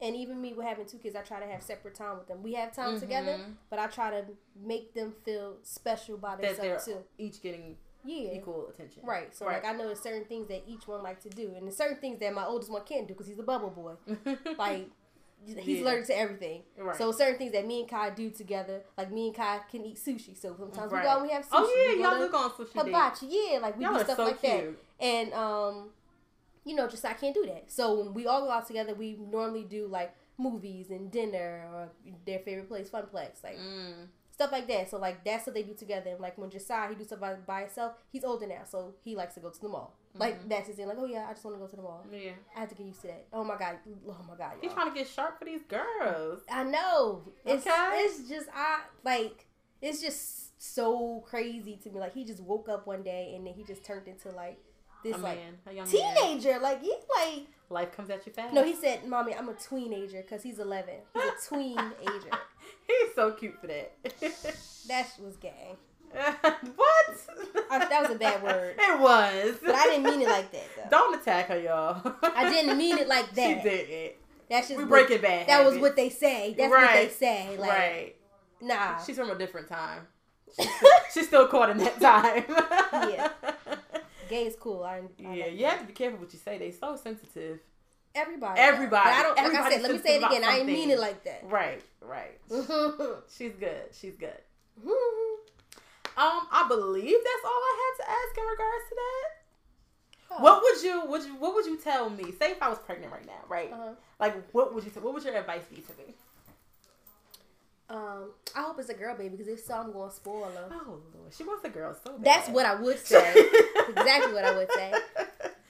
And 0.00 0.14
even 0.14 0.40
me 0.40 0.52
with 0.54 0.64
having 0.66 0.86
two 0.86 0.98
kids, 0.98 1.16
I 1.16 1.22
try 1.22 1.40
to 1.40 1.46
have 1.46 1.62
separate 1.62 1.94
time 1.96 2.18
with 2.18 2.28
them. 2.28 2.42
We 2.42 2.54
have 2.54 2.72
time 2.72 2.94
Mhm. 2.96 3.00
together, 3.00 3.36
but 3.68 3.78
I 3.80 3.88
try 3.88 4.10
to 4.10 4.24
make 4.54 4.94
them 4.94 5.12
feel 5.24 5.56
special 5.62 6.16
by 6.18 6.36
themselves 6.36 6.84
too. 6.84 7.02
each 7.18 7.42
getting 7.42 7.76
Yeah. 8.04 8.32
equal 8.34 8.68
attention. 8.68 9.02
Right. 9.04 9.34
So 9.34 9.44
Right. 9.46 9.62
like 9.62 9.64
I 9.64 9.76
know 9.76 9.86
there's 9.86 10.00
certain 10.00 10.24
things 10.24 10.46
that 10.48 10.62
each 10.68 10.86
one 10.86 11.02
like 11.02 11.20
to 11.22 11.28
do, 11.30 11.52
and 11.56 11.66
there's 11.66 11.76
certain 11.76 11.96
things 11.96 12.20
that 12.20 12.32
my 12.32 12.46
oldest 12.46 12.70
one 12.70 12.84
can't 12.84 13.08
do 13.08 13.14
because 13.14 13.26
he's 13.26 13.38
a 13.40 13.42
bubble 13.42 13.70
boy. 13.70 13.94
Like 14.58 14.88
he's 15.44 15.56
Yeah. 15.78 15.82
allergic 15.82 16.06
to 16.06 16.16
everything. 16.16 16.62
right. 16.76 16.96
So 16.96 17.10
certain 17.12 17.38
things 17.38 17.52
that 17.52 17.66
me 17.66 17.80
and 17.80 17.88
Kai 17.88 18.10
do 18.10 18.30
together, 18.30 18.84
like 18.96 19.10
me 19.10 19.26
and 19.28 19.36
Kai 19.36 19.60
can 19.70 19.84
eat 19.84 19.96
sushi. 19.96 20.36
So 20.36 20.54
sometimes 20.56 20.92
we 20.92 20.98
go 21.00 21.08
and 21.14 21.22
we 21.22 21.30
have 21.30 21.44
sushi. 21.44 21.48
oh 21.52 21.94
yeah, 21.98 22.08
y'all 22.10 22.18
look 22.20 22.34
on 22.34 22.50
sushi 22.50 22.72
hibachi. 22.72 23.26
Yeah, 23.26 23.58
like 23.58 23.76
we 23.76 23.84
Y'all 23.84 23.94
do 23.94 24.04
stuff 24.04 24.16
so 24.16 24.24
like 24.26 24.40
cute. 24.40 24.78
that. 24.98 25.04
And 25.04 25.32
um, 25.34 25.90
you 26.68 26.74
know, 26.76 26.86
just 26.86 27.04
I 27.04 27.14
can't 27.14 27.34
do 27.34 27.44
that. 27.46 27.64
So 27.78 27.82
when 28.00 28.14
we 28.14 28.26
all 28.26 28.42
go 28.42 28.50
out 28.50 28.66
together, 28.66 28.94
we 28.94 29.16
normally 29.18 29.64
do 29.64 29.86
like 29.86 30.14
movies 30.36 30.90
and 30.90 31.10
dinner 31.10 31.66
or 31.72 31.88
their 32.26 32.38
favorite 32.40 32.68
place, 32.68 32.90
Funplex, 32.90 33.42
like 33.42 33.58
Mm. 33.58 34.08
stuff 34.30 34.52
like 34.52 34.66
that. 34.68 34.88
So 34.90 34.98
like 34.98 35.24
that's 35.24 35.46
what 35.46 35.54
they 35.54 35.62
do 35.64 35.74
together. 35.74 36.10
And 36.10 36.20
like 36.20 36.36
when 36.38 36.50
Josiah 36.50 36.88
he 36.90 36.94
do 36.94 37.04
stuff 37.04 37.20
by, 37.20 37.34
by 37.34 37.60
himself, 37.62 37.94
he's 38.12 38.22
older 38.24 38.46
now, 38.46 38.62
so 38.64 38.94
he 39.02 39.16
likes 39.16 39.34
to 39.34 39.40
go 39.40 39.50
to 39.50 39.60
the 39.60 39.68
mall. 39.68 39.96
Like 40.14 40.36
Mhm. 40.44 40.48
that's 40.50 40.66
his 40.68 40.76
thing. 40.76 40.86
Like 40.88 40.98
oh 40.98 41.06
yeah, 41.06 41.26
I 41.28 41.32
just 41.32 41.44
want 41.44 41.56
to 41.56 41.60
go 41.60 41.66
to 41.68 41.76
the 41.76 41.82
mall. 41.82 42.04
Yeah. 42.12 42.32
I 42.56 42.60
have 42.60 42.68
to 42.68 42.74
get 42.74 42.86
used 42.86 43.00
to 43.02 43.08
that. 43.08 43.26
Oh 43.32 43.44
my 43.44 43.56
god. 43.56 43.78
Oh 44.06 44.24
my 44.28 44.36
god. 44.36 44.52
He's 44.60 44.68
y'all. 44.68 44.74
trying 44.74 44.92
to 44.92 44.98
get 44.98 45.08
sharp 45.08 45.38
for 45.38 45.44
these 45.44 45.62
girls. 45.68 46.40
I 46.50 46.64
know. 46.64 47.22
It's 47.44 47.66
Okay. 47.66 47.92
it's 48.04 48.28
just 48.28 48.48
I 48.54 48.82
like 49.04 49.46
it's 49.80 50.00
just 50.00 50.60
so 50.60 51.20
crazy 51.26 51.76
to 51.84 51.90
me. 51.90 52.00
Like 52.00 52.14
he 52.14 52.24
just 52.24 52.40
woke 52.42 52.68
up 52.68 52.86
one 52.86 53.02
day 53.02 53.32
and 53.36 53.46
then 53.46 53.54
he 53.54 53.62
just 53.64 53.84
turned 53.84 54.06
into 54.08 54.30
like 54.30 54.58
this 55.04 55.16
a 55.16 55.18
like 55.18 55.38
man, 55.38 55.54
a 55.66 55.72
young 55.72 55.92
man. 55.92 56.14
teenager. 56.16 56.58
Like 56.58 56.82
he 56.82 56.92
like 57.16 57.46
Life 57.70 57.92
comes 57.92 58.08
at 58.10 58.26
you 58.26 58.32
fast. 58.32 58.54
no, 58.54 58.64
he 58.64 58.74
said, 58.74 59.06
"Mommy, 59.06 59.34
I'm 59.34 59.48
a 59.48 59.52
tweenager 59.54 60.22
because 60.22 60.42
he's 60.42 60.58
11. 60.58 60.94
He's 61.14 61.22
a 61.24 61.54
tweenager. 61.54 62.38
He's 62.86 63.14
so 63.14 63.32
cute 63.32 63.58
for 63.60 63.66
that. 63.66 63.92
that 64.88 65.10
was 65.22 65.36
gay. 65.36 65.74
what? 66.10 66.26
I- 67.70 67.86
that 67.86 68.02
was 68.02 68.10
a 68.10 68.18
bad 68.18 68.42
word. 68.42 68.76
It 68.78 68.98
was. 68.98 69.56
But 69.64 69.74
I 69.74 69.84
didn't 69.84 70.04
mean 70.04 70.22
it 70.22 70.28
like 70.28 70.50
that 70.52 70.64
though. 70.76 70.90
Don't 70.90 71.20
attack 71.20 71.48
her, 71.48 71.58
y'all. 71.58 72.14
I 72.22 72.48
didn't 72.50 72.78
mean 72.78 72.96
it 72.96 73.08
like 73.08 73.30
that. 73.34 73.62
She 73.62 73.68
didn't. 73.68 74.12
That's 74.48 74.68
just 74.68 74.78
We 74.78 74.84
break 74.86 75.10
it 75.10 75.20
bad. 75.20 75.48
That 75.48 75.64
was 75.66 75.76
what 75.78 75.96
they 75.96 76.08
say. 76.08 76.54
That's 76.56 76.70
what 76.70 76.92
they 76.94 77.08
say. 77.08 77.56
Like 77.58 77.70
right. 77.70 78.14
nah. 78.62 78.98
She's 79.04 79.16
from 79.16 79.30
a 79.30 79.36
different 79.36 79.68
time. 79.68 80.06
She's 81.12 81.26
still 81.26 81.46
caught 81.48 81.68
in 81.70 81.78
that 81.78 82.00
time. 82.00 82.44
Yeah. 83.10 83.28
Gay 84.28 84.46
is 84.46 84.56
cool. 84.56 84.82
I, 84.82 85.02
I 85.26 85.34
yeah, 85.34 85.44
like 85.44 85.58
you 85.58 85.66
have 85.66 85.80
to 85.80 85.86
be 85.86 85.92
careful 85.92 86.20
what 86.20 86.32
you 86.32 86.38
say. 86.38 86.58
They 86.58 86.70
so 86.70 86.96
sensitive. 86.96 87.60
Everybody. 88.14 88.60
Everybody. 88.60 89.04
But 89.04 89.14
I 89.14 89.22
don't. 89.22 89.36
Like 89.36 89.54
I 89.54 89.70
said, 89.70 89.82
let 89.82 89.92
me 89.92 89.98
say 89.98 90.16
it 90.16 90.22
again. 90.24 90.44
I 90.44 90.58
didn't 90.58 90.66
mean 90.66 90.90
it 90.90 90.98
like 90.98 91.24
that. 91.24 91.44
Right, 91.44 91.82
right. 92.00 92.38
She's 93.36 93.52
good. 93.52 93.82
She's 93.92 94.16
good. 94.16 94.38
Um, 96.18 96.48
I 96.50 96.66
believe 96.68 97.16
that's 97.16 97.44
all 97.44 97.60
I 97.62 97.94
had 97.96 98.04
to 98.04 98.10
ask 98.10 98.38
in 98.38 98.44
regards 98.44 98.88
to 98.88 98.94
that. 98.96 99.38
Oh. 100.30 100.42
What 100.42 100.62
would 100.62 100.82
you 100.82 101.06
would 101.06 101.24
you 101.24 101.36
what 101.36 101.54
would 101.54 101.66
you 101.66 101.78
tell 101.78 102.10
me? 102.10 102.32
Say 102.32 102.50
if 102.50 102.62
I 102.62 102.68
was 102.68 102.78
pregnant 102.78 103.12
right 103.12 103.26
now, 103.26 103.44
right? 103.48 103.72
Uh-huh. 103.72 103.90
Like 104.18 104.50
what 104.52 104.74
would 104.74 104.84
you 104.84 104.90
say? 104.90 105.00
what 105.00 105.14
would 105.14 105.24
your 105.24 105.36
advice 105.36 105.62
be 105.70 105.76
to 105.76 105.92
me? 105.96 106.14
Um, 107.90 108.32
I 108.54 108.62
hope 108.62 108.78
it's 108.78 108.90
a 108.90 108.94
girl 108.94 109.16
baby 109.16 109.30
because 109.36 109.48
if 109.48 109.60
so, 109.60 109.74
I'm 109.74 109.92
going 109.92 110.10
to 110.10 110.14
spoil 110.14 110.44
her. 110.44 110.68
Oh 110.70 111.00
Lord, 111.14 111.32
she 111.32 111.42
wants 111.44 111.64
a 111.64 111.70
girl 111.70 111.94
so 112.04 112.12
bad. 112.18 112.24
That's 112.24 112.48
what 112.50 112.66
I 112.66 112.74
would 112.74 112.98
say. 113.04 113.34
exactly 113.88 114.32
what 114.34 114.44
I 114.44 114.56
would 114.56 114.70
say. 114.72 114.92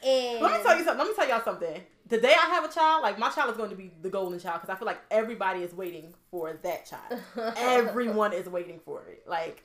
And 0.05 0.41
Let 0.43 0.59
me 0.59 0.63
tell 0.65 0.79
you 0.79 0.85
something. 0.85 0.99
Let 0.99 1.09
me 1.09 1.15
tell 1.15 1.29
y'all 1.29 1.45
something. 1.45 1.81
The 2.09 2.19
day 2.19 2.35
I 2.35 2.47
have 2.55 2.65
a 2.65 2.73
child, 2.73 3.03
like 3.03 3.19
my 3.19 3.29
child 3.31 3.51
is 3.51 3.57
going 3.57 3.71
to 3.71 3.77
be 3.77 3.93
the 4.03 4.09
golden 4.09 4.39
child 4.41 4.61
because 4.63 4.75
I 4.75 4.79
feel 4.79 4.87
like 4.87 5.01
everybody 5.11 5.63
is 5.63 5.75
waiting 5.75 6.15
for 6.31 6.59
that 6.63 6.87
child. 6.87 7.21
Everyone 7.57 8.33
is 8.33 8.49
waiting 8.49 8.81
for 8.85 9.03
it. 9.09 9.25
Like 9.27 9.63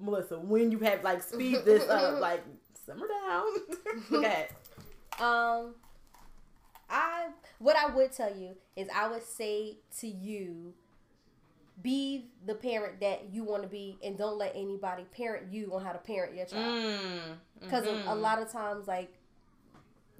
Melissa, 0.00 0.38
when 0.38 0.72
you 0.72 0.80
have 0.80 1.04
like 1.04 1.22
speed 1.22 1.64
this 1.64 1.88
up, 1.88 2.20
like 2.20 2.42
simmer 2.84 3.06
down. 3.06 3.44
Look 4.10 4.24
at 4.24 4.50
Um, 5.22 5.74
I 6.90 7.28
what 7.58 7.76
I 7.76 7.94
would 7.94 8.12
tell 8.12 8.34
you 8.34 8.56
is 8.76 8.88
I 8.94 9.08
would 9.08 9.22
say 9.22 9.76
to 10.00 10.08
you, 10.08 10.74
be 11.82 12.30
the 12.46 12.54
parent 12.54 13.00
that 13.00 13.32
you 13.32 13.42
want 13.44 13.62
to 13.62 13.68
be, 13.68 13.98
and 14.02 14.16
don't 14.16 14.38
let 14.38 14.52
anybody 14.54 15.04
parent 15.10 15.52
you 15.52 15.74
on 15.74 15.84
how 15.84 15.92
to 15.92 15.98
parent 15.98 16.34
your 16.36 16.46
child. 16.46 16.64
Mm, 16.84 17.36
Because 17.60 17.86
a 17.86 18.14
lot 18.14 18.40
of 18.40 18.50
times, 18.50 18.86
like 18.86 19.12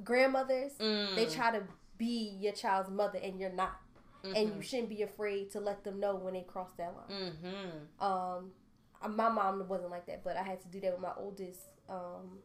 grandmothers, 0.02 0.72
Mm. 0.78 1.14
they 1.14 1.26
try 1.26 1.52
to 1.52 1.62
be 1.96 2.36
your 2.40 2.52
child's 2.52 2.90
mother, 2.90 3.18
and 3.22 3.38
you're 3.38 3.50
not, 3.52 3.80
and 4.24 4.34
Mm-hmm. 4.34 4.56
you 4.56 4.62
shouldn't 4.62 4.88
be 4.88 5.02
afraid 5.02 5.50
to 5.52 5.60
let 5.60 5.84
them 5.84 6.00
know 6.00 6.16
when 6.16 6.34
they 6.34 6.42
cross 6.42 6.70
that 6.76 6.92
line. 6.96 7.32
Mm-hmm. 7.32 8.04
Um, 8.04 8.52
uh, 9.00 9.08
my 9.08 9.28
mom 9.28 9.66
wasn't 9.68 9.90
like 9.90 10.06
that, 10.06 10.24
but 10.24 10.36
I 10.36 10.42
had 10.42 10.60
to 10.62 10.68
do 10.68 10.80
that 10.80 10.92
with 10.92 11.00
my 11.00 11.12
oldest 11.16 11.60
um, 11.88 12.38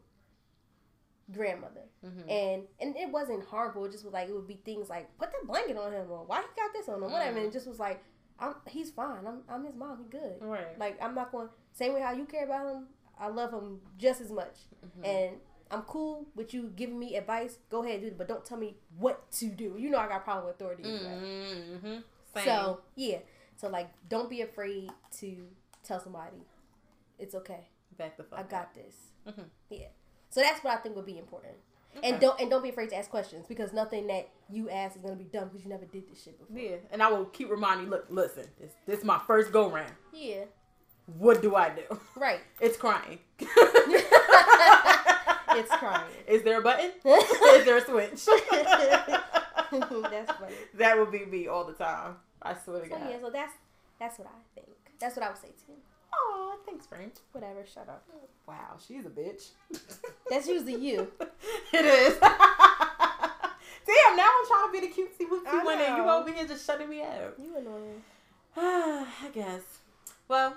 grandmother, 1.32 1.82
Mm-hmm. 2.04 2.28
and 2.30 2.62
and 2.80 2.96
it 2.96 3.10
wasn't 3.10 3.44
harmful. 3.46 3.84
It 3.86 3.92
just 3.92 4.04
was 4.04 4.12
like 4.12 4.28
it 4.28 4.34
would 4.34 4.46
be 4.48 4.60
things 4.64 4.88
like 4.88 5.16
put 5.18 5.30
the 5.32 5.46
blanket 5.46 5.76
on 5.76 5.92
him 5.92 6.10
or 6.10 6.24
why 6.24 6.40
he 6.42 6.46
got 6.60 6.72
this 6.72 6.88
on 6.88 7.02
him, 7.02 7.10
whatever. 7.10 7.36
And 7.38 7.46
it 7.46 7.52
just 7.52 7.66
was 7.66 7.78
like, 7.78 8.02
I'm 8.40 8.54
he's 8.66 8.90
fine. 8.90 9.26
I'm 9.26 9.42
I'm 9.48 9.64
his 9.64 9.74
mom. 9.76 9.98
He 9.98 10.04
good. 10.10 10.36
Right. 10.40 10.78
Like 10.78 10.98
I'm 11.02 11.14
not 11.14 11.30
going 11.32 11.48
same 11.72 11.92
way 11.94 12.00
how 12.00 12.12
you 12.12 12.24
care 12.24 12.44
about 12.44 12.66
him. 12.74 12.86
I 13.18 13.28
love 13.28 13.52
him 13.52 13.80
just 13.98 14.20
as 14.20 14.30
much, 14.30 14.56
Mm-hmm. 14.84 15.04
and 15.04 15.36
I'm 15.70 15.82
cool 15.82 16.26
with 16.34 16.52
you 16.54 16.72
giving 16.74 16.98
me 16.98 17.16
advice. 17.16 17.58
Go 17.70 17.84
ahead, 17.84 18.00
do 18.00 18.06
it, 18.08 18.16
but 18.18 18.26
don't 18.28 18.44
tell 18.44 18.56
me 18.58 18.76
what 18.98 19.30
to 19.32 19.46
do. 19.46 19.76
You 19.78 19.90
know 19.90 19.98
I 19.98 20.08
got 20.08 20.16
a 20.22 20.24
problem 20.24 20.46
with 20.46 20.56
authority. 20.56 20.82
Mm-hmm. 20.84 21.86
Same. 22.34 22.44
So 22.44 22.80
yeah, 22.96 23.18
so 23.56 23.68
like, 23.68 23.90
don't 24.08 24.30
be 24.30 24.40
afraid 24.40 24.90
to 25.18 25.46
tell 25.84 26.00
somebody 26.00 26.38
it's 27.18 27.34
okay. 27.34 27.68
back 27.98 28.16
the 28.16 28.24
fuck. 28.24 28.38
I 28.38 28.42
got 28.44 28.74
this. 28.74 28.94
Mhm. 29.28 29.44
Yeah. 29.68 29.88
So 30.30 30.40
that's 30.40 30.64
what 30.64 30.72
I 30.72 30.76
think 30.78 30.96
would 30.96 31.04
be 31.06 31.18
important. 31.18 31.54
Okay. 31.98 32.08
And 32.08 32.20
don't 32.20 32.40
and 32.40 32.48
don't 32.50 32.62
be 32.62 32.68
afraid 32.68 32.90
to 32.90 32.96
ask 32.96 33.10
questions 33.10 33.46
because 33.48 33.72
nothing 33.72 34.06
that 34.06 34.28
you 34.48 34.70
ask 34.70 34.94
is 34.96 35.02
gonna 35.02 35.16
be 35.16 35.24
dumb 35.24 35.48
because 35.48 35.64
you 35.64 35.70
never 35.70 35.86
did 35.86 36.08
this 36.10 36.22
shit 36.22 36.38
before. 36.38 36.56
Yeah, 36.56 36.76
and 36.92 37.02
I 37.02 37.10
will 37.10 37.24
keep 37.26 37.50
reminding 37.50 37.86
you. 37.86 37.90
Look, 37.90 38.06
listen. 38.10 38.44
This 38.60 38.70
this 38.86 38.98
is 39.00 39.04
my 39.04 39.18
first 39.26 39.50
go 39.52 39.68
round. 39.68 39.92
Yeah. 40.12 40.44
What 41.18 41.42
do 41.42 41.56
I 41.56 41.70
do? 41.70 41.82
Right. 42.16 42.40
It's 42.60 42.76
crying. 42.76 43.18
It's 45.52 45.70
crying. 45.76 46.04
Is 46.28 46.42
there 46.42 46.60
a 46.60 46.62
button? 46.62 46.92
is 47.04 47.64
there 47.64 47.78
a 47.78 47.84
switch? 47.84 48.24
that's 48.24 48.40
funny. 50.32 50.54
that 50.74 50.96
would 50.98 51.10
be 51.10 51.24
me 51.26 51.48
all 51.48 51.64
the 51.64 51.72
time. 51.72 52.16
I 52.40 52.54
swear 52.54 52.82
to 52.82 52.88
So 52.88 52.96
God. 52.96 53.10
yeah, 53.10 53.20
so 53.20 53.30
that's 53.30 53.52
that's 53.98 54.18
what 54.18 54.28
I 54.28 54.38
think. 54.54 54.68
That's 55.00 55.16
what 55.16 55.24
I 55.24 55.28
would 55.28 55.38
say 55.38 55.48
to 55.48 55.72
him. 55.72 55.78
Aw, 56.12 56.56
thanks, 56.66 56.86
French. 56.86 57.14
Whatever, 57.32 57.64
shut 57.72 57.88
up. 57.88 58.04
Wow, 58.46 58.76
she's 58.86 59.04
a 59.06 59.10
bitch. 59.10 59.48
That's 60.28 60.46
usually 60.48 60.74
you. 60.76 61.10
it 61.72 61.84
is. 61.84 62.18
Damn, 62.20 64.16
now 64.16 64.28
I'm 64.28 64.46
trying 64.46 64.66
to 64.66 64.72
be 64.72 64.80
the 64.80 64.92
cutesy 64.92 65.28
whoopsie 65.28 65.64
one, 65.64 65.78
and 65.78 65.96
you 65.96 66.08
over 66.08 66.32
here 66.32 66.46
just 66.46 66.66
shutting 66.66 66.88
me 66.88 67.02
out. 67.02 67.34
You 67.38 67.56
annoying. 67.56 68.02
I 68.56 69.30
guess. 69.32 69.62
Well, 70.28 70.54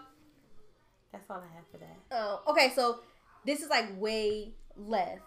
that's 1.12 1.30
all 1.30 1.38
I 1.38 1.56
have 1.56 1.66
for 1.72 1.78
that. 1.78 1.98
Oh, 2.12 2.42
okay. 2.48 2.72
So 2.76 3.00
this 3.46 3.62
is 3.62 3.70
like 3.70 3.86
way 4.00 4.52
left, 4.76 5.22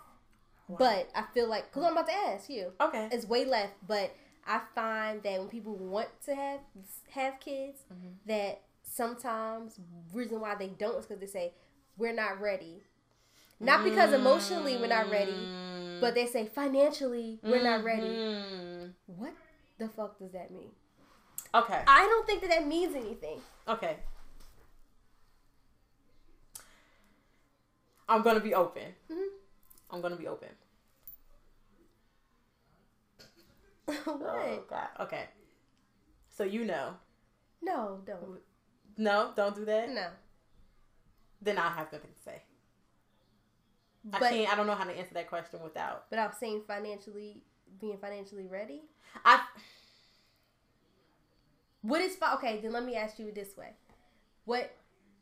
but 0.78 1.08
I 1.14 1.22
feel 1.34 1.48
like 1.48 1.70
because 1.72 1.84
I'm 1.84 1.92
about 1.92 2.06
to 2.08 2.14
ask 2.14 2.48
you, 2.50 2.72
Okay. 2.80 3.08
it's 3.10 3.26
way 3.26 3.44
left. 3.44 3.72
But 3.88 4.14
I 4.46 4.60
find 4.74 5.22
that 5.22 5.38
when 5.40 5.48
people 5.48 5.74
want 5.76 6.08
to 6.26 6.34
have 6.34 6.60
have 7.10 7.40
kids, 7.40 7.78
Mm-hmm. 7.92 8.08
that 8.28 8.60
sometimes 8.87 9.78
reason 10.12 10.41
why 10.41 10.55
they 10.55 10.68
don't 10.68 10.99
is 10.99 11.07
because 11.07 11.20
they 11.20 11.26
say 11.26 11.53
we're 11.99 12.14
not 12.14 12.41
ready. 12.41 12.82
Not 13.61 13.84
because 13.84 14.12
emotionally 14.12 14.76
we're 14.76 14.87
not 14.89 15.11
ready, 15.11 15.32
Mm. 15.32 16.01
but 16.01 16.14
they 16.14 16.26
say 16.26 16.47
financially 16.47 17.39
we're 17.43 17.62
not 17.62 17.82
ready. 17.84 18.07
Mhm. 18.09 18.93
What 19.07 19.34
the 19.78 19.89
fuck 19.89 20.18
does 20.18 20.32
that 20.32 20.51
mean? 20.51 20.70
Okay. 21.55 21.82
I 21.87 22.07
don't 22.07 22.26
think 22.26 22.41
that 22.43 22.51
that 22.51 22.66
means 22.66 22.95
anything. 22.95 23.41
Okay. 23.66 23.99
I'm 28.09 28.22
gonna 28.22 28.41
be 28.41 28.55
open. 28.55 28.95
Mhm. 29.11 29.28
I'm 29.91 30.01
gonna 30.01 30.16
be 30.16 30.28
open. 30.28 30.51
what? 33.87 33.99
Oh 34.09 34.64
God. 34.68 34.89
Okay. 35.01 35.24
So 36.28 36.45
you 36.45 36.64
know. 36.64 36.97
No, 37.62 38.03
don't. 38.07 38.41
No, 38.97 39.32
don't 39.36 39.55
do 39.55 39.64
that. 39.64 39.90
No. 39.90 40.07
Then 41.42 41.59
I'll 41.59 41.70
have 41.70 41.92
nothing 41.92 42.11
to 42.14 42.22
say. 42.22 42.42
But, 44.05 44.22
I 44.22 44.30
can't. 44.30 44.53
I 44.53 44.57
don't 44.57 44.66
know 44.66 44.74
how 44.74 44.84
to 44.84 44.97
answer 44.97 45.14
that 45.14 45.28
question 45.28 45.61
without. 45.62 46.07
but 46.11 46.18
I'm 46.18 46.32
saying 46.38 46.62
financially 46.66 47.42
being 47.80 47.99
financially 47.99 48.47
ready. 48.47 48.82
I. 49.24 49.40
What 51.82 52.01
is 52.01 52.16
okay? 52.34 52.61
Then 52.61 52.72
let 52.72 52.84
me 52.84 52.94
ask 52.97 53.18
you 53.18 53.32
this 53.32 53.57
way: 53.57 53.70
What 54.44 54.74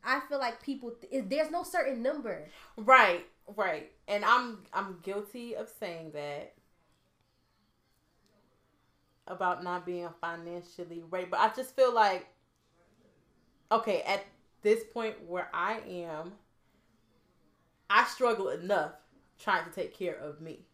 I 0.03 0.21
feel 0.29 0.39
like 0.39 0.61
people 0.61 0.91
th- 0.91 1.25
there's 1.27 1.51
no 1.51 1.63
certain 1.63 2.03
number. 2.03 2.47
Right. 2.77 3.25
Right. 3.55 3.91
And 4.07 4.23
I'm. 4.23 4.59
I'm 4.73 4.99
guilty 5.01 5.55
of 5.55 5.69
saying 5.79 6.11
that. 6.13 6.53
About 9.27 9.63
not 9.63 9.87
being 9.87 10.07
financially 10.21 11.01
ready, 11.09 11.25
but 11.25 11.39
I 11.39 11.49
just 11.55 11.75
feel 11.75 11.93
like. 11.93 12.27
Okay, 13.71 14.01
at 14.01 14.25
this 14.61 14.83
point 14.93 15.15
where 15.27 15.49
I 15.53 15.79
am, 15.87 16.33
I 17.89 18.05
struggle 18.05 18.49
enough 18.49 18.91
trying 19.39 19.65
to 19.65 19.71
take 19.71 19.97
care 19.97 20.15
of 20.15 20.41
me. 20.41 20.65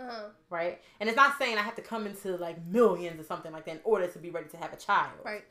Uh, 0.00 0.28
right? 0.48 0.80
And 1.00 1.08
it's 1.08 1.16
not 1.16 1.38
saying 1.38 1.58
I 1.58 1.62
have 1.62 1.74
to 1.76 1.82
come 1.82 2.06
into 2.06 2.36
like 2.36 2.64
millions 2.66 3.20
or 3.20 3.24
something 3.24 3.52
like 3.52 3.64
that 3.64 3.76
in 3.76 3.80
order 3.84 4.06
to 4.06 4.18
be 4.18 4.30
ready 4.30 4.48
to 4.50 4.56
have 4.56 4.72
a 4.72 4.76
child. 4.76 5.18
right. 5.24 5.44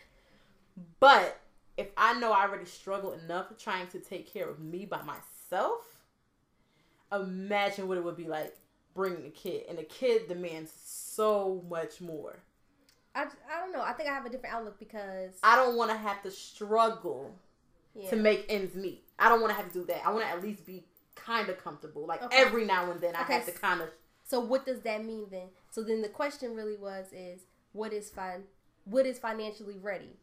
But 0.99 1.39
if 1.75 1.87
I 1.97 2.19
know 2.19 2.31
I 2.31 2.43
already 2.43 2.65
struggle 2.65 3.13
enough 3.13 3.47
trying 3.57 3.87
to 3.87 3.99
take 3.99 4.31
care 4.31 4.49
of 4.49 4.59
me 4.59 4.85
by 4.85 5.01
myself, 5.01 5.81
imagine 7.11 7.87
what 7.87 7.97
it 7.97 8.03
would 8.03 8.17
be 8.17 8.27
like 8.27 8.55
bringing 8.93 9.25
a 9.25 9.29
kid. 9.29 9.63
And 9.69 9.79
a 9.79 9.83
kid 9.83 10.27
demands 10.27 10.71
so 10.83 11.63
much 11.69 11.99
more. 11.99 12.39
I, 13.17 13.23
I 13.23 13.59
don't 13.59 13.73
know. 13.73 13.81
I 13.81 13.93
think 13.93 14.09
I 14.09 14.13
have 14.13 14.25
a 14.25 14.29
different 14.29 14.55
outlook 14.55 14.79
because 14.79 15.31
I 15.43 15.55
don't 15.55 15.75
want 15.75 15.91
to 15.91 15.97
have 15.97 16.21
to 16.23 16.31
struggle 16.31 17.33
yeah. 17.95 18.09
to 18.11 18.15
make 18.15 18.45
ends 18.49 18.75
meet. 18.75 19.03
I 19.19 19.29
don't 19.29 19.41
want 19.41 19.51
to 19.51 19.55
have 19.57 19.71
to 19.71 19.79
do 19.79 19.85
that. 19.85 20.05
I 20.05 20.11
want 20.11 20.23
to 20.23 20.29
at 20.29 20.41
least 20.43 20.65
be 20.65 20.85
kind 21.15 21.49
of 21.49 21.61
comfortable. 21.63 22.05
Like 22.05 22.21
Okay. 22.23 22.37
every 22.37 22.65
now 22.65 22.91
and 22.91 23.01
then, 23.01 23.15
I 23.15 23.23
Okay, 23.23 23.33
have 23.33 23.45
to 23.45 23.51
kind 23.51 23.81
of. 23.81 23.89
So 24.23 24.39
what 24.39 24.65
does 24.65 24.81
that 24.81 25.03
mean 25.03 25.27
then? 25.31 25.47
So 25.71 25.83
then 25.83 26.01
the 26.01 26.09
question 26.09 26.55
really 26.55 26.77
was 26.77 27.07
is 27.11 27.41
what 27.73 27.93
is 27.93 28.09
fine 28.09 28.43
what 28.89 29.05
is 29.05 29.19
financially 29.19 29.77
ready? 29.81 30.17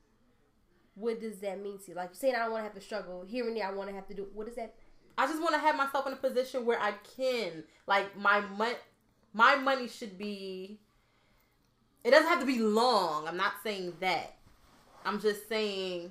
What 0.95 1.20
does 1.20 1.40
that 1.40 1.62
mean 1.62 1.78
to 1.80 1.90
you? 1.90 1.95
Like 1.95 2.11
you're 2.11 2.14
saying 2.14 2.34
I 2.34 2.40
don't 2.40 2.53
want 2.53 2.61
to 2.61 2.64
have 2.64 2.74
to 2.74 2.80
struggle. 2.80 3.24
Here 3.26 3.47
and 3.47 3.57
there 3.57 3.66
I 3.66 3.72
want 3.72 3.88
to 3.90 3.95
have 3.95 4.07
to 4.09 4.14
do 4.14 4.26
what 4.32 4.49
is 4.49 4.57
that 4.57 4.74
I 5.16 5.26
just 5.26 5.40
want 5.40 5.55
to 5.55 5.61
have 5.61 5.76
myself 5.76 6.07
in 6.07 6.12
a 6.12 6.16
position 6.16 6.66
where 6.66 6.80
I 6.80 6.92
can, 7.16 7.62
like, 7.86 8.16
my 8.18 8.40
money, 8.40 8.74
my 9.32 9.55
money 9.55 9.86
should 9.86 10.18
be. 10.18 10.80
It 12.05 12.11
doesn't 12.11 12.28
have 12.28 12.40
to 12.40 12.46
be 12.46 12.59
long. 12.59 13.26
I'm 13.26 13.36
not 13.36 13.55
saying 13.62 13.94
that. 14.00 14.36
I'm 15.05 15.20
just 15.20 15.48
saying 15.48 16.11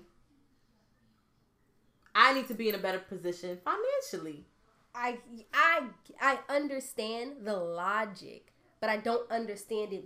I 2.16 2.34
need 2.34 2.48
to 2.48 2.54
be 2.54 2.70
in 2.70 2.76
a 2.76 2.80
better 2.80 3.00
position 3.00 3.60
financially. 3.64 4.46
I 4.96 5.20
I 5.54 5.84
I 6.22 6.40
understand 6.50 7.38
the 7.44 7.56
logic, 7.56 8.54
but 8.80 8.90
I 8.90 8.98
don't 8.98 9.30
understand 9.32 9.94
it 9.94 10.06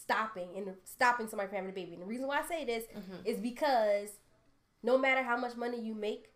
stopping 0.00 0.48
and 0.56 0.74
stopping 0.84 1.28
somebody 1.28 1.48
from 1.48 1.56
having 1.56 1.70
a 1.70 1.74
baby. 1.74 1.94
And 1.94 2.02
the 2.02 2.06
reason 2.06 2.26
why 2.26 2.40
I 2.40 2.46
say 2.46 2.64
this 2.64 2.84
mm-hmm. 2.84 3.24
is 3.24 3.38
because 3.38 4.10
no 4.82 4.98
matter 4.98 5.22
how 5.22 5.36
much 5.36 5.56
money 5.56 5.80
you 5.80 5.94
make, 5.94 6.26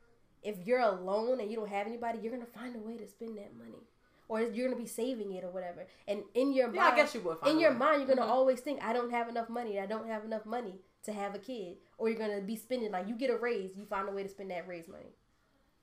if 0.42 0.57
you're 0.64 0.80
alone 0.80 1.40
and 1.40 1.51
you 1.51 1.57
don't 1.57 1.68
have 1.68 1.86
anybody, 1.86 2.20
you're 2.22 2.32
gonna 2.32 2.46
find 2.46 2.76
a 2.76 2.78
way 2.78 2.96
to 2.96 3.07
spend 3.07 3.36
that 3.38 3.57
money. 3.57 3.82
Or 4.29 4.43
you're 4.43 4.68
gonna 4.68 4.81
be 4.81 4.87
saving 4.87 5.33
it 5.33 5.43
or 5.45 5.51
whatever. 5.51 5.87
And 6.07 6.22
in 6.35 6.53
your 6.53 6.68
Yeah, 6.72 6.83
mind, 6.83 6.93
I 6.95 6.97
guess 6.97 7.14
you 7.14 7.20
would. 7.22 7.39
in 7.47 7.59
your 7.59 7.72
way. 7.72 7.76
mind, 7.79 7.99
you're 8.07 8.14
gonna 8.14 8.29
Mhm. 8.29 8.33
always 8.35 8.61
think, 8.61 8.83
I 8.85 8.93
don't 8.93 9.11
have 9.11 9.29
enough 9.29 9.49
money. 9.49 9.81
I 9.81 9.87
don't 9.87 10.07
have 10.07 10.24
enough 10.24 10.45
money 10.47 10.81
to 11.05 11.12
have 11.12 11.35
a 11.35 11.39
kid, 11.39 11.79
or 11.97 12.09
you're 12.09 12.18
gonna 12.18 12.41
be 12.43 12.57
spending 12.57 12.91
like 12.93 13.09
you 13.09 13.14
get 13.16 13.31
a 13.31 13.37
raise, 13.37 13.74
you 13.76 13.85
find 13.87 14.09
a 14.09 14.12
way 14.12 14.22
to 14.22 14.29
spend 14.29 14.51
that 14.51 14.68
raise 14.68 14.87
money. 14.89 15.14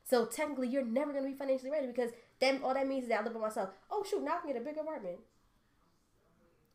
So 0.04 0.26
technically, 0.26 0.68
you're 0.68 0.86
never 0.86 1.12
gonna 1.14 1.26
be 1.28 1.34
financially 1.34 1.72
ready 1.72 1.88
because 1.88 2.12
then 2.40 2.62
all 2.64 2.74
that 2.76 2.88
means 2.88 3.04
is 3.04 3.10
that 3.10 3.22
I 3.22 3.24
live 3.24 3.34
by 3.34 3.40
myself. 3.40 3.72
Oh 3.90 4.04
shoot, 4.04 4.22
now 4.22 4.38
I 4.38 4.40
can 4.42 4.54
get 4.54 4.62
a 4.62 4.64
bigger 4.64 4.82
apartment. 4.82 5.20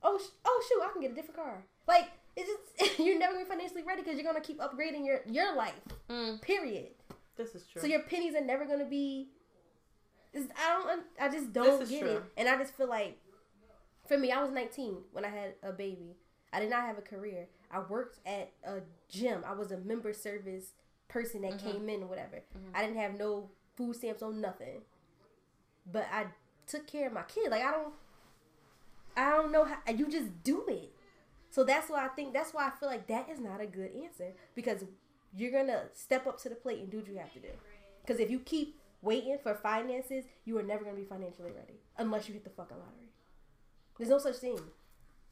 Oh 0.03 0.19
sh- 0.19 0.33
oh 0.45 0.65
shoot, 0.69 0.83
I 0.83 0.93
can 0.93 1.03
get 1.03 1.13
a 1.13 1.15
different 1.15 1.37
car. 1.37 1.65
Like 1.87 2.09
it's 2.37 2.49
just 2.77 2.99
you're 2.99 3.19
never 3.19 3.35
gonna 3.35 3.45
be 3.45 3.49
financially 3.51 3.83
ready 3.83 4.03
because 4.03 4.17
you're 4.19 4.25
gonna 4.25 4.41
keep 4.45 4.59
upgrading 4.59 5.05
your 5.07 5.21
your 5.27 5.55
life. 5.55 5.75
Mm, 6.09 6.41
Period. 6.43 6.89
this 7.37 7.55
is 7.55 7.67
true. 7.67 7.83
So 7.83 7.87
your 7.87 8.03
pennies 8.03 8.35
are 8.35 8.41
never 8.45 8.65
gonna 8.65 8.85
be. 8.87 9.31
I 10.35 10.83
don't. 10.85 11.03
I 11.21 11.29
just 11.29 11.53
don't 11.53 11.89
get 11.89 12.01
true. 12.01 12.17
it, 12.17 12.23
and 12.37 12.49
I 12.49 12.57
just 12.57 12.77
feel 12.77 12.89
like, 12.89 13.19
for 14.07 14.17
me, 14.19 14.31
I 14.31 14.43
was 14.43 14.51
19 14.53 14.97
when 15.13 15.25
I 15.25 15.29
had 15.29 15.55
a 15.63 15.73
baby. 15.73 16.17
I 16.53 16.61
did 16.61 16.71
not 16.71 16.83
have 16.87 16.99
a 16.99 17.03
career. 17.03 17.47
I 17.71 17.81
worked 17.81 18.19
at 18.27 18.53
a 18.65 18.81
gym. 19.09 19.45
I 19.47 19.53
was 19.53 19.71
a 19.71 19.79
member 19.79 20.13
service 20.13 20.73
person 21.09 21.43
that 21.43 21.55
Mhm. 21.55 21.59
came 21.63 21.89
in 21.89 22.03
or 22.03 22.07
whatever. 22.07 22.37
Mhm. 22.57 22.71
I 22.75 22.83
didn't 22.83 22.97
have 22.99 23.15
no 23.19 23.51
food 23.77 23.97
stamps 23.97 24.23
on 24.23 24.41
nothing, 24.41 24.83
but 25.87 26.07
I 26.13 26.27
took 26.67 26.87
care 26.87 27.07
of 27.09 27.13
my 27.13 27.23
kid. 27.23 27.51
Like 27.51 27.63
I 27.63 27.71
don't. 27.73 27.95
I 29.17 29.31
don't 29.31 29.51
know 29.53 29.65
how 29.65 29.79
you 29.93 30.09
just 30.09 30.43
do 30.45 30.65
it. 30.69 30.93
So 31.51 31.65
that's 31.65 31.91
why 31.91 32.05
I 32.05 32.09
think 32.09 32.33
that's 32.33 32.55
why 32.55 32.67
I 32.67 32.71
feel 32.71 32.89
like 32.89 33.07
that 33.09 33.29
is 33.29 33.41
not 33.41 33.61
a 33.61 33.67
good 33.67 33.91
answer 33.97 34.33
because 34.55 34.85
you're 35.37 35.51
gonna 35.51 35.89
step 35.93 36.27
up 36.27 36.39
to 36.43 36.49
the 36.49 36.55
plate 36.55 36.79
and 36.81 36.91
do 36.91 36.99
what 36.99 37.09
you 37.09 37.17
have 37.17 37.33
to 37.33 37.41
do. 37.41 37.51
Because 38.03 38.21
if 38.21 38.31
you 38.31 38.39
keep 38.41 38.80
waiting 39.03 39.39
for 39.43 39.55
finances, 39.55 40.25
you 40.45 40.59
are 40.59 40.63
never 40.63 40.85
gonna 40.85 40.97
be 40.97 41.05
financially 41.05 41.53
ready 41.53 41.81
unless 41.99 42.29
you 42.29 42.35
hit 42.35 42.45
the 42.45 42.51
fucking 42.51 42.77
lottery. 42.77 43.09
There's 43.99 44.11
no 44.11 44.19
such 44.19 44.37
thing. 44.37 44.59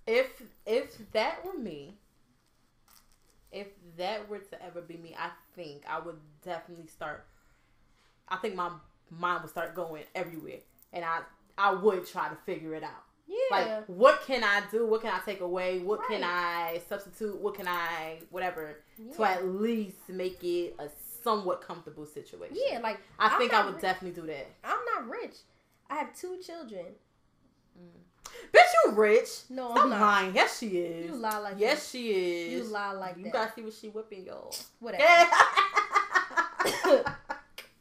if 0.06 0.42
if 0.66 1.10
that 1.12 1.44
were 1.44 1.54
me, 1.58 1.98
if 3.52 3.68
that 3.96 4.28
were 4.28 4.38
to 4.38 4.62
ever 4.62 4.80
be 4.82 4.96
me, 4.96 5.14
I 5.18 5.30
think 5.54 5.82
I 5.88 5.98
would 6.00 6.18
definitely 6.44 6.86
start. 6.86 7.26
I 8.28 8.36
think 8.36 8.54
my 8.54 8.70
mind 9.10 9.42
would 9.42 9.50
start 9.50 9.74
going 9.74 10.04
everywhere, 10.14 10.60
and 10.92 11.04
I 11.04 11.20
I 11.56 11.72
would 11.74 12.06
try 12.06 12.28
to 12.28 12.36
figure 12.46 12.74
it 12.74 12.82
out. 12.82 13.04
Yeah. 13.26 13.36
Like, 13.50 13.84
what 13.86 14.22
can 14.26 14.42
I 14.44 14.62
do? 14.70 14.86
What 14.86 15.02
can 15.02 15.12
I 15.12 15.18
take 15.24 15.40
away? 15.40 15.80
What 15.80 16.00
can 16.08 16.22
I 16.24 16.80
substitute? 16.88 17.36
What 17.40 17.54
can 17.54 17.68
I 17.68 18.18
whatever 18.30 18.82
to 19.16 19.24
at 19.24 19.46
least 19.46 20.08
make 20.08 20.42
it 20.42 20.74
a 20.78 20.88
somewhat 21.28 21.60
comfortable 21.60 22.06
situation? 22.06 22.56
yeah, 22.68 22.78
like 22.80 22.98
I 23.18 23.28
I'm 23.28 23.38
think 23.38 23.52
I 23.54 23.64
would 23.66 23.76
ri- 23.76 23.80
definitely 23.80 24.20
do 24.20 24.26
that. 24.28 24.46
I'm 24.64 24.78
not 24.94 25.08
rich. 25.08 25.34
I 25.90 25.94
have 25.96 26.14
two 26.14 26.38
children. 26.44 26.86
Bitch, 28.52 28.60
you 28.86 28.92
rich? 28.92 29.28
No, 29.50 29.70
Stop 29.70 29.84
I'm 29.84 29.90
not. 29.90 30.00
lying. 30.00 30.34
Yes, 30.34 30.58
she 30.58 30.66
is. 30.78 31.06
You 31.10 31.16
lie 31.16 31.38
like 31.38 31.54
yes, 31.58 31.90
she 31.90 32.12
that. 32.12 32.50
You 32.56 32.64
lie 32.64 32.92
like 32.92 33.16
you 33.16 33.24
that. 33.24 33.32
gotta 33.32 33.52
see 33.54 33.62
what 33.62 33.72
she 33.72 33.88
whipping, 33.88 34.26
yo. 34.26 34.50
Whatever. 34.80 35.04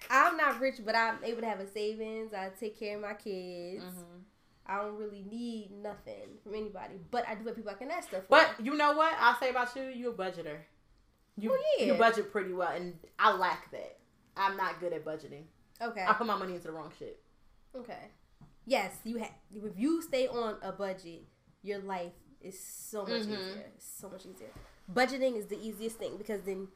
I'm 0.09 0.37
not 0.37 0.59
rich, 0.61 0.75
but 0.85 0.95
I'm 0.95 1.17
able 1.23 1.41
to 1.41 1.47
have 1.47 1.59
a 1.59 1.67
savings. 1.67 2.33
I 2.33 2.49
take 2.59 2.79
care 2.79 2.95
of 2.95 3.01
my 3.01 3.13
kids. 3.13 3.83
Mhm. 3.83 4.21
I 4.65 4.77
don't 4.81 4.97
really 4.97 5.23
need 5.29 5.71
nothing 5.81 6.37
from 6.43 6.55
anybody, 6.55 6.95
but 7.11 7.27
I 7.27 7.35
do 7.35 7.45
have 7.45 7.55
people 7.55 7.71
I 7.71 7.75
can 7.75 7.91
ask 7.91 8.09
stuff. 8.09 8.21
For. 8.23 8.27
But 8.29 8.49
you 8.63 8.75
know 8.75 8.93
what? 8.93 9.13
I'll 9.19 9.37
say 9.39 9.49
about 9.49 9.75
you, 9.75 9.83
you 9.83 10.09
a 10.09 10.13
budgeter. 10.13 10.57
You 11.37 11.51
Well, 11.51 11.59
yeah. 11.77 11.85
you 11.85 11.93
budget 11.95 12.31
pretty 12.31 12.51
well, 12.53 12.69
and 12.71 12.97
I 13.19 13.31
lack 13.35 13.71
that. 13.71 13.97
I'm 14.35 14.57
not 14.57 14.79
good 14.79 14.93
at 14.93 15.05
budgeting. 15.05 15.43
okay, 15.81 16.03
I 16.07 16.13
put 16.13 16.25
my 16.27 16.35
money 16.37 16.53
into 16.55 16.67
the 16.67 16.73
wrong 16.73 16.91
shit. 16.97 17.19
okay, 17.75 18.09
yes, 18.65 18.91
you 19.03 19.17
have. 19.17 19.31
If 19.53 19.77
you 19.77 20.01
stay 20.01 20.27
on 20.27 20.57
a 20.61 20.71
budget, 20.71 21.23
your 21.61 21.79
life 21.79 22.13
is 22.41 22.59
so 22.59 23.03
much 23.03 23.23
Mhm. 23.23 23.31
easier. 23.49 23.71
It's 23.75 23.85
so 23.85 24.09
much 24.09 24.25
easier. 24.25 24.51
Budgeting 24.91 25.35
is 25.37 25.47
the 25.47 25.57
easiest 25.59 25.97
thing 25.97 26.17
because 26.17 26.41
then 26.43 26.67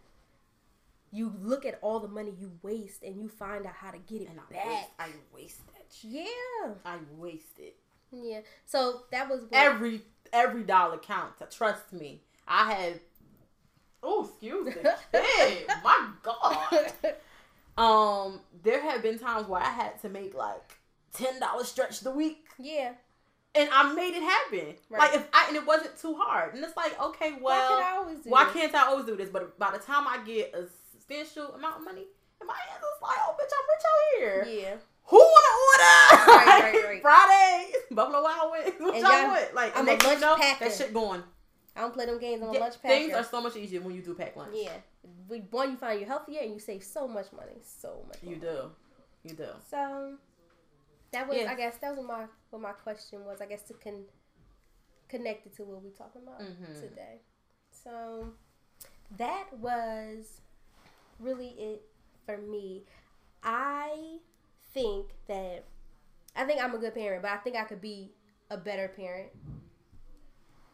you 1.11 1.33
look 1.39 1.65
at 1.65 1.77
all 1.81 1.99
the 1.99 2.07
money 2.07 2.31
you 2.39 2.57
waste 2.61 3.03
and 3.03 3.19
you 3.21 3.27
find 3.27 3.65
out 3.65 3.73
how 3.73 3.91
to 3.91 3.97
get 3.99 4.21
it 4.21 4.29
And 4.29 4.39
I 4.39 4.43
back. 4.53 4.65
waste, 4.65 4.89
I 4.99 5.09
waste 5.33 5.67
that 5.73 5.85
shit. 5.93 6.11
Yeah, 6.11 6.73
I 6.85 6.97
waste 7.17 7.59
it. 7.59 7.75
yeah. 8.11 8.41
So 8.65 9.05
that 9.11 9.29
was 9.29 9.41
what, 9.41 9.53
Every 9.53 10.01
every 10.33 10.63
dollar 10.63 10.97
counts. 10.97 11.41
Trust 11.55 11.91
me. 11.93 12.23
I 12.47 12.71
had. 12.73 13.01
Oh, 14.03 14.25
excuse 14.25 14.65
me. 14.65 14.73
Hey, 15.11 15.65
my 15.83 16.09
God. 16.23 16.93
Um, 17.77 18.41
there 18.63 18.81
have 18.81 19.01
been 19.01 19.17
times 19.17 19.47
where 19.47 19.61
I 19.61 19.69
had 19.69 19.99
to 20.01 20.09
make 20.09 20.35
like 20.35 20.77
ten 21.13 21.39
dollars 21.39 21.69
stretch 21.69 22.01
the 22.01 22.11
week, 22.11 22.45
yeah. 22.59 22.91
and 23.55 23.69
I 23.71 23.93
made 23.93 24.13
it 24.13 24.21
happen. 24.21 24.75
Right. 24.89 24.99
Like 24.99 25.15
if 25.15 25.27
I 25.33 25.45
and 25.47 25.55
it 25.55 25.65
wasn't 25.65 25.97
too 25.97 26.15
hard, 26.15 26.53
and 26.53 26.63
it's 26.63 26.75
like 26.75 26.99
okay, 27.01 27.31
Why 27.39 27.57
well, 27.57 27.79
can 27.79 27.97
always 27.97 28.19
do 28.19 28.29
why 28.29 28.51
can't 28.53 28.75
I 28.75 28.87
always 28.87 29.05
do 29.05 29.15
this? 29.15 29.29
But 29.29 29.57
by 29.57 29.71
the 29.71 29.79
time 29.79 30.05
I 30.05 30.19
get 30.25 30.53
a 30.53 30.67
substantial 30.91 31.55
amount 31.55 31.77
of 31.77 31.85
money 31.85 32.05
and 32.39 32.47
my 32.47 32.53
hands, 32.53 32.83
it's 32.93 33.01
like, 33.01 33.17
oh, 33.21 33.35
bitch, 33.39 33.51
I'm 33.57 33.67
rich 33.71 33.85
out 33.87 34.45
here. 34.47 34.61
Yeah. 34.61 34.75
Who 35.05 35.17
wanna 35.17 35.53
order? 35.71 36.31
Right, 36.31 36.73
right, 36.73 36.85
right. 36.87 37.01
Fridays, 37.01 37.75
Buffalo 37.91 38.21
Wild 38.21 38.51
Wings. 38.51 38.75
What 38.79 38.95
And 38.95 39.03
y'all 39.03 39.27
want? 39.27 39.53
Like, 39.55 39.77
I'm 39.77 39.87
a 39.87 39.91
next 39.91 40.03
you 40.03 40.09
lunch 40.09 40.21
know, 40.21 40.37
that 40.37 40.73
shit 40.73 40.93
going. 40.93 41.23
I 41.75 41.81
don't 41.81 41.93
play 41.93 42.05
them 42.05 42.19
games. 42.19 42.41
A 42.43 42.51
Yeah, 42.53 42.59
lunch 42.59 42.81
packer. 42.81 42.93
things 42.95 43.13
are 43.13 43.23
so 43.23 43.41
much 43.41 43.55
easier 43.55 43.81
when 43.81 43.95
you 43.95 44.01
do 44.01 44.13
pack 44.13 44.35
lunch. 44.35 44.51
Yeah. 44.55 44.77
We- 45.29 45.39
One, 45.51 45.71
you 45.71 45.77
find 45.77 45.99
you're 45.99 46.07
healthier 46.09 46.41
and 46.41 46.53
you 46.53 46.59
save 46.59 46.83
so 46.83 47.07
much 47.07 47.31
money. 47.31 47.59
So 47.63 48.03
much 48.07 48.21
You 48.21 48.31
money. 48.35 48.41
do. 48.41 48.71
You 49.23 49.35
do. 49.35 49.47
So 49.69 50.17
that 51.11 51.27
was. 51.27 51.37
I 51.37 51.55
guess, 51.55 51.77
that 51.77 51.91
was 51.95 51.99
what 51.99 52.07
my 52.07 52.25
what 52.49 52.61
my 52.61 52.71
question 52.73 53.23
was. 53.25 53.39
I 53.41 53.45
guess 53.45 53.61
to 53.63 53.73
con 53.75 54.05
connect 55.07 55.45
it 55.45 55.55
to 55.57 55.63
what 55.63 55.81
we're 55.81 55.89
talking 55.91 56.21
about 56.23 56.39
Mhm. 56.41 56.79
today. 56.79 57.21
So 57.71 58.33
that 59.17 59.51
was 59.53 60.41
really 61.19 61.49
it 61.59 61.81
for 62.25 62.37
me. 62.37 62.85
I 63.43 64.19
think 64.73 65.11
that 65.27 65.63
I 66.35 66.45
think 66.45 66.61
I'm 66.63 66.73
a 66.75 66.77
good 66.77 66.93
parent, 66.93 67.21
but 67.21 67.31
I 67.31 67.37
think 67.37 67.55
I 67.55 67.63
could 67.63 67.81
be 67.81 68.13
a 68.49 68.57
better 68.57 68.87
parent. 68.89 69.31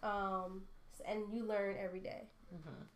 Um, 0.03 0.67
and 1.05 1.31
you 1.33 1.43
learn 1.43 1.75
every 1.77 1.99
day 1.99 2.29
Mhm. 2.53 2.87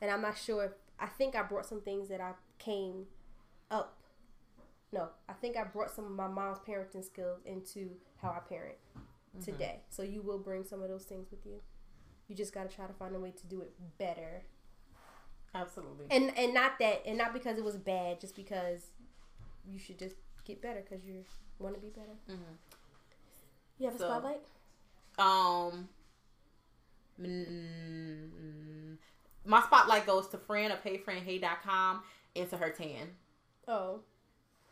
and 0.00 0.10
I'm 0.10 0.20
not 0.22 0.36
sure. 0.38 0.64
If, 0.64 0.72
I 0.98 1.06
think 1.06 1.34
I 1.34 1.42
brought 1.42 1.66
some 1.66 1.80
things 1.80 2.08
that 2.08 2.20
I 2.20 2.34
came 2.58 3.06
up. 3.70 3.98
No, 4.92 5.10
I 5.28 5.32
think 5.32 5.56
I 5.56 5.64
brought 5.64 5.90
some 5.90 6.04
of 6.04 6.12
my 6.12 6.28
mom's 6.28 6.58
parenting 6.60 7.04
skills 7.04 7.40
into 7.44 7.96
how 8.18 8.30
I 8.30 8.38
parent 8.40 8.76
today. 9.42 9.82
So 9.90 10.02
you 10.02 10.22
will 10.22 10.38
bring 10.38 10.62
some 10.64 10.82
of 10.82 10.88
those 10.88 11.04
things 11.04 11.30
with 11.32 11.44
you. 11.44 11.60
You 12.28 12.36
just 12.36 12.54
got 12.54 12.68
to 12.70 12.74
try 12.74 12.86
to 12.86 12.92
find 12.92 13.14
a 13.16 13.20
way 13.20 13.32
to 13.32 13.46
do 13.46 13.60
it 13.60 13.72
better, 13.98 14.44
Absolutely. 15.54 16.06
and 16.10 16.36
and 16.38 16.54
not 16.54 16.78
that, 16.78 17.02
and 17.06 17.18
not 17.18 17.32
because 17.32 17.58
it 17.58 17.64
was 17.64 17.76
bad, 17.76 18.20
just 18.20 18.34
because 18.36 18.90
you 19.66 19.78
should 19.78 19.98
just 19.98 20.16
get 20.44 20.60
better 20.62 20.80
because 20.80 21.04
you 21.04 21.24
want 21.58 21.74
to 21.74 21.80
be 21.80 21.88
better. 21.90 22.16
Mhm. 22.28 22.56
You 23.78 23.86
have 23.86 23.96
a 23.96 23.98
So- 23.98 24.06
spotlight? 24.08 24.40
Um, 25.18 25.88
mm, 27.20 28.96
my 29.44 29.60
spotlight 29.62 30.06
goes 30.06 30.28
to 30.28 30.38
Fran 30.38 30.70
of 30.70 30.82
HeyFranHey.com 30.82 32.02
and 32.36 32.50
to 32.50 32.56
her 32.56 32.70
tan. 32.70 33.08
Oh, 33.68 34.00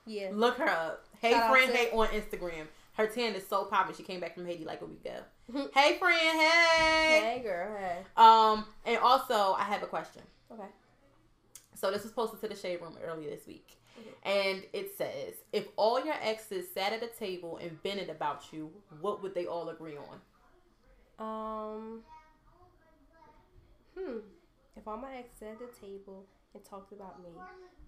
yeah. 0.06 0.30
Look 0.32 0.56
her 0.58 0.68
up. 0.68 1.04
Hey 1.20 1.32
Shout 1.32 1.54
to- 1.54 1.72
Hey 1.72 1.90
on 1.92 2.08
Instagram. 2.08 2.66
Her 2.94 3.06
tan 3.06 3.34
is 3.34 3.46
so 3.46 3.64
popping. 3.64 3.94
She 3.94 4.02
came 4.02 4.20
back 4.20 4.34
from 4.34 4.44
Haiti 4.46 4.64
like 4.64 4.82
a 4.82 4.86
week 4.86 5.00
ago. 5.04 5.20
Mhm. 5.52 5.70
hey 5.74 5.98
Fran, 5.98 6.18
hey. 6.18 7.20
Hey, 7.22 7.40
girl. 7.42 7.76
Hey. 7.76 8.04
Um, 8.16 8.66
and 8.86 8.98
also 8.98 9.54
I 9.54 9.64
have 9.64 9.82
a 9.82 9.86
question. 9.86 10.22
Okay. 10.50 10.68
So 11.74 11.90
this 11.90 12.02
was 12.02 12.12
posted 12.12 12.40
to 12.40 12.48
the 12.48 12.54
shade 12.56 12.80
room 12.80 12.96
earlier 13.02 13.30
this 13.30 13.46
week. 13.46 13.76
Mhm. 13.98 14.12
And 14.24 14.64
it 14.72 14.96
says, 14.96 15.34
if 15.52 15.68
all 15.76 16.04
your 16.04 16.14
exes 16.22 16.66
sat 16.72 16.92
at 16.92 17.02
a 17.02 17.08
table 17.08 17.56
and 17.58 17.82
vented 17.82 18.08
about 18.10 18.52
you, 18.52 18.70
what 19.00 19.22
would 19.22 19.34
they 19.34 19.46
all 19.46 19.68
agree 19.68 19.96
on? 19.96 20.20
Um. 21.18 22.04
Hmm. 23.98 24.18
If 24.76 24.88
all 24.88 24.96
my 24.96 25.16
exes 25.16 25.42
at 25.42 25.58
the 25.58 25.86
table 25.86 26.26
and 26.54 26.64
talked 26.64 26.92
about 26.92 27.22
me, 27.22 27.28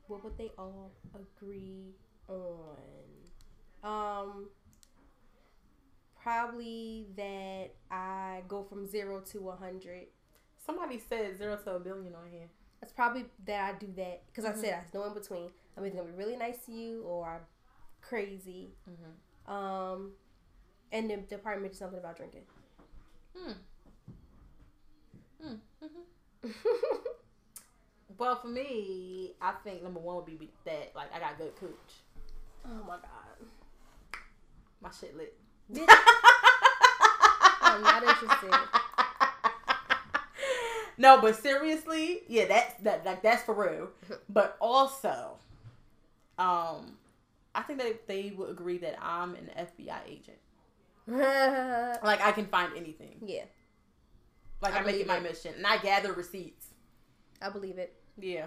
what 0.07 0.23
would 0.25 0.37
they 0.37 0.51
all 0.59 0.93
agree 1.15 1.95
on? 2.29 2.77
Um. 3.83 4.49
Probably 6.23 7.07
that 7.17 7.75
I 7.91 8.43
go 8.49 8.63
from 8.63 8.87
zero 8.87 9.21
to 9.33 9.51
a 9.51 9.57
hundred. 9.57 10.07
Somebody 10.65 10.99
said 10.99 11.37
zero 11.37 11.57
to 11.65 11.73
a 11.73 11.79
billion 11.79 12.15
on 12.15 12.31
here. 12.31 12.49
It's 12.81 12.93
probably 12.93 13.27
that 13.45 13.75
I 13.75 13.79
do 13.79 13.93
that 13.97 14.23
because 14.27 14.45
Mhm. 14.45 14.53
I 14.53 14.55
said 14.55 14.63
there's 14.81 14.95
no 14.95 15.05
in 15.05 15.13
between. 15.15 15.51
I'm 15.77 15.85
either 15.85 15.97
gonna 15.97 16.09
be 16.13 16.17
really 16.17 16.37
nice 16.37 16.65
to 16.67 16.73
you 16.73 17.03
or 17.03 17.27
I'm 17.29 17.47
crazy. 18.01 18.75
Mm-hmm. 18.89 19.53
Um. 19.53 20.17
And 20.93 21.11
the 21.11 21.17
department 21.19 21.73
is 21.73 21.79
something 21.79 21.99
about 21.99 22.17
drinking. 22.17 22.47
Hmm. 23.37 23.53
Hmm. 26.43 26.49
hmm 26.49 26.51
Well, 28.17 28.37
for 28.37 28.47
me, 28.49 29.33
I 29.41 29.53
think 29.65 29.83
number 29.83 29.99
one 29.99 30.17
would 30.17 30.27
be 30.27 30.51
that 30.65 30.93
like 30.95 31.13
I 31.15 31.19
got 31.19 31.37
good 31.39 31.57
cooch. 31.57 31.71
oh 32.65 32.85
my 32.87 32.97
god. 32.97 33.49
My 34.81 34.91
shit 34.91 35.17
lit. 35.17 35.35
I'm 37.63 37.83
not 37.83 38.03
interested. 38.05 38.55
no, 40.99 41.21
but 41.21 41.37
seriously, 41.37 42.21
yeah, 42.29 42.47
that's 42.47 42.75
that 42.83 43.05
like 43.05 43.23
that's 43.23 43.43
for 43.43 43.55
real. 43.55 43.89
But 44.29 44.57
also, 44.61 45.39
um, 46.39 46.97
I 47.55 47.63
think 47.67 47.81
that 47.81 48.07
they 48.07 48.33
would 48.37 48.51
agree 48.51 48.79
that 48.79 48.97
I'm 49.03 49.35
an 49.35 49.51
FBI 49.59 49.99
agent. 50.07 50.39
Like 52.03 52.21
I 52.21 52.33
can 52.33 52.47
find 52.47 52.73
anything. 52.77 53.17
yeah, 53.25 53.45
Like 54.65 54.75
I 54.75 54.79
I, 54.81 54.85
make 54.85 54.97
it 54.97 55.07
my 55.07 55.19
it. 55.19 55.23
mission, 55.23 55.55
and 55.57 55.67
I 55.67 55.79
gather 55.79 56.13
receipts. 56.13 56.67
I 57.41 57.51
believe 57.51 57.79
it. 57.79 57.95
Yeah. 58.19 58.47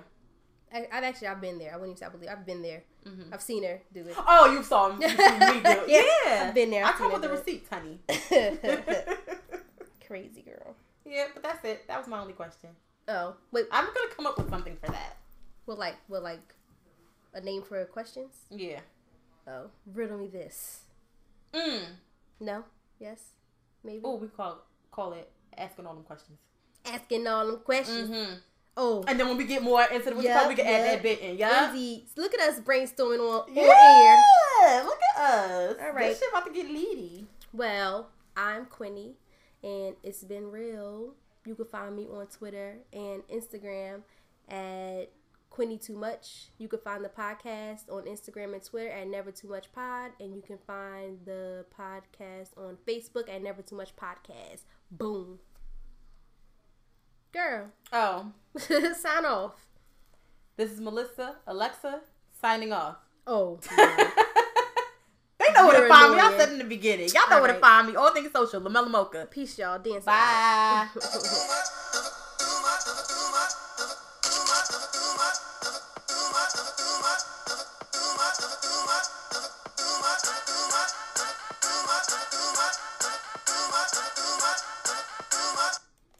I, 0.73 0.87
I've 0.91 1.03
actually 1.03 1.27
I've 1.29 1.39
been 1.39 1.57
there. 1.59 1.71
I 1.73 1.77
wouldn't 1.77 1.91
even 1.91 1.97
say 1.97 2.05
I 2.05 2.09
believe. 2.09 2.29
I've 2.29 2.45
been 2.45 2.61
there. 2.61 2.83
Mhm. 3.05 3.31
I've 3.31 3.41
seen 3.41 3.63
her 3.63 3.81
do 3.93 4.01
it. 4.01 4.15
Oh, 4.17 4.51
you 4.51 4.63
saw 4.63 4.89
me. 4.93 5.05
You 5.05 5.09
seen 5.09 5.39
me 5.39 5.61
do 5.61 5.69
it. 5.69 5.89
Yeah, 5.89 6.01
Yeah, 6.25 6.45
I've 6.49 6.53
been 6.55 6.69
there. 6.71 6.83
I 6.83 6.89
I've 6.89 6.95
come 6.95 7.13
with 7.13 7.21
the 7.21 7.29
receipts, 7.29 7.69
honey. 7.69 7.99
Crazy 10.07 10.41
girl. 10.41 10.75
yeah, 11.05 11.25
but 11.33 11.43
that's 11.43 11.63
it. 11.65 11.87
That 11.87 11.97
was 11.99 12.07
my 12.07 12.19
only 12.19 12.33
question. 12.33 12.69
Oh 13.07 13.35
wait, 13.51 13.65
I'm 13.71 13.85
gonna 13.85 14.13
come 14.15 14.25
up 14.25 14.37
with 14.37 14.49
something 14.49 14.75
for 14.83 14.91
that. 14.91 15.15
what 15.65 15.77
like 15.77 15.95
what 16.07 16.23
like 16.23 16.53
a 17.33 17.41
name 17.41 17.61
for 17.61 17.83
questions? 17.85 18.33
Yeah. 18.49 18.79
Oh, 19.47 19.69
riddle 19.93 20.17
me 20.17 20.27
this. 20.27 20.81
Mm. 21.53 21.83
No. 22.41 22.63
Yes. 22.99 23.21
Maybe. 23.83 24.01
Oh, 24.03 24.15
we 24.15 24.27
call 24.27 24.63
call 24.91 25.13
it 25.13 25.29
asking 25.57 25.85
all 25.85 25.95
them 25.95 26.03
questions. 26.03 26.37
Asking 26.85 27.27
all 27.27 27.47
them 27.47 27.59
questions. 27.59 28.09
Mm-hmm. 28.09 28.33
Oh. 28.79 29.03
And 29.07 29.19
then 29.19 29.27
when 29.27 29.37
we 29.37 29.45
get 29.45 29.63
more 29.63 29.83
into 29.83 30.11
the 30.11 30.21
Yep, 30.21 30.47
we 30.49 30.55
can 30.55 30.67
add 30.67 30.83
that 30.85 31.01
bit 31.03 31.19
in. 31.19 31.37
Yeah. 31.37 31.73
Easy. 31.73 32.05
Look 32.15 32.33
at 32.35 32.39
us 32.41 32.59
brainstorming 32.59 33.19
on, 33.19 33.49
on 33.49 33.53
Yeah. 33.53 34.21
air. 34.63 34.83
Look 34.83 34.99
at 35.15 35.21
us. 35.23 35.75
All 35.81 35.91
right. 35.93 36.09
This 36.09 36.19
shit 36.19 36.29
about 36.29 36.45
to 36.45 36.53
get 36.53 36.67
leady. 36.67 37.25
Well, 37.53 38.09
I'm 38.35 38.65
Quinny, 38.67 39.15
and 39.63 39.95
it's 40.03 40.23
been 40.23 40.51
real. 40.51 41.15
You 41.45 41.55
can 41.55 41.65
find 41.65 41.95
me 41.95 42.05
on 42.05 42.27
Twitter 42.27 42.77
and 42.93 43.23
Instagram 43.29 44.01
at 44.47 45.05
Quinny 45.49 45.77
Too 45.79 45.95
Much. 45.97 46.49
You 46.59 46.67
can 46.67 46.79
find 46.79 47.03
the 47.03 47.09
podcast 47.09 47.89
on 47.91 48.03
Instagram 48.03 48.53
and 48.53 48.63
Twitter 48.63 48.89
at 48.91 49.07
Never 49.07 49.31
Too 49.31 49.47
Much 49.47 49.71
Pod, 49.71 50.11
and 50.19 50.35
you 50.35 50.41
can 50.45 50.59
find 50.67 51.17
the 51.25 51.65
podcast 51.75 52.49
on 52.57 52.77
Facebook 52.87 53.27
at 53.27 53.41
Never 53.41 53.63
Too 53.63 53.75
Much 53.75 53.95
Podcast. 53.95 54.63
Boom. 54.91 55.39
Girl, 57.37 57.67
Oh, 57.93 58.31
sign 58.57 59.25
off. 59.25 59.51
this 60.55 60.71
is 60.71 60.81
Melissa 60.81 61.35
Alexa 61.45 62.01
signing 62.41 62.73
off. 62.73 62.95
Oh, 63.27 63.59
they 63.77 65.53
know 65.53 65.67
where 65.67 65.81
to 65.81 65.87
find 65.87 66.15
me. 66.15 66.19
I 66.19 66.35
said 66.35 66.49
in 66.53 66.57
the 66.57 66.63
beginning. 66.63 67.09
Y'all 67.09 67.29
know 67.29 67.35
All 67.35 67.41
where 67.43 67.53
to 67.53 67.59
find 67.59 67.87
me. 67.87 67.95
All 67.95 68.11
things 68.11 68.31
social. 68.31 68.59
Lamella 68.59 68.87
Moka. 68.89 69.29
peace, 69.29 69.59
y'all. 69.59 69.77
Dance. 69.77 70.03
Bye. 70.05 70.87